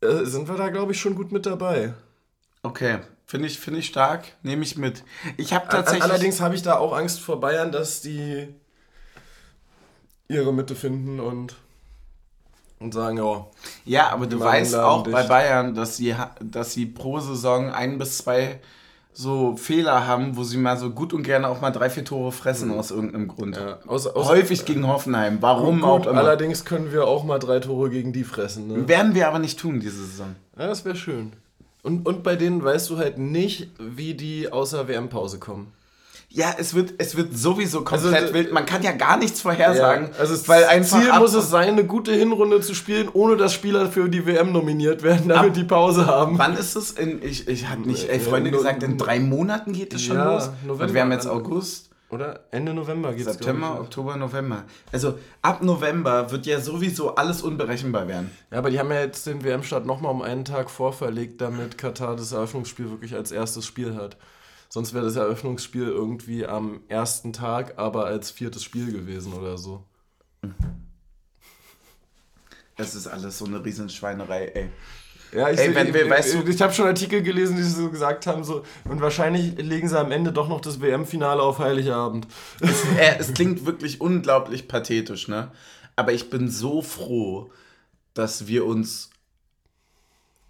äh, 0.00 0.24
sind 0.24 0.48
wir 0.48 0.56
da, 0.56 0.68
glaube 0.68 0.92
ich, 0.92 1.00
schon 1.00 1.14
gut 1.16 1.32
mit 1.32 1.44
dabei. 1.46 1.94
Okay. 2.62 2.98
Finde 3.26 3.48
ich, 3.48 3.58
find 3.58 3.78
ich 3.78 3.86
stark. 3.86 4.24
Nehme 4.42 4.62
ich 4.62 4.76
mit. 4.76 5.02
Ich 5.38 5.52
habe 5.52 5.66
tatsächlich. 5.68 6.04
Allerdings 6.04 6.40
habe 6.40 6.54
ich 6.54 6.62
da 6.62 6.78
auch 6.78 6.92
Angst 6.96 7.18
vor 7.20 7.40
Bayern, 7.40 7.72
dass 7.72 8.00
die 8.02 8.48
ihre 10.28 10.52
Mitte 10.52 10.74
finden 10.76 11.18
und, 11.18 11.56
und 12.78 12.94
sagen, 12.94 13.16
ja, 13.18 13.46
Ja, 13.84 14.08
aber 14.10 14.26
du 14.26 14.38
weißt 14.38 14.74
auch 14.76 15.02
bei 15.04 15.18
dicht. 15.20 15.28
Bayern, 15.28 15.74
dass 15.74 15.96
sie, 15.96 16.14
dass 16.40 16.72
sie 16.72 16.86
pro 16.86 17.20
Saison 17.20 17.70
ein 17.70 17.98
bis 17.98 18.18
zwei 18.18 18.60
so 19.14 19.56
Fehler 19.56 20.06
haben, 20.06 20.36
wo 20.36 20.42
sie 20.42 20.56
mal 20.56 20.76
so 20.78 20.90
gut 20.90 21.12
und 21.12 21.22
gerne 21.22 21.48
auch 21.48 21.60
mal 21.60 21.70
drei, 21.70 21.90
vier 21.90 22.04
Tore 22.04 22.32
fressen 22.32 22.70
aus 22.70 22.90
irgendeinem 22.90 23.28
Grund. 23.28 23.56
ja 23.56 23.78
außer, 23.86 24.16
außer, 24.16 24.28
Häufig 24.30 24.64
gegen 24.64 24.86
Hoffenheim. 24.86 25.38
Warum 25.40 25.80
Gut, 25.80 25.88
auch 25.88 26.06
immer. 26.06 26.20
allerdings 26.20 26.64
können 26.64 26.92
wir 26.92 27.06
auch 27.06 27.24
mal 27.24 27.38
drei 27.38 27.60
Tore 27.60 27.90
gegen 27.90 28.12
die 28.12 28.24
fressen. 28.24 28.68
Ne? 28.68 28.88
Werden 28.88 29.14
wir 29.14 29.28
aber 29.28 29.38
nicht 29.38 29.58
tun 29.58 29.80
diese 29.80 30.04
Saison. 30.04 30.34
Ja, 30.58 30.66
das 30.66 30.84
wäre 30.84 30.96
schön. 30.96 31.32
Und, 31.82 32.06
und 32.06 32.22
bei 32.22 32.36
denen 32.36 32.64
weißt 32.64 32.88
du 32.90 32.98
halt 32.98 33.18
nicht, 33.18 33.68
wie 33.78 34.14
die 34.14 34.50
außer 34.50 34.88
WM-Pause 34.88 35.38
kommen. 35.38 35.72
Ja, 36.34 36.54
es 36.58 36.72
wird, 36.74 36.94
es 36.96 37.14
wird 37.14 37.36
sowieso 37.36 37.82
komplett 37.84 38.14
Also, 38.14 38.34
wild. 38.34 38.52
Man 38.52 38.64
kann 38.64 38.82
ja 38.82 38.92
gar 38.92 39.18
nichts 39.18 39.42
vorhersagen. 39.42 40.10
also 40.18 40.32
das 40.32 40.48
weil 40.48 40.64
einfach 40.64 40.98
Ziel 41.00 41.10
ab- 41.10 41.20
muss 41.20 41.34
es 41.34 41.50
sein, 41.50 41.68
eine 41.70 41.84
gute 41.84 42.12
Hinrunde 42.12 42.60
zu 42.62 42.74
spielen, 42.74 43.08
ohne 43.12 43.36
dass 43.36 43.52
Spieler 43.52 43.90
für 43.90 44.08
die 44.08 44.24
WM 44.24 44.50
nominiert 44.52 45.02
werden, 45.02 45.28
damit 45.28 45.56
die 45.56 45.64
Pause 45.64 46.06
haben. 46.06 46.38
Wann 46.38 46.56
ist 46.56 46.74
es? 46.74 46.92
In, 46.92 47.22
ich 47.22 47.48
ich 47.48 47.68
hatte 47.68 47.82
nicht 47.82 48.08
ey, 48.08 48.18
Ja, 48.18 48.22
Freunde 48.24 48.50
no- 48.50 48.56
gesagt, 48.58 48.82
in 48.82 48.96
drei 48.96 49.20
Monaten 49.20 49.72
geht 49.74 49.92
es 49.92 50.02
schon 50.02 50.16
Ja, 50.16 50.32
los. 50.34 50.50
November. 50.64 50.84
Und 50.86 50.94
wir 50.94 51.00
haben 51.02 51.12
jetzt 51.12 51.26
August. 51.28 51.90
Oder 52.08 52.40
Ende 52.50 52.74
November 52.74 53.12
geht's 53.14 53.24
September, 53.24 53.68
glaub 53.68 53.74
ich. 53.74 53.80
Oktober, 53.84 54.16
November. 54.18 54.64
Also 54.92 55.14
ab 55.40 55.62
November 55.62 56.30
wird 56.30 56.44
ja 56.44 56.60
sowieso 56.60 57.14
alles 57.14 57.40
unberechenbar 57.40 58.06
werden. 58.06 58.30
Ja, 58.50 58.58
aber 58.58 58.70
die 58.70 58.78
haben 58.78 58.90
ja 58.90 59.00
jetzt 59.00 59.26
den 59.26 59.42
WM-Start 59.42 59.86
nochmal 59.86 60.12
um 60.12 60.20
einen 60.20 60.44
Tag 60.44 60.68
vorverlegt, 60.68 61.40
damit 61.40 61.78
Katar 61.78 62.14
das 62.16 62.32
Eröffnungsspiel 62.32 62.90
wirklich 62.90 63.14
als 63.14 63.32
erstes 63.32 63.64
Spiel 63.64 63.94
hat. 63.96 64.18
Sonst 64.72 64.94
wäre 64.94 65.04
das 65.04 65.16
Eröffnungsspiel 65.16 65.86
irgendwie 65.86 66.46
am 66.46 66.80
ersten 66.88 67.34
Tag, 67.34 67.74
aber 67.76 68.06
als 68.06 68.30
viertes 68.30 68.64
Spiel 68.64 68.90
gewesen 68.90 69.34
oder 69.34 69.58
so. 69.58 69.84
Es 72.78 72.94
ist 72.94 73.06
alles 73.06 73.36
so 73.36 73.44
eine 73.44 73.62
Riesenschweinerei, 73.62 74.46
ey. 74.46 74.70
Ja, 75.30 75.50
ich, 75.50 75.58
Ey, 75.58 75.74
wenn, 75.74 75.88
ich, 75.88 76.08
weißt 76.08 76.32
du, 76.32 76.46
ich 76.48 76.62
habe 76.62 76.72
schon 76.72 76.86
Artikel 76.86 77.20
gelesen, 77.20 77.56
die 77.56 77.62
so 77.64 77.90
gesagt 77.90 78.26
haben, 78.26 78.44
so, 78.44 78.64
und 78.88 79.02
wahrscheinlich 79.02 79.58
legen 79.58 79.88
sie 79.88 80.00
am 80.00 80.10
Ende 80.10 80.32
doch 80.32 80.48
noch 80.48 80.62
das 80.62 80.80
WM-Finale 80.80 81.42
auf 81.42 81.58
Heiligabend. 81.58 82.26
Es, 82.60 82.82
äh, 82.98 83.16
es 83.18 83.34
klingt 83.34 83.66
wirklich 83.66 84.00
unglaublich 84.00 84.68
pathetisch, 84.68 85.28
ne? 85.28 85.52
Aber 85.96 86.14
ich 86.14 86.30
bin 86.30 86.48
so 86.48 86.80
froh, 86.80 87.52
dass 88.14 88.46
wir 88.46 88.64
uns 88.64 89.10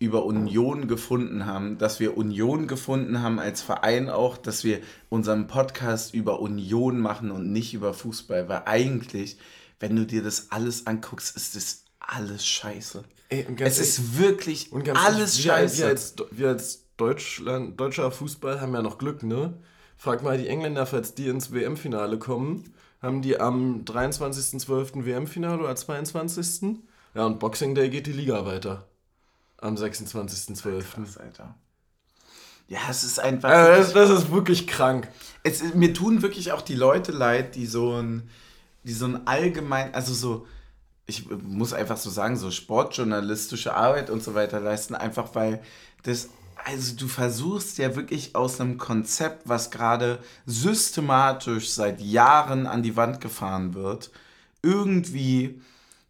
über 0.02 0.24
Union 0.24 0.88
gefunden 0.88 1.46
haben, 1.46 1.78
dass 1.78 2.00
wir 2.00 2.16
Union 2.16 2.66
gefunden 2.66 3.22
haben 3.22 3.38
als 3.38 3.62
Verein 3.62 4.10
auch, 4.10 4.36
dass 4.36 4.64
wir 4.64 4.80
unseren 5.08 5.46
Podcast 5.46 6.12
über 6.12 6.40
Union 6.40 6.98
machen 6.98 7.30
und 7.30 7.52
nicht 7.52 7.72
über 7.72 7.94
Fußball, 7.94 8.48
weil 8.48 8.62
eigentlich, 8.66 9.38
wenn 9.78 9.94
du 9.94 10.04
dir 10.04 10.22
das 10.24 10.50
alles 10.50 10.88
anguckst, 10.88 11.36
ist 11.36 11.54
das 11.54 11.84
alles 12.00 12.44
scheiße. 12.44 13.04
Ey, 13.28 13.46
es 13.60 13.78
ist 13.78 14.18
wirklich 14.18 14.72
alles 14.72 15.38
wir, 15.38 15.44
scheiße. 15.44 15.78
Wir 15.78 15.86
als, 15.86 16.14
wir 16.32 16.48
als 16.48 16.84
Deutschland, 16.96 17.78
deutscher 17.80 18.10
Fußball 18.10 18.60
haben 18.60 18.74
ja 18.74 18.82
noch 18.82 18.98
Glück, 18.98 19.22
ne? 19.22 19.54
Frag 19.96 20.24
mal 20.24 20.36
die 20.36 20.48
Engländer, 20.48 20.84
falls 20.84 21.14
die 21.14 21.28
ins 21.28 21.52
WM-Finale 21.52 22.18
kommen, 22.18 22.74
haben 23.00 23.22
die 23.22 23.38
am 23.38 23.84
23.12. 23.84 25.04
WM-Finale 25.04 25.62
oder 25.62 25.76
22. 25.76 26.78
Ja, 27.14 27.24
und 27.24 27.38
Boxing 27.38 27.76
Day 27.76 27.88
geht 27.88 28.08
die 28.08 28.12
Liga 28.12 28.44
weiter. 28.44 28.88
Am 29.62 29.76
26.12. 29.76 31.18
Alter. 31.18 31.54
Ja, 32.68 32.80
es 32.90 33.04
ist 33.04 33.18
einfach. 33.18 33.50
Äh, 33.50 33.78
das, 33.78 33.92
das, 33.92 34.10
ist 34.10 34.30
wirklich 34.30 34.66
krank. 34.66 35.08
Es, 35.42 35.74
mir 35.74 35.94
tun 35.94 36.22
wirklich 36.22 36.52
auch 36.52 36.62
die 36.62 36.74
Leute 36.74 37.12
leid, 37.12 37.54
die 37.54 37.66
so 37.66 37.94
ein, 37.94 38.28
die 38.84 38.92
so 38.92 39.06
ein 39.06 39.26
allgemein, 39.26 39.94
also 39.94 40.14
so 40.14 40.46
ich 41.06 41.28
muss 41.30 41.72
einfach 41.72 41.96
so 41.96 42.10
sagen, 42.10 42.36
so 42.36 42.50
sportjournalistische 42.50 43.74
Arbeit 43.74 44.10
und 44.10 44.22
so 44.22 44.34
weiter 44.34 44.60
leisten, 44.60 44.94
einfach 44.94 45.34
weil 45.34 45.62
das, 46.04 46.28
also 46.64 46.96
du 46.96 47.08
versuchst 47.08 47.78
ja 47.78 47.96
wirklich 47.96 48.34
aus 48.34 48.60
einem 48.60 48.78
Konzept, 48.78 49.48
was 49.48 49.70
gerade 49.70 50.18
systematisch 50.46 51.70
seit 51.70 52.00
Jahren 52.00 52.66
an 52.66 52.82
die 52.82 52.96
Wand 52.96 53.20
gefahren 53.20 53.74
wird, 53.74 54.10
irgendwie 54.62 55.60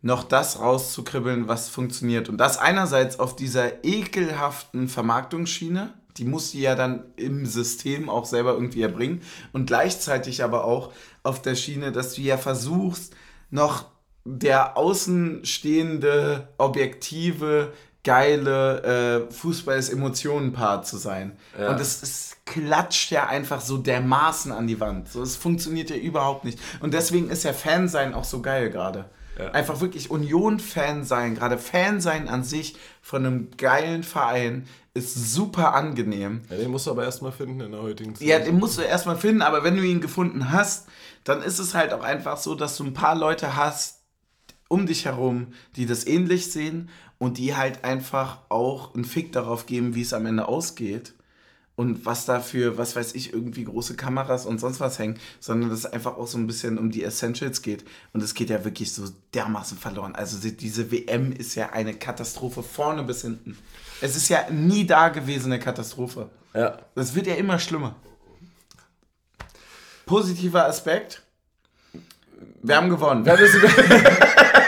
noch 0.03 0.24
das 0.24 0.59
rauszukribbeln, 0.59 1.48
was 1.48 1.68
funktioniert. 1.68 2.28
Und 2.28 2.38
das 2.38 2.59
einerseits 2.59 3.20
auf 3.20 3.36
dieser 3.36 3.84
ekelhaften 3.84 4.88
Vermarktungsschiene, 4.88 5.94
die 6.16 6.24
muss 6.24 6.50
sie 6.50 6.61
ja 6.61 6.74
dann 6.74 7.05
im 7.16 7.46
System 7.46 8.11
auch 8.11 8.26
selber 8.26 8.53
irgendwie 8.53 8.82
erbringen. 8.82 9.22
Und 9.53 9.66
gleichzeitig 9.66 10.42
aber 10.42 10.64
auch 10.64 10.92
auf 11.22 11.40
der 11.40 11.55
Schiene, 11.55 11.92
dass 11.92 12.14
du 12.14 12.20
ja 12.20 12.36
versuchst, 12.36 13.14
noch 13.50 13.86
der 14.24 14.76
außenstehende, 14.76 16.48
objektive, 16.59 17.72
geile 18.05 19.28
äh, 19.28 19.32
Fußball 19.32 19.78
ist 19.78 19.90
Emotionen-Part 19.90 20.86
zu 20.86 20.96
sein. 20.96 21.36
Ja. 21.59 21.70
Und 21.70 21.80
es, 21.80 22.03
es 22.03 22.36
klatscht 22.44 23.12
ja 23.12 23.28
einfach 23.28 23.61
so 23.61 23.78
dermaßen 23.78 24.50
an 24.50 24.66
die 24.66 24.80
Wand. 24.80 25.09
So, 25.09 25.22
es 25.22 25.36
funktioniert 25.36 25.90
ja 25.90 25.96
überhaupt 25.96 26.44
nicht. 26.44 26.59
Und 26.80 26.94
deswegen 26.94 27.30
ist 27.30 27.44
ja 27.44 27.53
Fansein 27.53 28.14
auch 28.14 28.24
so 28.24 28.42
geil 28.42 28.70
gerade. 28.70 29.09
Ja. 29.39 29.51
Einfach 29.53 29.80
wirklich 29.80 30.11
Union-Fan 30.11 31.05
sein, 31.05 31.35
gerade 31.35 31.59
Fan 31.59 32.01
sein 32.01 32.28
an 32.28 32.45
sich 32.45 32.76
von 33.01 33.24
einem 33.24 33.49
geilen 33.57 34.03
Verein 34.03 34.66
ist 34.95 35.33
super 35.33 35.74
angenehm. 35.74 36.43
Ja, 36.51 36.57
den 36.57 36.70
musst 36.70 36.87
du 36.87 36.91
aber 36.91 37.05
erstmal 37.05 37.33
finden 37.33 37.61
in 37.61 37.72
der 37.72 37.80
heutigen 37.80 38.14
Zeit. 38.14 38.28
Ja, 38.28 38.39
den 38.39 38.59
musst 38.59 38.76
du 38.76 38.83
erstmal 38.83 39.16
finden, 39.16 39.41
aber 39.41 39.64
wenn 39.64 39.76
du 39.76 39.83
ihn 39.83 40.03
gefunden 40.03 40.53
hast, 40.53 40.87
dann 41.24 41.43
ist 41.43 41.59
es 41.59 41.74
halt 41.74 41.93
auch 41.93 42.03
einfach 42.03 42.37
so, 42.37 42.55
dass 42.55 42.76
du 42.76 42.85
ein 42.85 42.93
paar 42.93 43.14
Leute 43.14 43.57
hast, 43.57 44.03
um 44.68 44.87
dich 44.87 45.07
herum, 45.07 45.49
die 45.76 45.87
das 45.87 46.07
ähnlich 46.07 46.53
sehen 46.53 46.91
und 47.18 47.39
die 47.39 47.55
halt 47.55 47.85
einfach 47.85 48.39
auch 48.49 48.95
einen 48.95 49.05
Fick 49.05 49.33
darauf 49.33 49.66
geben, 49.66 49.95
wie 49.95 50.03
es 50.03 50.12
am 50.12 50.26
Ende 50.26 50.47
ausgeht. 50.49 51.14
Und 51.75 52.05
was 52.05 52.27
dafür, 52.27 52.77
was 52.77 52.97
weiß 52.97 53.14
ich, 53.14 53.33
irgendwie 53.33 53.64
große 53.64 53.97
Kameras 53.97 54.45
und 54.45 54.59
sonst 54.59 54.79
was 54.81 54.99
hängen, 54.99 55.18
sondern 55.41 55.70
dass 55.70 55.81
es 55.81 55.87
einfach 55.87 56.16
auch 56.16 56.27
so 56.27 56.37
ein 56.37 56.47
bisschen 56.47 56.79
um 56.79 56.91
die 56.91 57.03
Essentials 57.03 57.62
geht. 57.62 57.85
Und 58.12 58.23
es 58.23 58.35
geht 58.35 58.51
ja 58.51 58.64
wirklich 58.64 58.93
so 58.93 59.05
dermaßen 59.35 59.79
verloren. 59.79 60.14
Also 60.14 60.37
diese 60.49 60.93
WM 60.93 61.33
ist 61.33 61.55
ja 61.55 61.70
eine 61.70 61.95
Katastrophe 61.95 62.62
vorne 62.62 63.03
bis 63.05 63.23
hinten. 63.23 63.57
Es 64.03 64.16
ist 64.16 64.29
ja 64.29 64.51
nie 64.51 64.87
da 64.87 65.09
gewesen 65.09 65.53
eine 65.53 65.61
Katastrophe. 65.61 66.29
Ja. 66.55 66.79
Das 66.95 67.14
wird 67.14 67.27
ja 67.27 67.35
immer 67.35 67.59
schlimmer. 67.59 67.97
Positiver 70.05 70.66
Aspekt. 70.66 71.23
Wir 72.62 72.77
haben 72.77 72.91
gewonnen. 72.91 73.25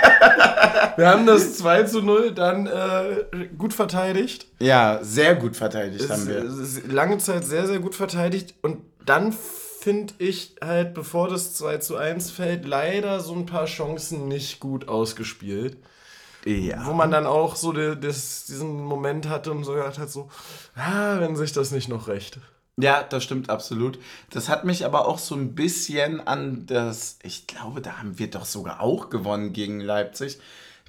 Wir 0.96 1.08
haben 1.08 1.26
das 1.26 1.58
2 1.58 1.84
zu 1.84 2.02
0 2.02 2.32
dann 2.32 2.66
äh, 2.66 3.48
gut 3.56 3.74
verteidigt. 3.74 4.46
Ja, 4.58 4.98
sehr 5.02 5.34
gut 5.34 5.56
verteidigt 5.56 6.04
es, 6.04 6.10
haben 6.10 6.28
wir. 6.28 6.92
lange 6.92 7.18
Zeit 7.18 7.44
sehr, 7.44 7.66
sehr 7.66 7.80
gut 7.80 7.94
verteidigt. 7.94 8.54
Und 8.62 8.78
dann 9.04 9.32
finde 9.32 10.14
ich 10.18 10.56
halt, 10.62 10.94
bevor 10.94 11.28
das 11.28 11.54
2 11.54 11.78
zu 11.78 11.96
1 11.96 12.30
fällt, 12.30 12.64
leider 12.64 13.20
so 13.20 13.34
ein 13.34 13.46
paar 13.46 13.66
Chancen 13.66 14.28
nicht 14.28 14.60
gut 14.60 14.88
ausgespielt. 14.88 15.76
Ja. 16.46 16.86
Wo 16.86 16.92
man 16.92 17.10
dann 17.10 17.26
auch 17.26 17.56
so 17.56 17.72
die, 17.72 17.98
das, 17.98 18.44
diesen 18.46 18.82
Moment 18.82 19.28
hatte 19.28 19.50
und 19.50 19.64
so 19.64 19.72
gedacht 19.72 19.98
hat, 19.98 20.10
so, 20.10 20.28
ah, 20.74 21.18
wenn 21.20 21.36
sich 21.36 21.52
das 21.52 21.70
nicht 21.70 21.88
noch 21.88 22.08
recht. 22.08 22.38
Ja, 22.76 23.02
das 23.02 23.22
stimmt 23.22 23.50
absolut. 23.50 23.98
Das 24.30 24.48
hat 24.48 24.64
mich 24.64 24.84
aber 24.84 25.06
auch 25.06 25.18
so 25.18 25.34
ein 25.36 25.54
bisschen 25.54 26.26
an 26.26 26.66
das, 26.66 27.18
ich 27.22 27.46
glaube, 27.46 27.80
da 27.80 27.98
haben 27.98 28.18
wir 28.18 28.28
doch 28.30 28.44
sogar 28.44 28.80
auch 28.80 29.10
gewonnen 29.10 29.52
gegen 29.52 29.80
Leipzig. 29.80 30.38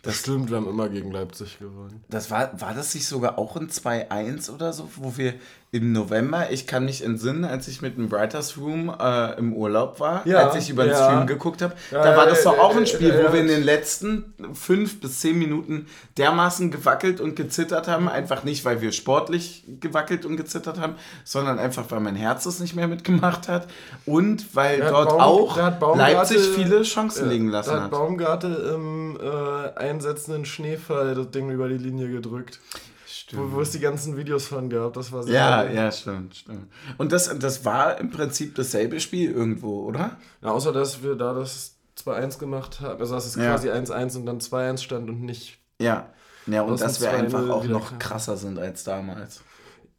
Das 0.06 0.18
stimmt, 0.18 0.52
wir 0.52 0.58
haben 0.58 0.68
immer 0.70 0.88
gegen 0.88 1.12
Leipzig 1.12 1.58
gewonnen. 1.58 2.04
Das 2.10 2.30
war, 2.30 2.62
war 2.62 2.76
das 2.76 2.94
nicht 2.94 3.08
sogar 3.08 3.40
auch 3.40 3.56
ein 3.56 3.70
2-1 3.70 4.52
oder 4.52 4.72
so, 4.72 4.88
wo 4.98 5.18
wir 5.18 5.34
im 5.76 5.92
November, 5.92 6.52
ich 6.52 6.68
kann 6.68 6.86
mich 6.86 7.04
entsinnen, 7.04 7.44
als 7.44 7.68
ich 7.68 7.82
mit 7.82 7.98
dem 7.98 8.10
Writers 8.10 8.58
Room 8.58 8.96
äh, 8.98 9.38
im 9.38 9.52
Urlaub 9.52 10.00
war, 10.00 10.26
ja, 10.26 10.48
als 10.48 10.56
ich 10.56 10.70
über 10.70 10.86
den 10.86 10.94
ja. 10.94 11.04
Stream 11.04 11.28
geguckt 11.28 11.62
habe, 11.62 11.74
ja, 11.92 12.02
da 12.02 12.16
war 12.16 12.26
das 12.28 12.44
doch 12.44 12.58
auch 12.58 12.78
ein 12.78 12.88
Spiel, 12.88 13.14
wo 13.14 13.34
wir 13.34 13.42
in 13.42 13.50
den 13.50 13.62
letzten 13.62 14.34
fünf 14.54 15.02
bis 15.02 15.20
zehn 15.20 15.38
Minuten 15.38 15.88
dermaßen 16.18 16.72
gewackelt 16.72 17.20
und 17.20 17.36
gezittert 17.36 17.90
haben. 17.90 18.08
Einfach 18.08 18.46
nicht, 18.46 18.64
weil 18.64 18.80
wir 18.80 18.94
sportlich 18.94 19.66
gewackelt 19.82 20.26
und 20.26 20.38
gezittert 20.38 20.80
haben, 20.80 20.96
sondern 21.26 21.60
einfach, 21.60 21.84
weil 21.90 22.00
mein 22.00 22.16
Herz 22.16 22.46
es 22.46 22.62
nicht 22.62 22.76
mehr 22.76 22.88
mitgemacht 22.88 23.50
hat 23.50 23.68
und 24.06 24.56
weil 24.56 24.80
dort 24.80 25.10
Baum, 25.10 25.20
auch 25.20 25.98
Leipzig 25.98 26.40
viele 26.56 26.84
Chancen 26.84 27.30
liegen 27.30 27.50
lassen 27.50 27.74
hat. 27.74 27.82
hat 27.82 27.92
Baumgarte 27.92 28.48
im 28.76 29.20
äh, 29.22 29.78
einsetzenden 29.78 30.46
Schneefall 30.46 31.16
das 31.16 31.32
Ding 31.32 31.50
über 31.50 31.68
die 31.68 31.78
Linie 31.78 32.08
gedrückt. 32.08 32.62
Stimmt. 33.26 33.54
Wo, 33.54 33.56
wo 33.56 33.62
es 33.62 33.72
die 33.72 33.80
ganzen 33.80 34.18
Videos 34.18 34.46
von 34.46 34.70
gab, 34.70 34.94
das 34.94 35.12
war 35.12 35.24
sehr 35.24 35.34
Ja, 35.34 35.64
geil. 35.64 35.76
ja, 35.76 35.92
stimmt, 35.92 36.36
stimmt. 36.36 36.72
Und 37.00 37.12
das, 37.12 37.36
das 37.40 37.66
war 37.66 38.00
im 38.00 38.12
Prinzip 38.12 38.54
dasselbe 38.54 39.00
Spiel 39.00 39.32
irgendwo, 39.32 39.84
oder? 39.84 40.18
Ja, 40.44 40.52
außer 40.52 40.72
dass 40.72 41.02
wir 41.02 41.16
da 41.16 41.34
das 41.34 41.76
2-1 41.98 42.38
gemacht 42.38 42.82
haben, 42.82 43.00
also 43.00 43.16
dass 43.16 43.26
es 43.26 43.34
ja. 43.34 43.46
quasi 43.46 43.72
1-1 43.72 44.18
und 44.18 44.28
dann 44.28 44.40
2-1 44.40 44.78
stand 44.78 45.10
und 45.10 45.24
nicht. 45.24 45.58
Ja, 45.82 46.14
ja 46.46 46.62
und 46.62 46.80
dass 46.80 47.02
wir 47.02 47.10
einfach 47.10 47.50
auch 47.50 47.64
noch 47.64 47.98
krasser 47.98 48.38
sind 48.38 48.60
als 48.60 48.84
damals. 48.84 49.42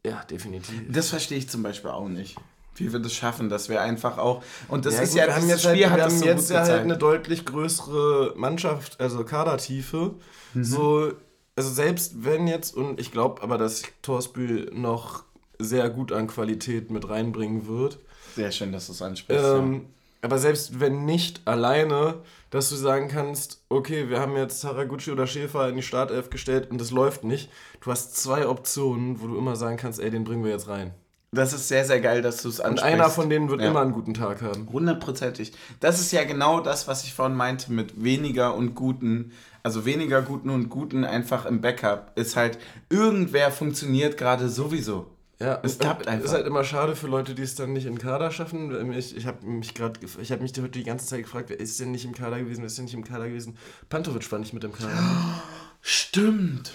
Ja, 0.05 0.23
definitiv. 0.23 0.83
Das 0.89 1.09
verstehe 1.09 1.37
ich 1.37 1.49
zum 1.49 1.63
Beispiel 1.63 1.91
auch 1.91 2.07
nicht 2.07 2.37
wie 2.79 2.93
wir 2.93 2.99
das 2.99 3.11
schaffen, 3.11 3.49
dass 3.49 3.69
wir 3.69 3.81
einfach 3.81 4.19
auch 4.19 4.43
und 4.67 4.85
das 4.85 4.97
ja, 4.97 5.01
ist 5.01 5.09
gut, 5.09 5.19
ja 5.19 5.25
wir 5.25 5.35
haben 5.35 5.49
jetzt 5.49 5.63
Spiel 5.63 5.89
halt, 5.89 5.95
wir 5.95 6.03
haben 6.03 6.15
so 6.15 6.25
jetzt 6.25 6.51
ja 6.51 6.59
halt 6.59 6.83
eine 6.83 6.95
deutlich 6.95 7.43
größere 7.43 8.33
Mannschaft, 8.35 9.01
also 9.01 9.23
Kadertiefe. 9.23 10.13
Mhm. 10.53 10.63
So 10.63 11.11
also 11.57 11.69
selbst 11.71 12.23
wenn 12.23 12.47
jetzt, 12.47 12.75
und 12.75 12.99
ich 12.99 13.11
glaube 13.11 13.41
aber, 13.41 13.57
dass 13.57 13.81
Torsbühl 14.03 14.71
noch 14.73 15.23
sehr 15.59 15.89
gut 15.89 16.11
an 16.11 16.27
Qualität 16.27 16.91
mit 16.91 17.09
reinbringen 17.09 17.67
wird. 17.67 17.97
Sehr 18.35 18.51
schön, 18.51 18.71
dass 18.71 18.85
du 18.85 18.93
es 18.93 19.01
ansprichst. 19.01 19.43
Ähm, 19.43 19.73
ja. 19.73 19.79
Aber 20.21 20.37
selbst 20.37 20.79
wenn 20.79 21.05
nicht 21.05 21.41
alleine, 21.45 22.15
dass 22.51 22.69
du 22.69 22.75
sagen 22.75 23.07
kannst, 23.07 23.63
okay, 23.69 24.09
wir 24.09 24.19
haben 24.19 24.35
jetzt 24.35 24.63
Haraguchi 24.63 25.11
oder 25.11 25.25
Schäfer 25.25 25.67
in 25.69 25.75
die 25.75 25.81
Startelf 25.81 26.29
gestellt 26.29 26.69
und 26.69 26.79
es 26.79 26.91
läuft 26.91 27.23
nicht. 27.23 27.49
Du 27.81 27.91
hast 27.91 28.15
zwei 28.15 28.47
Optionen, 28.47 29.19
wo 29.19 29.27
du 29.27 29.37
immer 29.37 29.55
sagen 29.55 29.77
kannst, 29.77 29.99
ey, 29.99 30.11
den 30.11 30.23
bringen 30.23 30.43
wir 30.43 30.51
jetzt 30.51 30.67
rein. 30.67 30.93
Das 31.31 31.53
ist 31.53 31.67
sehr, 31.67 31.83
sehr 31.83 31.99
geil, 31.99 32.21
dass 32.21 32.41
du 32.41 32.49
es 32.49 32.61
ansprichst. 32.61 32.85
Und 32.85 32.93
einer 32.93 33.09
von 33.09 33.29
denen 33.29 33.49
wird 33.49 33.61
ja. 33.61 33.67
immer 33.67 33.81
einen 33.81 33.91
guten 33.91 34.13
Tag 34.13 34.41
haben. 34.41 34.69
Hundertprozentig. 34.71 35.51
Das 35.79 35.99
ist 35.99 36.11
ja 36.11 36.23
genau 36.23 36.61
das, 36.61 36.87
was 36.87 37.03
ich 37.03 37.13
vorhin 37.13 37.35
meinte 37.35 37.71
mit 37.71 38.01
weniger 38.01 38.55
und 38.55 38.75
guten, 38.75 39.33
also 39.67 39.83
weniger 39.83 40.21
guten 40.21 40.49
und 40.49 40.69
guten 40.69 41.03
einfach 41.03 41.45
im 41.45 41.59
Backup. 41.59 42.13
Ist 42.15 42.37
halt, 42.37 42.57
irgendwer 42.89 43.51
funktioniert 43.51 44.15
gerade 44.15 44.47
sowieso. 44.47 45.07
Ja, 45.41 45.59
es 45.61 45.77
klappt 45.77 46.07
einfach. 46.07 46.23
Ist 46.23 46.31
halt 46.31 46.47
immer 46.47 46.63
schade 46.63 46.95
für 46.95 47.07
Leute, 47.07 47.35
die 47.35 47.41
es 47.41 47.55
dann 47.55 47.73
nicht 47.73 47.85
den 47.85 47.99
Kader 47.99 48.31
schaffen. 48.31 48.93
Ich, 48.93 49.13
ich 49.13 49.27
habe 49.27 49.45
mich 49.45 49.73
gerade, 49.73 49.99
ich 50.21 50.31
habe 50.31 50.41
mich 50.41 50.53
heute 50.53 50.69
die 50.69 50.85
ganze 50.85 51.05
Zeit 51.05 51.23
gefragt, 51.23 51.49
wer 51.49 51.59
ist 51.59 51.77
denn 51.81 51.91
nicht 51.91 52.05
im 52.05 52.13
Kader 52.13 52.39
gewesen, 52.39 52.61
wer 52.61 52.67
ist 52.67 52.77
denn 52.77 52.85
nicht 52.85 52.93
im 52.93 53.03
Kader 53.03 53.27
gewesen? 53.27 53.57
Pantovic 53.89 54.31
war 54.31 54.39
nicht 54.39 54.53
mit 54.53 54.63
im 54.63 54.71
Kader. 54.71 54.93
Stimmt. 55.81 56.71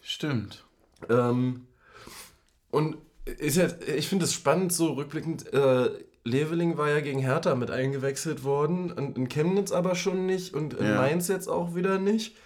Stimmt. 0.00 0.64
Ähm, 1.08 1.66
und 2.70 2.98
ist 3.24 3.56
ja, 3.56 3.66
ich 3.96 4.06
finde 4.06 4.26
es 4.26 4.32
spannend, 4.32 4.72
so 4.72 4.92
rückblickend. 4.92 5.52
Äh, 5.52 5.90
Leveling 6.24 6.76
war 6.76 6.90
ja 6.90 7.00
gegen 7.00 7.20
Hertha 7.20 7.54
mit 7.54 7.70
eingewechselt 7.70 8.44
worden, 8.44 8.92
und 8.92 9.16
in 9.16 9.28
Chemnitz 9.28 9.72
aber 9.72 9.94
schon 9.94 10.26
nicht 10.26 10.54
und 10.54 10.74
in 10.74 10.86
ja. 10.86 10.96
Mainz 10.96 11.28
jetzt 11.28 11.48
auch 11.48 11.74
wieder 11.74 11.98
nicht 11.98 12.36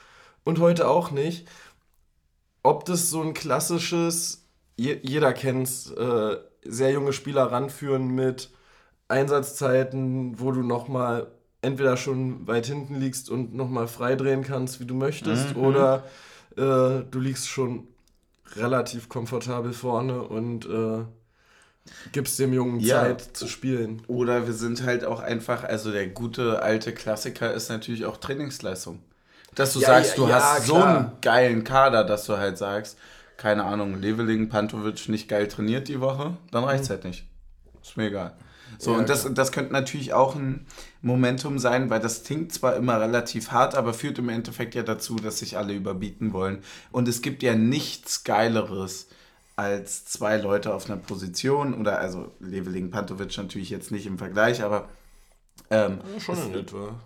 und 0.44 0.60
heute 0.60 0.88
auch 0.88 1.10
nicht. 1.10 1.48
ob 2.64 2.84
das 2.86 3.10
so 3.10 3.20
ein 3.22 3.34
klassisches, 3.34 4.46
je, 4.76 4.98
jeder 5.02 5.32
kennt 5.32 5.68
äh, 5.96 6.36
sehr 6.64 6.90
junge 6.92 7.12
Spieler 7.12 7.44
ranführen 7.44 8.08
mit 8.08 8.50
Einsatzzeiten, 9.06 10.40
wo 10.40 10.50
du 10.50 10.62
nochmal 10.62 11.30
entweder 11.60 11.96
schon 11.96 12.46
weit 12.46 12.66
hinten 12.66 12.98
liegst 12.98 13.30
und 13.30 13.54
nochmal 13.54 13.86
freidrehen 13.86 14.42
kannst, 14.42 14.80
wie 14.80 14.86
du 14.86 14.94
möchtest, 14.94 15.56
mhm. 15.56 15.62
oder 15.62 16.04
äh, 16.56 17.04
du 17.10 17.20
liegst 17.20 17.48
schon 17.48 17.86
relativ 18.56 19.08
komfortabel 19.08 19.72
vorne 19.72 20.22
und 20.22 20.66
äh, 20.66 21.04
gibst 22.12 22.39
dem 22.39 22.53
Jungen 22.53 22.80
ja. 22.80 23.03
Zeit 23.03 23.37
zu 23.37 23.47
spielen. 23.47 24.03
Oder 24.07 24.47
wir 24.47 24.55
sind 24.55 24.85
halt 24.85 25.05
auch 25.05 25.20
einfach, 25.20 25.64
also 25.64 25.93
der 25.93 26.09
gute 26.09 26.62
alte 26.62 26.93
Klassiker 26.93 27.53
ist 27.53 27.68
natürlich 27.68 28.05
auch 28.05 28.16
Trainingsleistung. 28.16 29.01
Dass 29.55 29.72
du 29.72 29.80
ja, 29.80 29.87
sagst, 29.87 30.12
ja, 30.12 30.16
du 30.16 30.32
hast 30.32 30.66
so 30.66 30.76
einen 30.76 31.12
geilen 31.20 31.64
Kader, 31.64 32.05
dass 32.05 32.26
du 32.26 32.37
halt 32.37 32.59
sagst, 32.59 32.99
keine 33.37 33.64
Ahnung, 33.64 34.01
Leveling, 34.01 34.49
Pantovic 34.49 35.09
nicht 35.09 35.28
geil 35.28 35.49
trainiert 35.49 35.89
die 35.89 36.01
Woche, 36.01 36.37
dann 36.51 36.64
reicht 36.64 36.85
es 36.85 36.89
mhm. 36.89 36.93
halt 36.93 37.05
nicht. 37.05 37.26
Ist 37.82 37.97
mir 37.97 38.07
egal. 38.07 38.35
So, 38.78 38.93
ja, 38.93 38.99
und 38.99 39.09
das, 39.09 39.28
das 39.32 39.53
könnte 39.53 39.72
natürlich 39.72 40.12
auch 40.12 40.35
ein 40.35 40.66
Momentum 41.03 41.59
sein, 41.59 41.91
weil 41.91 42.01
das 42.01 42.24
klingt 42.24 42.53
zwar 42.53 42.76
immer 42.76 43.01
relativ 43.01 43.53
hart, 43.53 43.74
aber 43.74 43.95
führt 43.95 44.18
im 44.18 44.28
Endeffekt 44.28 44.74
ja 44.74 44.82
dazu, 44.82 45.16
dass 45.16 45.39
sich 45.39 45.57
alle 45.57 45.74
überbieten 45.74 46.32
wollen. 46.32 46.59
Und 46.91 47.07
es 47.07 47.22
gibt 47.22 47.43
ja 47.43 47.55
nichts 47.55 48.24
Geileres 48.24 49.09
als 49.57 50.05
zwei 50.05 50.36
Leute 50.36 50.74
auf 50.74 50.90
einer 50.90 50.98
Position 50.98 51.74
oder 51.74 51.98
also 51.98 52.32
Leveling 52.40 52.90
Pantovic 52.90 53.36
natürlich 53.36 53.70
jetzt 53.70 53.92
nicht 53.92 54.07
im 54.07 54.18
Vergleich, 54.18 54.62
aber 54.62 54.88
ähm, 55.70 55.98
ja, 56.12 56.20
schon 56.20 56.38
in 56.38 56.55
etwa. 56.55 57.00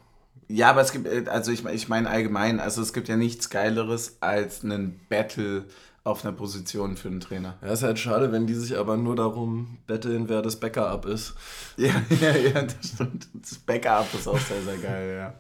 Ja, 0.49 0.71
aber 0.71 0.81
es 0.81 0.93
gibt, 0.93 1.29
also 1.29 1.53
ich, 1.53 1.65
ich 1.67 1.89
meine 1.89 2.09
allgemein, 2.09 2.59
also 2.59 2.81
es 2.81 2.95
gibt 2.95 3.09
ja 3.09 3.17
nichts 3.17 3.51
Geileres 3.51 4.17
als 4.21 4.65
einen 4.65 4.99
Battle 5.11 5.67
auf 6.05 6.25
einer 6.25 6.33
Position 6.33 6.97
für 6.97 7.09
einen 7.09 7.21
Trainer. 7.21 7.59
Ja, 7.61 7.69
ist 7.69 7.83
halt 7.83 7.99
schade, 7.99 8.33
wenn 8.33 8.47
die 8.47 8.55
sich 8.55 8.79
aber 8.79 8.97
nur 8.97 9.15
darum 9.15 9.77
betteln, 9.87 10.31
wer 10.31 10.41
das 10.41 10.57
Backup 10.59 11.05
ist. 11.05 11.35
Ja, 11.77 11.93
ja, 12.21 12.35
ja, 12.35 12.63
das 12.63 12.89
stimmt. 12.95 13.29
Das 13.35 13.57
Backup 13.59 14.13
ist 14.15 14.27
auch 14.27 14.39
sehr, 14.39 14.63
sehr 14.63 14.79
geil, 14.79 15.17
ja. 15.17 15.35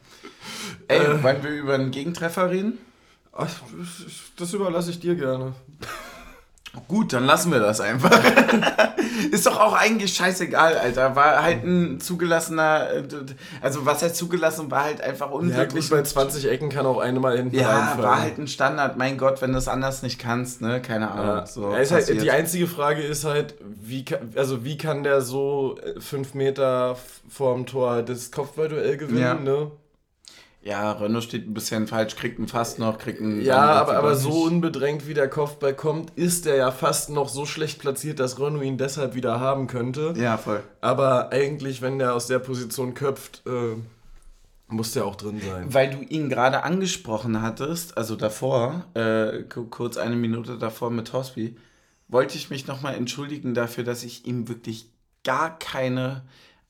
Ey, 0.88 1.04
äh, 1.04 1.22
wollen 1.22 1.42
wir 1.42 1.50
über 1.50 1.74
einen 1.74 1.90
Gegentreffer 1.90 2.50
reden? 2.50 2.78
Ach, 3.32 3.48
das 4.36 4.52
überlasse 4.52 4.90
ich 4.90 5.00
dir 5.00 5.14
gerne. 5.14 5.54
Gut, 6.86 7.12
dann 7.12 7.24
lassen 7.24 7.50
wir 7.52 7.60
das 7.60 7.80
einfach. 7.80 8.10
ist 9.30 9.46
doch 9.46 9.58
auch 9.58 9.72
eigentlich 9.74 10.14
scheißegal, 10.14 10.78
Alter. 10.78 11.16
War 11.16 11.42
halt 11.42 11.64
ein 11.64 12.00
zugelassener, 12.00 12.88
also 13.60 13.84
was 13.84 14.02
heißt 14.02 14.16
zugelassen, 14.16 14.70
war 14.70 14.84
halt 14.84 15.00
einfach 15.00 15.30
unglücklich. 15.30 15.90
Ja, 15.90 15.96
bei 15.96 16.02
20 16.02 16.48
Ecken 16.48 16.68
kann 16.68 16.86
auch 16.86 16.98
eine 16.98 17.20
mal 17.20 17.36
hinten 17.36 17.56
Ja, 17.56 17.70
reinfallen. 17.70 18.02
war 18.02 18.20
halt 18.20 18.38
ein 18.38 18.46
Standard. 18.46 18.96
Mein 18.96 19.18
Gott, 19.18 19.42
wenn 19.42 19.52
du 19.52 19.58
es 19.58 19.68
anders 19.68 20.02
nicht 20.02 20.18
kannst, 20.18 20.60
ne? 20.60 20.80
Keine 20.80 21.10
Ahnung. 21.10 21.36
Ja. 21.36 21.46
So 21.46 21.72
ja, 21.72 21.90
halt, 21.90 22.22
die 22.22 22.30
einzige 22.30 22.66
Frage 22.66 23.02
ist 23.02 23.24
halt, 23.24 23.54
wie, 23.60 24.04
also 24.36 24.64
wie 24.64 24.76
kann 24.76 25.02
der 25.02 25.20
so 25.20 25.76
fünf 25.98 26.34
Meter 26.34 26.96
vorm 27.28 27.66
Tor 27.66 28.02
das 28.02 28.30
Kopfballduell 28.30 28.96
gewinnen, 28.96 29.44
ne? 29.44 29.70
Ja, 30.68 30.92
Renault 30.92 31.24
steht 31.24 31.48
ein 31.48 31.54
bisschen 31.54 31.86
falsch, 31.86 32.14
kriegt 32.14 32.38
einen 32.38 32.46
fast 32.46 32.78
noch, 32.78 32.98
kriegt 32.98 33.22
einen. 33.22 33.40
Ja, 33.40 33.58
aber, 33.58 33.96
aber 33.96 34.16
so 34.16 34.42
unbedrängt 34.42 35.08
wie 35.08 35.14
der 35.14 35.28
Kopfball 35.28 35.72
kommt, 35.72 36.10
ist 36.10 36.46
er 36.46 36.56
ja 36.56 36.70
fast 36.70 37.08
noch 37.08 37.30
so 37.30 37.46
schlecht 37.46 37.78
platziert, 37.78 38.20
dass 38.20 38.38
Renault 38.38 38.64
ihn 38.64 38.76
deshalb 38.76 39.14
wieder 39.14 39.40
haben 39.40 39.66
könnte. 39.66 40.12
Ja, 40.18 40.36
voll. 40.36 40.62
Aber 40.82 41.32
eigentlich, 41.32 41.80
wenn 41.80 41.98
der 41.98 42.14
aus 42.14 42.26
der 42.26 42.38
Position 42.38 42.92
köpft, 42.92 43.44
äh, 43.46 43.76
muss 44.66 44.92
der 44.92 45.06
auch 45.06 45.16
drin 45.16 45.40
sein. 45.40 45.72
Weil 45.72 45.88
du 45.88 46.02
ihn 46.02 46.28
gerade 46.28 46.62
angesprochen 46.64 47.40
hattest, 47.40 47.96
also 47.96 48.14
davor, 48.14 48.84
äh, 48.92 49.44
kurz 49.70 49.96
eine 49.96 50.16
Minute 50.16 50.58
davor 50.58 50.90
mit 50.90 51.08
Tosby, 51.08 51.56
wollte 52.08 52.36
ich 52.36 52.50
mich 52.50 52.66
nochmal 52.66 52.94
entschuldigen 52.94 53.54
dafür, 53.54 53.84
dass 53.84 54.04
ich 54.04 54.26
ihm 54.26 54.48
wirklich 54.48 54.90
gar 55.24 55.58
keine 55.58 56.24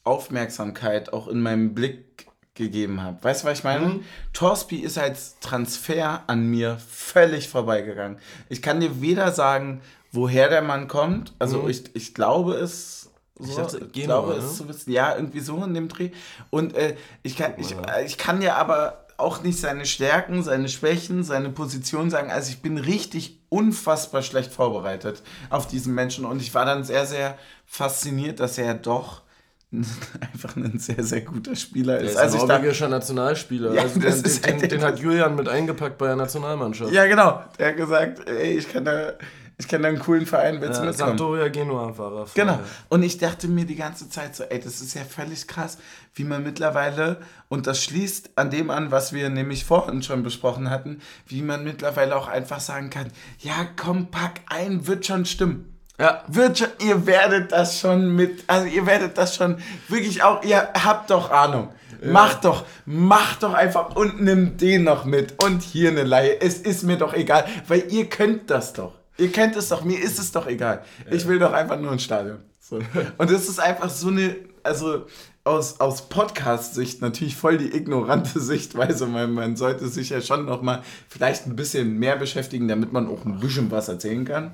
Aufmerksamkeit 0.05 1.13
auch 1.13 1.27
in 1.27 1.41
meinem 1.41 1.75
Blick 1.75 2.28
gegeben 2.59 3.03
habe. 3.03 3.17
Weißt 3.23 3.43
du, 3.43 3.49
was 3.49 3.59
ich 3.59 3.65
meine? 3.65 3.87
Mhm. 3.87 4.05
Torsby 4.35 4.77
ist 4.77 4.99
als 4.99 5.39
Transfer 5.41 6.25
an 6.27 6.47
mir 6.47 6.77
völlig 6.77 7.49
vorbeigegangen. 7.49 8.19
Ich 8.51 8.61
kann 8.61 8.81
dir 8.81 9.01
weder 9.01 9.33
sagen, 9.33 9.81
woher 10.13 10.51
der 10.51 10.63
Mann 10.63 10.89
kommt. 10.89 11.33
Also 11.39 11.63
mhm. 11.63 11.71
ich, 11.71 11.85
ich 11.95 12.15
glaube 12.15 12.55
es. 12.55 13.11
So, 13.41 13.51
ich, 13.51 13.57
dachte, 13.57 13.89
ich 13.95 14.03
glaube 14.03 14.33
ne? 14.33 14.39
es 14.39 14.57
zu 14.57 14.69
wissen. 14.69 14.93
Ja, 14.93 15.15
irgendwie 15.15 15.41
so 15.41 15.63
in 15.65 15.73
dem 15.73 15.89
Dreh. 15.89 16.11
Und 16.51 16.75
äh, 16.75 16.97
ich, 17.23 17.37
kann, 17.37 17.55
ich, 17.57 17.73
äh, 17.73 18.05
ich 18.05 18.19
kann 18.19 18.41
dir 18.41 18.57
aber 18.57 19.07
auch 19.17 19.43
nicht 19.43 19.59
seine 19.59 19.87
Stärken, 19.87 20.43
seine 20.43 20.69
Schwächen, 20.69 21.25
seine 21.25 21.51
Position 21.51 22.11
sagen. 22.11 22.31
Also 22.31 22.51
ich 22.51 22.63
bin 22.63 22.79
richtig 22.79 23.41
unfassbar 23.49 24.23
schlecht 24.23 24.53
vorbereitet 24.53 25.23
auf 25.51 25.67
diesen 25.67 25.95
Menschen 25.95 26.25
und 26.25 26.41
ich 26.41 26.55
war 26.55 26.65
dann 26.65 26.85
sehr, 26.85 27.07
sehr 27.07 27.39
fasziniert, 27.67 28.41
dass 28.41 28.59
er 28.59 28.75
doch 28.75 29.23
einfach 30.33 30.57
ein 30.57 30.79
sehr, 30.79 31.03
sehr 31.05 31.21
guter 31.21 31.55
Spieler 31.55 31.99
ist. 31.99 32.03
Der 32.03 32.11
ist 32.11 32.17
also 32.17 32.43
ein 32.43 32.49
norwegischer 32.49 32.89
Nationalspieler. 32.89 33.75
Ja, 33.75 33.83
also 33.83 34.01
den, 34.01 34.23
den, 34.23 34.43
halt 34.43 34.73
den, 34.73 34.83
hat 34.83 34.99
Julian 34.99 35.37
mit 35.37 35.49
eingepackt 35.49 35.99
bei 35.99 36.07
der 36.07 36.17
Nationalmannschaft. 36.17 36.93
Ja, 36.93 37.07
genau. 37.07 37.43
Der 37.59 37.69
hat 37.69 37.77
gesagt, 37.77 38.27
ey, 38.27 38.57
ich 38.57 38.73
kann 38.73 38.87
da, 38.87 39.13
ich 39.59 39.69
kenne 39.69 39.83
da 39.83 39.89
einen 39.89 39.99
coolen 39.99 40.25
Verein, 40.25 40.63
willst 40.63 40.79
du 40.79 40.85
ja, 40.85 40.91
mitkommen? 40.91 41.19
Sampdoria 41.19 41.49
Genua 41.49 41.99
war 41.99 42.13
er. 42.21 42.27
Genau. 42.33 42.59
Und 42.89 43.03
ich 43.03 43.19
dachte 43.19 43.47
mir 43.47 43.67
die 43.67 43.77
ganze 43.77 44.09
Zeit 44.09 44.35
so, 44.35 44.45
ey, 44.45 44.59
das 44.59 44.81
ist 44.81 44.95
ja 44.95 45.03
völlig 45.05 45.47
krass, 45.47 45.77
wie 46.15 46.25
man 46.25 46.43
mittlerweile, 46.43 47.19
und 47.49 47.67
das 47.67 47.85
schließt 47.85 48.31
an 48.37 48.51
dem 48.51 48.71
an, 48.71 48.91
was 48.91 49.13
wir 49.13 49.29
nämlich 49.29 49.67
vorhin 49.67 50.03
schon 50.03 50.23
besprochen 50.23 50.71
hatten, 50.71 51.03
wie 51.27 51.43
man 51.43 51.63
mittlerweile 51.63 52.17
auch 52.17 52.29
einfach 52.29 52.61
sagen 52.61 52.89
kann, 52.89 53.09
ja, 53.41 53.67
komm, 53.77 54.11
pack 54.11 54.41
ein, 54.47 54.87
wird 54.87 55.05
schon 55.05 55.27
stimmen. 55.27 55.78
Ja. 55.99 56.23
Wird 56.29 56.59
schon, 56.59 56.69
ihr 56.81 57.07
werdet 57.07 57.53
das 57.53 57.81
schon 57.81 58.15
mit, 58.15 58.45
also 58.47 58.67
ihr 58.67 58.87
werdet 58.87 59.19
das 59.19 59.35
schon 59.35 59.59
wirklich 59.89 60.23
auch, 60.23 60.43
ihr 60.45 60.69
habt 60.73 61.11
doch 61.11 61.31
Ahnung. 61.31 61.71
Ja. 62.01 62.13
Macht 62.13 62.45
doch, 62.45 62.65
macht 62.87 63.43
doch 63.43 63.55
einfach 63.55 63.97
und 63.97 64.23
nimm 64.23 64.57
den 64.57 64.85
noch 64.85 65.05
mit 65.05 65.43
und 65.43 65.63
hier 65.63 65.91
eine 65.91 66.05
Laie. 66.05 66.41
Es 66.41 66.59
ist 66.59 66.85
mir 66.85 66.97
doch 66.97 67.15
egal, 67.15 67.45
weil 67.67 67.85
ihr 67.91 68.09
könnt 68.09 68.51
das 68.51 68.73
doch. 68.73 68.95
Ihr 69.17 69.33
kennt 69.33 69.57
es 69.57 69.69
doch, 69.69 69.83
mir 69.83 70.01
ist 70.01 70.21
es 70.21 70.31
doch 70.31 70.47
egal. 70.47 70.85
Ja. 71.05 71.13
Ich 71.13 71.27
will 71.27 71.41
doch 71.41 71.53
einfach 71.53 71.79
nur 71.79 71.91
ein 71.91 71.99
Stadion. 71.99 72.39
So. 72.61 72.79
Und 73.19 73.31
es 73.33 73.49
ist 73.49 73.59
einfach 73.59 73.91
so 73.91 74.09
eine, 74.09 74.37
also 74.63 75.07
aus, 75.43 75.81
aus 75.81 76.09
Podcast-Sicht 76.09 77.01
natürlich 77.01 77.35
voll 77.35 77.59
die 77.59 77.75
ignorante 77.75 78.39
Sichtweise, 78.41 79.13
weil 79.13 79.27
man 79.27 79.57
sollte 79.57 79.89
sich 79.89 80.11
ja 80.11 80.21
schon 80.21 80.45
noch 80.45 80.63
mal 80.63 80.83
vielleicht 81.09 81.47
ein 81.47 81.57
bisschen 81.57 81.99
mehr 81.99 82.17
beschäftigen, 82.17 82.69
damit 82.69 82.93
man 82.93 83.09
auch 83.09 83.25
ein 83.25 83.41
bisschen 83.41 83.73
was 83.73 83.89
erzählen 83.89 84.25
kann. 84.25 84.53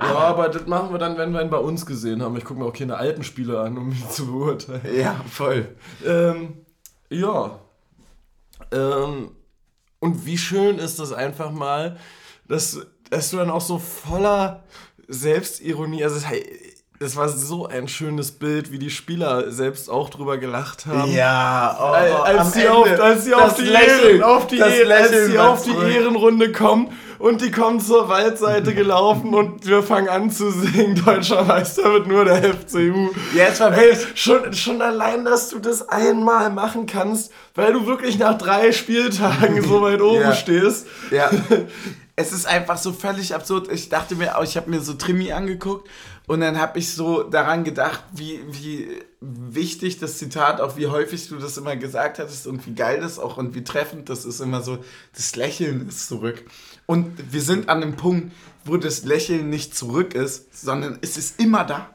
Ja, 0.00 0.16
aber 0.18 0.48
das 0.48 0.66
machen 0.66 0.90
wir 0.92 0.98
dann, 0.98 1.16
wenn 1.18 1.32
wir 1.32 1.42
ihn 1.42 1.50
bei 1.50 1.58
uns 1.58 1.86
gesehen 1.86 2.22
haben. 2.22 2.36
Ich 2.36 2.44
gucke 2.44 2.60
mir 2.60 2.66
auch 2.66 2.72
keine 2.72 2.96
alten 2.96 3.22
Spiele 3.22 3.60
an, 3.60 3.78
um 3.78 3.90
ihn 3.90 4.10
zu 4.10 4.26
beurteilen. 4.26 4.82
Ja, 4.94 5.20
voll. 5.30 5.68
Ähm, 6.04 6.64
ja. 7.10 7.58
Ähm, 8.72 9.30
und 10.00 10.26
wie 10.26 10.38
schön 10.38 10.78
ist 10.78 10.98
das 10.98 11.12
einfach 11.12 11.50
mal, 11.50 11.96
dass, 12.48 12.78
dass 13.08 13.30
du 13.30 13.36
dann 13.36 13.50
auch 13.50 13.60
so 13.60 13.78
voller 13.78 14.64
Selbstironie, 15.06 16.02
also 16.02 16.20
das 16.98 17.16
war 17.16 17.28
so 17.28 17.66
ein 17.66 17.88
schönes 17.88 18.32
Bild, 18.32 18.72
wie 18.72 18.78
die 18.78 18.90
Spieler 18.90 19.50
selbst 19.50 19.90
auch 19.90 20.10
drüber 20.10 20.38
gelacht 20.38 20.86
haben. 20.86 21.12
Ja, 21.12 21.76
oh, 21.80 22.22
als, 22.22 22.52
sie 22.52 22.68
auf, 22.68 22.88
als 23.00 23.24
sie 23.24 23.34
auf 23.34 23.54
die, 23.56 23.68
Ehren, 23.68 24.22
auf 24.22 24.46
die, 24.46 24.62
als 24.62 25.26
sie 25.26 25.38
auf 25.38 25.64
die 25.64 25.70
Ehrenrunde 25.70 26.52
kommen 26.52 26.90
und 27.24 27.40
die 27.40 27.50
kommen 27.50 27.80
zur 27.80 28.10
Waldseite 28.10 28.74
gelaufen 28.74 29.32
und 29.32 29.66
wir 29.66 29.82
fangen 29.82 30.10
an 30.10 30.30
zu 30.30 30.50
singen, 30.50 31.02
Deutscher 31.02 31.42
Meister 31.42 31.84
wird 31.84 32.06
nur 32.06 32.26
der 32.26 32.52
FCU. 32.52 33.12
Ja, 33.34 33.46
es 33.46 33.60
war 33.60 33.72
hey, 33.72 33.96
schon, 34.14 34.52
schon 34.52 34.82
allein, 34.82 35.24
dass 35.24 35.48
du 35.48 35.58
das 35.58 35.88
einmal 35.88 36.50
machen 36.50 36.84
kannst, 36.84 37.32
weil 37.54 37.72
du 37.72 37.86
wirklich 37.86 38.18
nach 38.18 38.36
drei 38.36 38.72
Spieltagen 38.72 39.62
so 39.62 39.80
weit 39.80 40.02
oben 40.02 40.20
ja. 40.20 40.34
stehst. 40.34 40.86
Ja. 41.10 41.30
es 42.16 42.32
ist 42.32 42.46
einfach 42.46 42.76
so 42.76 42.92
völlig 42.92 43.34
absurd. 43.34 43.72
Ich 43.72 43.88
dachte 43.88 44.16
mir, 44.16 44.34
ich 44.42 44.58
habe 44.58 44.68
mir 44.68 44.82
so 44.82 44.92
Trimi 44.92 45.32
angeguckt 45.32 45.88
und 46.26 46.40
dann 46.40 46.60
habe 46.60 46.78
ich 46.78 46.92
so 46.92 47.22
daran 47.22 47.64
gedacht, 47.64 48.04
wie, 48.12 48.40
wie 48.50 49.00
wichtig 49.20 49.98
das 49.98 50.18
Zitat, 50.18 50.60
auch 50.60 50.76
wie 50.76 50.88
häufig 50.88 51.26
du 51.28 51.36
das 51.36 51.56
immer 51.56 51.76
gesagt 51.76 52.18
hattest 52.18 52.46
und 52.46 52.66
wie 52.66 52.74
geil 52.74 53.00
das 53.00 53.18
auch 53.18 53.38
und 53.38 53.54
wie 53.54 53.64
treffend 53.64 54.10
das 54.10 54.26
ist 54.26 54.40
immer 54.40 54.60
so, 54.60 54.78
das 55.14 55.36
Lächeln 55.36 55.88
ist 55.88 56.08
zurück. 56.08 56.44
Und 56.86 57.32
wir 57.32 57.40
sind 57.40 57.68
an 57.68 57.82
einem 57.82 57.96
Punkt, 57.96 58.32
wo 58.64 58.76
das 58.76 59.04
Lächeln 59.04 59.50
nicht 59.50 59.76
zurück 59.76 60.14
ist, 60.14 60.58
sondern 60.58 60.98
es 61.02 61.16
ist 61.16 61.40
immer 61.40 61.64
da. 61.64 61.90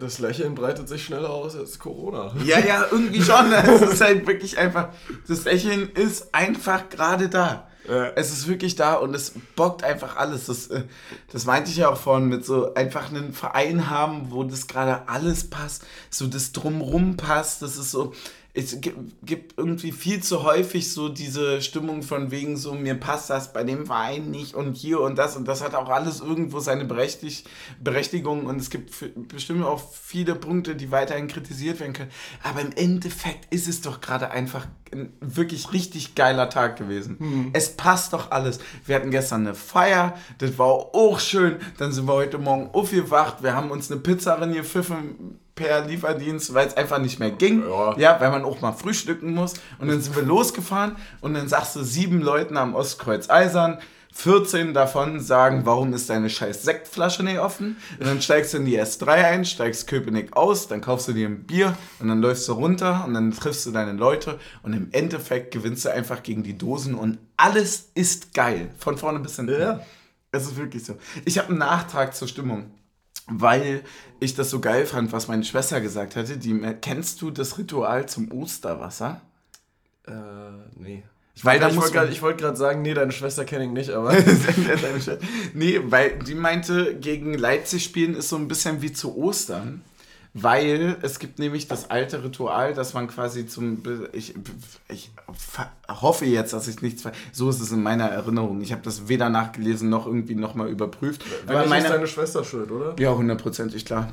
Das 0.00 0.18
Lächeln 0.18 0.54
breitet 0.54 0.88
sich 0.88 1.04
schneller 1.04 1.30
aus 1.30 1.54
als 1.54 1.78
Corona. 1.78 2.34
Ja, 2.44 2.58
ja, 2.58 2.86
irgendwie 2.90 3.22
schon. 3.22 3.52
Es 3.52 3.82
ist 3.82 4.00
halt 4.00 4.26
wirklich 4.26 4.58
einfach, 4.58 4.88
das 5.28 5.44
Lächeln 5.44 5.90
ist 5.90 6.34
einfach 6.34 6.88
gerade 6.88 7.28
da. 7.28 7.68
Ja. 7.88 8.08
Es 8.16 8.32
ist 8.32 8.48
wirklich 8.48 8.74
da 8.74 8.94
und 8.94 9.14
es 9.14 9.32
bockt 9.54 9.84
einfach 9.84 10.16
alles. 10.16 10.46
Das, 10.46 10.68
äh, 10.68 10.82
das 11.30 11.44
meinte 11.44 11.70
ich 11.70 11.76
ja 11.76 11.88
auch 11.88 11.96
vorhin 11.96 12.28
mit 12.28 12.44
so 12.44 12.74
einfach 12.74 13.10
einen 13.10 13.32
Verein 13.32 13.88
haben, 13.88 14.30
wo 14.30 14.42
das 14.42 14.66
gerade 14.66 15.08
alles 15.08 15.48
passt, 15.50 15.84
so 16.10 16.26
das 16.26 16.50
drumrum 16.50 17.16
passt. 17.16 17.62
Das 17.62 17.76
ist 17.76 17.92
so, 17.92 18.12
es 18.56 18.80
gibt 18.80 19.58
irgendwie 19.58 19.92
viel 19.92 20.22
zu 20.22 20.42
häufig 20.42 20.90
so 20.90 21.10
diese 21.10 21.60
Stimmung 21.60 22.02
von 22.02 22.30
wegen 22.30 22.56
so, 22.56 22.72
mir 22.72 22.94
passt 22.94 23.28
das 23.28 23.52
bei 23.52 23.64
dem 23.64 23.84
Verein 23.84 24.30
nicht 24.30 24.54
und 24.54 24.74
hier 24.76 25.00
und 25.00 25.16
das 25.16 25.36
und 25.36 25.46
das 25.46 25.62
hat 25.62 25.74
auch 25.74 25.90
alles 25.90 26.20
irgendwo 26.20 26.60
seine 26.60 26.86
Berechtig 26.86 27.44
Berechtigung 27.80 28.46
und 28.46 28.58
es 28.58 28.70
gibt 28.70 28.94
bestimmt 29.28 29.62
auch 29.62 29.82
viele 29.92 30.34
Punkte, 30.34 30.74
die 30.74 30.90
weiterhin 30.90 31.28
kritisiert 31.28 31.80
werden 31.80 31.92
können. 31.92 32.10
Aber 32.42 32.62
im 32.62 32.72
Endeffekt 32.72 33.52
ist 33.52 33.68
es 33.68 33.82
doch 33.82 34.00
gerade 34.00 34.30
einfach 34.30 34.66
ein 34.90 35.12
wirklich 35.20 35.74
richtig 35.74 36.14
geiler 36.14 36.48
Tag 36.48 36.76
gewesen. 36.76 37.16
Mhm. 37.18 37.50
Es 37.52 37.76
passt 37.76 38.14
doch 38.14 38.30
alles. 38.30 38.58
Wir 38.86 38.96
hatten 38.96 39.10
gestern 39.10 39.42
eine 39.42 39.54
Feier, 39.54 40.16
das 40.38 40.58
war 40.58 40.68
auch 40.68 41.20
schön. 41.20 41.56
Dann 41.76 41.92
sind 41.92 42.06
wir 42.06 42.14
heute 42.14 42.38
Morgen 42.38 42.70
aufgewacht, 42.72 43.42
wir 43.42 43.54
haben 43.54 43.70
uns 43.70 43.90
eine 43.90 44.00
Pizzerin 44.00 44.54
gepfiffen 44.54 45.40
per 45.56 45.86
Lieferdienst, 45.86 46.54
weil 46.54 46.68
es 46.68 46.76
einfach 46.76 46.98
nicht 46.98 47.18
mehr 47.18 47.32
ging. 47.32 47.64
Ja. 47.68 47.96
ja, 47.98 48.20
weil 48.20 48.30
man 48.30 48.44
auch 48.44 48.60
mal 48.60 48.72
frühstücken 48.72 49.34
muss. 49.34 49.54
Und 49.80 49.88
dann 49.88 50.00
sind 50.00 50.14
wir 50.14 50.22
losgefahren 50.22 50.94
und 51.20 51.34
dann 51.34 51.48
sagst 51.48 51.74
du 51.74 51.82
sieben 51.82 52.20
Leuten 52.20 52.56
am 52.56 52.74
Ostkreuz 52.74 53.28
Eisern, 53.28 53.78
14 54.12 54.72
davon 54.72 55.20
sagen, 55.20 55.66
warum 55.66 55.92
ist 55.92 56.08
deine 56.08 56.30
scheiß 56.30 56.62
Sektflasche 56.62 57.22
nicht 57.22 57.38
offen? 57.38 57.76
Und 57.98 58.06
dann 58.06 58.22
steigst 58.22 58.54
du 58.54 58.58
in 58.58 58.64
die 58.64 58.80
S3 58.80 59.08
ein, 59.08 59.44
steigst 59.44 59.86
Köpenick 59.88 60.36
aus, 60.36 60.68
dann 60.68 60.80
kaufst 60.80 61.08
du 61.08 61.12
dir 61.12 61.28
ein 61.28 61.44
Bier 61.44 61.76
und 61.98 62.08
dann 62.08 62.22
läufst 62.22 62.48
du 62.48 62.52
runter 62.52 63.04
und 63.06 63.12
dann 63.12 63.32
triffst 63.32 63.66
du 63.66 63.72
deine 63.72 63.92
Leute 63.92 64.38
und 64.62 64.72
im 64.72 64.88
Endeffekt 64.92 65.52
gewinnst 65.52 65.84
du 65.84 65.92
einfach 65.92 66.22
gegen 66.22 66.42
die 66.42 66.56
Dosen 66.56 66.94
und 66.94 67.18
alles 67.36 67.90
ist 67.94 68.32
geil. 68.32 68.70
Von 68.78 68.96
vorne 68.96 69.20
bis 69.20 69.36
hinten. 69.36 69.60
Ja. 69.60 69.80
Es 70.32 70.44
ist 70.44 70.56
wirklich 70.56 70.84
so. 70.84 70.96
Ich 71.26 71.38
habe 71.38 71.48
einen 71.48 71.58
Nachtrag 71.58 72.14
zur 72.14 72.28
Stimmung 72.28 72.70
weil 73.26 73.82
ich 74.20 74.34
das 74.34 74.50
so 74.50 74.60
geil 74.60 74.86
fand, 74.86 75.12
was 75.12 75.28
meine 75.28 75.44
Schwester 75.44 75.80
gesagt 75.80 76.16
hatte. 76.16 76.36
Die, 76.36 76.58
kennst 76.80 77.22
du 77.22 77.30
das 77.30 77.58
Ritual 77.58 78.06
zum 78.06 78.30
Osterwasser? 78.30 79.20
Äh, 80.06 80.12
nee. 80.76 81.02
Ich, 81.34 81.44
weil 81.44 81.62
ich 81.62 81.76
wollte 81.76 82.22
wollt 82.22 82.38
gerade 82.38 82.56
sagen, 82.56 82.80
nee, 82.80 82.94
deine 82.94 83.12
Schwester 83.12 83.44
kenne 83.44 83.64
ich 83.64 83.70
nicht, 83.70 83.90
aber. 83.90 84.12
nee, 85.54 85.80
weil 85.84 86.18
die 86.20 86.34
meinte, 86.34 86.96
gegen 86.96 87.34
Leipzig 87.34 87.84
spielen 87.84 88.14
ist 88.14 88.30
so 88.30 88.36
ein 88.36 88.48
bisschen 88.48 88.80
wie 88.80 88.92
zu 88.92 89.14
Ostern 89.16 89.82
weil 90.38 90.98
es 91.00 91.18
gibt 91.18 91.38
nämlich 91.38 91.66
das 91.66 91.88
alte 91.88 92.22
Ritual, 92.22 92.74
dass 92.74 92.92
man 92.92 93.08
quasi 93.08 93.46
zum. 93.46 93.82
Ich, 94.12 94.34
ich 94.88 95.10
hoffe 95.88 96.26
jetzt, 96.26 96.52
dass 96.52 96.68
ich 96.68 96.82
nichts. 96.82 97.04
So 97.32 97.48
ist 97.48 97.60
es 97.60 97.72
in 97.72 97.82
meiner 97.82 98.08
Erinnerung. 98.08 98.60
Ich 98.60 98.70
habe 98.72 98.82
das 98.82 99.08
weder 99.08 99.30
nachgelesen 99.30 99.88
noch 99.88 100.06
irgendwie 100.06 100.34
nochmal 100.34 100.68
überprüft. 100.68 101.24
Wenn 101.46 101.56
Aber 101.56 101.66
meine, 101.66 101.86
ist 101.86 101.90
deine 101.90 102.06
Schwester 102.06 102.44
schuld, 102.44 102.70
oder? 102.70 102.94
Ja, 102.98 103.14
hundertprozentig 103.14 103.86
klar. 103.86 104.12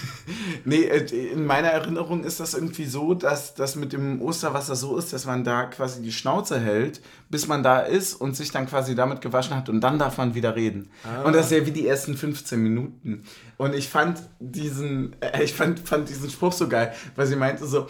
nee, 0.64 0.84
äh, 0.84 1.32
in 1.32 1.44
meiner 1.44 1.68
Erinnerung 1.68 2.24
ist 2.24 2.40
das 2.40 2.54
irgendwie 2.54 2.86
so, 2.86 3.12
dass 3.12 3.54
das 3.54 3.76
mit 3.76 3.92
dem 3.92 4.22
Osterwasser 4.22 4.74
so 4.74 4.96
ist, 4.96 5.12
dass 5.12 5.26
man 5.26 5.44
da 5.44 5.64
quasi 5.64 6.00
die 6.00 6.12
Schnauze 6.12 6.58
hält, 6.58 7.02
bis 7.28 7.46
man 7.46 7.62
da 7.62 7.80
ist 7.80 8.14
und 8.14 8.36
sich 8.36 8.50
dann 8.52 8.66
quasi 8.66 8.94
damit 8.94 9.20
gewaschen 9.20 9.54
hat 9.54 9.68
und 9.68 9.82
dann 9.82 9.98
darf 9.98 10.16
man 10.16 10.34
wieder 10.34 10.56
reden. 10.56 10.88
Ah. 11.04 11.24
Und 11.24 11.34
das 11.34 11.46
ist 11.46 11.52
ja 11.52 11.66
wie 11.66 11.72
die 11.72 11.86
ersten 11.86 12.16
15 12.16 12.58
Minuten. 12.58 13.24
Und 13.58 13.74
ich 13.74 13.88
fand 13.88 14.22
diesen, 14.38 15.20
äh, 15.20 15.42
ich 15.42 15.52
fand, 15.52 15.80
fand 15.80 16.08
diesen 16.08 16.30
Spruch 16.30 16.52
so 16.52 16.68
geil, 16.68 16.94
weil 17.16 17.26
sie 17.26 17.36
meinte 17.36 17.66
so, 17.66 17.88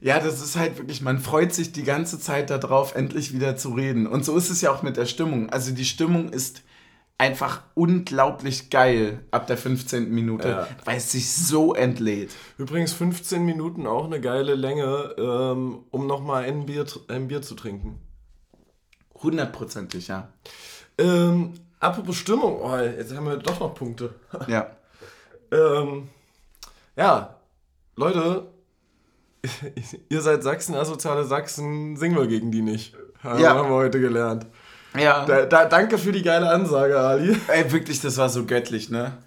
ja, 0.00 0.20
das 0.20 0.40
ist 0.40 0.56
halt 0.56 0.78
wirklich, 0.78 1.02
man 1.02 1.18
freut 1.18 1.52
sich 1.52 1.72
die 1.72 1.82
ganze 1.82 2.20
Zeit 2.20 2.50
darauf, 2.50 2.94
endlich 2.94 3.34
wieder 3.34 3.56
zu 3.56 3.70
reden. 3.70 4.06
Und 4.06 4.24
so 4.24 4.36
ist 4.36 4.48
es 4.48 4.60
ja 4.60 4.70
auch 4.70 4.82
mit 4.82 4.96
der 4.96 5.06
Stimmung. 5.06 5.50
Also 5.50 5.72
die 5.72 5.84
Stimmung 5.84 6.28
ist 6.30 6.62
einfach 7.18 7.62
unglaublich 7.74 8.70
geil 8.70 9.24
ab 9.32 9.48
der 9.48 9.56
15. 9.56 10.08
Minute, 10.08 10.48
ja. 10.48 10.68
weil 10.84 10.98
es 10.98 11.10
sich 11.10 11.32
so 11.32 11.74
entlädt. 11.74 12.30
Übrigens 12.56 12.92
15 12.92 13.44
Minuten 13.44 13.88
auch 13.88 14.04
eine 14.04 14.20
geile 14.20 14.54
Länge, 14.54 15.16
ähm, 15.18 15.80
um 15.90 16.06
nochmal 16.06 16.44
ein 16.44 16.66
Bier, 16.66 16.86
ein 17.08 17.26
Bier 17.26 17.42
zu 17.42 17.56
trinken. 17.56 17.98
Hundertprozentig, 19.20 20.06
ja. 20.06 20.28
Ähm, 20.96 21.54
apropos 21.80 22.16
Stimmung, 22.16 22.60
oh, 22.62 22.76
jetzt 22.76 23.12
haben 23.12 23.26
wir 23.26 23.36
doch 23.36 23.58
noch 23.58 23.74
Punkte. 23.74 24.14
Ja. 24.46 24.70
ähm, 25.52 26.08
ja, 26.96 27.36
Leute, 27.96 28.46
ihr 30.08 30.20
seid 30.20 30.42
Sachsen, 30.42 30.74
asoziale 30.74 31.24
Sachsen, 31.24 31.96
singen 31.96 32.16
wir 32.16 32.26
gegen 32.26 32.50
die 32.50 32.62
nicht. 32.62 32.94
Haben, 33.22 33.40
ja. 33.40 33.54
haben 33.54 33.68
wir 33.68 33.76
heute 33.76 34.00
gelernt. 34.00 34.46
Ja. 34.98 35.24
Da, 35.26 35.44
da, 35.44 35.64
danke 35.64 35.98
für 35.98 36.12
die 36.12 36.22
geile 36.22 36.48
Ansage, 36.48 36.98
Ali. 36.98 37.36
Ey, 37.48 37.70
wirklich, 37.72 38.00
das 38.00 38.16
war 38.16 38.28
so 38.28 38.44
göttlich, 38.44 38.90
ne? 38.90 39.18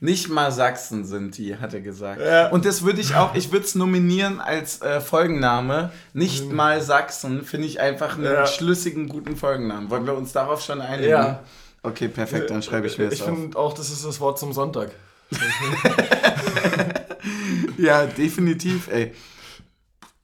Nicht 0.00 0.28
mal 0.28 0.50
Sachsen 0.50 1.04
sind 1.04 1.38
die, 1.38 1.56
hat 1.58 1.74
er 1.74 1.80
gesagt. 1.80 2.20
Ja. 2.20 2.48
Und 2.48 2.64
das 2.64 2.82
würde 2.82 3.00
ich 3.00 3.14
auch, 3.14 3.36
ich 3.36 3.52
würde 3.52 3.64
es 3.64 3.76
nominieren 3.76 4.40
als 4.40 4.82
äh, 4.82 5.00
Folgenname. 5.00 5.92
Nicht 6.12 6.46
mhm. 6.46 6.56
mal 6.56 6.80
Sachsen, 6.80 7.44
finde 7.44 7.68
ich 7.68 7.78
einfach 7.78 8.16
einen 8.16 8.24
ja. 8.24 8.46
schlüssigen, 8.46 9.08
guten 9.08 9.36
Folgennamen. 9.36 9.90
Wollen 9.90 10.04
wir 10.04 10.16
uns 10.16 10.32
darauf 10.32 10.60
schon 10.60 10.80
einigen? 10.80 11.10
Ja. 11.10 11.44
Okay, 11.84 12.08
perfekt, 12.08 12.50
dann 12.50 12.62
schreibe 12.62 12.88
ich 12.88 12.98
mir 12.98 13.04
das 13.04 13.14
Ich 13.14 13.22
finde 13.22 13.56
auch, 13.56 13.74
das 13.74 13.90
ist 13.90 14.04
das 14.04 14.20
Wort 14.20 14.40
zum 14.40 14.52
Sonntag. 14.52 14.90
ja, 17.78 18.06
definitiv, 18.06 18.88
ey. 18.88 19.12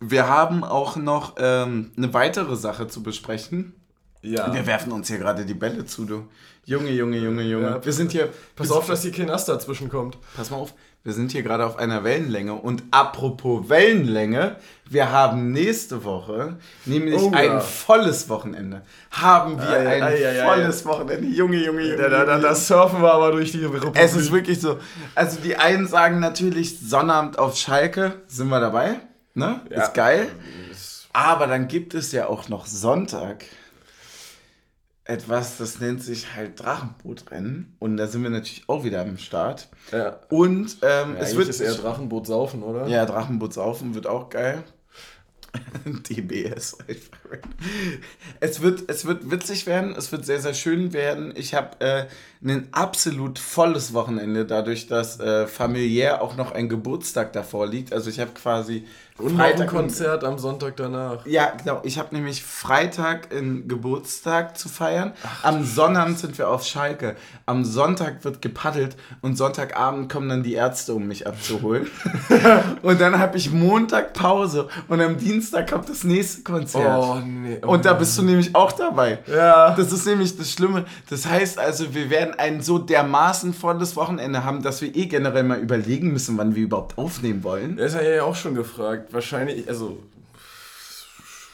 Wir 0.00 0.28
haben 0.28 0.64
auch 0.64 0.96
noch 0.96 1.34
ähm, 1.38 1.92
eine 1.96 2.14
weitere 2.14 2.56
Sache 2.56 2.86
zu 2.86 3.02
besprechen. 3.02 3.74
Ja. 4.22 4.52
Wir 4.52 4.66
werfen 4.66 4.92
uns 4.92 5.08
hier 5.08 5.18
gerade 5.18 5.44
die 5.44 5.54
Bälle 5.54 5.86
zu, 5.86 6.04
du. 6.04 6.28
Junge, 6.64 6.90
Junge, 6.90 7.18
Junge, 7.18 7.42
Junge. 7.42 7.66
Ja, 7.66 7.84
wir 7.84 7.92
sind 7.92 8.12
hier. 8.12 8.28
Pass 8.54 8.70
auf, 8.70 8.86
dass 8.86 9.02
hier 9.02 9.12
kein 9.12 9.30
Ast 9.30 9.48
dazwischen 9.48 9.88
kommt. 9.88 10.18
Pass 10.36 10.50
mal 10.50 10.58
auf, 10.58 10.74
wir 11.04 11.12
sind 11.12 11.32
hier 11.32 11.42
gerade 11.42 11.64
auf 11.64 11.78
einer 11.78 12.04
Wellenlänge. 12.04 12.54
Und 12.54 12.82
apropos 12.90 13.68
Wellenlänge, 13.68 14.56
wir 14.84 15.10
haben 15.10 15.52
nächste 15.52 16.04
Woche, 16.04 16.56
nämlich 16.84 17.20
oh, 17.20 17.30
ein 17.32 17.60
volles 17.60 18.28
Wochenende. 18.28 18.82
Haben 19.10 19.58
wir 19.58 19.68
ah, 19.68 19.90
ein 19.90 20.02
ah, 20.02 20.44
volles 20.46 20.84
ja, 20.84 20.90
Wochenende. 20.90 21.26
Junge, 21.28 21.64
Junge, 21.64 21.82
Junge. 21.82 21.96
Da, 21.96 22.08
da, 22.08 22.24
da, 22.24 22.38
da 22.38 22.54
surfen 22.54 23.00
wir 23.00 23.12
aber 23.12 23.32
durch 23.32 23.52
die 23.52 23.64
Republik. 23.64 23.92
Es 23.94 24.14
ist 24.14 24.32
wirklich 24.32 24.60
so. 24.60 24.78
Also 25.14 25.40
die 25.40 25.56
einen 25.56 25.86
sagen 25.86 26.20
natürlich 26.20 26.80
Sonnabend 26.80 27.38
auf 27.38 27.56
Schalke, 27.56 28.16
sind 28.26 28.48
wir 28.48 28.60
dabei. 28.60 28.96
Ne? 29.34 29.60
Ist 29.70 29.94
geil. 29.94 30.28
Aber 31.12 31.46
dann 31.46 31.68
gibt 31.68 31.94
es 31.94 32.12
ja 32.12 32.26
auch 32.26 32.48
noch 32.48 32.66
Sonntag 32.66 33.44
etwas, 35.08 35.56
das 35.56 35.80
nennt 35.80 36.02
sich 36.02 36.34
halt 36.36 36.60
Drachenbootrennen. 36.60 37.74
Und 37.78 37.96
da 37.96 38.06
sind 38.06 38.22
wir 38.22 38.30
natürlich 38.30 38.68
auch 38.68 38.84
wieder 38.84 39.00
am 39.00 39.16
Start. 39.16 39.68
Ja. 39.90 40.20
Und 40.28 40.76
ähm, 40.82 41.14
ja, 41.14 41.20
es 41.20 41.34
wird. 41.34 41.48
ist 41.48 41.60
eher 41.60 41.74
Drachenboot 41.74 42.26
saufen, 42.26 42.62
oder? 42.62 42.86
Ja, 42.88 43.06
Drachenboot 43.06 43.54
saufen 43.54 43.94
wird 43.94 44.06
auch 44.06 44.28
geil. 44.28 44.62
DBS. 45.86 46.76
Es 48.40 48.60
wird, 48.60 48.90
es 48.90 49.06
wird 49.06 49.30
witzig 49.30 49.66
werden, 49.66 49.94
es 49.96 50.12
wird 50.12 50.26
sehr, 50.26 50.40
sehr 50.40 50.52
schön 50.52 50.92
werden. 50.92 51.32
Ich 51.34 51.54
habe 51.54 51.80
äh, 51.80 52.06
ein 52.42 52.68
absolut 52.72 53.38
volles 53.38 53.94
Wochenende, 53.94 54.44
dadurch, 54.44 54.86
dass 54.86 55.18
äh, 55.18 55.46
familiär 55.46 56.22
auch 56.22 56.36
noch 56.36 56.52
ein 56.52 56.68
Geburtstag 56.68 57.32
davor 57.32 57.66
liegt. 57.66 57.92
Also 57.92 58.10
ich 58.10 58.20
habe 58.20 58.30
quasi 58.32 58.84
und 59.18 59.36
Freitag 59.36 59.68
ein 59.68 59.76
Konzert 59.76 60.22
am 60.22 60.38
Sonntag 60.38 60.76
danach. 60.76 61.26
Ja, 61.26 61.50
genau. 61.50 61.80
Ich 61.82 61.98
habe 61.98 62.14
nämlich 62.14 62.44
Freitag 62.44 63.34
einen 63.34 63.66
Geburtstag 63.66 64.56
zu 64.56 64.68
feiern. 64.68 65.12
Ach, 65.24 65.44
Am 65.44 65.64
Sonnabend 65.64 66.20
sind 66.20 66.38
wir 66.38 66.48
auf 66.48 66.64
Schalke. 66.64 67.16
Am 67.44 67.64
Sonntag 67.64 68.24
wird 68.24 68.40
gepaddelt 68.40 68.96
und 69.20 69.36
Sonntagabend 69.36 70.10
kommen 70.10 70.28
dann 70.28 70.44
die 70.44 70.54
Ärzte, 70.54 70.94
um 70.94 71.08
mich 71.08 71.26
abzuholen. 71.26 71.88
und 72.82 73.00
dann 73.00 73.18
habe 73.18 73.36
ich 73.36 73.50
Montag 73.50 74.12
Pause 74.12 74.68
und 74.86 75.00
am 75.00 75.16
Dienstag 75.16 75.68
kommt 75.68 75.88
das 75.88 76.04
nächste 76.04 76.42
Konzert. 76.42 77.02
Oh, 77.02 77.16
nee. 77.16 77.58
Oh, 77.62 77.72
und 77.72 77.84
da 77.84 77.94
bist 77.94 78.16
du 78.18 78.22
nämlich 78.22 78.54
auch 78.54 78.70
dabei. 78.70 79.18
Ja. 79.26 79.74
Das 79.74 79.90
ist 79.90 80.06
nämlich 80.06 80.36
das 80.36 80.52
Schlimme. 80.52 80.84
Das 81.10 81.26
heißt 81.26 81.58
also, 81.58 81.92
wir 81.92 82.08
werden 82.08 82.27
ein 82.34 82.60
so 82.60 82.78
dermaßen 82.78 83.54
volles 83.54 83.96
Wochenende 83.96 84.44
haben, 84.44 84.62
dass 84.62 84.82
wir 84.82 84.94
eh 84.94 85.06
generell 85.06 85.44
mal 85.44 85.58
überlegen 85.58 86.12
müssen, 86.12 86.38
wann 86.38 86.54
wir 86.54 86.64
überhaupt 86.64 86.98
aufnehmen 86.98 87.44
wollen. 87.44 87.76
Das 87.76 87.94
ist 87.94 88.02
ja 88.02 88.22
auch 88.22 88.36
schon 88.36 88.54
gefragt 88.54 89.12
wahrscheinlich, 89.12 89.68
also 89.68 90.02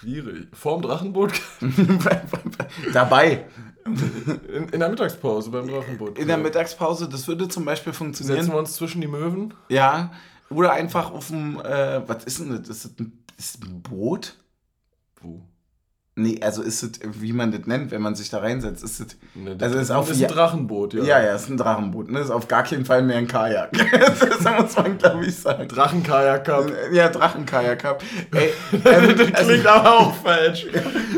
schwierig. 0.01 0.49
Vorm 0.53 0.83
Drachenboot? 0.83 1.33
Dabei. 2.93 3.47
In, 3.85 4.69
in, 4.71 4.81
der 4.81 4.89
Mittagspause 4.89 5.51
beim 5.51 5.69
Drachenboot. 5.69 6.19
In 6.19 6.29
der 6.29 6.39
Mittagspause, 6.39 7.09
das 7.09 7.29
würde 7.29 7.49
zum 7.49 7.65
Beispiel 7.65 7.93
funktionieren. 7.93 8.39
Setzen 8.39 8.53
wir 8.53 8.59
uns 8.59 8.75
zwischen 8.75 9.01
die 9.01 9.07
Möwen? 9.07 9.53
Ja. 9.69 10.11
Oder 10.51 10.73
einfach 10.73 11.13
auf 11.13 11.29
dem, 11.29 11.61
äh, 11.61 12.07
was 12.07 12.25
ist 12.25 12.41
denn 12.41 12.51
das? 12.51 12.69
Ist 12.69 12.85
das 12.85 12.99
ein, 12.99 13.25
ist 13.37 13.63
das 13.63 13.69
ein 13.69 13.83
Boot? 13.83 14.37
Wo? 15.21 15.43
Nee, 16.17 16.39
also 16.43 16.63
ist 16.63 16.85
es, 16.85 16.91
wie 17.03 17.33
man 17.33 17.51
das 17.51 17.67
nennt, 17.67 17.91
wenn 17.91 18.01
man 18.01 18.15
sich 18.15 18.31
da 18.31 18.39
reinsetzt, 18.39 18.85
ist 18.85 19.01
es. 19.01 19.07
Ne, 19.35 19.57
also 19.61 19.77
ist 19.77 19.91
auf 19.91 20.09
ist 20.09 20.23
ein 20.23 20.29
Drachenboot, 20.29 20.95
ja. 20.95 21.03
Ja, 21.03 21.21
ja, 21.21 21.35
ist 21.35 21.49
ein 21.49 21.57
Drachenboot. 21.57 22.09
Ne? 22.09 22.21
Ist 22.21 22.31
auf 22.31 22.47
gar 22.47 22.63
keinen 22.63 22.85
Fall 22.85 23.03
mehr 23.03 23.17
ein 23.17 23.27
Kajak. 23.27 23.73
das 23.91 24.63
muss 24.63 24.77
man, 24.77 24.97
glaube 24.97 25.27
ich, 25.27 25.35
sagen. 25.35 25.67
Drachenkajak 25.67 26.45
Cup. 26.45 26.71
Ja, 26.93 27.09
Drachenkajak 27.09 27.81
Cup. 27.81 28.05
Ey, 28.33 28.53
ähm, 28.73 29.17
das 29.17 29.33
klingt 29.33 29.67
also, 29.67 29.69
aber 29.69 29.99
auch 29.99 30.15
falsch. 30.15 30.67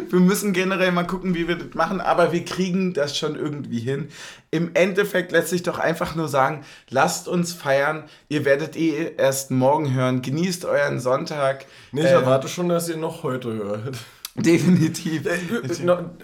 wir 0.09 0.21
müssen 0.21 0.55
generell 0.55 0.93
mal 0.93 1.07
gucken, 1.07 1.35
wie 1.35 1.47
wir 1.47 1.57
das 1.57 1.75
machen, 1.75 2.01
aber 2.01 2.33
wir 2.33 2.47
kriegen 2.47 2.95
das 2.95 3.19
schon 3.19 3.37
irgendwie 3.37 3.81
hin. 3.81 4.09
Im 4.51 4.71
Endeffekt 4.73 5.31
lässt 5.31 5.49
sich 5.49 5.63
doch 5.63 5.79
einfach 5.79 6.15
nur 6.15 6.29
sagen, 6.29 6.65
lasst 6.89 7.29
uns 7.29 7.53
feiern. 7.53 8.05
Ihr 8.31 8.47
werdet 8.47 8.77
eh 8.77 9.13
erst 9.19 9.51
morgen 9.51 9.93
hören. 9.93 10.23
Genießt 10.23 10.65
euren 10.65 11.01
Sonntag. 11.01 11.67
Nee, 11.93 12.01
ich 12.01 12.07
äh, 12.07 12.13
erwarte 12.13 12.49
schon, 12.49 12.71
dass 12.71 12.89
ihr 12.89 12.97
noch 12.97 13.23
heute 13.25 13.53
hört. 13.53 13.99
Definitiv. 14.39 15.27
Äh, 15.27 15.39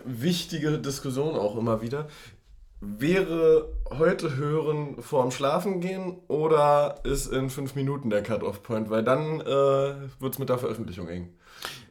wichtige 0.05 0.79
Diskussion 0.79 1.35
auch 1.35 1.57
immer 1.57 1.83
wieder. 1.83 2.09
Wäre 2.81 3.69
heute 3.97 4.37
hören 4.37 4.97
vorm 5.01 5.31
Schlafen 5.31 5.81
gehen 5.81 6.17
oder 6.27 7.01
ist 7.05 7.33
in 7.33 7.49
fünf 7.49 7.77
Minuten 7.77 8.11
der 8.11 8.25
Cut-Off-Point? 8.25 8.91
Weil 8.91 9.05
dann 9.05 9.41
äh, 9.41 9.45
wird 9.45 10.33
es 10.33 10.39
mit 10.41 10.49
der 10.49 10.59
Veröffentlichung 10.59 11.09
eng. 11.09 11.29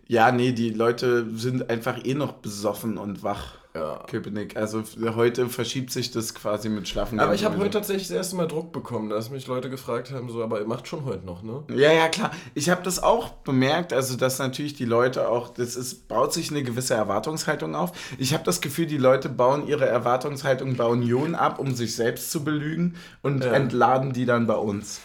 Ja, 0.07 0.33
nee, 0.33 0.51
die 0.51 0.71
Leute 0.71 1.25
sind 1.33 1.69
einfach 1.69 2.03
eh 2.03 2.13
noch 2.13 2.33
besoffen 2.33 2.97
und 2.97 3.23
wach. 3.23 3.60
Ja. 3.73 4.03
Köpenick. 4.07 4.57
Also 4.57 4.83
heute 5.15 5.47
verschiebt 5.47 5.91
sich 5.91 6.11
das 6.11 6.33
quasi 6.33 6.67
mit 6.67 6.89
Schlafen. 6.89 7.19
Aber 7.21 7.33
ich 7.33 7.45
habe 7.45 7.57
heute 7.57 7.69
tatsächlich 7.69 8.09
das 8.09 8.17
erste 8.17 8.35
Mal 8.35 8.47
Druck 8.47 8.73
bekommen, 8.73 9.09
dass 9.09 9.29
mich 9.29 9.47
Leute 9.47 9.69
gefragt 9.69 10.11
haben, 10.11 10.29
so, 10.29 10.43
aber 10.43 10.59
ihr 10.59 10.67
macht 10.67 10.87
schon 10.87 11.05
heute 11.05 11.25
noch, 11.25 11.41
ne? 11.41 11.63
Ja, 11.69 11.91
ja, 11.93 12.09
klar. 12.09 12.31
Ich 12.53 12.69
habe 12.69 12.83
das 12.83 13.01
auch 13.01 13.29
bemerkt, 13.29 13.93
also 13.93 14.17
dass 14.17 14.39
natürlich 14.39 14.73
die 14.73 14.85
Leute 14.85 15.29
auch, 15.29 15.49
das 15.49 15.77
ist, 15.77 16.09
baut 16.09 16.33
sich 16.33 16.51
eine 16.51 16.63
gewisse 16.63 16.95
Erwartungshaltung 16.95 17.75
auf. 17.75 17.93
Ich 18.17 18.33
habe 18.33 18.43
das 18.43 18.59
Gefühl, 18.59 18.87
die 18.87 18.97
Leute 18.97 19.29
bauen 19.29 19.65
ihre 19.67 19.85
Erwartungshaltung 19.85 20.75
bei 20.75 20.85
Union 20.85 21.33
ab, 21.35 21.57
um 21.57 21.73
sich 21.73 21.95
selbst 21.95 22.29
zu 22.31 22.43
belügen 22.43 22.97
und 23.21 23.45
ja. 23.45 23.53
entladen 23.53 24.11
die 24.11 24.25
dann 24.25 24.47
bei 24.47 24.55
uns. 24.55 24.99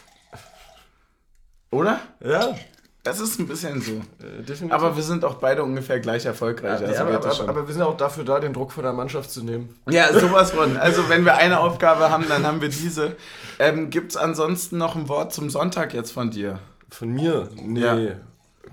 Oder? 1.70 2.00
Ja. 2.24 2.56
Das 3.06 3.20
ist 3.20 3.38
ein 3.38 3.46
bisschen 3.46 3.80
so. 3.80 3.92
Äh, 3.92 4.70
aber 4.70 4.96
wir 4.96 5.02
sind 5.04 5.24
auch 5.24 5.34
beide 5.34 5.62
ungefähr 5.62 6.00
gleich 6.00 6.26
erfolgreich. 6.26 6.80
Ja, 6.80 6.88
also 6.88 7.02
aber, 7.02 7.24
aber, 7.24 7.48
aber, 7.48 7.66
wir 7.68 7.72
sind 7.72 7.82
auch 7.82 7.96
dafür 7.96 8.24
da, 8.24 8.40
den 8.40 8.52
Druck 8.52 8.72
von 8.72 8.82
der 8.82 8.92
Mannschaft 8.92 9.30
zu 9.30 9.44
nehmen. 9.44 9.76
Ja, 9.88 10.12
sowas 10.18 10.50
von. 10.50 10.76
Also 10.76 11.08
wenn 11.08 11.24
wir 11.24 11.36
eine 11.36 11.60
Aufgabe 11.60 12.10
haben, 12.10 12.24
dann 12.28 12.44
haben 12.44 12.60
wir 12.60 12.68
diese. 12.68 13.14
Ähm, 13.60 13.90
Gibt 13.90 14.10
es 14.10 14.16
ansonsten 14.16 14.76
noch 14.78 14.96
ein 14.96 15.08
Wort 15.08 15.32
zum 15.32 15.50
Sonntag 15.50 15.94
jetzt 15.94 16.10
von 16.10 16.32
dir? 16.32 16.58
Von 16.90 17.10
mir? 17.10 17.48
Nee. 17.54 17.80
Ja. 17.80 17.96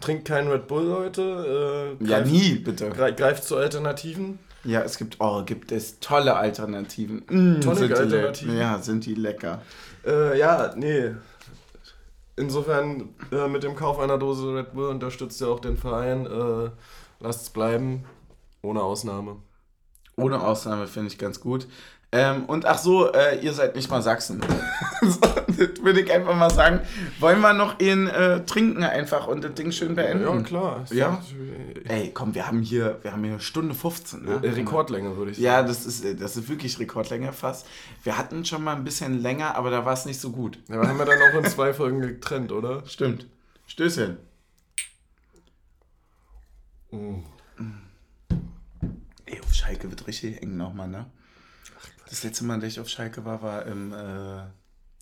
Trinkt 0.01 0.27
keinen 0.27 0.49
Red 0.49 0.68
Bull, 0.68 0.85
Leute. 0.85 1.95
Äh, 2.01 2.05
ja, 2.05 2.22
nie, 2.22 2.55
bitte. 2.55 2.89
Greift 2.89 3.43
zu 3.43 3.55
Alternativen. 3.55 4.39
Ja, 4.64 4.81
es 4.81 4.97
gibt, 4.97 5.18
oh, 5.19 5.43
gibt 5.43 5.72
es 5.72 5.99
tolle 5.99 6.35
Alternativen. 6.35 7.23
Mm, 7.30 7.61
tolle 7.61 7.95
Alternativen. 7.95 8.57
Ja, 8.57 8.80
sind 8.80 9.05
die 9.05 9.14
lecker. 9.14 9.61
Äh, 10.05 10.39
ja, 10.39 10.73
nee. 10.76 11.11
Insofern 12.35 13.15
äh, 13.31 13.47
mit 13.47 13.64
dem 13.64 13.76
Kauf 13.76 13.99
einer 13.99 14.18
Dose 14.18 14.55
Red 14.55 14.73
Bull 14.73 14.89
unterstützt 14.89 15.39
ihr 15.41 15.49
auch 15.49 15.60
den 15.60 15.77
Verein. 15.77 16.26
Äh, 16.26 16.72
Lasst 17.23 17.43
es 17.43 17.49
bleiben, 17.51 18.03
ohne 18.61 18.84
Ausnahme. 18.84 19.38
Ohne 20.18 20.43
Ausnahme 20.43 20.88
finde 20.88 21.07
ich 21.07 21.18
ganz 21.18 21.39
gut. 21.39 21.68
Ähm, 22.15 22.45
und 22.45 22.68
ach 22.68 22.77
so, 22.77 23.11
äh, 23.11 23.40
ihr 23.40 23.53
seid 23.53 23.76
nicht 23.76 23.90
mal 23.90 24.03
Sachsen. 24.03 24.40
so, 25.02 25.19
das 25.19 25.84
würde 25.84 26.02
ich 26.02 26.11
einfach 26.14 26.35
mal 26.35 26.52
sagen. 26.52 26.81
Wollen 27.19 27.41
wir 27.41 27.53
noch 27.53 27.80
ihn 27.80 28.06
äh, 28.07 28.45
trinken 28.45 28.84
einfach 28.84 29.26
und 29.26 29.44
das 29.44 29.56
Ding 29.56 29.72
schön 29.72 29.95
beenden? 29.95 30.23
Ja, 30.23 30.41
klar. 30.44 30.85
Ja? 30.91 31.23
Ey, 31.85 32.11
komm, 32.14 32.35
wir 32.35 32.45
haben 32.45 32.61
hier, 32.61 32.99
wir 33.02 33.14
haben 33.14 33.23
hier 33.23 33.34
eine 33.34 33.41
Stunde 33.41 33.73
15. 33.73 34.26
Ne? 34.26 34.40
Äh, 34.44 34.49
Rekordlänge, 34.52 35.18
würde 35.18 35.31
ich 35.31 35.38
sagen. 35.38 35.45
Ja, 35.45 35.64
das 35.64 35.88
ist, 35.88 36.06
das 36.22 36.38
ist 36.38 36.48
wirklich 36.48 36.77
Rekordlänge 36.77 37.34
fast. 37.34 37.65
Wir 38.03 38.15
hatten 38.15 38.45
schon 38.45 38.64
mal 38.64 38.76
ein 38.76 38.84
bisschen 38.84 39.19
länger, 39.19 39.56
aber 39.56 39.72
da 39.72 39.84
war 39.84 39.94
es 39.94 40.06
nicht 40.06 40.19
so 40.19 40.30
gut. 40.30 40.60
Ja, 40.69 40.76
aber 40.76 40.88
haben 40.88 40.99
wir 40.99 41.06
dann 41.06 41.18
auch 41.19 41.44
in 41.44 41.49
zwei 41.49 41.73
Folgen 41.73 41.99
getrennt, 42.02 42.52
oder? 42.52 42.84
Stimmt. 42.85 43.26
Stößchen. 43.65 44.18
Mm. 46.91 47.23
Ey, 49.26 49.40
auf 49.41 49.52
Schalke 49.52 49.90
wird 49.90 50.06
richtig 50.06 50.44
eng 50.44 50.57
nochmal, 50.57 50.88
ne? 50.88 51.07
Das 52.14 52.22
letzte 52.22 52.44
Mal, 52.44 52.60
dass 52.60 52.73
ich 52.73 52.80
auf 52.80 52.90
Schalke 52.90 53.26
war, 53.26 53.41
war 53.41 53.65
im 53.65 53.91
äh, 53.91 54.44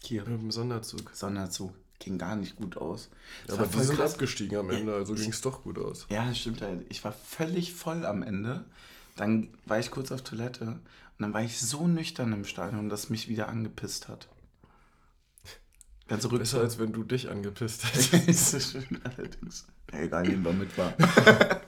hier. 0.02 0.26
Im 0.26 0.50
Sonderzug. 0.50 1.12
Sonderzug. 1.14 1.74
Ging 2.00 2.18
gar 2.18 2.38
nicht 2.38 2.56
gut 2.56 2.78
aus. 2.78 3.10
Ja, 3.50 3.56
aber 3.56 3.74
wir 3.74 3.84
sind 3.84 3.98
krass. 3.98 4.14
abgestiegen 4.14 4.58
am 4.58 4.70
Ende, 4.70 4.94
also 4.94 5.14
ging 5.16 5.30
es 5.30 5.42
doch 5.42 5.62
gut 5.64 5.78
aus. 5.78 6.06
Ja, 6.10 6.26
das 6.30 6.40
stimmt 6.40 6.62
halt. 6.62 6.86
Ich 6.88 7.04
war 7.04 7.12
völlig 7.12 7.74
voll 7.74 8.06
am 8.06 8.24
Ende. 8.24 8.64
Dann 9.18 9.50
war 9.66 9.78
ich 9.78 9.92
kurz 9.92 10.10
auf 10.14 10.22
Toilette 10.22 10.64
und 10.68 10.80
dann 11.20 11.34
war 11.34 11.42
ich 11.42 11.60
so 11.60 11.86
nüchtern 11.86 12.32
im 12.32 12.46
Stadion, 12.46 12.88
dass 12.88 13.10
mich 13.10 13.28
wieder 13.28 13.50
angepisst 13.50 14.08
hat. 14.08 14.30
Ganz 16.08 16.22
zurück. 16.22 16.40
Besser 16.40 16.62
als 16.62 16.80
wenn 16.80 16.94
du 16.94 17.04
dich 17.04 17.30
angepisst 17.30 17.84
hättest. 17.94 18.14
das 18.30 18.54
ist 18.54 18.72
schön, 18.72 19.02
allerdings. 19.04 19.68
Egal, 19.92 20.24
nehmen 20.24 20.46
wir 20.46 20.54
mit 20.54 20.78
war. 20.78 20.94